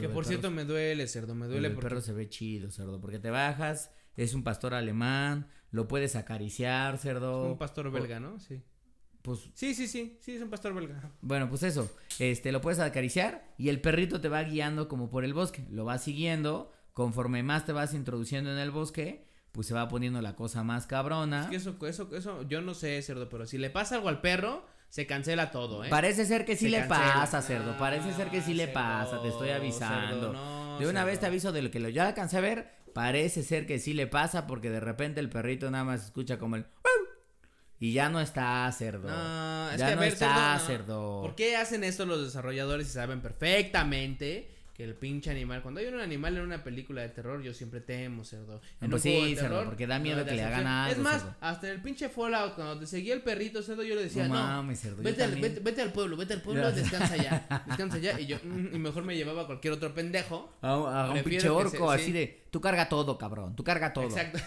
que 0.00 0.08
por 0.10 0.26
cierto 0.26 0.50
me 0.50 0.64
duele, 0.64 1.06
cerdo, 1.08 1.34
me 1.34 1.46
duele. 1.46 1.68
El 1.68 1.74
perro 1.74 2.00
se 2.00 2.12
ve 2.12 2.28
chido, 2.28 2.70
cerdo, 2.70 3.00
porque 3.00 3.18
te 3.18 3.30
bajas, 3.30 3.90
es 4.16 4.34
un 4.34 4.42
pastor 4.42 4.74
alemán, 4.74 5.48
lo 5.70 5.88
puedes 5.88 6.16
acariciar, 6.16 6.98
cerdo. 6.98 7.50
un 7.50 7.58
pastor 7.58 7.90
belga, 7.90 8.20
¿no? 8.20 8.38
Sí. 8.38 8.62
Pues 9.22 9.50
sí, 9.54 9.74
sí, 9.74 9.86
sí, 9.86 10.18
sí, 10.20 10.34
es 10.34 10.42
un 10.42 10.50
pastor 10.50 10.74
belga. 10.74 11.12
Bueno, 11.22 11.48
pues 11.48 11.62
eso, 11.62 11.90
este 12.18 12.52
lo 12.52 12.60
puedes 12.60 12.80
acariciar 12.80 13.54
y 13.56 13.68
el 13.68 13.80
perrito 13.80 14.20
te 14.20 14.28
va 14.28 14.42
guiando 14.42 14.88
como 14.88 15.08
por 15.08 15.24
el 15.24 15.32
bosque, 15.32 15.64
lo 15.70 15.84
vas 15.84 16.02
siguiendo, 16.02 16.70
conforme 16.92 17.42
más 17.42 17.64
te 17.64 17.72
vas 17.72 17.94
introduciendo 17.94 18.52
en 18.52 18.58
el 18.58 18.70
bosque, 18.70 19.24
pues 19.52 19.66
se 19.66 19.74
va 19.74 19.88
poniendo 19.88 20.20
la 20.22 20.34
cosa 20.34 20.64
más 20.64 20.86
cabrona. 20.86 21.42
Es 21.44 21.48
que 21.48 21.56
eso 21.56 21.76
eso 21.86 22.08
eso 22.16 22.42
yo 22.48 22.60
no 22.62 22.74
sé, 22.74 23.00
cerdo, 23.02 23.28
pero 23.28 23.46
si 23.46 23.58
le 23.58 23.70
pasa 23.70 23.96
algo 23.96 24.08
al 24.08 24.20
perro, 24.20 24.66
se 24.88 25.06
cancela 25.06 25.50
todo, 25.50 25.84
¿eh? 25.84 25.88
Parece 25.88 26.26
ser 26.26 26.44
que 26.44 26.56
sí 26.56 26.68
le 26.68 26.82
pasa, 26.82 27.40
cerdo. 27.42 27.76
Parece 27.78 28.12
ser 28.12 28.28
que 28.28 28.42
sí 28.42 28.54
le 28.54 28.68
pasa, 28.68 29.22
te 29.22 29.28
estoy 29.28 29.50
avisando. 29.50 30.78
de 30.78 30.86
una 30.86 31.04
vez 31.04 31.20
te 31.20 31.26
aviso 31.26 31.52
de 31.52 31.62
lo 31.62 31.70
que 31.70 31.80
lo 31.80 31.88
ya 31.88 32.08
alcancé 32.08 32.38
a 32.38 32.40
ver. 32.40 32.82
Parece 32.92 33.42
ser 33.42 33.66
que 33.66 33.78
sí 33.78 33.94
le 33.94 34.06
pasa 34.06 34.46
porque 34.46 34.68
de 34.68 34.80
repente 34.80 35.20
el 35.20 35.30
perrito 35.30 35.70
nada 35.70 35.84
más 35.84 36.04
escucha 36.04 36.38
como 36.38 36.56
el. 36.56 36.66
Y 37.78 37.94
ya 37.94 38.10
no 38.10 38.20
está 38.20 38.70
cerdo. 38.70 39.08
No, 39.08 39.70
es 39.70 39.78
ya 39.78 39.88
que 39.88 39.96
no 39.96 40.02
está 40.02 40.58
cerdo. 40.58 41.22
¿Por 41.22 41.34
qué 41.34 41.56
hacen 41.56 41.84
esto 41.84 42.06
los 42.06 42.22
desarrolladores 42.22 42.86
y 42.86 42.90
saben 42.90 43.20
perfectamente 43.20 44.50
que 44.82 44.88
el 44.88 44.96
pinche 44.96 45.30
animal. 45.30 45.62
Cuando 45.62 45.80
hay 45.80 45.86
un 45.86 46.00
animal 46.00 46.36
en 46.36 46.42
una 46.42 46.64
película 46.64 47.02
de 47.02 47.08
terror, 47.08 47.40
yo 47.40 47.54
siempre 47.54 47.80
temo, 47.80 48.24
cerdo. 48.24 48.60
En 48.80 48.90
pues 48.90 49.02
sí, 49.02 49.36
cerdo, 49.36 49.64
porque 49.64 49.86
da 49.86 50.00
miedo 50.00 50.24
que 50.24 50.32
le 50.32 50.42
hagan 50.42 50.66
algo. 50.66 50.92
Es 50.92 50.98
más, 50.98 51.24
hasta 51.40 51.68
en 51.68 51.74
el 51.74 51.82
pinche 51.82 52.08
Fallout, 52.08 52.56
cuando 52.56 52.80
te 52.80 52.86
seguía 52.88 53.14
el 53.14 53.22
perrito, 53.22 53.62
cerdo, 53.62 53.84
yo 53.84 53.94
le 53.94 54.02
decía, 54.02 54.26
no, 54.26 54.34
mames, 54.34 54.80
cerdo, 54.80 55.00
vete, 55.00 55.22
al, 55.22 55.36
vete, 55.36 55.82
al 55.82 55.92
pueblo, 55.92 56.16
vete 56.16 56.34
al 56.34 56.42
pueblo, 56.42 56.72
descansa 56.72 57.16
ya, 57.16 57.64
descansa 57.66 57.98
ya. 57.98 58.12
Y 58.22 58.26
yo, 58.26 58.38
mm, 58.42 58.74
y 58.74 58.78
mejor 58.78 59.04
me 59.04 59.16
llevaba 59.16 59.42
a 59.42 59.46
cualquier 59.46 59.72
otro 59.74 59.94
pendejo. 59.94 60.52
A, 60.62 61.12
un 61.12 61.22
pinche 61.22 61.48
orco, 61.48 61.90
así 61.90 62.10
de, 62.10 62.41
tú 62.52 62.60
carga 62.60 62.90
todo, 62.90 63.16
cabrón, 63.16 63.56
tú 63.56 63.64
carga 63.64 63.94
todo. 63.94 64.04
Exacto. 64.04 64.38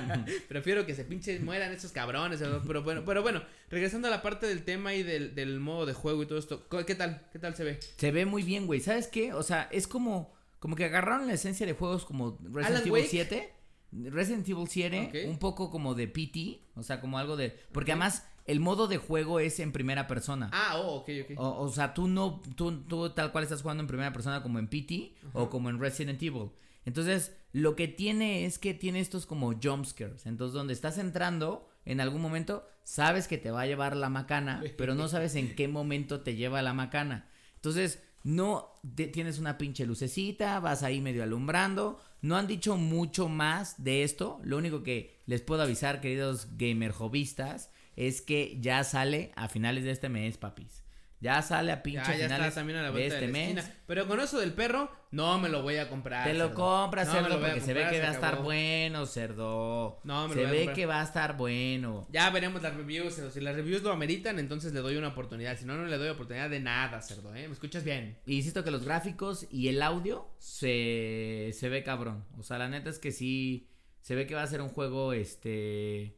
Prefiero 0.48 0.86
que 0.86 0.94
se 0.94 1.04
pinche 1.04 1.38
mueran 1.38 1.70
esos 1.70 1.92
cabrones. 1.92 2.42
Pero 2.66 2.82
bueno, 2.82 3.02
pero 3.04 3.20
bueno, 3.20 3.42
regresando 3.68 4.08
a 4.08 4.10
la 4.10 4.22
parte 4.22 4.46
del 4.46 4.64
tema 4.64 4.94
y 4.94 5.02
del, 5.02 5.34
del 5.34 5.60
modo 5.60 5.84
de 5.84 5.92
juego 5.92 6.22
y 6.22 6.26
todo 6.26 6.38
esto, 6.38 6.66
¿qué 6.86 6.94
tal? 6.94 7.28
¿Qué 7.30 7.38
tal 7.38 7.54
se 7.54 7.64
ve? 7.64 7.78
Se 7.98 8.10
ve 8.10 8.24
muy 8.24 8.42
bien, 8.42 8.66
güey. 8.66 8.80
¿Sabes 8.80 9.06
qué? 9.06 9.34
O 9.34 9.42
sea, 9.42 9.68
es 9.70 9.86
como, 9.86 10.32
como 10.60 10.76
que 10.76 10.86
agarraron 10.86 11.26
la 11.26 11.34
esencia 11.34 11.66
de 11.66 11.74
juegos 11.74 12.06
como 12.06 12.38
Resident 12.42 12.86
Evil 12.86 13.04
7. 13.06 13.52
Resident 13.92 14.48
Evil 14.48 14.66
7, 14.66 15.26
un 15.28 15.38
poco 15.38 15.70
como 15.70 15.94
de 15.94 16.08
PT, 16.08 16.62
o 16.74 16.82
sea, 16.82 17.02
como 17.02 17.18
algo 17.18 17.36
de... 17.36 17.50
Porque 17.72 17.92
además 17.92 18.26
el 18.46 18.60
modo 18.60 18.88
de 18.88 18.96
juego 18.96 19.40
es 19.40 19.60
en 19.60 19.72
primera 19.72 20.06
persona. 20.06 20.48
Ah, 20.54 20.78
oh, 20.78 21.00
ok, 21.00 21.10
ok. 21.24 21.32
O, 21.36 21.68
sea, 21.68 21.92
tú 21.92 22.08
no, 22.08 22.40
tú, 22.56 22.80
tú, 22.84 23.10
tal 23.10 23.30
cual 23.30 23.44
estás 23.44 23.60
jugando 23.60 23.82
en 23.82 23.88
primera 23.88 24.10
persona 24.10 24.42
como 24.42 24.58
en 24.58 24.68
PT 24.68 25.12
o 25.34 25.50
como 25.50 25.68
en 25.68 25.78
Resident 25.78 26.22
Evil. 26.22 26.48
Entonces, 26.86 27.36
lo 27.52 27.76
que 27.76 27.88
tiene 27.88 28.46
es 28.46 28.58
que 28.58 28.74
tiene 28.74 29.00
estos 29.00 29.26
como 29.26 29.52
jumpscares. 29.52 30.26
Entonces, 30.26 30.54
donde 30.54 30.72
estás 30.72 30.98
entrando, 30.98 31.68
en 31.84 32.00
algún 32.00 32.22
momento, 32.22 32.66
sabes 32.84 33.28
que 33.28 33.38
te 33.38 33.50
va 33.50 33.62
a 33.62 33.66
llevar 33.66 33.96
la 33.96 34.08
macana, 34.08 34.62
pero 34.78 34.94
no 34.94 35.08
sabes 35.08 35.34
en 35.34 35.54
qué 35.54 35.68
momento 35.68 36.20
te 36.20 36.34
lleva 36.34 36.62
la 36.62 36.72
macana. 36.72 37.28
Entonces, 37.56 38.02
no 38.24 38.72
tienes 38.94 39.38
una 39.38 39.58
pinche 39.58 39.84
lucecita, 39.84 40.60
vas 40.60 40.82
ahí 40.82 41.00
medio 41.00 41.22
alumbrando. 41.22 42.00
No 42.20 42.36
han 42.36 42.46
dicho 42.46 42.76
mucho 42.76 43.28
más 43.28 43.82
de 43.82 44.04
esto. 44.04 44.40
Lo 44.44 44.56
único 44.56 44.82
que 44.82 45.20
les 45.26 45.42
puedo 45.42 45.62
avisar, 45.62 46.00
queridos 46.00 46.48
gamer 46.56 46.92
hobbyistas, 46.92 47.70
es 47.96 48.22
que 48.22 48.58
ya 48.60 48.84
sale 48.84 49.32
a 49.34 49.48
finales 49.48 49.84
de 49.84 49.90
este 49.90 50.08
mes, 50.08 50.38
papis. 50.38 50.81
Ya 51.22 51.40
sale 51.40 51.70
a 51.70 51.84
pinche 51.84 52.18
ya, 52.18 52.18
ya 52.18 52.24
finales 52.24 52.54
también 52.54 52.80
a 52.80 52.82
la 52.82 52.90
de 52.90 53.06
este 53.06 53.28
mes. 53.28 53.64
Pero 53.86 54.08
con 54.08 54.18
eso 54.18 54.40
del 54.40 54.52
perro, 54.54 54.90
no 55.12 55.38
me 55.38 55.48
lo 55.48 55.62
voy 55.62 55.76
a 55.76 55.88
comprar. 55.88 56.26
Te 56.26 56.34
lo 56.34 56.52
compras, 56.52 57.12
cerdo, 57.12 57.40
porque 57.40 57.60
se 57.60 57.72
ve 57.72 57.86
que 57.88 58.00
va 58.00 58.08
a 58.08 58.12
estar 58.12 58.42
bueno, 58.42 59.06
cerdo. 59.06 60.00
No, 60.02 60.26
me 60.26 60.34
lo 60.34 60.42
Se 60.42 60.48
ve 60.48 60.72
que 60.72 60.84
va 60.84 61.00
a 61.00 61.04
estar 61.04 61.36
bueno. 61.36 62.08
Ya 62.10 62.28
veremos 62.30 62.60
las 62.60 62.74
reviews, 62.74 63.14
cerdo. 63.14 63.30
Si 63.30 63.40
las 63.40 63.54
reviews 63.54 63.84
lo 63.84 63.92
ameritan, 63.92 64.40
entonces 64.40 64.72
le 64.72 64.80
doy 64.80 64.96
una 64.96 65.08
oportunidad. 65.08 65.56
Si 65.56 65.64
no, 65.64 65.76
no 65.76 65.86
le 65.86 65.96
doy 65.96 66.08
oportunidad 66.08 66.50
de 66.50 66.58
nada, 66.58 67.00
cerdo, 67.00 67.32
¿eh? 67.36 67.46
¿Me 67.46 67.54
escuchas 67.54 67.84
bien? 67.84 68.18
Y 68.26 68.38
insisto 68.38 68.64
que 68.64 68.72
los 68.72 68.84
gráficos 68.84 69.46
y 69.48 69.68
el 69.68 69.80
audio 69.80 70.28
se, 70.38 71.50
se 71.52 71.68
ve 71.68 71.84
cabrón. 71.84 72.24
O 72.36 72.42
sea, 72.42 72.58
la 72.58 72.68
neta 72.68 72.90
es 72.90 72.98
que 72.98 73.12
sí, 73.12 73.68
se 74.00 74.16
ve 74.16 74.26
que 74.26 74.34
va 74.34 74.42
a 74.42 74.48
ser 74.48 74.60
un 74.60 74.70
juego, 74.70 75.12
este 75.12 76.16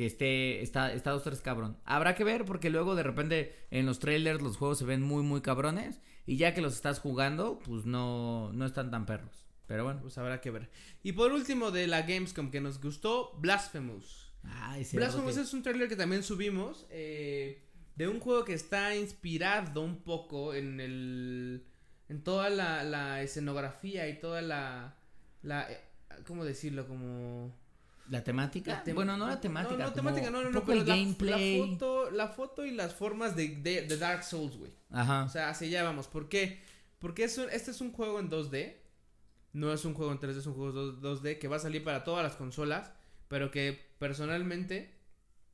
que 0.00 0.06
esté, 0.06 0.62
está, 0.62 0.94
está 0.94 1.10
dos, 1.10 1.24
tres 1.24 1.42
cabrón. 1.42 1.76
Habrá 1.84 2.14
que 2.14 2.24
ver 2.24 2.46
porque 2.46 2.70
luego 2.70 2.94
de 2.94 3.02
repente 3.02 3.54
en 3.70 3.84
los 3.84 3.98
trailers 3.98 4.40
los 4.40 4.56
juegos 4.56 4.78
se 4.78 4.86
ven 4.86 5.02
muy, 5.02 5.22
muy 5.22 5.42
cabrones 5.42 6.00
y 6.24 6.38
ya 6.38 6.54
que 6.54 6.62
los 6.62 6.72
estás 6.72 7.00
jugando, 7.00 7.58
pues 7.58 7.84
no, 7.84 8.50
no 8.54 8.64
están 8.64 8.90
tan 8.90 9.04
perros. 9.04 9.46
Pero 9.66 9.84
bueno. 9.84 10.00
Pues 10.00 10.16
habrá 10.16 10.40
que 10.40 10.50
ver. 10.50 10.70
Y 11.02 11.12
por 11.12 11.32
último 11.32 11.70
de 11.70 11.86
la 11.86 12.00
Gamescom 12.00 12.50
que 12.50 12.62
nos 12.62 12.80
gustó, 12.80 13.34
Blasphemous. 13.40 14.32
Blasphemous 14.94 15.36
es 15.36 15.52
un 15.52 15.62
trailer 15.62 15.86
que 15.86 15.96
también 15.96 16.22
subimos 16.22 16.86
eh, 16.88 17.62
de 17.94 18.08
un 18.08 18.20
juego 18.20 18.46
que 18.46 18.54
está 18.54 18.96
inspirado 18.96 19.82
un 19.82 19.96
poco 19.96 20.54
en 20.54 20.80
el... 20.80 21.66
en 22.08 22.24
toda 22.24 22.48
la, 22.48 22.84
la 22.84 23.20
escenografía 23.20 24.08
y 24.08 24.18
toda 24.18 24.40
la... 24.40 24.96
la 25.42 25.70
eh, 25.70 25.78
¿Cómo 26.26 26.46
decirlo? 26.46 26.88
Como 26.88 27.59
¿La 28.10 28.24
temática? 28.24 28.82
bueno, 28.92 29.16
no 29.16 29.28
la 29.28 29.40
temática. 29.40 29.76
No, 29.76 29.84
no, 29.86 29.92
temática, 29.92 30.30
no, 30.30 30.42
no, 30.42 30.50
no, 30.50 30.64
pero 30.64 30.80
el 30.80 30.88
la, 30.88 30.96
gameplay. 30.96 31.60
La 31.60 31.66
foto, 31.66 32.10
la 32.10 32.28
foto 32.28 32.66
y 32.66 32.72
las 32.72 32.92
formas 32.92 33.36
de, 33.36 33.48
de, 33.56 33.82
de 33.82 33.96
Dark 33.96 34.24
Souls, 34.24 34.56
güey. 34.56 34.72
Ajá. 34.90 35.24
O 35.24 35.28
sea, 35.28 35.48
así 35.48 35.70
ya 35.70 35.84
vamos. 35.84 36.08
¿Por 36.08 36.28
qué? 36.28 36.60
Porque 36.98 37.22
es 37.22 37.38
este 37.38 37.70
es 37.70 37.80
un 37.80 37.92
juego 37.92 38.18
en 38.18 38.28
2D. 38.28 38.74
No 39.52 39.72
es 39.72 39.84
un 39.84 39.94
juego 39.94 40.10
en 40.10 40.18
3D, 40.18 40.38
es 40.38 40.46
un 40.46 40.54
juego 40.54 40.72
2D 40.72 41.38
que 41.38 41.46
va 41.46 41.56
a 41.56 41.60
salir 41.60 41.84
para 41.84 42.02
todas 42.02 42.24
las 42.24 42.34
consolas. 42.34 42.92
Pero 43.28 43.52
que 43.52 43.78
personalmente, 44.00 44.98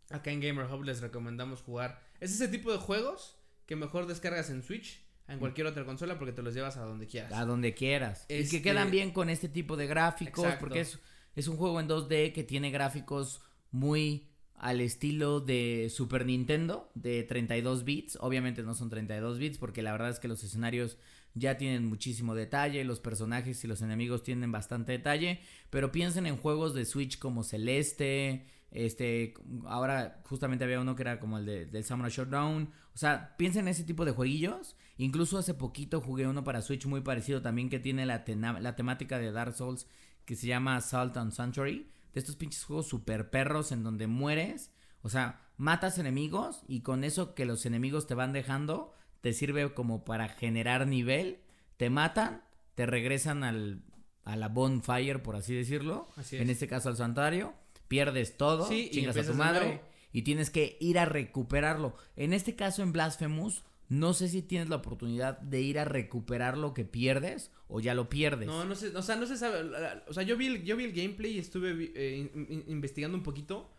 acá 0.08 0.30
en 0.30 0.40
Gamer 0.40 0.64
Hub 0.64 0.82
les 0.82 1.02
recomendamos 1.02 1.60
jugar. 1.60 2.02
Es 2.20 2.32
ese 2.32 2.48
tipo 2.48 2.72
de 2.72 2.78
juegos 2.78 3.36
que 3.66 3.76
mejor 3.76 4.06
descargas 4.06 4.48
en 4.48 4.62
Switch 4.62 5.04
en 5.28 5.40
cualquier 5.40 5.66
otra 5.66 5.84
consola 5.84 6.18
porque 6.18 6.32
te 6.32 6.40
los 6.40 6.54
llevas 6.54 6.78
a 6.78 6.84
donde 6.84 7.06
quieras. 7.06 7.32
A 7.32 7.44
donde 7.44 7.74
quieras. 7.74 8.24
Y 8.24 8.34
que 8.34 8.40
este 8.40 8.62
quedan 8.62 8.90
bien 8.90 9.10
con 9.10 9.28
este 9.28 9.50
tipo 9.50 9.76
de 9.76 9.86
gráficos. 9.86 10.54
Porque 10.58 10.80
es 10.80 10.98
es 11.36 11.48
un 11.48 11.56
juego 11.56 11.78
en 11.80 11.88
2D 11.88 12.32
que 12.32 12.42
tiene 12.42 12.70
gráficos 12.70 13.42
muy 13.70 14.28
al 14.54 14.80
estilo 14.80 15.40
de 15.40 15.88
Super 15.90 16.24
Nintendo 16.24 16.90
de 16.94 17.22
32 17.22 17.84
bits. 17.84 18.18
Obviamente 18.20 18.62
no 18.62 18.74
son 18.74 18.88
32 18.88 19.38
bits 19.38 19.58
porque 19.58 19.82
la 19.82 19.92
verdad 19.92 20.10
es 20.10 20.18
que 20.18 20.28
los 20.28 20.42
escenarios 20.42 20.98
ya 21.34 21.58
tienen 21.58 21.86
muchísimo 21.86 22.34
detalle, 22.34 22.82
los 22.84 23.00
personajes 23.00 23.62
y 23.62 23.66
los 23.68 23.82
enemigos 23.82 24.22
tienen 24.22 24.50
bastante 24.50 24.92
detalle, 24.92 25.40
pero 25.68 25.92
piensen 25.92 26.26
en 26.26 26.38
juegos 26.38 26.72
de 26.74 26.86
Switch 26.86 27.18
como 27.18 27.44
Celeste, 27.44 28.46
Este, 28.70 29.34
ahora 29.66 30.20
justamente 30.24 30.64
había 30.64 30.80
uno 30.80 30.96
que 30.96 31.02
era 31.02 31.20
como 31.20 31.38
el 31.38 31.46
de, 31.46 31.66
del 31.66 31.84
Samurai 31.84 32.10
Showdown. 32.10 32.70
O 32.94 32.98
sea, 32.98 33.36
piensa 33.36 33.60
en 33.60 33.68
ese 33.68 33.84
tipo 33.84 34.04
de 34.04 34.12
jueguillos. 34.12 34.76
Incluso 34.98 35.38
hace 35.38 35.54
poquito 35.54 36.00
jugué 36.00 36.26
uno 36.26 36.44
para 36.44 36.62
Switch 36.62 36.86
muy 36.86 37.02
parecido 37.02 37.42
también 37.42 37.68
que 37.68 37.78
tiene 37.78 38.06
la, 38.06 38.24
la 38.60 38.76
temática 38.76 39.18
de 39.18 39.32
Dark 39.32 39.54
Souls 39.54 39.86
que 40.26 40.36
se 40.36 40.46
llama 40.46 40.80
Salt 40.82 41.16
and 41.16 41.32
Sanctuary. 41.32 41.90
De 42.12 42.20
estos 42.20 42.36
pinches 42.36 42.64
juegos 42.64 42.88
super 42.88 43.30
perros 43.30 43.72
en 43.72 43.82
donde 43.82 44.06
mueres. 44.06 44.70
O 45.02 45.08
sea, 45.08 45.40
matas 45.56 45.98
enemigos 45.98 46.62
y 46.68 46.80
con 46.80 47.04
eso 47.04 47.34
que 47.34 47.46
los 47.46 47.64
enemigos 47.64 48.06
te 48.06 48.14
van 48.14 48.32
dejando 48.32 48.92
te 49.20 49.32
sirve 49.32 49.72
como 49.72 50.04
para 50.04 50.28
generar 50.28 50.86
nivel. 50.86 51.40
Te 51.78 51.90
matan, 51.90 52.42
te 52.74 52.86
regresan 52.86 53.44
al, 53.44 53.82
a 54.24 54.36
la 54.36 54.48
bonfire, 54.48 55.18
por 55.20 55.36
así 55.36 55.54
decirlo. 55.54 56.08
En 56.32 56.50
este 56.50 56.68
caso 56.68 56.88
al 56.88 56.96
santuario 56.96 57.54
pierdes 57.88 58.36
todo, 58.36 58.68
chingas 58.68 59.16
a 59.16 59.24
tu 59.24 59.34
madre 59.34 59.80
y 60.12 60.22
tienes 60.22 60.50
que 60.50 60.76
ir 60.80 60.98
a 60.98 61.04
recuperarlo. 61.04 61.94
En 62.16 62.32
este 62.32 62.56
caso 62.56 62.82
en 62.82 62.92
Blasphemous, 62.92 63.64
no 63.88 64.14
sé 64.14 64.28
si 64.28 64.42
tienes 64.42 64.68
la 64.68 64.76
oportunidad 64.76 65.38
de 65.38 65.60
ir 65.60 65.78
a 65.78 65.84
recuperar 65.84 66.58
lo 66.58 66.74
que 66.74 66.84
pierdes 66.84 67.52
o 67.68 67.80
ya 67.80 67.94
lo 67.94 68.08
pierdes. 68.08 68.48
No, 68.48 68.64
no 68.64 68.74
sé, 68.74 68.96
o 68.96 69.02
sea, 69.02 69.16
no 69.16 69.26
se 69.26 69.36
sabe, 69.36 69.70
o 70.08 70.12
sea, 70.12 70.22
yo 70.24 70.36
vi 70.36 70.46
el, 70.46 70.64
yo 70.64 70.76
vi 70.76 70.84
el 70.84 70.92
gameplay 70.92 71.36
y 71.36 71.38
estuve 71.38 71.92
eh, 71.94 72.64
investigando 72.66 73.16
un 73.16 73.22
poquito. 73.22 73.70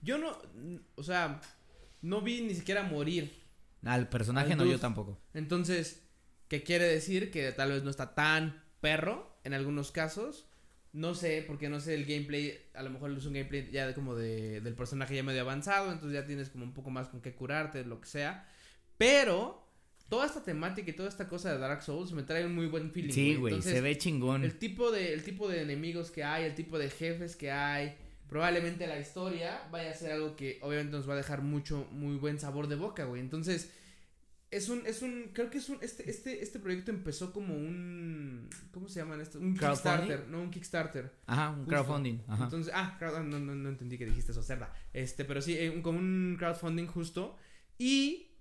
Yo 0.00 0.18
no, 0.18 0.38
o 0.94 1.02
sea, 1.02 1.40
no 2.02 2.20
vi 2.22 2.42
ni 2.42 2.54
siquiera 2.54 2.82
morir. 2.82 3.42
Al 3.84 4.08
personaje 4.08 4.56
no, 4.56 4.64
yo 4.64 4.80
tampoco. 4.80 5.18
Entonces, 5.34 6.02
¿qué 6.48 6.62
quiere 6.62 6.86
decir? 6.86 7.30
Que 7.30 7.52
tal 7.52 7.70
vez 7.70 7.82
no 7.82 7.90
está 7.90 8.14
tan 8.14 8.62
perro 8.80 9.38
en 9.44 9.52
algunos 9.52 9.92
casos. 9.92 10.46
No 10.92 11.14
sé, 11.14 11.42
porque 11.46 11.68
no 11.68 11.80
sé 11.80 11.94
el 11.94 12.04
gameplay, 12.04 12.56
a 12.72 12.82
lo 12.82 12.90
mejor 12.90 13.10
es 13.10 13.26
un 13.26 13.32
gameplay 13.32 13.68
ya 13.72 13.86
de 13.86 13.94
como 13.94 14.14
de, 14.14 14.60
del 14.60 14.74
personaje 14.74 15.16
ya 15.16 15.24
medio 15.24 15.40
avanzado, 15.40 15.90
entonces 15.90 16.14
ya 16.14 16.24
tienes 16.24 16.50
como 16.50 16.64
un 16.64 16.72
poco 16.72 16.90
más 16.90 17.08
con 17.08 17.20
qué 17.20 17.34
curarte, 17.34 17.84
lo 17.84 18.00
que 18.00 18.06
sea. 18.06 18.48
Pero 18.98 19.64
toda 20.08 20.26
esta 20.26 20.42
temática 20.42 20.90
y 20.90 20.94
toda 20.94 21.08
esta 21.08 21.28
cosa 21.28 21.52
de 21.52 21.58
Dark 21.58 21.82
Souls 21.82 22.12
me 22.12 22.22
trae 22.22 22.46
un 22.46 22.54
muy 22.54 22.66
buen 22.66 22.90
feeling. 22.90 23.12
Sí, 23.12 23.34
güey, 23.36 23.60
se 23.62 23.80
ve 23.80 23.96
chingón. 23.98 24.44
El 24.44 24.58
tipo, 24.58 24.90
de, 24.90 25.12
el 25.12 25.24
tipo 25.24 25.48
de 25.48 25.62
enemigos 25.62 26.10
que 26.10 26.24
hay, 26.24 26.44
el 26.44 26.54
tipo 26.54 26.78
de 26.78 26.90
jefes 26.90 27.36
que 27.36 27.50
hay, 27.50 27.96
probablemente 28.28 28.86
la 28.86 28.98
historia 28.98 29.66
vaya 29.70 29.90
a 29.90 29.94
ser 29.94 30.12
algo 30.12 30.36
que 30.36 30.58
obviamente 30.62 30.96
nos 30.96 31.08
va 31.08 31.14
a 31.14 31.16
dejar 31.16 31.42
mucho, 31.42 31.88
muy 31.90 32.16
buen 32.16 32.38
sabor 32.38 32.68
de 32.68 32.76
boca, 32.76 33.04
güey. 33.04 33.20
Entonces, 33.20 33.72
es 34.50 34.68
un, 34.68 34.86
es 34.86 35.02
un, 35.02 35.30
creo 35.32 35.50
que 35.50 35.58
es 35.58 35.68
un, 35.68 35.78
este, 35.80 36.08
este, 36.08 36.40
este 36.40 36.60
proyecto 36.60 36.92
empezó 36.92 37.32
como 37.32 37.56
un, 37.56 38.48
¿cómo 38.72 38.88
se 38.88 39.00
llaman 39.00 39.20
esto? 39.20 39.40
Un 39.40 39.54
Kickstarter, 39.54 40.28
no, 40.28 40.42
un 40.42 40.50
Kickstarter. 40.50 41.12
Ajá, 41.26 41.50
un 41.50 41.66
crowdfunding. 41.66 42.20
Ajá. 42.28 42.44
Entonces, 42.44 42.72
ah, 42.72 42.96
no, 43.00 43.40
no, 43.40 43.54
no 43.54 43.68
entendí 43.68 43.98
que 43.98 44.06
dijiste 44.06 44.30
eso, 44.30 44.44
cerda. 44.44 44.72
Este, 44.92 45.24
pero 45.24 45.42
sí, 45.42 45.56
eh, 45.58 45.80
como 45.82 45.98
un 45.98 46.36
crowdfunding 46.38 46.86
justo. 46.86 47.36
Y 47.78 48.33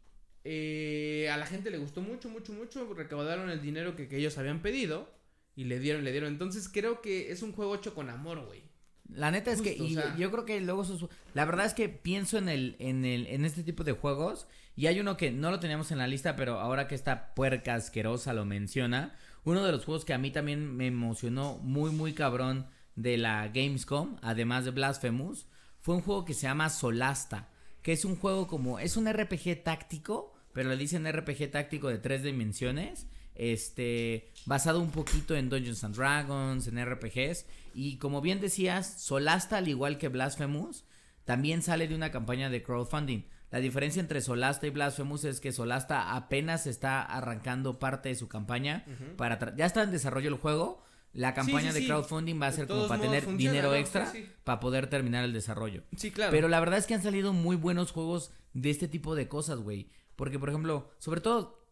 eh, 0.44 1.30
a 1.32 1.38
la 1.38 1.46
gente 1.46 1.72
le 1.72 1.78
gustó 1.78 2.02
mucho, 2.02 2.30
mucho, 2.30 2.54
mucho. 2.54 2.94
Recaudaron 2.94 3.50
el 3.50 3.62
dinero 3.62 3.96
que, 3.96 4.08
que 4.08 4.18
ellos 4.18 4.38
habían 4.38 4.62
pedido. 4.62 5.10
Y 5.56 5.66
le 5.66 5.80
dieron, 5.80 6.04
le 6.04 6.12
dieron. 6.12 6.30
Entonces 6.30 6.68
creo 6.68 7.02
que 7.02 7.32
es 7.32 7.44
un 7.44 7.54
juego 7.54 7.76
hecho 7.76 7.94
con 7.94 8.10
amor, 8.10 8.46
güey. 8.46 8.74
La 9.10 9.32
neta 9.32 9.52
es 9.52 9.62
que 9.62 9.74
y 9.74 9.96
yo 10.18 10.32
creo 10.32 10.46
que 10.46 10.60
luego 10.62 10.86
la 11.34 11.46
verdad 11.46 11.66
es 11.66 11.74
que 11.74 11.89
pienso 11.89 12.38
en 12.38 12.50
el 12.50 12.76
en 12.80 13.06
el 13.06 13.28
en 13.28 13.46
este 13.46 13.64
tipo 13.64 13.84
de 13.84 13.91
juegos 13.91 14.48
y 14.76 14.88
hay 14.88 15.00
uno 15.00 15.18
que 15.18 15.32
no 15.32 15.52
lo 15.52 15.60
teníamos 15.60 15.91
en 15.91 16.00
la 16.00 16.08
lista, 16.08 16.36
pero 16.36 16.60
ahora 16.60 16.88
que 16.88 16.96
esta 16.96 17.36
puerca 17.36 17.76
asquerosa 17.76 18.34
lo 18.34 18.46
menciona, 18.46 19.16
uno 19.44 19.64
de 19.64 19.72
los 19.72 19.86
juegos 19.86 20.06
que 20.06 20.14
a 20.14 20.18
mí 20.18 20.32
también 20.32 20.76
me 20.76 20.88
emocionó 20.88 21.60
muy 21.60 21.91
muy 21.91 22.14
cabrón 22.14 22.66
de 22.96 23.18
la 23.18 23.48
Gamescom, 23.50 24.18
además 24.22 24.66
de 24.66 24.72
Blasphemous, 24.72 25.48
fue 25.82 25.96
un 25.96 26.02
juego 26.02 26.26
que 26.26 26.34
se 26.34 26.44
llama 26.44 26.70
Solasta, 26.70 27.50
que 27.82 27.91
es 27.91 28.06
un 28.06 28.16
juego 28.16 28.48
como 28.48 28.80
es 28.80 28.98
un 28.98 29.12
RPG 29.12 29.64
táctico, 29.64 30.33
pero 30.54 30.70
le 30.70 30.78
dicen 30.78 31.12
RPG 31.12 31.51
táctico 31.51 31.89
de 31.89 31.97
tres 31.97 32.24
dimensiones 32.24 33.08
este, 33.36 34.32
basado 34.45 34.80
un 34.80 34.91
poquito 34.91 35.36
en 35.36 35.49
Dungeons 35.49 35.84
and 35.84 35.95
Dragons, 35.95 36.68
en 36.68 36.84
RPGs. 36.84 37.45
Y 37.74 37.97
como 37.97 38.22
bien 38.22 38.39
decías, 38.39 39.01
Solasta, 39.01 39.58
al 39.58 39.68
igual 39.68 39.97
que 39.97 40.10
Blasphemous, 40.10 40.86
también 41.26 41.62
sale 41.62 41.88
de 41.88 41.95
una 41.95 42.12
campaña 42.12 42.49
de 42.49 42.64
crowdfunding. 42.64 43.24
La 43.51 43.60
diferencia 43.60 43.99
entre 43.99 44.22
Solasta 44.22 44.66
y 44.68 44.72
Blasphemous 44.72 45.26
es 45.26 45.39
que 45.39 45.51
Solasta 45.51 46.16
apenas 46.16 46.66
está 46.66 47.01
arrancando 47.04 47.78
parte 47.80 48.10
de 48.10 48.16
su 48.16 48.28
campaña 48.28 48.84
para 49.16 49.56
ya 49.56 49.66
está 49.66 49.84
en 49.84 49.91
desarrollo 49.91 50.30
el 50.30 50.36
juego. 50.36 50.84
La 51.14 51.36
campaña 51.36 51.72
de 51.72 51.86
crowdfunding 51.86 52.41
va 52.41 52.47
a 52.47 52.51
ser 52.51 52.68
como 52.68 52.88
para 52.88 52.99
tener 52.99 53.28
dinero 53.38 53.76
extra 53.76 54.12
para 54.43 54.60
poder 54.60 54.88
terminar 54.88 55.24
el 55.24 55.34
desarrollo. 55.34 55.84
Sí, 55.95 56.10
claro. 56.10 56.32
Pero 56.32 56.47
la 56.47 56.60
verdad 56.60 56.80
es 56.80 56.88
que 56.88 56.95
han 56.95 57.04
salido 57.04 57.32
muy 57.34 57.56
buenos 57.56 57.91
juegos 57.91 58.32
de 58.54 58.72
este 58.72 58.88
tipo 58.88 59.14
de 59.14 59.28
cosas, 59.28 59.60
güey. 59.60 59.91
Porque, 60.16 60.39
por 60.39 60.49
ejemplo, 60.49 60.91
sobre 60.99 61.22
todo 61.22 61.64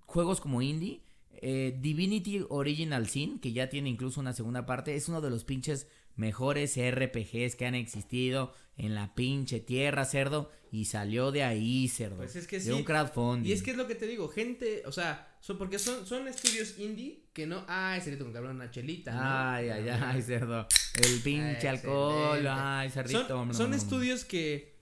juegos 0.00 0.40
como 0.40 0.62
indie. 0.62 1.02
Eh, 1.46 1.76
Divinity 1.78 2.44
Original 2.48 3.06
Sin, 3.08 3.38
que 3.38 3.52
ya 3.52 3.68
tiene 3.68 3.90
incluso 3.90 4.20
una 4.20 4.32
segunda 4.32 4.64
parte, 4.64 4.94
es 4.94 5.08
uno 5.08 5.20
de 5.20 5.30
los 5.30 5.44
pinches 5.44 5.88
mejores 6.16 6.76
RPGs 6.78 7.56
que 7.56 7.66
han 7.66 7.74
existido 7.74 8.54
en 8.76 8.94
la 8.94 9.14
pinche 9.14 9.60
tierra, 9.60 10.04
cerdo, 10.04 10.50
y 10.70 10.86
salió 10.86 11.32
de 11.32 11.42
ahí, 11.42 11.88
cerdo. 11.88 12.16
Pues 12.16 12.36
es 12.36 12.46
que 12.46 12.60
de 12.60 12.72
un 12.72 12.84
crowdfunding. 12.84 13.48
Y 13.48 13.52
es 13.52 13.62
que 13.62 13.72
es 13.72 13.76
lo 13.76 13.86
que 13.86 13.94
te 13.94 14.06
digo, 14.06 14.28
gente, 14.28 14.82
o 14.86 14.92
sea, 14.92 15.36
son, 15.40 15.58
porque 15.58 15.78
son, 15.78 16.06
son 16.06 16.26
estudios 16.28 16.78
indie 16.78 17.24
que 17.32 17.46
no. 17.46 17.64
Ay, 17.68 18.00
cerito 18.00 18.24
con 18.24 18.46
una 18.46 18.70
chelita. 18.70 19.12
¿no? 19.12 19.20
Ay, 19.22 19.68
ay, 19.68 19.88
ay, 19.88 20.22
cerdo. 20.22 20.66
El 20.94 21.20
pinche 21.20 21.68
alcohol, 21.68 22.46
ay, 22.48 22.90
cerdito. 22.90 23.28
Son, 23.28 23.54
son 23.54 23.74
estudios 23.74 24.24
que. 24.24 24.73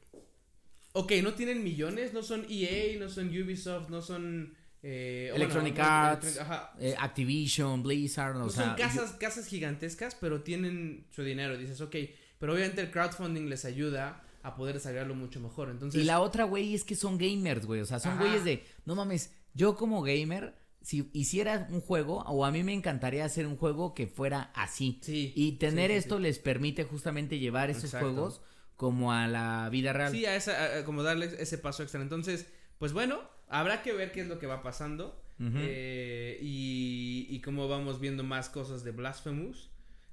Ok, 0.95 1.13
no 1.23 1.35
tienen 1.35 1.65
millones, 1.65 2.13
no 2.13 2.23
son 2.23 2.47
EA, 2.51 2.99
no 2.99 3.09
son 3.09 3.29
Ubisoft, 3.29 3.89
no 3.89 4.03
son 4.03 4.55
eh, 4.83 5.31
Electronic 5.35 5.79
Arts, 5.79 6.41
eh, 6.81 6.95
Activision, 6.99 7.83
Blizzard, 7.83 8.37
o 8.37 8.51
sea, 8.51 8.67
son 8.67 8.75
casas, 8.77 9.13
casas 9.13 9.47
gigantescas, 9.47 10.17
pero 10.17 10.43
tienen 10.43 11.07
su 11.11 11.23
dinero. 11.23 11.57
Dices, 11.57 11.81
ok, 11.81 11.97
pero 12.39 12.55
obviamente 12.55 12.81
el 12.81 12.91
crowdfunding 12.91 13.49
les 13.49 13.65
ayuda 13.65 14.23
a 14.43 14.57
poder 14.57 14.75
desarrollarlo 14.75 15.15
mucho 15.15 15.41
mejor. 15.41 15.71
Entonces, 15.71 16.01
y 16.01 16.05
la 16.05 16.21
otra, 16.21 16.45
güey, 16.45 16.75
es 16.75 16.85
que 16.85 16.97
son 16.97 17.17
gamers, 17.17 17.65
güey. 17.65 17.81
O 17.81 17.87
sea, 17.87 18.01
son 18.01 18.19
güeyes 18.19 18.45
de, 18.45 18.65
no 18.85 18.97
mames, 18.97 19.33
yo 19.55 19.77
como 19.77 20.03
gamer, 20.03 20.55
si 20.83 21.09
hiciera 21.13 21.69
un 21.71 21.81
juego, 21.81 22.19
o 22.27 22.45
a 22.45 22.51
mí 22.51 22.65
me 22.65 22.75
encantaría 22.75 23.25
hacer 23.25 23.47
un 23.47 23.57
juego 23.57 23.95
que 23.95 24.09
fuera 24.09 24.51
así. 24.55 24.99
Sí, 25.03 25.33
y 25.37 25.53
tener 25.53 25.91
esto 25.93 26.19
les 26.19 26.39
permite 26.41 26.85
justamente 26.85 27.39
llevar 27.39 27.71
esos 27.71 27.93
juegos 27.93 28.41
como 28.83 29.13
a 29.13 29.29
la 29.29 29.69
vida 29.71 29.93
real. 29.93 30.13
Sí, 30.13 30.27
a 30.27 30.37
esa, 30.37 30.85
como 30.85 31.03
darles 31.03 31.33
ese 31.35 31.57
paso 31.57 31.83
extra. 31.83 32.03
Entonces, 32.03 32.47
pues 32.79 32.93
bueno, 32.93 33.21
Habrá 33.53 33.83
que 33.83 33.93
ver 33.93 34.13
qué 34.13 34.23
es 34.23 34.29
lo 34.29 34.39
que 34.39 34.47
va 34.47 34.63
pasando. 34.63 35.21
Eh, 35.39 36.39
y, 36.41 37.41
cómo 37.41 37.69
vamos 37.69 38.01
viendo 38.01 38.25
más 38.25 38.49
cosas 38.49 38.83
de 38.83 38.93
Blasphemous. 38.93 39.71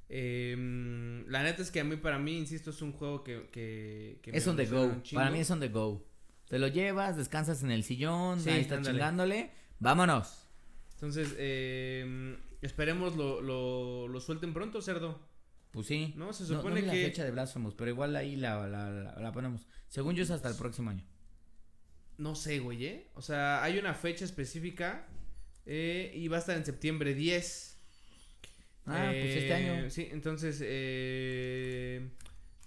Em, 0.10 1.26
la 1.30 1.44
neta 1.44 1.62
es 1.62 1.72
que 1.72 1.80
a 1.80 1.84
mí, 1.84 1.96
para 1.96 2.20
mí, 2.20 2.38
insisto, 2.38 2.72
es 2.72 2.82
un 2.82 2.92
juego 2.92 3.24
que. 3.24 3.48
que, 3.52 4.20
es 4.26 4.46
on 4.46 4.58
the 4.58 4.66
go. 4.66 4.92
Para 5.14 5.32
mí 5.32 5.40
es 5.40 5.50
on 5.52 5.62
the 5.62 5.70
go. 5.70 6.06
Te 6.50 6.60
lo 6.60 6.68
llevas, 6.68 7.16
descansas 7.16 7.64
en 7.64 7.72
el 7.72 7.84
sillón, 7.84 8.40
ahí 8.46 8.60
estás 8.60 8.86
chingándole. 8.86 9.52
Vámonos. 9.80 10.50
Entonces, 10.96 11.34
eh, 11.38 12.36
esperemos 12.62 13.16
lo, 13.16 13.40
lo, 13.40 14.08
lo, 14.10 14.20
suelten 14.20 14.54
pronto, 14.54 14.82
cerdo. 14.82 15.18
Pues 15.72 15.88
sí. 15.88 16.14
No, 16.18 16.34
se 16.34 16.46
supone 16.46 16.82
no, 16.82 16.92
que. 16.92 16.98
la 16.98 17.08
fecha 17.08 17.24
de 17.24 17.32
Blasphemous, 17.32 17.76
pero 17.76 17.92
igual 17.92 18.16
ahí 18.16 18.36
la, 18.36 18.68
la, 18.68 18.90
la 18.90 19.32
ponemos. 19.32 19.68
Según 19.88 20.16
yo, 20.16 20.24
es 20.24 20.32
hasta 20.32 20.50
el 20.50 20.56
próximo 20.56 20.90
año. 20.90 21.06
No 22.18 22.36
sé, 22.36 22.60
güey, 22.60 22.86
¿eh? 22.86 23.12
O 23.14 23.22
sea, 23.22 23.64
hay 23.64 23.78
una 23.78 23.94
fecha 23.94 24.26
específica 24.26 25.08
eh, 25.66 26.12
y 26.16 26.28
va 26.28 26.38
a 26.38 26.40
estar 26.40 26.58
en 26.58 26.66
septiembre 26.66 27.14
10. 27.14 27.78
Ah, 28.88 29.08
pues 29.12 29.36
este 29.36 29.54
año. 29.54 29.74
Eh, 29.86 29.90
sí, 29.90 30.10
entonces, 30.12 30.60
eh, 30.64 32.10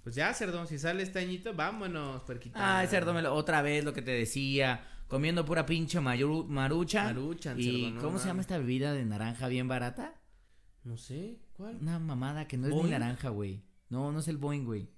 pues 0.03 0.15
ya, 0.15 0.33
Cerdo, 0.33 0.65
si 0.67 0.79
sale 0.79 1.03
este 1.03 1.19
añito, 1.19 1.53
vámonos, 1.53 2.23
perquita. 2.23 2.81
Ah, 2.81 2.87
Cerdo, 2.87 3.13
otra 3.35 3.61
vez 3.61 3.85
lo 3.85 3.93
que 3.93 4.03
te 4.03 4.13
decía, 4.13 4.87
comiendo 5.09 5.45
pura 5.45 5.67
pinche 5.67 6.01
marucha. 6.01 7.05
Marucha, 7.05 7.55
¿Y 7.57 7.93
cómo 8.01 8.19
se 8.19 8.29
llama 8.29 8.41
esta 8.41 8.57
bebida 8.57 8.93
de 8.95 9.05
naranja 9.05 9.49
bien 9.49 9.69
barata? 9.69 10.15
No 10.85 10.97
sé, 10.97 11.39
¿cuál? 11.53 11.78
Una 11.80 11.99
mamada 11.99 12.49
que 12.49 12.57
no 12.57 12.66
es 12.66 12.74
ni 12.74 12.91
naranja, 12.91 13.28
güey. 13.28 13.62
No, 13.89 14.11
no 14.11 14.18
es 14.18 14.28
el 14.28 14.37
Boeing, 14.37 14.64
güey. 14.64 14.89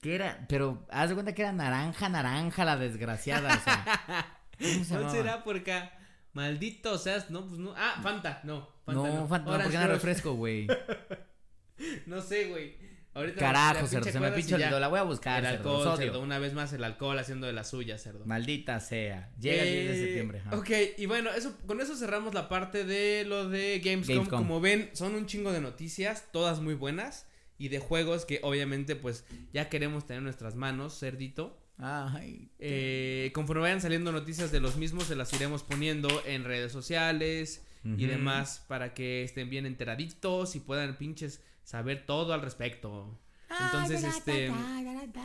Que 0.00 0.14
era, 0.14 0.46
pero 0.48 0.86
haz 0.90 1.08
de 1.08 1.14
cuenta 1.14 1.34
que 1.34 1.42
era 1.42 1.52
naranja, 1.52 2.08
naranja 2.08 2.64
la 2.64 2.76
desgraciada, 2.76 3.56
o 3.56 3.60
sea. 3.60 4.42
¿Cuál 4.88 5.10
será 5.10 5.44
por 5.44 5.56
acá? 5.56 5.92
Maldito 6.32 6.98
seas, 6.98 7.30
no, 7.30 7.46
pues 7.46 7.58
no. 7.58 7.74
Ah, 7.76 7.98
Fanta, 8.02 8.40
no. 8.44 8.68
Fanta 8.84 9.08
no, 9.08 9.28
Fanta, 9.28 9.50
no, 9.50 9.62
porque 9.62 9.76
era 9.76 9.86
refresco, 9.86 10.34
güey. 10.34 10.66
no 12.06 12.20
sé, 12.20 12.48
güey. 12.48 12.76
Ahorita 13.18 13.40
Carajo, 13.40 13.86
cerdo, 13.86 14.10
se 14.10 14.20
me 14.20 14.30
pincho 14.32 14.56
el 14.56 14.62
dedo, 14.62 14.78
la 14.78 14.88
voy 14.88 14.98
a 14.98 15.02
buscar. 15.02 15.40
El 15.40 15.46
alcohol, 15.46 15.96
cerdo, 15.96 16.20
una 16.20 16.38
vez 16.38 16.54
más 16.54 16.72
el 16.72 16.84
alcohol 16.84 17.18
haciendo 17.18 17.46
de 17.46 17.52
la 17.52 17.64
suya, 17.64 17.98
cerdo. 17.98 18.24
Maldita 18.24 18.78
sea. 18.80 19.30
Llega 19.40 19.62
el 19.62 19.72
10 19.72 19.88
de 19.88 20.04
septiembre. 20.04 20.42
Ok, 20.52 20.70
y 20.96 21.06
bueno, 21.06 21.30
eso, 21.30 21.56
con 21.66 21.80
eso 21.80 21.96
cerramos 21.96 22.32
la 22.34 22.48
parte 22.48 22.84
de 22.84 23.24
lo 23.24 23.48
de 23.48 23.80
Gamescom. 23.80 24.16
Gamescom. 24.16 24.38
Como 24.38 24.60
ven, 24.60 24.90
son 24.92 25.14
un 25.14 25.26
chingo 25.26 25.52
de 25.52 25.60
noticias, 25.60 26.26
todas 26.32 26.60
muy 26.60 26.74
buenas. 26.74 27.26
y 27.58 27.68
de 27.68 27.80
juegos 27.80 28.24
que 28.24 28.38
obviamente 28.44 28.94
pues 28.94 29.24
ya 29.52 29.68
queremos 29.68 30.06
tener 30.06 30.18
en 30.18 30.24
nuestras 30.24 30.54
manos, 30.54 30.96
cerdito. 30.98 31.58
Ay. 31.76 32.50
Eh, 32.58 33.30
conforme 33.34 33.62
vayan 33.62 33.80
saliendo 33.80 34.12
noticias 34.12 34.52
de 34.52 34.60
los 34.60 34.76
mismos, 34.76 35.04
se 35.04 35.16
las 35.16 35.32
iremos 35.32 35.64
poniendo 35.64 36.08
en 36.24 36.44
redes 36.44 36.72
sociales 36.72 37.64
y 37.84 38.04
demás 38.06 38.64
para 38.68 38.92
que 38.92 39.22
estén 39.22 39.48
bien 39.48 39.64
enteraditos 39.64 40.56
y 40.56 40.60
puedan 40.60 40.96
pinches 40.98 41.40
saber 41.68 42.06
todo 42.06 42.32
al 42.32 42.40
respecto. 42.40 43.20
Entonces, 43.60 44.02
este. 44.02 44.50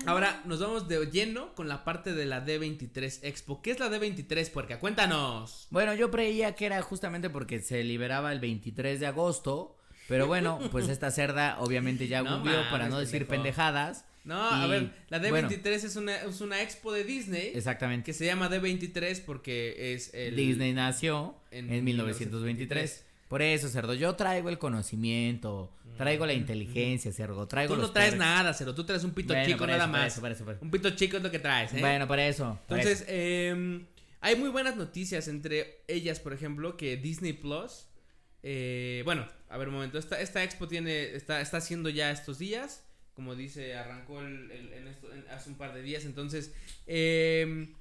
Ahora 0.06 0.42
nos 0.46 0.60
vamos 0.60 0.88
de 0.90 1.06
lleno 1.06 1.56
con 1.56 1.70
la 1.70 1.86
parte 1.86 2.14
de 2.14 2.26
la 2.26 2.46
D23 2.46 3.20
Expo. 3.24 3.62
¿Qué 3.62 3.72
es 3.72 3.80
la 3.80 3.90
D23, 3.90 4.52
puerca? 4.52 4.80
Cuéntanos. 4.80 5.68
Bueno, 5.70 5.94
yo 5.94 6.12
creía 6.12 6.56
que 6.56 6.66
era 6.66 6.82
justamente 6.82 7.30
porque 7.30 7.60
se 7.60 7.84
liberaba 7.84 8.34
el 8.34 8.40
23 8.42 9.00
de 9.00 9.08
agosto. 9.08 9.78
Pero 10.10 10.28
bueno, 10.28 10.60
pues 10.72 10.90
esta 10.90 11.12
cerda 11.12 11.58
obviamente 11.60 12.08
ya 12.08 12.24
No 12.24 12.44
para 12.44 12.90
no 12.90 13.00
decir 13.00 13.26
pendejo. 13.26 13.44
pendejadas. 13.44 14.06
No, 14.26 14.42
a 14.42 14.68
ver, 14.68 14.94
la 15.10 15.20
D23 15.20 15.30
bueno. 15.30 15.50
es, 15.50 15.96
una, 15.98 16.16
es 16.16 16.40
una 16.40 16.62
expo 16.62 16.94
de 16.94 17.04
Disney 17.04 17.52
Exactamente. 17.56 18.06
que 18.06 18.14
se 18.14 18.26
llama 18.26 18.50
D23 18.50 19.22
porque 19.26 19.94
es 19.94 20.14
el. 20.14 20.36
Disney 20.36 20.74
nació 20.74 21.36
en 21.52 21.72
en, 21.72 21.84
1923. 21.84 23.06
Por 23.34 23.42
eso, 23.42 23.68
cerdo, 23.68 23.96
yo 23.96 24.16
traigo 24.16 24.50
el 24.50 24.60
conocimiento, 24.60 25.74
traigo 25.98 26.24
la 26.28 26.34
inteligencia, 26.34 27.12
cerdo, 27.12 27.48
traigo 27.48 27.74
Tú 27.74 27.78
no 27.78 27.82
los 27.88 27.92
traes 27.94 28.16
nada, 28.16 28.54
Cero. 28.54 28.76
Tú 28.76 28.84
traes 28.84 29.04
un 29.04 29.10
pito 29.10 29.34
Bueno, 29.34 29.44
chico 29.48 29.58
por 29.58 29.70
nada 29.70 29.80
eso, 29.86 29.92
por 29.92 30.00
más. 30.00 30.12
eso, 30.14 30.22
por 30.22 30.32
eso, 30.32 30.46
por 30.46 30.54
eso. 30.54 30.64
Un 30.64 30.70
pito 30.70 30.90
chico 30.92 31.18
es 31.18 31.24
lo 31.24 31.32
que 31.32 31.40
traes, 31.40 31.74
¿eh? 31.74 31.80
Bueno, 31.80 32.08
por 32.08 32.20
eso. 32.20 32.60
por 32.68 32.78
eso. 32.78 32.90
Entonces, 32.90 33.08
eh, 33.10 33.82
hay 34.22 34.36
muy 34.36 34.50
buenas 34.50 34.76
noticias 34.76 35.28
entre 35.28 35.82
ellas, 35.88 36.20
por 36.20 36.32
ejemplo, 36.34 36.78
que 36.78 36.96
Disney 36.96 37.34
Plus. 37.34 37.88
eh, 38.44 39.02
bueno, 39.04 39.28
a 39.50 39.58
ver 39.58 39.68
un 39.70 39.74
momento. 39.74 39.98
Esta, 39.98 40.22
esta 40.22 40.44
expo 40.44 40.68
tiene. 40.68 41.16
Está, 41.16 41.42
está 41.42 41.58
haciendo 41.58 41.90
ya 41.90 42.12
estos 42.12 42.38
días. 42.38 42.84
Como 43.16 43.34
dice, 43.36 43.74
arrancó 43.76 44.22
el, 44.22 44.52
el- 44.52 44.74
en 44.74 44.88
esto- 44.90 45.12
en- 45.12 45.26
hace 45.32 45.50
un 45.50 45.56
par 45.56 45.74
de 45.74 45.82
días. 45.82 46.06
Entonces, 46.06 46.54
eh, 46.86 47.74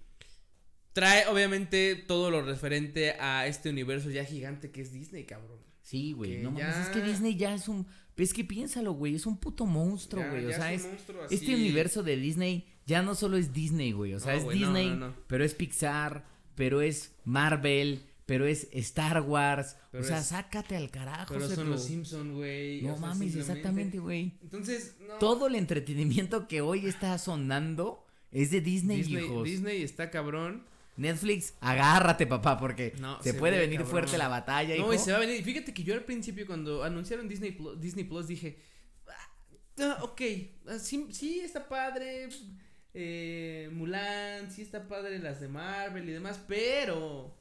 trae 0.92 1.26
obviamente 1.28 1.94
todo 1.96 2.30
lo 2.30 2.42
referente 2.42 3.12
a 3.20 3.46
este 3.46 3.70
universo 3.70 4.10
ya 4.10 4.24
gigante 4.24 4.70
que 4.70 4.82
es 4.82 4.92
Disney, 4.92 5.24
cabrón. 5.24 5.58
Sí, 5.82 6.12
güey. 6.12 6.38
No 6.42 6.50
mames, 6.52 6.76
es 6.76 6.88
que 6.88 7.02
Disney 7.02 7.36
ya 7.36 7.54
es 7.54 7.68
un. 7.68 7.86
Es 8.16 8.32
que 8.32 8.44
piénsalo, 8.44 8.92
güey. 8.92 9.14
Es 9.14 9.26
un 9.26 9.36
puto 9.38 9.66
monstruo, 9.66 10.24
güey. 10.30 10.46
O 10.46 10.50
ya 10.50 10.56
sea, 10.56 10.72
es 10.72 10.84
un. 10.84 10.96
Este 11.30 11.54
universo 11.54 12.02
de 12.02 12.16
Disney 12.16 12.66
ya 12.86 13.02
no 13.02 13.14
solo 13.14 13.36
es 13.36 13.52
Disney, 13.52 13.92
güey. 13.92 14.14
O 14.14 14.20
sea, 14.20 14.34
No, 14.36 14.50
es 14.52 14.58
Disney, 14.58 14.88
no, 14.90 14.96
no. 15.08 15.14
pero 15.26 15.44
es 15.44 15.54
Pixar, 15.54 16.24
pero 16.54 16.82
es 16.82 17.12
Marvel, 17.24 18.02
pero 18.26 18.46
es 18.46 18.68
Star 18.72 19.22
Wars. 19.22 19.76
Pero 19.90 20.04
o 20.04 20.06
sea, 20.06 20.18
es- 20.18 20.26
sácate 20.26 20.76
al 20.76 20.90
carajo, 20.90 21.34
Pero 21.34 21.48
son 21.48 21.70
los 21.70 21.84
Simpson, 21.84 22.34
güey. 22.34 22.82
No 22.82 22.94
o 22.94 22.98
sea, 22.98 23.06
mames, 23.08 23.34
exactamente, 23.34 23.98
güey. 23.98 24.34
Entonces, 24.42 24.96
no. 25.06 25.14
Todo 25.18 25.48
el 25.48 25.56
entretenimiento 25.56 26.46
que 26.48 26.60
hoy 26.60 26.86
está 26.86 27.18
sonando 27.18 28.06
es 28.30 28.50
de 28.50 28.60
Disney, 28.60 28.98
Disney, 28.98 29.24
hijos. 29.24 29.44
Disney 29.44 29.82
está 29.82 30.10
cabrón. 30.10 30.64
Netflix, 30.96 31.54
agárrate, 31.60 32.26
papá, 32.26 32.58
porque 32.58 32.92
No, 33.00 33.16
se, 33.22 33.32
se 33.32 33.38
puede 33.38 33.54
ve, 33.56 33.60
venir 33.62 33.78
cabrón. 33.78 33.90
fuerte 33.90 34.18
la 34.18 34.28
batalla, 34.28 34.74
No, 34.76 34.82
hijo. 34.82 34.94
y 34.94 34.98
se 34.98 35.10
va 35.12 35.18
a 35.18 35.20
venir. 35.20 35.42
Fíjate 35.42 35.72
que 35.72 35.82
yo 35.82 35.94
al 35.94 36.04
principio 36.04 36.46
cuando 36.46 36.84
anunciaron 36.84 37.28
Disney 37.28 37.52
Plus, 37.52 37.80
Disney 37.80 38.04
Plus 38.04 38.26
dije, 38.26 38.58
ah, 39.78 39.98
ok, 40.02 40.20
ah, 40.68 40.78
sí, 40.78 41.06
sí 41.10 41.40
está 41.40 41.68
padre, 41.68 42.28
eh, 42.94 43.70
Mulan, 43.72 44.50
sí 44.50 44.62
está 44.62 44.86
padre 44.86 45.18
las 45.18 45.40
de 45.40 45.48
Marvel 45.48 46.08
y 46.08 46.12
demás, 46.12 46.40
pero 46.46 47.34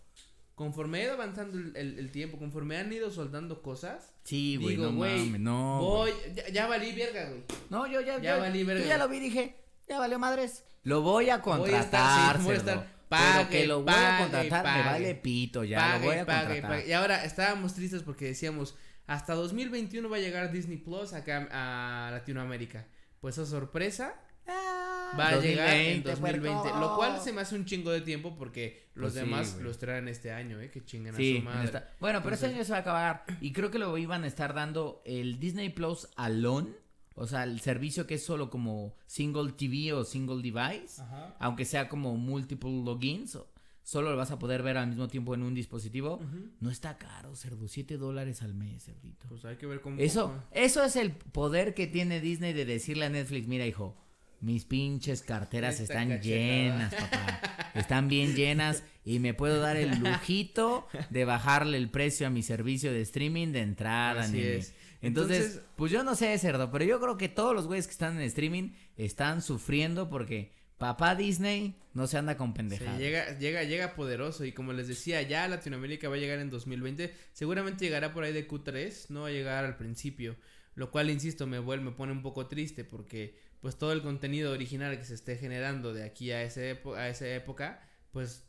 conforme 0.55 0.99
ha 0.99 1.03
ido 1.05 1.13
avanzando 1.13 1.57
el, 1.57 1.75
el- 1.75 1.99
el 1.99 2.11
tiempo, 2.11 2.37
conforme 2.37 2.77
han 2.77 2.91
ido 2.93 3.11
soldando 3.11 3.61
cosas, 3.61 4.13
Sí, 4.23 4.57
güey, 4.57 4.77
no 4.77 4.93
güey, 4.93 5.25
mames, 5.25 5.41
no. 5.41 5.79
voy, 5.81 6.11
ya, 6.35 6.47
ya 6.49 6.67
valí 6.67 6.93
verga, 6.93 7.27
güey. 7.29 7.41
No, 7.69 7.87
yo 7.87 7.99
ya, 8.01 8.19
Ya 8.21 8.35
yo- 8.35 8.41
valí 8.41 8.59
yo 8.61 8.65
verga. 8.67 8.85
ya 8.85 8.97
lo 8.97 9.09
vi, 9.09 9.19
dije, 9.19 9.55
ya 9.89 9.99
valió 9.99 10.19
madres. 10.19 10.63
Lo 10.83 11.01
voy 11.01 11.29
a 11.29 11.37
Voy 11.37 11.53
a 11.53 11.57
contratar, 11.57 11.83
estar, 11.83 12.37
sí, 12.37 12.43
voy 12.43 12.55
a. 12.55 12.87
estar, 13.17 13.33
Pero 13.33 13.45
pague, 13.47 13.59
que 13.61 13.67
lo 13.67 13.75
voy 13.77 13.85
pague, 13.85 14.05
a 14.07 14.17
contratar, 14.19 14.63
me 14.65 14.71
pague. 14.71 14.83
vale 14.83 15.15
pito, 15.15 15.63
ya 15.63 15.77
Pague, 15.79 15.99
lo 15.99 16.05
voy 16.05 16.17
a 16.17 16.25
pague, 16.25 16.45
contratar. 16.47 16.71
pague. 16.71 16.89
Y 16.89 16.93
ahora 16.93 17.23
estábamos 17.25 17.73
tristes 17.73 18.03
porque 18.03 18.25
decíamos, 18.25 18.75
hasta 19.07 19.33
2021 19.33 20.09
va 20.09 20.17
a 20.17 20.19
llegar 20.19 20.51
Disney 20.51 20.77
Plus 20.77 21.13
acá 21.13 21.47
a 21.51 22.11
Latinoamérica. 22.11 22.87
Pues 23.19 23.37
a 23.37 23.45
sorpresa, 23.45 24.15
Ah, 24.47 25.13
va 25.19 25.27
a 25.29 25.35
llegar 25.37 25.67
en 25.75 26.01
2020, 26.03 26.09
2020. 26.09 26.61
puerco. 26.61 26.79
Lo 26.79 26.95
cual 26.95 27.21
se 27.21 27.31
me 27.31 27.41
hace 27.41 27.55
un 27.55 27.65
chingo 27.65 27.91
de 27.91 28.01
tiempo 28.01 28.35
porque 28.37 28.87
los 28.95 29.11
Pues 29.11 29.13
sí, 29.13 29.19
demás 29.29 29.51
güey. 29.53 29.63
los 29.65 29.77
traen 29.77 30.07
este 30.07 30.31
año, 30.31 30.59
¿eh? 30.59 30.71
Que 30.71 30.83
chingan 30.83 31.13
a 31.13 31.17
Sí, 31.17 31.37
su 31.37 31.43
madre. 31.43 31.65
está- 31.65 31.89
bueno, 31.99 32.21
pero 32.23 32.33
este 32.35 32.47
año 32.47 32.63
se 32.63 32.71
va 32.71 32.77
a 32.79 32.81
acabar. 32.81 33.23
Y 33.39 33.53
creo 33.53 33.69
que 33.69 33.77
lo 33.77 33.95
iban 33.97 34.23
a 34.23 34.27
estar 34.27 34.53
dando 34.55 35.01
el 35.05 35.39
Disney 35.39 35.69
Plus 35.69 36.07
Alone. 36.15 36.69
O 37.15 37.27
sea, 37.27 37.43
el 37.43 37.59
servicio 37.59 38.07
que 38.07 38.15
es 38.15 38.23
solo 38.25 38.49
como 38.49 38.95
single 39.07 39.51
TV 39.51 39.93
o 39.93 40.03
single 40.03 40.41
device. 40.41 41.01
Ajá. 41.01 41.35
Aunque 41.39 41.65
sea 41.65 41.89
como 41.89 42.15
multiple 42.17 42.81
logins. 42.83 43.37
Solo 43.83 44.11
lo 44.11 44.17
vas 44.17 44.29
a 44.31 44.37
poder 44.39 44.61
ver 44.61 44.77
al 44.77 44.87
mismo 44.87 45.07
tiempo 45.07 45.33
en 45.33 45.41
un 45.41 45.55
dispositivo. 45.55 46.19
No 46.59 46.69
está 46.69 46.97
caro, 46.97 47.35
cerdo. 47.35 47.67
7 47.67 47.97
dólares 47.97 48.41
al 48.43 48.53
mes, 48.53 48.83
cerdito. 48.85 49.25
Pues 49.27 49.43
hay 49.43 49.55
que 49.57 49.65
ver 49.65 49.81
cómo. 49.81 49.97
Eso, 49.99 50.33
eso 50.51 50.83
es 50.83 50.95
el 50.95 51.11
poder 51.11 51.73
que 51.73 51.87
tiene 51.87 52.21
Disney 52.21 52.53
de 52.53 52.65
decirle 52.65 53.05
a 53.05 53.09
Netflix, 53.09 53.47
mira 53.47 53.65
hijo, 53.65 53.95
mis 54.39 54.65
pinches 54.65 55.23
carteras 55.23 55.79
Esta 55.79 55.93
están 55.93 56.09
cachetada. 56.09 56.23
llenas, 56.37 56.93
papá. 56.93 57.71
Están 57.73 58.07
bien 58.07 58.35
llenas 58.35 58.83
y 59.03 59.17
me 59.19 59.33
puedo 59.33 59.59
dar 59.59 59.77
el 59.77 59.97
lujito 59.99 60.87
de 61.09 61.25
bajarle 61.25 61.77
el 61.77 61.89
precio 61.89 62.27
a 62.27 62.29
mi 62.29 62.43
servicio 62.43 62.91
de 62.93 63.01
streaming 63.01 63.47
de 63.51 63.61
entrada, 63.61 64.21
Así 64.21 64.33
nene. 64.37 64.55
es. 64.57 64.73
Entonces, 65.01 65.37
Entonces- 65.37 65.63
pues 65.75 65.91
yo 65.91 66.03
no 66.03 66.15
sé, 66.15 66.37
cerdo, 66.37 66.71
pero 66.71 66.85
yo 66.85 66.99
creo 66.99 67.17
que 67.17 67.29
todos 67.29 67.55
los 67.55 67.67
güeyes 67.67 67.87
que 67.87 67.91
están 67.93 68.15
en 68.17 68.21
streaming 68.23 68.71
están 68.97 69.41
sufriendo 69.41 70.09
porque 70.09 70.51
papá 70.77 71.15
Disney 71.15 71.75
no 71.93 72.07
se 72.07 72.17
anda 72.17 72.37
con 72.37 72.53
pendejadas. 72.53 72.99
llega, 72.99 73.37
llega, 73.37 73.63
llega 73.63 73.93
poderoso. 73.95 74.45
Y 74.45 74.51
como 74.51 74.73
les 74.73 74.87
decía, 74.87 75.21
ya 75.21 75.47
Latinoamérica 75.47 76.09
va 76.09 76.15
a 76.15 76.19
llegar 76.19 76.39
en 76.39 76.49
2020, 76.49 77.13
seguramente 77.33 77.85
llegará 77.85 78.13
por 78.13 78.23
ahí 78.23 78.33
de 78.33 78.47
Q3, 78.47 79.09
no 79.09 79.21
va 79.21 79.27
a 79.27 79.31
llegar 79.31 79.65
al 79.65 79.77
principio, 79.77 80.35
lo 80.75 80.89
cual, 80.91 81.09
insisto, 81.09 81.45
me 81.47 81.59
vuelve, 81.59 81.85
me 81.85 81.91
pone 81.91 82.11
un 82.11 82.21
poco 82.21 82.47
triste 82.47 82.83
porque 82.83 83.37
pues 83.59 83.77
todo 83.77 83.93
el 83.93 84.01
contenido 84.01 84.51
original 84.53 84.97
que 84.97 85.05
se 85.05 85.13
esté 85.13 85.37
generando 85.37 85.93
de 85.93 86.03
aquí 86.03 86.31
a, 86.31 86.41
ese 86.41 86.81
a 86.95 87.09
esa 87.09 87.27
época, 87.27 87.87
pues 88.11 88.43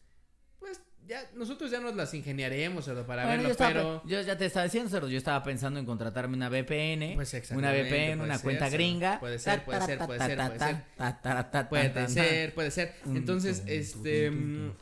ya 1.07 1.29
nosotros 1.35 1.71
ya 1.71 1.81
nos 1.81 1.95
las 1.97 2.13
ingeniaremos 2.15 2.85
cerdo, 2.85 3.07
para 3.07 3.25
Bueno, 3.25 3.43
verlo, 3.43 3.49
yo, 3.49 3.53
estaba- 3.53 3.73
pero... 3.73 4.03
yo 4.07 4.21
ya 4.23 4.37
te 4.39 4.47
estaba 4.47 4.65
diciendo, 4.65 4.89
cerdo, 4.91 5.09
yo 5.09 5.19
estaba 5.19 5.43
pensando 5.43 5.79
en 5.81 5.87
contratarme 5.87 6.37
una 6.37 6.49
VPN, 6.49 7.15
Pues 7.17 7.33
una 7.53 7.73
VPN, 7.73 8.21
una 8.21 8.35
ser, 8.35 8.43
cuenta 8.45 8.65
cerdo. 8.67 8.77
gringa. 8.77 9.21
Puede 9.21 9.39
ser, 9.39 9.65
puede 9.65 9.81
ser, 9.85 9.99
puede 9.99 10.19
ser, 10.21 10.37
puede 10.39 10.59
ser. 10.59 11.69
Puede 11.69 12.09
ser, 12.09 12.55
puede 12.55 12.71
ser. 12.71 12.95
Entonces, 13.07 13.63
este... 13.67 14.31
mm, 14.31 14.73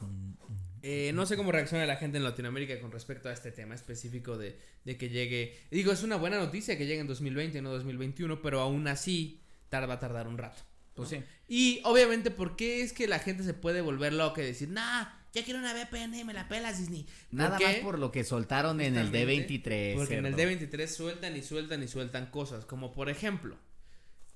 Eh, 0.83 1.13
no 1.15 1.27
sé 1.27 1.37
cómo 1.37 1.53
reacciona 1.53 1.85
la 1.85 1.97
gente 1.97 2.17
en 2.17 2.25
Latinoamérica 2.25 2.81
con 2.81 2.91
respecto 2.91 3.29
a 3.29 3.33
este 3.35 3.53
tema 3.53 3.75
específico 3.75 4.39
de, 4.39 4.59
de 4.87 4.97
que 4.97 5.11
llegue. 5.11 5.55
Digo, 5.71 5.93
es 5.93 6.03
una 6.03 6.17
buena 6.17 6.39
noticia 6.39 6.79
que 6.79 6.87
llegue 6.87 7.01
en 7.01 7.07
2020, 7.07 7.61
no 7.61 7.71
2021, 7.71 8.41
pero 8.41 8.61
aún 8.61 8.89
así 8.89 9.43
tar- 9.69 9.87
va 9.89 9.95
a 9.95 9.99
tardar 9.99 10.27
un 10.27 10.39
rato. 10.39 10.63
Pues 10.95 11.11
sí. 11.11 11.23
Y 11.49 11.83
obviamente, 11.85 12.31
¿por 12.31 12.57
qué 12.57 12.81
es 12.81 12.95
que 12.95 13.07
la 13.09 13.19
gente 13.19 13.43
se 13.45 13.53
puede 13.53 13.83
volver 13.83 14.15
loca 14.15 14.41
y 14.43 14.47
decir, 14.47 14.71
nah, 14.71 15.05
ya 15.33 15.45
quiero 15.45 15.61
una 15.61 15.73
VPN 15.75 16.15
y 16.19 16.25
me 16.25 16.33
la 16.35 16.49
pelas, 16.49 16.79
Disney? 16.79 17.05
¿Por 17.05 17.15
Nada 17.39 17.57
qué? 17.59 17.65
más 17.67 17.75
por 17.77 17.99
lo 17.99 18.11
que 18.11 18.25
soltaron 18.25 18.81
en 18.81 18.97
el 18.97 19.07
Justamente, 19.09 19.63
D23. 19.63 19.95
Porque 19.97 20.17
en 20.17 20.27
el 20.27 20.35
cerdo. 20.35 20.51
D23 20.53 20.87
sueltan 20.89 21.37
y 21.37 21.43
sueltan 21.43 21.83
y 21.83 21.89
sueltan 21.89 22.27
cosas, 22.27 22.65
como 22.65 22.93
por 22.93 23.09
ejemplo, 23.09 23.57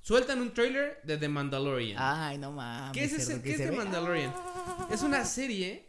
sueltan 0.02 0.40
un 0.40 0.52
trailer 0.52 1.00
de 1.04 1.16
The 1.16 1.28
Mandalorian. 1.28 1.96
Ay, 2.00 2.38
no 2.38 2.52
mames. 2.52 2.92
¿Qué 2.92 3.04
es, 3.04 3.12
ese, 3.14 3.42
¿qué 3.42 3.52
es 3.52 3.56
The 3.58 3.70
ve- 3.70 3.76
Mandalorian? 3.76 4.32
Es 4.90 5.02
una 5.02 5.24
serie 5.24 5.88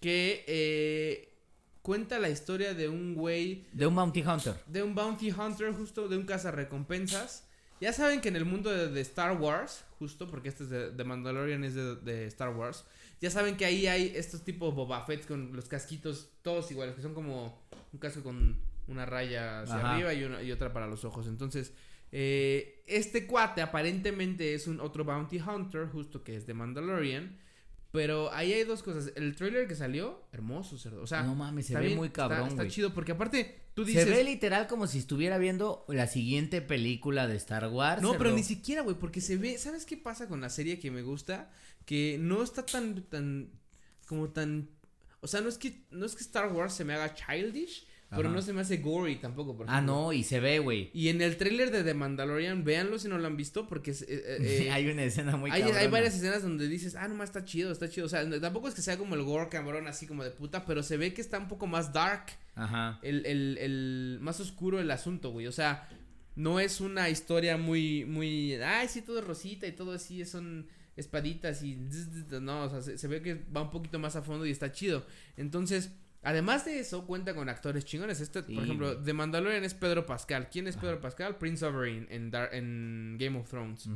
que 0.00 0.44
eh, 0.48 1.34
cuenta 1.82 2.18
la 2.18 2.28
historia 2.28 2.74
de 2.74 2.88
un 2.88 3.14
güey, 3.14 3.66
De 3.72 3.86
un 3.86 3.94
Bounty 3.94 4.22
Hunter. 4.22 4.54
de 4.66 4.82
un 4.82 4.94
bounty 4.94 5.30
hunter, 5.30 5.72
justo 5.72 6.08
de 6.08 6.16
un 6.16 6.24
cazarrecompensas. 6.26 7.44
Ya 7.80 7.92
saben 7.92 8.20
que 8.20 8.28
en 8.28 8.36
el 8.36 8.44
mundo 8.44 8.70
de, 8.70 8.88
de 8.88 9.00
Star 9.00 9.36
Wars, 9.36 9.84
justo 9.98 10.28
porque 10.30 10.48
este 10.48 10.64
es 10.64 10.70
de, 10.70 10.90
The 10.92 11.04
Mandalorian 11.04 11.64
es 11.64 11.74
de, 11.74 11.96
de 11.96 12.26
Star 12.26 12.50
Wars, 12.50 12.84
ya 13.22 13.30
saben 13.30 13.56
que 13.56 13.64
ahí 13.64 13.86
hay 13.86 14.12
estos 14.14 14.44
tipos 14.44 14.74
Boba 14.74 15.06
Fett 15.06 15.26
con 15.26 15.56
los 15.56 15.66
casquitos 15.68 16.28
todos 16.42 16.70
iguales, 16.70 16.94
que 16.94 17.00
son 17.02 17.14
como 17.14 17.62
un 17.92 17.98
casco 17.98 18.22
con 18.22 18.58
una 18.88 19.06
raya 19.06 19.62
hacia 19.62 19.76
Ajá. 19.76 19.94
arriba 19.94 20.12
y, 20.12 20.24
una- 20.24 20.42
y 20.42 20.52
otra 20.52 20.72
para 20.74 20.86
los 20.86 21.04
ojos. 21.06 21.26
Entonces, 21.28 21.72
eh, 22.10 22.82
este 22.86 23.26
cuate 23.26 23.62
aparentemente 23.62 24.52
es 24.54 24.66
un 24.66 24.80
otro 24.80 25.04
bounty 25.04 25.38
hunter, 25.40 25.86
justo 25.86 26.22
que 26.22 26.36
es 26.36 26.46
de 26.46 26.52
Mandalorian. 26.54 27.38
Pero 27.92 28.32
ahí 28.32 28.54
hay 28.54 28.64
dos 28.64 28.82
cosas. 28.82 29.12
El 29.16 29.36
trailer 29.36 29.68
que 29.68 29.74
salió, 29.74 30.24
hermoso, 30.32 30.78
cerdo. 30.78 31.02
O 31.02 31.06
sea, 31.06 31.22
no 31.22 31.34
mames, 31.34 31.66
se 31.66 31.74
ve 31.74 31.88
bien, 31.88 31.98
muy 31.98 32.08
cabrón, 32.08 32.48
Está, 32.48 32.66
chido 32.66 32.94
porque 32.94 33.12
aparte 33.12 33.60
tú 33.74 33.84
Se 33.84 33.90
dices. 33.90 34.08
ve 34.08 34.24
literal 34.24 34.66
como 34.66 34.86
si 34.86 34.98
estuviera 34.98 35.36
viendo 35.36 35.84
la 35.88 36.06
siguiente 36.06 36.62
película 36.62 37.28
de 37.28 37.36
Star 37.36 37.68
Wars. 37.68 38.00
No, 38.00 38.16
pero 38.16 38.32
ni 38.32 38.42
siquiera, 38.42 38.80
güey, 38.80 38.96
porque 38.96 39.20
se 39.20 39.36
ve, 39.36 39.58
¿sabes 39.58 39.84
qué 39.84 39.98
pasa 39.98 40.26
con 40.26 40.40
la 40.40 40.48
serie 40.48 40.78
que 40.78 40.90
me 40.90 41.02
gusta? 41.02 41.50
Que 41.84 42.16
no 42.18 42.42
está 42.42 42.64
tan, 42.64 43.02
tan, 43.02 43.50
como 44.06 44.30
tan, 44.30 44.70
o 45.20 45.26
sea, 45.26 45.42
no 45.42 45.50
es 45.50 45.58
que, 45.58 45.84
no 45.90 46.06
es 46.06 46.14
que 46.14 46.22
Star 46.22 46.50
Wars 46.50 46.72
se 46.72 46.84
me 46.84 46.94
haga 46.94 47.14
childish, 47.14 47.86
pero 48.14 48.28
Ajá. 48.28 48.36
no 48.36 48.42
se 48.42 48.52
me 48.52 48.60
hace 48.60 48.76
gory 48.76 49.16
tampoco. 49.16 49.56
Por 49.56 49.66
Ah, 49.68 49.80
no, 49.80 50.12
y 50.12 50.22
se 50.22 50.38
ve, 50.38 50.58
güey. 50.58 50.90
Y 50.92 51.08
en 51.08 51.22
el 51.22 51.36
tráiler 51.38 51.70
de 51.70 51.82
The 51.82 51.94
Mandalorian, 51.94 52.62
véanlo 52.62 52.98
si 52.98 53.08
no 53.08 53.16
lo 53.16 53.26
han 53.26 53.36
visto, 53.36 53.66
porque 53.66 53.92
es, 53.92 54.02
eh, 54.02 54.22
eh, 54.40 54.70
hay 54.72 54.88
una 54.88 55.04
escena 55.04 55.36
muy 55.36 55.50
hay, 55.50 55.62
hay 55.62 55.88
varias 55.88 56.14
escenas 56.14 56.42
donde 56.42 56.68
dices, 56.68 56.94
ah, 56.94 57.08
nomás 57.08 57.30
está 57.30 57.44
chido, 57.44 57.72
está 57.72 57.88
chido. 57.88 58.06
O 58.06 58.08
sea, 58.10 58.28
tampoco 58.40 58.68
es 58.68 58.74
que 58.74 58.82
sea 58.82 58.98
como 58.98 59.14
el 59.14 59.22
gore 59.22 59.48
cabrón, 59.48 59.86
así 59.88 60.06
como 60.06 60.24
de 60.24 60.30
puta, 60.30 60.66
pero 60.66 60.82
se 60.82 60.96
ve 60.96 61.14
que 61.14 61.22
está 61.22 61.38
un 61.38 61.48
poco 61.48 61.66
más 61.66 61.92
dark, 61.92 62.26
Ajá. 62.54 62.98
el, 63.02 63.24
el, 63.24 63.58
el 63.58 64.18
más 64.20 64.38
oscuro 64.40 64.78
el 64.78 64.90
asunto, 64.90 65.30
güey. 65.30 65.46
O 65.46 65.52
sea, 65.52 65.88
no 66.36 66.60
es 66.60 66.80
una 66.80 67.08
historia 67.08 67.56
muy, 67.56 68.04
muy, 68.04 68.54
ay, 68.54 68.88
sí, 68.88 69.02
todo 69.02 69.18
es 69.20 69.24
rosita 69.24 69.66
y 69.66 69.72
todo 69.72 69.92
así, 69.92 70.24
son 70.24 70.66
espaditas 70.96 71.62
y, 71.62 71.78
no, 72.40 72.64
o 72.64 72.68
sea, 72.68 72.82
se, 72.82 72.98
se 72.98 73.08
ve 73.08 73.22
que 73.22 73.42
va 73.56 73.62
un 73.62 73.70
poquito 73.70 73.98
más 73.98 74.16
a 74.16 74.22
fondo 74.22 74.44
y 74.46 74.50
está 74.50 74.72
chido. 74.72 75.06
Entonces, 75.36 75.90
además 76.22 76.64
de 76.64 76.78
eso, 76.80 77.06
cuenta 77.06 77.34
con 77.34 77.48
actores 77.48 77.84
chingones. 77.84 78.20
Este, 78.20 78.42
Sí, 78.42 78.54
por 78.54 78.64
ejemplo. 78.64 78.96
The 79.02 79.12
Mandalorian 79.12 79.64
es 79.64 79.74
Pedro 79.74 80.06
Pascal. 80.06 80.48
¿Quién 80.50 80.66
es 80.68 80.76
Pedro 80.76 81.00
Pascal? 81.00 81.36
Prince 81.38 81.64
Oberyn 81.64 82.06
en, 82.10 82.30
Dar- 82.30 82.54
en 82.54 83.16
Game 83.18 83.38
of 83.38 83.48
Thrones. 83.48 83.88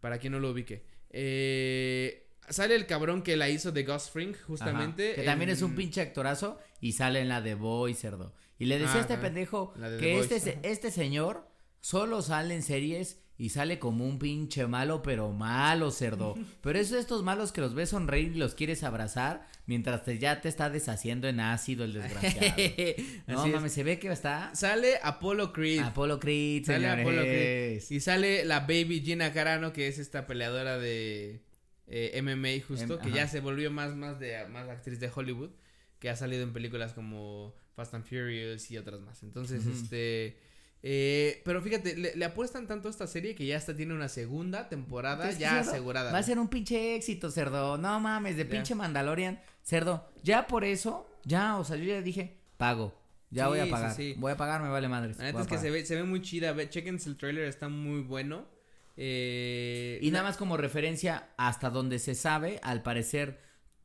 Para 0.00 0.18
quien 0.18 0.32
no 0.32 0.40
lo 0.40 0.50
ubique. 0.50 0.82
Eh, 1.10 2.26
sale 2.48 2.74
el 2.74 2.86
cabrón 2.86 3.22
que 3.22 3.36
la 3.36 3.48
hizo 3.48 3.72
de 3.72 3.84
Gus 3.84 4.10
Fring, 4.10 4.34
justamente. 4.46 5.12
Ajá, 5.12 5.20
Que 5.20 5.26
también 5.26 5.50
es 5.50 5.62
un 5.62 5.74
pinche 5.74 6.00
actorazo 6.00 6.58
y 6.80 6.92
sale 6.92 7.20
en 7.20 7.28
la 7.28 7.40
de 7.40 7.54
Boy, 7.54 7.94
cerdo. 7.94 8.34
Y 8.58 8.66
le 8.66 8.78
decía 8.78 8.94
Ah, 8.94 8.98
a 8.98 9.00
este 9.02 9.16
pendejo 9.18 9.72
de 9.76 9.96
que 9.98 10.16
Boys, 10.16 10.30
este, 10.32 10.58
este 10.62 10.90
señor 10.90 11.48
solo 11.80 12.20
sale 12.22 12.54
en 12.54 12.62
series 12.62 13.19
y 13.40 13.48
sale 13.48 13.78
como 13.78 14.06
un 14.06 14.18
pinche 14.18 14.66
malo, 14.66 15.02
pero 15.02 15.32
malo, 15.32 15.90
cerdo. 15.90 16.34
Pero 16.60 16.78
es 16.78 16.90
de 16.90 16.98
estos 16.98 17.22
malos 17.22 17.52
que 17.52 17.62
los 17.62 17.72
ves 17.72 17.88
sonreír 17.88 18.32
y 18.32 18.38
los 18.38 18.54
quieres 18.54 18.82
abrazar 18.82 19.48
mientras 19.64 20.04
te, 20.04 20.18
ya 20.18 20.42
te 20.42 20.50
está 20.50 20.68
deshaciendo 20.68 21.26
en 21.26 21.40
ácido 21.40 21.84
el 21.86 21.94
desgraciado. 21.94 22.54
no 23.26 23.46
mames, 23.46 23.72
se 23.72 23.82
ve 23.82 23.98
que 23.98 24.08
está 24.08 24.54
Sale 24.54 24.98
Apollo 25.02 25.54
Creed. 25.54 25.80
Apollo 25.80 26.20
Creed, 26.20 26.66
Sale 26.66 26.80
señores. 26.80 27.00
Apollo 27.00 27.22
Creed. 27.22 27.82
Y 27.88 28.00
sale 28.00 28.44
la 28.44 28.60
baby 28.60 29.00
Gina 29.02 29.32
Carano, 29.32 29.72
que 29.72 29.88
es 29.88 29.98
esta 29.98 30.26
peleadora 30.26 30.76
de 30.76 31.40
eh, 31.86 32.20
MMA 32.20 32.62
justo, 32.68 32.96
Em, 32.96 33.00
que 33.00 33.08
ajá. 33.08 33.16
ya 33.16 33.28
se 33.28 33.40
volvió 33.40 33.70
más, 33.70 33.96
más, 33.96 34.20
de, 34.20 34.46
más 34.48 34.68
actriz 34.68 35.00
de 35.00 35.10
Hollywood, 35.14 35.52
que 35.98 36.10
ha 36.10 36.16
salido 36.16 36.42
en 36.42 36.52
películas 36.52 36.92
como 36.92 37.54
Fast 37.74 37.94
and 37.94 38.04
Furious 38.04 38.70
y 38.70 38.76
otras 38.76 39.00
más. 39.00 39.22
Entonces, 39.22 39.64
este... 39.64 40.49
eh, 40.82 41.42
pero 41.44 41.60
fíjate, 41.62 41.96
le, 41.96 42.14
le 42.16 42.24
apuestan 42.24 42.66
tanto 42.66 42.88
a 42.88 42.90
esta 42.90 43.06
serie 43.06 43.34
que 43.34 43.44
ya 43.46 43.56
hasta 43.56 43.76
tiene 43.76 43.92
una 43.94 44.08
segunda 44.08 44.68
temporada 44.68 45.30
ya 45.32 45.56
cerdo, 45.56 45.70
asegurada. 45.70 46.12
Va 46.12 46.18
a 46.18 46.22
ser 46.22 46.38
un 46.38 46.48
pinche 46.48 46.94
éxito, 46.96 47.30
cerdo. 47.30 47.76
No 47.78 48.00
mames, 48.00 48.36
de 48.36 48.44
Ya. 48.44 48.50
pinche 48.50 48.74
Mandalorian. 48.74 49.40
Cerdo, 49.62 50.08
ya 50.22 50.46
por 50.46 50.64
eso, 50.64 51.06
ya, 51.24 51.58
o 51.58 51.64
sea, 51.64 51.76
yo 51.76 51.84
ya 51.84 52.00
dije, 52.02 52.38
pago. 52.56 52.98
Ya 53.32 53.44
Sí, 53.44 53.48
voy 53.50 53.58
a 53.60 53.70
pagar. 53.70 53.94
sí. 53.94 54.14
Voy 54.18 54.32
a 54.32 54.36
pagar, 54.36 54.60
me 54.62 54.68
vale 54.68 54.88
madres. 54.88 55.18
La 55.18 55.24
neta 55.24 55.42
es 55.42 55.46
que 55.46 55.58
se 55.58 55.70
ve, 55.70 55.84
se 55.86 55.94
ve 55.94 56.02
muy 56.02 56.20
chida. 56.22 56.52
Ve, 56.52 56.68
chequense 56.68 57.08
el 57.08 57.16
trailer, 57.16 57.44
está 57.44 57.68
muy 57.68 58.00
bueno. 58.00 58.48
Eh, 58.96 59.98
Y 60.02 60.10
nada 60.10 60.24
más 60.24 60.36
como 60.36 60.56
referencia, 60.56 61.28
hasta 61.36 61.70
donde 61.70 61.98
se 61.98 62.14
sabe, 62.14 62.58
al 62.62 62.82
parecer 62.82 63.38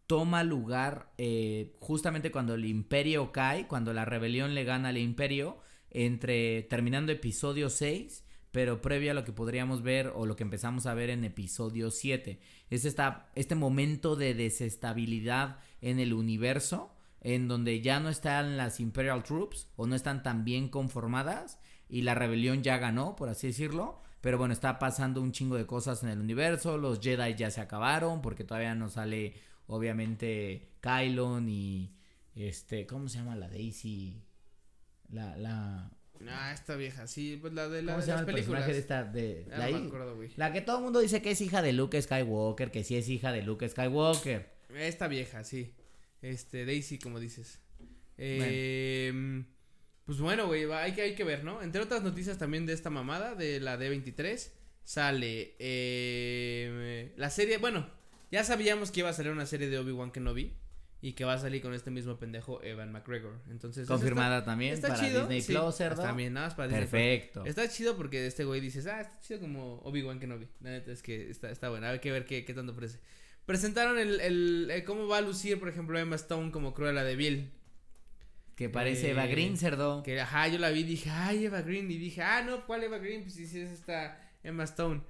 toma 0.07 0.43
lugar 0.43 1.11
eh, 1.17 1.75
justamente 1.79 2.31
cuando 2.31 2.53
el 2.55 2.65
imperio 2.65 3.31
cae, 3.31 3.67
cuando 3.67 3.93
la 3.93 4.05
rebelión 4.05 4.53
le 4.55 4.63
gana 4.63 4.89
al 4.89 4.97
imperio, 4.97 5.57
entre 5.95 6.63
terminando 6.63 7.13
episodio 7.13 7.69
6, 7.69 8.25
pero 8.51 8.81
previo 8.81 9.11
a 9.11 9.13
lo 9.13 9.23
que 9.23 9.31
podríamos 9.31 9.81
ver 9.81 10.11
o 10.13 10.25
lo 10.25 10.35
que 10.35 10.43
empezamos 10.43 10.87
a 10.87 10.93
ver 10.93 11.09
en 11.09 11.23
episodio 11.23 11.89
7. 11.89 12.37
Es 12.69 12.83
esta, 12.83 13.31
este 13.33 13.55
momento 13.55 14.17
de 14.17 14.33
desestabilidad 14.33 15.59
en 15.79 15.99
el 16.01 16.13
universo, 16.13 16.93
en 17.21 17.47
donde 17.47 17.79
ya 17.79 18.01
no 18.01 18.09
están 18.09 18.57
las 18.57 18.81
Imperial 18.81 19.23
Troops 19.23 19.69
o 19.77 19.87
no 19.87 19.95
están 19.95 20.21
tan 20.21 20.43
bien 20.43 20.67
conformadas 20.67 21.59
y 21.87 22.01
la 22.01 22.13
rebelión 22.13 22.61
ya 22.61 22.77
ganó, 22.77 23.15
por 23.15 23.29
así 23.29 23.47
decirlo. 23.47 24.01
Pero 24.19 24.37
bueno, 24.37 24.53
está 24.53 24.79
pasando 24.79 25.21
un 25.21 25.31
chingo 25.31 25.55
de 25.55 25.65
cosas 25.65 26.03
en 26.03 26.09
el 26.09 26.19
universo. 26.19 26.77
Los 26.77 26.99
Jedi 26.99 27.35
ya 27.35 27.51
se 27.51 27.61
acabaron 27.61 28.21
porque 28.21 28.43
todavía 28.43 28.75
no 28.75 28.89
sale, 28.89 29.35
obviamente, 29.67 30.71
Kylon 30.81 31.47
y 31.47 31.95
este, 32.35 32.85
¿cómo 32.85 33.07
se 33.07 33.19
llama 33.19 33.37
la 33.37 33.47
Daisy? 33.47 34.24
La, 35.11 35.35
la, 35.37 35.91
Ah, 36.27 36.53
esta 36.53 36.75
vieja, 36.75 37.07
sí, 37.07 37.37
pues 37.39 37.53
la 37.53 37.67
de, 37.67 37.81
la, 37.83 37.91
¿cómo 37.93 37.99
de 38.01 38.05
se 38.05 38.11
llama 38.11 38.21
las 38.21 38.29
el 38.29 38.35
películas. 38.35 38.63
personaje 38.65 38.73
de 38.73 38.79
esta, 38.79 39.03
de, 39.03 39.45
la, 39.49 39.57
no 39.69 39.77
me 39.77 39.83
hi- 39.83 39.87
acuerdo, 39.87 40.15
güey. 40.15 40.29
la 40.37 40.53
que 40.53 40.61
todo 40.61 40.77
el 40.77 40.83
mundo 40.83 40.99
dice 40.99 41.21
que 41.21 41.31
es 41.31 41.41
hija 41.41 41.61
de 41.61 41.73
Luke 41.73 42.01
Skywalker, 42.01 42.71
que 42.71 42.83
sí 42.83 42.95
es 42.95 43.09
hija 43.09 43.31
de 43.31 43.41
Luke 43.43 43.67
Skywalker. 43.67 44.49
Esta 44.75 45.07
vieja, 45.07 45.43
sí. 45.43 45.73
Este, 46.21 46.65
Daisy, 46.65 46.97
como 46.99 47.19
dices. 47.19 47.59
Eh, 48.17 49.43
Pues 50.05 50.19
bueno, 50.19 50.47
güey, 50.47 50.71
hay 50.71 50.93
que, 50.93 51.01
hay 51.01 51.15
que 51.15 51.23
ver, 51.23 51.43
¿no? 51.43 51.61
Entre 51.61 51.81
otras 51.81 52.01
noticias 52.03 52.37
también 52.37 52.65
de 52.65 52.73
esta 52.73 52.89
mamada, 52.89 53.35
de 53.35 53.59
la 53.59 53.77
D23, 53.77 54.51
sale 54.83 55.55
eh, 55.59 57.11
la 57.17 57.29
serie, 57.29 57.57
bueno, 57.57 57.87
ya 58.31 58.43
sabíamos 58.43 58.91
que 58.91 59.01
iba 59.01 59.09
a 59.09 59.13
salir 59.13 59.31
una 59.31 59.45
serie 59.45 59.67
de 59.69 59.79
Obi-Wan 59.79 60.11
Kenobi 60.11 60.53
y 61.07 61.13
que 61.13 61.23
va 61.23 61.33
a 61.33 61.37
salir 61.37 61.61
con 61.61 61.73
este 61.75 61.91
mismo 61.91 62.17
pendejo 62.17 62.63
Evan 62.63 62.91
McGregor. 62.91 63.39
Entonces, 63.51 63.87
Confirmada 63.87 64.39
está- 64.39 64.51
también 64.51 64.73
está 64.73 64.87
para 64.87 64.99
chido, 65.01 65.19
Disney 65.21 65.41
sí, 65.41 65.53
Plus, 65.53 65.75
cerdo. 65.75 66.01
También, 66.01 66.33
nada 66.33 66.47
más 66.47 66.55
para 66.55 66.67
Disney. 66.69 66.87
Perfecto. 66.87 67.45
Está 67.45 67.69
chido 67.69 67.95
porque 67.95 68.25
este 68.25 68.43
güey 68.43 68.59
dices, 68.59 68.87
ah, 68.87 69.01
está 69.01 69.19
chido 69.21 69.39
como 69.41 69.79
Obi-Wan 69.83 70.19
Kenobi. 70.19 70.47
La 70.61 70.71
neta 70.71 70.91
es 70.91 71.03
que 71.03 71.29
está, 71.29 71.51
está 71.51 71.69
bueno. 71.69 71.85
Hay 71.87 71.99
que 71.99 72.11
ver 72.11 72.25
qué, 72.25 72.43
qué 72.43 72.53
tanto 72.55 72.71
ofrece. 72.71 72.99
Presentaron 73.45 73.99
el, 73.99 74.19
el, 74.21 74.71
el 74.71 74.83
cómo 74.83 75.07
va 75.07 75.19
a 75.19 75.21
lucir, 75.21 75.59
por 75.59 75.69
ejemplo, 75.69 75.99
Emma 75.99 76.15
Stone 76.15 76.49
como 76.51 76.73
Cruella 76.73 77.03
de 77.03 77.15
Vil. 77.15 77.51
Que 78.55 78.69
parece 78.69 79.07
Eh, 79.07 79.11
Eva 79.11 79.27
Green, 79.27 79.57
cerdo. 79.57 80.01
Que, 80.01 80.19
ajá, 80.19 80.47
yo 80.47 80.57
la 80.57 80.69
vi 80.71 80.79
y 80.79 80.83
dije, 80.83 81.09
ay, 81.11 81.45
Eva 81.45 81.61
Green. 81.61 81.91
Y 81.91 81.97
dije, 81.97 82.23
ah, 82.23 82.41
no, 82.41 82.65
¿cuál 82.65 82.83
Eva 82.83 82.97
Green? 82.97 83.21
Pues 83.21 83.33
sí, 83.35 83.45
sí, 83.45 83.59
es 83.61 83.69
esta 83.71 84.17
Emma 84.43 84.63
Stone. 84.63 85.01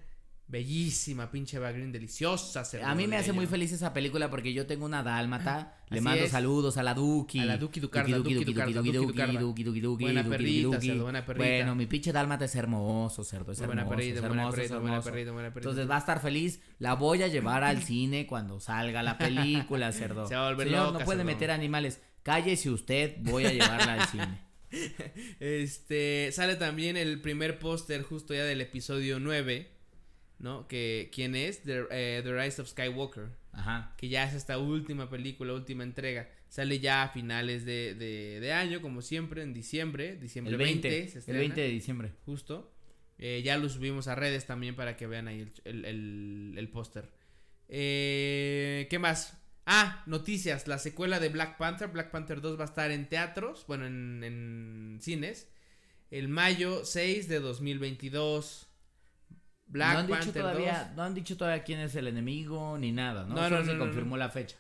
Bellísima, 0.47 1.31
pinche 1.31 1.57
Eva 1.57 1.71
Green, 1.71 1.91
deliciosa. 1.91 2.63
cerdo, 2.63 2.85
A 2.85 2.93
mí 2.93 3.07
me 3.07 3.17
hace 3.17 3.33
muy 3.33 3.47
feliz 3.47 3.71
esa 3.71 3.93
película 3.93 4.29
porque 4.29 4.53
yo 4.53 4.67
tengo 4.67 4.85
una 4.85 5.01
dálmata. 5.01 5.75
Le 5.89 6.01
mando 6.01 6.25
es. 6.25 6.31
saludos 6.31 6.77
a 6.77 6.83
la 6.83 6.93
Duki. 6.93 7.39
A 7.39 7.45
la 7.45 7.57
Duki 7.57 7.79
Ducarda, 7.79 8.17
Duki 8.17 8.35
Ducarda, 8.43 8.81
Duki 8.81 9.63
Ducarda. 9.63 9.89
Buena 9.97 10.23
perrita, 10.23 10.79
cerdo, 10.79 11.03
buena 11.03 11.25
perrita. 11.25 11.45
Bueno, 11.45 11.75
mi 11.75 11.87
pinche 11.87 12.11
dálmata 12.11 12.45
es 12.45 12.55
hermoso, 12.55 13.23
cerdo. 13.23 13.53
Es 13.53 13.57
buena 13.65 13.81
hermoso, 13.81 13.97
perrita, 13.97 14.27
buena 14.27 14.49
perrita, 14.51 14.75
buena 14.75 14.89
hermoso. 14.97 15.11
perrita, 15.11 15.31
buena 15.31 15.49
perrita. 15.49 15.69
Entonces 15.69 15.89
va 15.89 15.95
a 15.95 15.99
estar 15.99 16.21
feliz. 16.21 16.59
La 16.77 16.93
voy 16.93 17.23
a 17.23 17.27
llevar 17.27 17.63
al 17.63 17.81
cine 17.81 18.27
cuando 18.27 18.59
salga 18.59 19.01
la 19.01 19.17
película, 19.17 19.91
cerdo. 19.91 20.27
Se 20.27 20.35
va 20.35 20.47
a 20.47 20.49
volver 20.51 20.67
Señor, 20.67 20.85
loca, 20.87 20.99
no 20.99 21.05
puede 21.05 21.19
cerdo. 21.19 21.31
meter 21.31 21.49
animales. 21.51 22.01
Cállese 22.21 22.69
usted, 22.69 23.15
voy 23.21 23.45
a 23.45 23.51
llevarla 23.51 23.93
al 23.93 24.07
cine. 24.07 24.45
Este, 25.39 26.29
sale 26.33 26.55
también 26.55 26.97
el 26.97 27.21
primer 27.21 27.59
póster 27.59 28.01
justo 28.03 28.33
ya 28.33 28.43
del 28.43 28.61
episodio 28.61 29.19
9, 29.19 29.71
¿no? 30.39 30.67
Que, 30.67 31.09
¿quién 31.13 31.36
es? 31.36 31.63
The, 31.63 31.86
eh, 31.91 32.21
The 32.23 32.33
Rise 32.43 32.61
of 32.61 32.67
Skywalker, 32.69 33.29
Ajá. 33.53 33.93
que 33.97 34.09
ya 34.09 34.23
es 34.25 34.33
esta 34.33 34.57
última 34.57 35.09
película, 35.09 35.53
última 35.53 35.83
entrega. 35.83 36.29
Sale 36.49 36.79
ya 36.79 37.03
a 37.03 37.09
finales 37.09 37.65
de, 37.65 37.95
de, 37.95 38.39
de 38.39 38.53
año, 38.53 38.81
como 38.81 39.01
siempre, 39.01 39.41
en 39.43 39.53
diciembre, 39.53 40.15
diciembre 40.15 40.53
El 40.53 40.57
20, 40.59 40.89
20, 40.89 41.07
se 41.07 41.13
el 41.13 41.19
estrena, 41.19 41.39
20 41.39 41.61
de 41.61 41.67
diciembre. 41.69 42.11
justo. 42.25 42.71
Eh, 43.17 43.41
ya 43.45 43.57
lo 43.57 43.69
subimos 43.69 44.07
a 44.09 44.15
redes 44.15 44.45
también 44.45 44.75
para 44.75 44.97
que 44.97 45.07
vean 45.07 45.27
ahí 45.29 45.39
el, 45.41 45.51
el, 45.63 45.86
el- 45.86 46.55
el 46.57 46.69
póster. 46.69 47.09
Eh, 47.69 48.88
¿Qué 48.89 48.99
más? 48.99 49.38
Ah, 49.65 50.03
noticias. 50.05 50.67
La 50.67 50.77
secuela 50.77 51.19
de 51.19 51.29
Black 51.29 51.57
Panther, 51.57 51.88
Black 51.89 52.11
Panther 52.11 52.39
2 52.41 52.59
va 52.59 52.63
a 52.63 52.67
estar 52.67 52.91
en 52.91 53.09
teatros, 53.09 53.65
bueno, 53.67 53.86
en, 53.88 54.23
en 54.23 54.99
cines, 55.01 55.49
el 56.11 56.27
mayo 56.27 56.86
6 56.86 57.27
de 57.27 57.39
2022. 57.39 58.64
Black 59.68 59.93
no 59.93 59.99
han 59.99 60.07
dicho 60.07 60.34
todavía, 60.34 60.84
2. 60.89 60.95
no 60.95 61.03
han 61.03 61.13
dicho 61.16 61.38
todavía 61.38 61.63
quién 61.63 61.80
es 61.80 61.95
el 61.95 62.07
enemigo 62.07 62.78
ni 62.78 62.91
nada, 62.91 63.24
¿no? 63.26 63.36
No, 63.36 63.43
Solo 63.43 63.59
no, 63.59 63.66
se 63.66 63.74
no, 63.74 63.80
confirmó 63.80 64.18
la 64.18 64.30
fecha. 64.30 64.57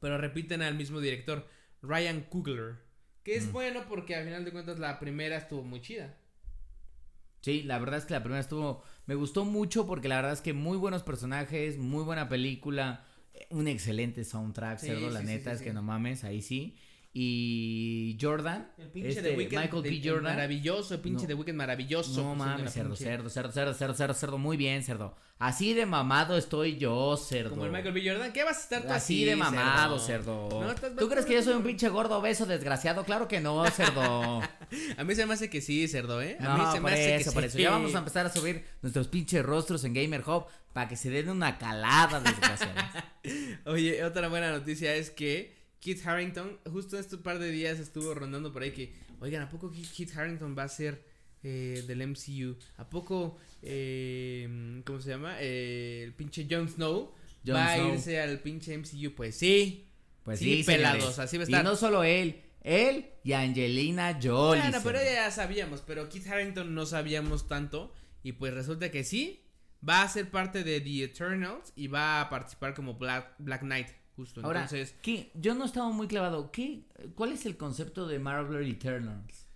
Pero 0.00 0.18
repiten 0.18 0.60
al 0.62 0.74
mismo 0.74 1.00
director, 1.00 1.48
Ryan 1.82 2.22
Coogler. 2.28 2.76
Que 3.22 3.36
es 3.36 3.46
Mm. 3.46 3.52
bueno 3.52 3.80
porque 3.88 4.14
al 4.14 4.24
final 4.24 4.44
de 4.44 4.52
cuentas 4.52 4.78
la 4.78 5.00
primera 5.00 5.36
estuvo 5.38 5.62
muy 5.62 5.80
chida. 5.80 6.14
Sí, 7.40 7.62
la 7.62 7.78
verdad 7.78 7.98
es 7.98 8.04
que 8.06 8.14
la 8.14 8.22
primera 8.22 8.40
estuvo. 8.40 8.82
Me 9.06 9.14
gustó 9.14 9.44
mucho 9.44 9.86
porque 9.86 10.08
la 10.08 10.16
verdad 10.16 10.32
es 10.32 10.40
que 10.40 10.52
muy 10.52 10.76
buenos 10.78 11.02
personajes, 11.02 11.76
muy 11.78 12.02
buena 12.04 12.28
película, 12.28 13.04
eh, 13.34 13.46
un 13.50 13.68
excelente 13.68 14.24
soundtrack, 14.24 14.78
Sí, 14.78 14.86
cerdo, 14.88 15.10
la 15.10 15.20
sí, 15.20 15.26
neta 15.26 15.52
es 15.52 15.60
que 15.62 15.72
no 15.72 15.82
mames, 15.82 16.24
ahí 16.24 16.40
sí. 16.42 16.76
Y 17.16 18.18
Jordan, 18.20 18.72
El 18.76 18.88
pinche 18.88 19.10
este, 19.10 19.22
de 19.22 19.36
Weekend, 19.36 19.62
Michael 19.62 19.82
P. 19.84 20.08
Jordan. 20.08 20.34
Maravilloso, 20.34 20.94
el 20.94 21.00
pinche 21.00 21.22
No. 21.22 21.28
de 21.28 21.34
Weekend 21.34 21.58
maravilloso. 21.58 22.20
No 22.20 22.34
pues, 22.34 22.38
mames, 22.38 22.72
cerdo, 22.72 22.96
cerdo, 22.96 23.30
cerdo, 23.30 23.52
cerdo, 23.52 23.72
cerdo, 23.72 23.94
cerdo, 23.94 24.14
cerdo, 24.14 24.38
muy 24.38 24.56
bien, 24.56 24.82
cerdo. 24.82 25.14
Así 25.38 25.74
de 25.74 25.86
mamado 25.86 26.36
estoy 26.36 26.76
yo, 26.76 27.16
cerdo. 27.16 27.50
Como 27.50 27.66
el 27.66 27.70
Michael 27.70 27.94
B. 27.94 28.02
Jordan. 28.04 28.32
¿Qué 28.32 28.42
vas 28.42 28.56
a 28.56 28.60
estar 28.62 28.82
tú 28.82 28.88
Así 28.88 28.94
así, 29.22 29.24
de 29.26 29.36
mamado, 29.36 30.00
cerdo. 30.00 30.48
No, 30.50 30.74
¿Tú 30.96 31.08
crees 31.08 31.24
que 31.24 31.34
yo 31.34 31.42
soy 31.42 31.54
un 31.54 31.62
pinche 31.62 31.88
gordo 31.88 32.18
obeso 32.18 32.46
desgraciado? 32.46 33.04
Claro 33.04 33.28
que 33.28 33.40
no, 33.40 33.64
cerdo. 33.70 34.40
A 34.96 35.04
mí 35.04 35.14
se 35.14 35.24
me 35.24 35.34
hace 35.34 35.48
que 35.48 35.60
sí, 35.60 35.86
cerdo, 35.86 36.20
¿eh? 36.20 36.36
A 36.40 36.42
No, 36.42 36.58
mí 36.66 36.72
se 36.72 36.80
me 36.80 36.90
hace 36.90 37.14
eso, 37.16 37.30
que 37.30 37.34
por 37.34 37.42
sí. 37.44 37.46
eso. 37.48 37.58
Ya 37.58 37.70
vamos 37.70 37.94
a 37.94 37.98
empezar 37.98 38.26
a 38.26 38.30
subir 38.32 38.64
nuestros 38.82 39.06
pinches 39.06 39.44
rostros 39.44 39.84
en 39.84 39.94
Gamer 39.94 40.22
Hub 40.26 40.46
para 40.72 40.88
que 40.88 40.96
se 40.96 41.10
den 41.10 41.28
una 41.28 41.58
calada, 41.58 42.18
desgraciados. 42.18 43.04
Oye, 43.66 44.02
otra 44.04 44.26
buena 44.28 44.50
noticia 44.50 44.94
es 44.96 45.10
que 45.10 45.53
Kit 45.84 46.00
Harrington, 46.06 46.58
justo 46.72 46.98
este 46.98 47.18
par 47.18 47.38
de 47.38 47.50
días 47.50 47.78
estuvo 47.78 48.14
rondando 48.14 48.54
por 48.54 48.62
ahí 48.62 48.70
que, 48.70 48.94
oigan, 49.20 49.42
¿a 49.42 49.50
poco 49.50 49.70
Kit 49.70 50.16
Harrington 50.16 50.56
va 50.56 50.62
a 50.62 50.68
ser 50.68 51.04
eh, 51.42 51.84
del 51.86 52.06
MCU? 52.08 52.56
¿A 52.78 52.88
poco, 52.88 53.36
eh, 53.60 54.80
¿cómo 54.86 54.98
se 55.02 55.10
llama? 55.10 55.36
Eh, 55.40 56.02
el 56.04 56.14
pinche 56.14 56.46
Jon 56.50 56.70
Snow 56.70 57.12
Jon 57.46 57.54
va 57.56 57.74
Snow. 57.76 57.90
a 57.90 57.94
irse 57.94 58.18
al 58.18 58.40
pinche 58.40 58.78
MCU. 58.78 59.14
Pues 59.14 59.36
sí. 59.36 59.86
Pues 60.22 60.38
sí, 60.38 60.62
sí, 60.62 60.64
pelados, 60.64 61.00
señores. 61.00 61.18
así 61.18 61.36
va 61.36 61.42
a 61.42 61.44
Y 61.44 61.50
estar. 61.52 61.64
no 61.64 61.76
solo 61.76 62.02
él, 62.02 62.40
él 62.62 63.10
y 63.22 63.32
Angelina 63.34 64.14
Jolie. 64.14 64.62
Bueno, 64.62 64.78
pero 64.82 64.98
ya 65.02 65.30
sabíamos, 65.30 65.82
pero 65.82 66.08
Kit 66.08 66.26
Harrington 66.26 66.74
no 66.74 66.86
sabíamos 66.86 67.46
tanto. 67.46 67.92
Y 68.22 68.32
pues 68.32 68.54
resulta 68.54 68.90
que 68.90 69.04
sí, 69.04 69.42
va 69.86 70.00
a 70.00 70.08
ser 70.08 70.30
parte 70.30 70.64
de 70.64 70.80
The 70.80 71.04
Eternals 71.04 71.74
y 71.76 71.88
va 71.88 72.22
a 72.22 72.30
participar 72.30 72.72
como 72.72 72.94
Black, 72.94 73.34
Black 73.36 73.60
Knight, 73.60 73.88
justo. 74.16 74.40
Ahora, 74.42 74.62
Entonces, 74.62 74.94
¿qué? 75.02 75.30
yo 75.34 75.54
no 75.54 75.64
estaba 75.64 75.90
muy 75.90 76.06
clavado. 76.08 76.50
¿Qué, 76.52 76.84
¿Cuál 77.14 77.32
es 77.32 77.46
el 77.46 77.56
concepto 77.56 78.06
de 78.06 78.18
Marvel 78.18 78.66
Eternals? 78.70 79.46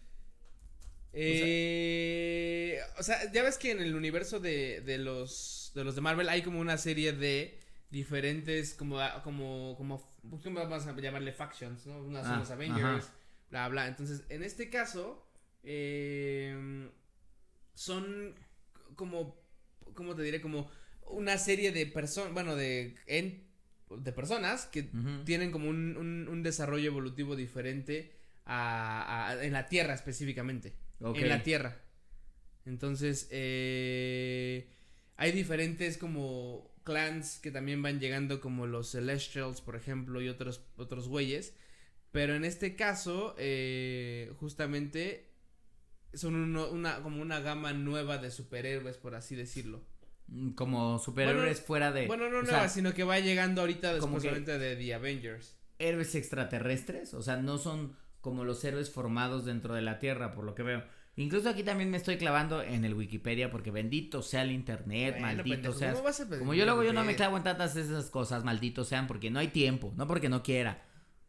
eh, 1.13 2.79
o 2.99 3.03
sea, 3.03 3.31
ya 3.33 3.43
ves 3.43 3.59
que 3.59 3.71
en 3.71 3.81
el 3.81 3.95
universo 3.95 4.41
de, 4.41 4.81
de 4.83 4.99
los 4.99 5.73
de 5.75 5.85
los 5.85 5.95
de 5.95 6.01
Marvel 6.01 6.29
hay 6.29 6.43
como 6.43 6.61
una 6.61 6.77
serie 6.79 7.13
de 7.13 7.59
diferentes 7.91 8.75
como 8.75 8.99
como 9.25 9.75
como 9.77 10.11
¿cómo 10.43 10.61
vamos 10.61 10.87
a 10.87 10.95
llamarle 11.01 11.33
factions, 11.33 11.87
¿no? 11.87 12.03
Unas 12.03 12.27
son 12.27 12.37
Ah, 12.37 12.41
los 12.41 12.51
Avengers, 12.51 13.07
ajá. 13.07 13.15
bla 13.51 13.69
bla. 13.69 13.89
Entonces, 13.89 14.25
en 14.29 14.43
este 14.43 14.69
caso 14.71 15.27
eh, 15.63 16.91
son 17.75 18.35
como 18.97 19.41
cómo 19.95 20.15
te 20.15 20.23
diré 20.23 20.41
como 20.41 20.71
una 21.07 21.39
serie 21.39 21.73
de 21.73 21.87
personas, 21.87 22.35
bueno, 22.35 22.55
de 22.55 22.95
en- 23.07 23.48
de 23.91 24.13
personas 24.13 24.67
que 24.67 24.89
tienen 25.25 25.51
como 25.51 25.69
un, 25.69 25.97
un- 25.97 26.29
un 26.29 26.43
desarrollo 26.43 26.87
evolutivo 26.89 27.37
diferente 27.37 28.13
a, 28.45 29.29
a- 29.31 29.45
en 29.45 29.53
la 29.53 29.67
Tierra 29.69 29.95
específicamente. 29.95 30.75
En 31.23 31.29
la 31.29 31.43
Tierra. 31.43 31.81
Entonces, 32.67 33.29
eh, 33.31 34.69
hay 35.17 35.33
diferentes 35.33 35.97
como 35.99 36.71
clans 36.85 37.39
que 37.41 37.51
también 37.51 37.83
van 37.83 38.01
llegando 38.01 38.41
como 38.41 38.67
los 38.67 38.91
Celestials, 38.93 39.61
por 39.61 39.77
ejemplo, 39.77 40.21
y 40.23 40.29
otros, 40.29 40.63
otros 40.77 41.09
güeyes. 41.09 41.55
Pero 42.13 42.35
en 42.35 42.45
este 42.45 42.75
caso, 42.77 43.35
eh, 43.39 44.33
justamente, 44.39 45.29
son 46.15 46.35
uno- 46.35 46.71
una, 46.71 47.03
como 47.03 47.21
una 47.21 47.41
gama 47.41 47.73
nueva 47.75 48.17
de 48.19 48.31
superhéroes, 48.31 48.97
por 48.97 49.15
así 49.15 49.35
decirlo. 49.37 49.83
Mm, 50.29 50.51
Como 50.51 50.99
superhéroes 50.99 51.45
Bueno, 51.59 51.67
fuera 51.67 51.93
de. 51.93 52.07
Bueno, 52.07 52.25
no 52.29 52.39
o 52.39 52.43
nueva, 52.43 52.59
sea, 52.61 52.69
sino 52.69 52.93
que 52.95 53.05
va 53.05 53.19
llegando 53.19 53.63
ahorita 53.63 53.95
después 53.95 54.23
de 54.23 54.77
The 54.77 54.95
Avengers. 54.95 55.57
héroes 55.79 56.15
extraterrestres, 56.15 57.15
o 57.15 57.23
sea, 57.23 57.37
no 57.37 57.59
son 57.59 57.97
como 58.21 58.45
los 58.45 58.63
héroes 58.65 58.91
formados 58.91 59.45
dentro 59.45 59.75
de 59.75 59.83
la 59.83 59.99
Tierra, 59.99 60.33
por 60.35 60.45
lo 60.45 60.55
que 60.55 60.63
veo. 60.63 60.83
Incluso 61.17 61.49
aquí 61.49 61.63
también 61.65 61.91
me 61.91 61.97
estoy 61.97 62.17
clavando 62.17 62.63
en 62.63 62.85
el 62.85 62.95
Wikipedia 62.95 63.51
porque 63.51 63.71
bendito 63.73 64.23
sea 64.23 64.43
el 64.43 64.53
internet, 64.53 65.15
Bueno, 65.19 65.27
maldito 65.27 65.55
pendejo, 65.57 65.75
seas. 65.75 65.93
¿cómo 65.95 66.05
vas 66.05 66.21
a 66.21 66.27
pedir 66.27 66.39
Como 66.39 66.55
yo 66.55 66.65
luego 66.65 66.85
yo 66.85 66.93
no 66.93 67.03
me 67.05 67.17
clavo 67.17 67.37
en 67.37 67.43
tantas 67.43 67.75
esas 67.75 68.11
cosas, 68.11 68.45
malditos 68.45 68.87
sean, 68.87 69.07
porque 69.09 69.31
no 69.31 69.39
hay 69.41 69.49
tiempo, 69.49 69.93
no 69.97 70.07
porque 70.07 70.29
no 70.29 70.43
quiera. 70.45 70.83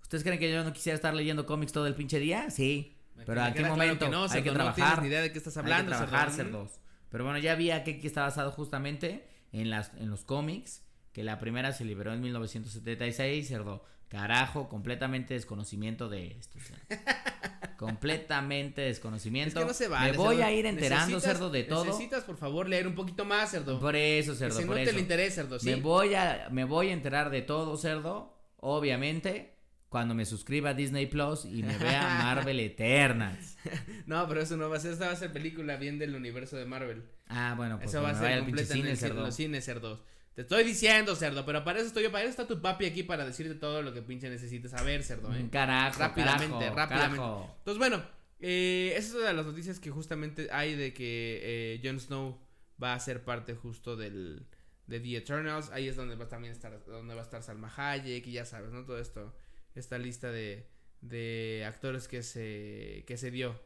¿Ustedes 0.03 0.23
creen 0.23 0.39
que 0.39 0.51
yo 0.51 0.63
no 0.63 0.73
quisiera 0.73 0.95
estar 0.95 1.13
leyendo 1.13 1.45
cómics 1.45 1.71
todo 1.71 1.87
el 1.87 1.95
pinche 1.95 2.19
día? 2.19 2.49
Sí. 2.51 2.95
Me 3.15 3.25
Pero 3.25 3.41
¿a 3.43 3.51
qué 3.51 3.59
claro 3.59 3.75
momento? 3.75 4.05
que 4.05 4.11
no, 4.11 4.23
hay 4.23 4.29
cerdo, 4.29 4.43
que 4.43 4.49
no 4.51 4.55
trabajar. 4.55 5.01
ni 5.01 5.07
idea 5.07 5.21
de 5.21 5.31
qué 5.31 5.37
estás 5.37 5.57
hablando, 5.57 5.91
hay 5.93 5.99
que 6.01 6.05
trabajar, 6.07 6.31
cerdo. 6.31 6.51
cerdos. 6.67 6.79
Pero 7.09 7.23
bueno, 7.23 7.39
ya 7.39 7.55
vi 7.55 7.71
a 7.71 7.83
qué, 7.83 7.99
qué 7.99 8.07
está 8.07 8.21
basado 8.21 8.51
justamente 8.51 9.27
en, 9.51 9.69
las, 9.69 9.91
en 9.95 10.09
los 10.09 10.23
cómics, 10.23 10.83
que 11.13 11.23
la 11.23 11.39
primera 11.39 11.71
se 11.73 11.85
liberó 11.85 12.13
en 12.13 12.21
1976, 12.21 13.47
cerdo. 13.47 13.83
Carajo, 14.09 14.69
completamente 14.69 15.33
desconocimiento 15.35 16.09
de 16.09 16.27
esto. 16.39 16.57
completamente 17.77 18.83
Es 18.89 18.95
desconocimiento. 18.97 19.59
que 19.59 19.65
no 19.65 19.73
se 19.73 19.87
vale. 19.87 20.11
Me 20.11 20.17
voy 20.17 20.35
cerdo. 20.37 20.47
a 20.47 20.51
ir 20.51 20.65
enterando, 20.65 21.17
Necesitas- 21.17 21.21
cerdo, 21.33 21.49
de 21.49 21.63
todo. 21.63 21.85
Necesitas, 21.85 22.23
por 22.23 22.37
favor, 22.37 22.67
leer 22.67 22.87
un 22.87 22.95
poquito 22.95 23.25
más, 23.25 23.51
cerdo. 23.51 23.79
Por 23.79 23.95
eso, 23.95 24.31
que 24.33 24.37
cerdo, 24.39 24.55
se 24.59 24.65
por 24.65 24.75
note 24.75 24.83
eso. 24.83 24.91
el 24.91 24.99
interés, 24.99 25.35
cerdo, 25.35 25.59
¿sí? 25.59 25.67
Me 25.69 25.75
voy 25.75 26.15
a 26.15 26.47
me 26.51 26.63
voy 26.65 26.89
a 26.89 26.93
enterar 26.93 27.29
de 27.29 27.41
todo, 27.41 27.77
cerdo, 27.77 28.35
obviamente, 28.57 29.55
cuando 29.89 30.13
me 30.15 30.25
suscriba 30.25 30.69
a 30.69 30.73
Disney 30.73 31.07
Plus 31.07 31.45
y 31.45 31.63
me 31.63 31.77
vea 31.77 32.01
Marvel 32.23 32.59
Eternals. 32.59 33.57
No, 34.05 34.27
pero 34.27 34.41
eso 34.41 34.55
no 34.55 34.69
va 34.69 34.77
a 34.77 34.79
ser, 34.79 34.93
esta 34.93 35.07
va 35.07 35.13
a 35.13 35.15
ser 35.15 35.33
película 35.33 35.75
bien 35.75 35.99
del 35.99 36.15
universo 36.15 36.55
de 36.55 36.65
Marvel. 36.65 37.03
Ah, 37.27 37.53
bueno, 37.57 37.77
pues 37.77 37.89
eso 37.89 38.01
va 38.01 38.11
a 38.11 38.15
ser 38.15 38.39
completa 38.39 38.73
en, 38.73 38.87
el 38.87 38.97
cine, 38.97 39.13
los 39.13 39.35
cines, 39.35 39.65
cerdos. 39.65 40.01
Te 40.35 40.43
estoy 40.43 40.63
diciendo, 40.63 41.15
cerdo, 41.15 41.45
pero 41.45 41.63
para 41.63 41.79
eso 41.79 41.87
estoy 41.87 42.03
yo, 42.03 42.11
para 42.11 42.23
eso 42.23 42.29
está 42.29 42.47
tu 42.47 42.61
papi 42.61 42.85
aquí 42.85 43.03
para 43.03 43.25
decirte 43.25 43.55
todo 43.55 43.81
lo 43.81 43.93
que 43.93 44.01
pinche 44.01 44.29
necesites 44.29 44.71
saber, 44.71 45.03
cerdo, 45.03 45.33
eh. 45.35 45.49
Carajo, 45.51 45.99
Rápidamente, 45.99 46.59
carajo, 46.59 46.75
rápidamente. 46.75 47.17
carajo. 47.17 47.55
Entonces, 47.57 47.77
bueno, 47.79 48.03
eh, 48.39 48.93
esa 48.95 49.07
es 49.09 49.15
una 49.15 49.27
de 49.27 49.33
las 49.33 49.45
noticias 49.45 49.79
que 49.79 49.89
justamente 49.89 50.47
hay 50.51 50.75
de 50.75 50.93
que 50.93 51.41
eh, 51.43 51.81
Jon 51.83 51.99
Snow 51.99 52.39
va 52.81 52.93
a 52.93 52.99
ser 52.99 53.23
parte 53.23 53.53
justo 53.55 53.97
del 53.97 54.45
de 54.87 54.99
The 54.99 55.17
Eternals. 55.17 55.69
Ahí 55.71 55.87
es 55.87 55.95
donde 55.95 56.15
va 56.15 56.27
también 56.27 56.53
estar, 56.53 56.83
donde 56.85 57.13
va 57.13 57.21
a 57.21 57.23
estar 57.23 57.43
Salma 57.43 57.71
Hayek 57.75 58.25
y 58.27 58.31
ya 58.31 58.45
sabes, 58.45 58.71
¿no? 58.71 58.85
Todo 58.85 58.99
esto, 58.99 59.33
esta 59.75 59.97
lista 59.97 60.31
de, 60.31 60.67
de 61.01 61.63
actores 61.67 62.07
que 62.07 62.23
se, 62.23 63.03
que 63.07 63.17
se 63.17 63.31
dio. 63.31 63.59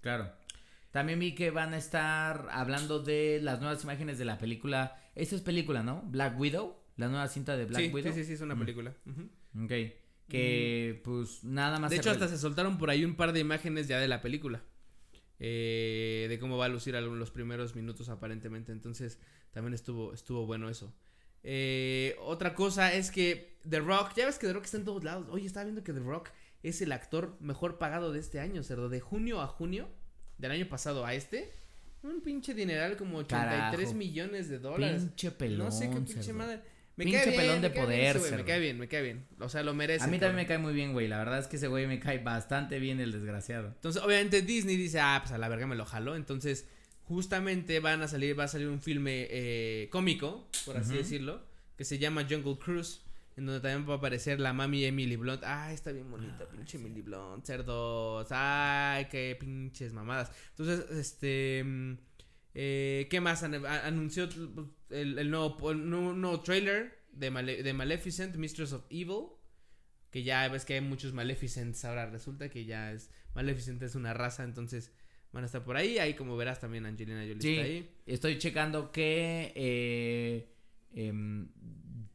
Claro. 0.00 0.32
También 0.90 1.18
vi 1.18 1.34
que 1.34 1.50
van 1.50 1.72
a 1.74 1.78
estar 1.78 2.48
hablando 2.50 2.98
de 3.00 3.40
las 3.42 3.60
nuevas 3.60 3.82
imágenes 3.84 4.18
de 4.18 4.24
la 4.26 4.38
película. 4.38 5.00
Esta 5.14 5.36
es 5.36 5.42
película, 5.42 5.82
¿no? 5.82 6.02
Black 6.02 6.38
Widow, 6.38 6.76
la 6.96 7.08
nueva 7.08 7.28
cinta 7.28 7.56
de 7.56 7.64
Black 7.64 7.82
sí, 7.84 7.88
Widow. 7.90 8.12
sí, 8.12 8.20
sí, 8.20 8.26
sí, 8.26 8.32
es 8.34 8.40
una 8.42 8.54
Mm. 8.54 8.58
película. 8.58 8.94
Ujú. 9.06 9.64
Ok. 9.64 9.72
Que 10.28 11.00
pues 11.04 11.44
nada 11.44 11.78
más. 11.78 11.90
De 11.90 11.96
hecho, 11.96 12.10
hasta 12.10 12.28
se 12.28 12.38
soltaron 12.38 12.78
por 12.78 12.90
ahí 12.90 13.04
un 13.04 13.16
par 13.16 13.32
de 13.32 13.40
imágenes 13.40 13.88
ya 13.88 13.98
de 13.98 14.08
la 14.08 14.20
película. 14.22 14.62
eh, 15.44 16.26
de 16.28 16.38
cómo 16.38 16.56
va 16.56 16.66
a 16.66 16.68
lucir 16.68 16.94
los 16.94 17.30
primeros 17.32 17.74
minutos 17.74 18.08
aparentemente. 18.08 18.70
Entonces, 18.70 19.18
también 19.50 19.74
estuvo, 19.74 20.14
estuvo 20.14 20.46
bueno 20.46 20.68
eso. 20.68 20.94
Eh, 21.44 22.16
otra 22.20 22.54
cosa 22.54 22.92
es 22.92 23.10
que 23.10 23.56
The 23.68 23.80
Rock, 23.80 24.14
ya 24.16 24.26
ves 24.26 24.38
que 24.38 24.46
The 24.46 24.52
Rock 24.52 24.64
está 24.64 24.76
en 24.76 24.84
todos 24.84 25.04
lados. 25.04 25.26
Oye, 25.30 25.46
estaba 25.46 25.64
viendo 25.64 25.82
que 25.84 25.92
The 25.92 26.00
Rock 26.00 26.30
es 26.62 26.80
el 26.82 26.92
actor 26.92 27.36
mejor 27.40 27.78
pagado 27.78 28.12
de 28.12 28.20
este 28.20 28.40
año, 28.40 28.62
cerdo. 28.62 28.88
De 28.88 29.00
junio 29.00 29.40
a 29.40 29.46
junio, 29.46 29.88
del 30.38 30.52
año 30.52 30.68
pasado 30.68 31.04
a 31.04 31.14
este, 31.14 31.50
un 32.02 32.20
pinche 32.20 32.54
dineral 32.54 32.96
como 32.96 33.18
83 33.18 33.70
Carajo. 33.70 33.94
millones 33.94 34.48
de 34.48 34.58
dólares. 34.58 35.02
Pinche 35.02 35.30
pelón. 35.32 35.58
no 35.58 35.70
sé 35.72 35.88
qué 35.88 35.96
pinche 35.96 36.22
cerdo. 36.22 36.38
madre. 36.38 36.60
Me 36.94 37.04
Pinche 37.04 37.20
cae 37.20 37.28
bien, 37.30 37.40
pelón 37.40 37.62
de 37.62 37.68
me 37.70 37.74
cae 37.74 37.86
bien 37.86 37.96
poder, 38.12 38.18
güey, 38.18 38.32
Me 38.32 38.44
cae 38.44 38.60
bien, 38.60 38.78
me 38.78 38.88
cae 38.88 39.02
bien. 39.02 39.26
O 39.40 39.48
sea, 39.48 39.62
lo 39.62 39.72
merece. 39.72 40.04
A 40.04 40.08
mí 40.08 40.18
también 40.18 40.36
me 40.36 40.46
cae 40.46 40.58
muy 40.58 40.74
bien, 40.74 40.92
güey. 40.92 41.08
La 41.08 41.16
verdad 41.16 41.38
es 41.38 41.46
que 41.46 41.56
ese 41.56 41.66
güey 41.68 41.86
me 41.86 41.98
cae 41.98 42.18
bastante 42.18 42.78
bien 42.78 43.00
el 43.00 43.12
desgraciado. 43.12 43.68
Entonces, 43.68 44.02
obviamente 44.02 44.42
Disney 44.42 44.76
dice, 44.76 45.00
ah, 45.00 45.18
pues 45.22 45.32
a 45.32 45.38
la 45.38 45.48
verga 45.48 45.66
me 45.66 45.74
lo 45.74 45.86
jaló. 45.86 46.16
Entonces, 46.16 46.66
justamente 47.12 47.80
van 47.80 48.02
a 48.02 48.08
salir, 48.08 48.38
va 48.38 48.44
a 48.44 48.48
salir 48.48 48.68
un 48.68 48.80
filme 48.80 49.26
eh, 49.30 49.88
cómico, 49.90 50.48
por 50.64 50.76
así 50.76 50.94
decirlo, 50.96 51.42
que 51.76 51.84
se 51.84 51.98
llama 51.98 52.26
Jungle 52.28 52.58
Cruise, 52.58 53.00
en 53.36 53.46
donde 53.46 53.60
también 53.60 53.88
va 53.88 53.94
a 53.94 53.96
aparecer 53.98 54.40
la 54.40 54.52
mami 54.52 54.84
Emily 54.84 55.16
Blunt. 55.16 55.42
Ah, 55.44 55.72
está 55.72 55.92
bien 55.92 56.10
bonita, 56.10 56.46
pinche 56.48 56.78
Emily 56.78 57.00
Blunt, 57.02 57.44
cerdos. 57.44 58.26
Ay, 58.30 59.06
qué 59.10 59.36
pinches 59.38 59.92
mamadas. 59.92 60.30
Entonces, 60.50 60.90
este... 60.90 61.62
mm, 61.64 61.92
eh, 62.54 63.06
¿Qué 63.10 63.20
más? 63.20 63.42
Anunció 63.42 64.28
el, 64.90 65.18
el 65.18 65.30
nuevo, 65.30 65.70
el 65.70 65.88
nuevo, 65.88 66.12
nuevo 66.12 66.40
trailer 66.40 66.98
de, 67.12 67.30
Male- 67.30 67.62
de 67.62 67.72
Maleficent, 67.72 68.36
Mistress 68.36 68.72
of 68.74 68.84
Evil. 68.90 69.28
Que 70.10 70.22
ya 70.22 70.46
ves 70.48 70.66
que 70.66 70.74
hay 70.74 70.82
muchos 70.82 71.14
Maleficents 71.14 71.86
ahora. 71.86 72.10
Resulta 72.10 72.50
que 72.50 72.66
ya 72.66 72.92
es. 72.92 73.08
Maleficent 73.34 73.82
es 73.82 73.94
una 73.94 74.12
raza, 74.12 74.44
entonces 74.44 74.92
van 75.32 75.44
a 75.44 75.46
estar 75.46 75.64
por 75.64 75.76
ahí. 75.76 75.98
Ahí, 75.98 76.14
como 76.14 76.36
verás, 76.36 76.60
también 76.60 76.86
Angelina 76.86 77.20
Jolie 77.20 77.40
Sí, 77.40 77.52
está 77.54 77.64
ahí. 77.64 77.90
estoy 78.06 78.38
checando 78.38 78.92
que 78.92 79.52
eh, 79.54 80.48
em, 80.94 81.48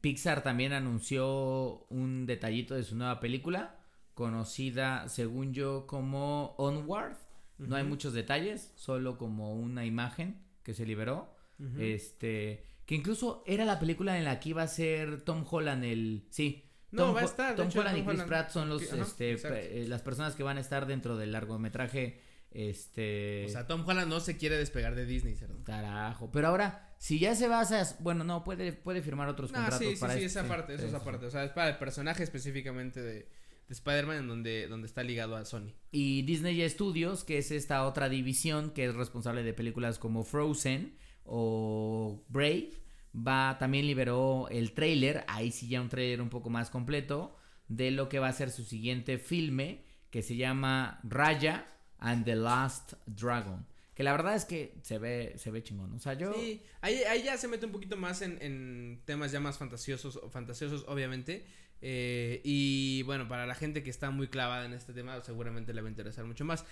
Pixar 0.02 0.44
también 0.44 0.74
anunció 0.74 1.86
un 1.90 2.26
detallito 2.26 2.76
de 2.76 2.84
su 2.84 2.96
nueva 2.96 3.20
película, 3.20 3.76
conocida, 4.14 5.10
según 5.10 5.54
yo, 5.54 5.88
como 5.88 6.56
Onward. 6.58 7.18
No 7.58 7.76
hay 7.76 7.84
muchos 7.84 8.14
detalles, 8.14 8.72
solo 8.76 9.18
como 9.18 9.56
una 9.56 9.84
imagen 9.84 10.40
que 10.62 10.76
se 10.76 10.86
liberó. 10.86 11.36
Este, 11.80 12.64
que 12.86 12.94
incluso 12.94 13.44
era 13.48 13.66
la 13.66 13.80
película 13.80 14.18
en 14.18 14.26
la 14.26 14.40
que 14.40 14.50
iba 14.50 14.62
a 14.62 14.68
ser 14.68 15.22
Tom 15.22 15.44
Holland 15.50 15.84
el, 15.84 16.28
sí. 16.30 16.64
No, 16.92 17.08
Tom 17.08 17.16
va 17.16 17.22
a 17.22 17.26
estar, 17.26 17.56
Tom 17.56 17.68
hecho, 17.68 17.80
Holland 17.80 17.98
Tom 17.98 18.04
y 18.04 18.08
Chris 18.08 18.16
Holland. 18.16 18.30
Pratt 18.30 18.50
son 18.52 18.70
los, 18.70 18.82
este, 18.84 19.82
eh, 19.82 19.88
las 19.88 20.04
personas 20.04 20.36
que 20.36 20.44
van 20.44 20.58
a 20.58 20.62
estar 20.62 20.86
dentro 20.86 21.18
del 21.18 21.32
largometraje, 21.32 22.22
este. 22.58 23.46
O 23.46 23.50
sea, 23.50 23.68
Tom 23.68 23.88
Holland 23.88 24.10
no 24.10 24.20
se 24.20 24.36
quiere 24.36 24.58
despegar 24.58 24.96
de 24.96 25.06
Disney, 25.06 25.36
cerdo. 25.36 25.64
Carajo. 25.64 26.32
Pero 26.32 26.48
ahora, 26.48 26.92
si 26.98 27.20
ya 27.20 27.36
se 27.36 27.48
basa. 27.48 27.96
Bueno, 28.00 28.24
no, 28.24 28.44
puede, 28.44 28.74
puede 28.74 29.04
firmar 29.04 29.28
otros 29.30 29.52
No, 29.52 29.60
contratos 29.60 29.80
sí, 29.80 29.96
sí, 29.96 30.02
para 30.02 30.14
sí, 30.14 30.24
esto, 30.24 30.40
esa 30.40 30.50
parte, 30.50 30.74
eso 30.74 30.82
sí, 30.82 30.86
es 30.88 30.92
sí, 30.92 30.98
aparte. 30.98 31.28
O 31.28 31.30
sea, 31.30 31.44
es 31.44 31.52
para 31.52 31.70
el 31.70 31.78
personaje 31.78 32.24
específicamente 32.24 33.00
de, 33.00 33.14
de 33.14 33.30
Spider-Man, 33.70 34.18
en 34.18 34.28
donde, 34.28 34.68
donde 34.68 34.88
está 34.88 35.04
ligado 35.04 35.36
a 35.36 35.46
Sony. 35.46 35.72
Y 35.92 36.24
Disney 36.24 36.68
Studios, 36.68 37.24
que 37.24 37.38
es 37.38 37.52
esta 37.52 37.86
otra 37.86 38.10
división 38.10 38.72
que 38.72 38.86
es 38.86 38.96
responsable 38.96 39.44
de 39.44 39.54
películas 39.54 40.00
como 40.00 40.24
Frozen 40.24 40.98
o 41.26 42.26
Brave, 42.28 42.72
va 43.16 43.58
también 43.60 43.86
liberó 43.86 44.48
el 44.50 44.72
trailer, 44.72 45.26
ahí 45.28 45.52
sí 45.52 45.68
ya 45.68 45.80
un 45.80 45.90
trailer 45.90 46.24
un 46.24 46.30
poco 46.30 46.50
más 46.50 46.72
completo, 46.72 47.36
de 47.68 47.92
lo 47.92 48.10
que 48.10 48.18
va 48.18 48.30
a 48.30 48.34
ser 48.34 48.50
su 48.50 48.64
siguiente 48.64 49.20
filme, 49.20 49.84
que 50.10 50.24
se 50.24 50.38
llama 50.38 51.00
Raya 51.04 51.68
and 52.00 52.26
the 52.26 52.36
Last 52.36 52.94
Dragon. 53.06 53.66
Que 53.94 54.04
la 54.04 54.12
verdad 54.12 54.36
es 54.36 54.46
que 54.46 54.76
se 54.84 55.00
ve, 55.00 55.34
se 55.38 55.50
ve 55.50 55.64
chingón. 55.64 55.94
O 55.94 56.00
sea, 56.00 56.14
yo. 56.14 56.34
Sí, 56.34 56.62
ahí, 56.82 57.02
ahí 57.10 57.24
ya 57.24 57.36
se 57.38 57.48
mete 57.48 57.66
un 57.66 57.72
poquito 57.72 57.98
más 57.98 58.22
en, 58.22 58.38
en 58.42 59.02
temas 59.06 59.32
ya 59.32 59.40
más 59.40 59.58
fantasiosos, 59.58 60.20
fantasiosos 60.32 60.86
obviamente. 60.88 61.46
Eh, 61.82 62.42
y 62.44 63.04
bueno, 63.04 63.28
para 63.28 63.46
la 63.46 63.56
gente 63.56 63.84
que 63.84 63.90
está 63.90 64.10
muy 64.10 64.28
clavada 64.28 64.66
en 64.66 64.74
este 64.74 64.94
tema, 64.94 65.22
seguramente 65.24 65.74
le 65.74 65.82
va 65.82 65.88
a 65.88 65.92
interesar 65.92 66.26
mucho 66.26 66.46
más. 66.46 66.66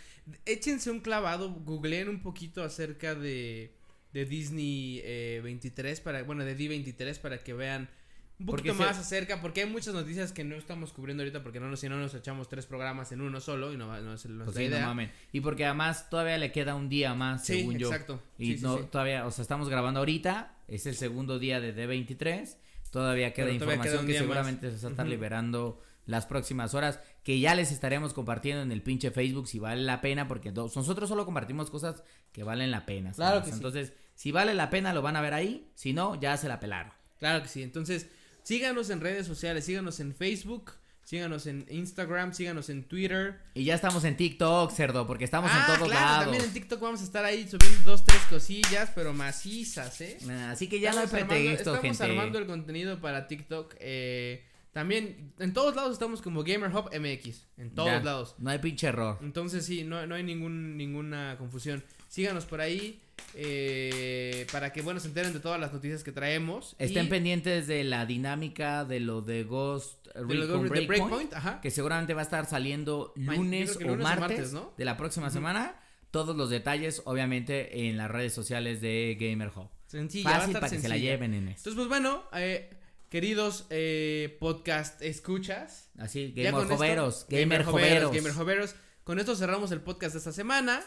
Échense 0.46 0.90
un 0.92 1.00
clavado, 1.00 1.52
googleen 1.52 2.10
un 2.10 2.22
poquito 2.22 2.64
acerca 2.64 3.16
de, 3.16 3.76
de 4.14 4.26
Disney 4.26 5.02
eh, 5.04 5.42
23, 5.44 6.02
para, 6.02 6.24
bueno, 6.24 6.44
de 6.44 6.58
D23 6.58 7.20
para 7.20 7.44
que 7.44 7.54
vean 7.54 7.90
un 8.38 8.46
poquito 8.48 8.68
Porque 8.68 8.72
se- 8.84 8.90
más 8.90 8.98
acerca, 9.00 9.42
porque 9.42 9.64
hay 9.64 9.70
muchas 9.70 9.94
noticias 9.94 10.32
que 10.34 10.44
no 10.44 10.56
estamos 10.56 10.92
cubriendo 10.92 11.24
ahorita, 11.24 11.42
porque 11.42 11.60
no, 11.60 11.70
nos- 11.70 11.80
si 11.80 11.88
no 11.88 11.98
nos 11.98 12.14
echamos 12.14 12.50
tres 12.50 12.66
programas 12.66 13.12
en 13.14 13.22
uno 13.22 13.40
solo 13.40 13.72
y 13.74 13.78
no, 13.78 13.88
va- 13.88 14.02
no 14.02 14.14
es 14.14 14.26
nuestra 14.26 14.46
Pues 14.46 14.58
sí, 14.58 14.64
no 14.70 14.76
idea. 14.78 14.86
mamen. 14.88 15.12
Y 15.32 15.40
porque 15.42 15.66
además 15.66 16.10
todavía 16.10 16.38
le 16.38 16.52
queda 16.52 16.76
un 16.76 16.90
día 16.90 17.14
más, 17.14 17.46
Sí, 17.46 17.60
según 17.60 17.78
yo. 17.78 17.88
exacto. 17.88 18.22
Y 18.38 18.58
Sí, 18.58 18.64
no, 18.64 18.76
todavía, 18.80 19.26
o 19.26 19.32
sea, 19.32 19.42
estamos 19.42 19.70
grabando 19.70 20.00
ahorita, 20.00 20.58
es 20.68 20.86
el 20.86 20.96
segundo 20.96 21.40
día 21.40 21.62
de 21.62 21.74
D23, 21.74 22.58
todavía 22.92 23.34
queda 23.34 23.46
Pero 23.48 23.60
todavía 23.60 23.76
queda 23.84 23.86
información 23.86 24.06
que 24.06 24.14
más. 24.14 24.22
seguramente 24.22 24.72
se 24.72 24.84
va 24.84 24.88
a 24.90 24.92
estar 24.92 25.08
liberando 25.08 25.82
las 26.06 26.26
próximas 26.28 26.74
horas, 26.76 27.00
que 27.24 27.40
ya 27.40 27.56
les 27.56 27.72
estaremos 27.72 28.14
compartiendo 28.14 28.62
en 28.62 28.72
el 28.72 28.84
pinche 28.84 29.10
Facebook 29.12 29.48
si 29.48 29.58
vale 29.60 29.82
la 29.82 30.02
pena, 30.02 30.28
porque 30.28 30.52
nosotros 30.52 31.10
solo 31.10 31.26
compartimos 31.26 31.72
cosas 31.72 32.04
que 32.32 32.44
valen 32.44 32.70
la 32.70 32.86
pena. 32.86 33.14
¿sabes? 33.14 33.30
Claro 33.32 33.44
que 33.44 33.50
sí. 33.52 33.56
Entonces, 33.56 33.94
si 34.14 34.32
vale 34.32 34.54
la 34.54 34.70
pena 34.70 34.94
lo 34.94 35.02
van 35.02 35.16
a 35.16 35.22
ver 35.22 35.34
ahí, 35.34 35.72
si 35.74 35.94
no, 35.94 36.20
ya 36.20 36.38
se 36.38 36.48
la 36.48 36.60
pelaron. 36.60 36.92
Claro 37.18 37.42
que 37.42 37.50
sí. 37.50 37.64
Entonces, 37.64 38.08
síganos 38.46 38.90
en 38.92 39.02
redes 39.02 39.26
sociales, 39.26 39.66
síganos 39.66 40.00
en 40.00 40.14
Facebook, 40.14 40.74
síganos 41.04 41.48
en 41.48 41.66
Instagram, 41.70 42.32
síganos 42.34 42.70
en 42.70 42.84
Twitter. 42.84 43.40
Y 43.56 43.64
ya 43.66 43.74
estamos 43.76 44.04
en 44.04 44.16
TikTok, 44.16 44.72
cerdo, 44.72 45.08
porque 45.08 45.26
estamos 45.26 45.50
ah, 45.52 45.60
en 45.60 45.66
todos 45.76 45.90
claro, 45.90 46.06
lados. 46.06 46.24
también 46.26 46.44
en 46.44 46.54
TikTok 46.54 46.80
vamos 46.80 47.02
a 47.02 47.04
estar 47.04 47.26
ahí 47.26 47.48
subiendo 47.50 47.80
dos, 47.92 48.06
tres 48.06 48.22
cosillas, 48.30 48.92
pero 48.94 49.14
macizas, 49.14 50.00
¿eh? 50.02 50.18
Así 50.50 50.68
que 50.68 50.80
ya 50.80 50.92
no 50.94 51.00
hay 51.00 51.06
Estamos 51.06 51.28
pretexto, 51.28 51.72
armando, 51.72 51.88
estamos 51.88 51.98
gente. 51.98 52.04
armando 52.04 52.40
el 52.40 52.46
contenido 52.46 53.02
para 53.02 53.28
TikTok. 53.28 53.76
eh, 53.80 54.46
también, 54.74 55.32
en 55.40 55.54
todos 55.54 55.74
lados 55.74 55.94
estamos 55.94 56.22
como 56.22 56.44
Gamer 56.44 56.70
Hub 56.70 56.90
MX. 56.94 57.46
En 57.58 57.74
todos 57.74 57.88
Ya, 57.90 58.02
lados. 58.04 58.36
No 58.40 58.50
hay 58.50 58.60
pinche 58.60 58.88
error. 58.88 59.18
Entonces 59.22 59.66
sí, 59.66 59.86
no, 59.86 60.06
no 60.06 60.16
hay 60.16 60.24
ningún, 60.24 60.76
ninguna 60.76 61.38
confusión. 61.38 61.82
Síganos 62.10 62.46
por 62.46 62.60
ahí 62.60 63.00
eh, 63.34 64.48
para 64.52 64.72
que, 64.72 64.82
bueno, 64.82 65.00
se 65.00 65.08
enteren 65.08 65.34
de 65.34 65.40
todas 65.40 65.60
las 65.60 65.74
noticias 65.74 66.04
que 66.04 66.12
traemos. 66.12 66.76
Estén 66.80 67.08
y 67.08 67.10
pendientes 67.10 67.68
de 67.68 67.84
la 67.84 68.06
dinámica 68.06 68.86
de 68.86 69.00
lo 69.00 69.22
de 69.22 69.44
Ghost 69.44 70.08
de 70.16 70.22
lo 70.36 70.46
Recon 70.46 70.64
de 70.64 70.70
Breakpoint, 70.70 70.88
Breakpoint, 70.88 71.34
ajá. 71.34 71.62
que 71.62 71.72
seguramente 71.72 72.14
va 72.14 72.22
a 72.22 72.24
estar 72.24 72.46
saliendo 72.46 73.14
lunes, 73.16 73.76
o, 73.76 73.80
lunes 73.82 74.00
o 74.00 74.04
martes 74.04 74.20
martes, 74.20 74.54
¿no? 74.54 74.74
de 74.78 74.86
la 74.86 74.98
próxima 74.98 75.30
semana. 75.30 75.82
Todos 76.12 76.36
los 76.38 76.50
detalles, 76.50 77.02
obviamente, 77.06 77.90
en 77.90 77.98
las 77.98 78.10
redes 78.10 78.34
sociales 78.34 78.80
de 78.80 79.18
Gamer 79.20 79.52
Hub. 79.54 79.68
Sencilla, 79.88 80.30
Fácil 80.30 80.54
para 80.54 80.70
que 80.70 80.80
se 80.80 80.88
la 80.88 80.98
lleven 80.98 81.34
en 81.34 81.50
esto. 81.50 81.70
Entonces, 81.70 81.76
pues 81.76 81.88
bueno, 81.90 82.24
eh, 82.34 82.70
queridos 83.10 83.66
eh, 83.70 84.38
podcast 84.40 85.02
escuchas. 85.02 85.90
Así, 85.98 86.32
Gamer 86.34 86.64
esto- 86.64 86.76
Joveros, 86.78 87.26
Gamer 87.30 87.66
Joveros, 87.66 87.90
Joveros. 87.90 88.12
Gamer 88.14 88.34
Joveros. 88.34 88.76
Con 89.04 89.20
esto 89.20 89.36
cerramos 89.36 89.72
el 89.72 89.82
podcast 89.82 90.14
de 90.14 90.20
esta 90.20 90.32
semana. 90.32 90.82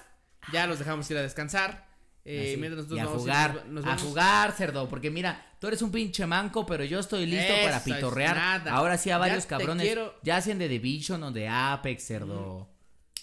Ya 0.52 0.66
los 0.66 0.78
dejamos 0.78 1.10
ir 1.10 1.18
a 1.18 1.22
descansar. 1.22 1.87
Eh, 2.30 2.48
Así, 2.50 2.56
mientras 2.58 2.84
nosotros 2.84 2.98
y 2.98 3.00
a 3.00 3.04
vamos 3.06 3.22
jugar, 3.22 3.54
nos- 3.68 3.84
nos 3.84 3.86
a 3.86 3.96
jugar, 3.98 4.52
cerdo, 4.52 4.86
porque 4.88 5.10
mira, 5.10 5.46
tú 5.58 5.66
eres 5.68 5.80
un 5.80 5.90
pinche 5.90 6.26
manco, 6.26 6.66
pero 6.66 6.84
yo 6.84 6.98
estoy 7.00 7.24
listo 7.24 7.54
para 7.64 7.76
Eso 7.78 7.84
pitorrear. 7.86 8.36
nada. 8.36 8.72
Ahora 8.72 8.98
sí 8.98 9.10
a 9.10 9.16
varios 9.16 9.46
cabrones, 9.46 9.86
quiero- 9.86 10.14
ya 10.22 10.40
sean 10.42 10.58
de 10.58 10.68
Division 10.68 11.22
o 11.22 11.32
de 11.32 11.48
Apex, 11.48 12.04
cerdo. 12.04 12.68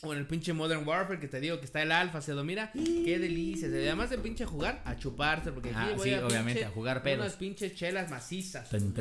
O 0.02 0.12
en 0.14 0.20
el 0.20 0.26
pinche 0.28 0.54
Modern 0.54 0.88
Warfare 0.88 1.20
que 1.20 1.28
te 1.28 1.40
digo 1.40 1.60
que 1.60 1.66
está 1.66 1.82
el 1.84 1.92
alfa, 1.92 2.20
cedo, 2.22 2.44
mira, 2.44 2.72
qué 2.74 3.18
delicia. 3.20 3.68
Además 3.68 4.10
de 4.10 4.18
pinche 4.18 4.46
jugar, 4.46 4.82
a 4.86 4.96
chuparse, 4.98 5.52
porque 5.52 5.70
aquí 5.70 5.78
Ah, 5.80 5.94
voy 5.96 6.10
sí, 6.10 6.14
a 6.16 6.26
obviamente, 6.26 6.62
pinche- 6.62 6.66
a 6.72 6.72
jugar 6.74 7.04
pedos. 7.04 7.26
Unas 7.26 7.34
pinches 7.38 7.76
chelas 7.76 8.10
macizas. 8.10 8.70
Tun. 8.70 8.92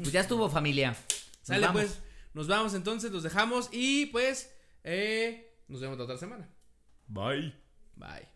Pues 0.00 0.12
ya 0.12 0.20
estuvo 0.20 0.48
familia. 0.50 0.90
Nos 0.90 1.22
Sale 1.42 1.66
vamos. 1.66 1.82
pues, 1.82 1.98
nos 2.34 2.46
vamos 2.48 2.74
entonces, 2.74 3.10
los 3.12 3.22
dejamos 3.22 3.68
y 3.72 4.06
pues, 4.06 4.52
eh, 4.84 5.54
nos 5.68 5.80
vemos 5.80 5.96
la 5.96 6.04
otra 6.04 6.18
semana. 6.18 6.48
Bye. 7.06 7.52
Bye. 7.96 8.31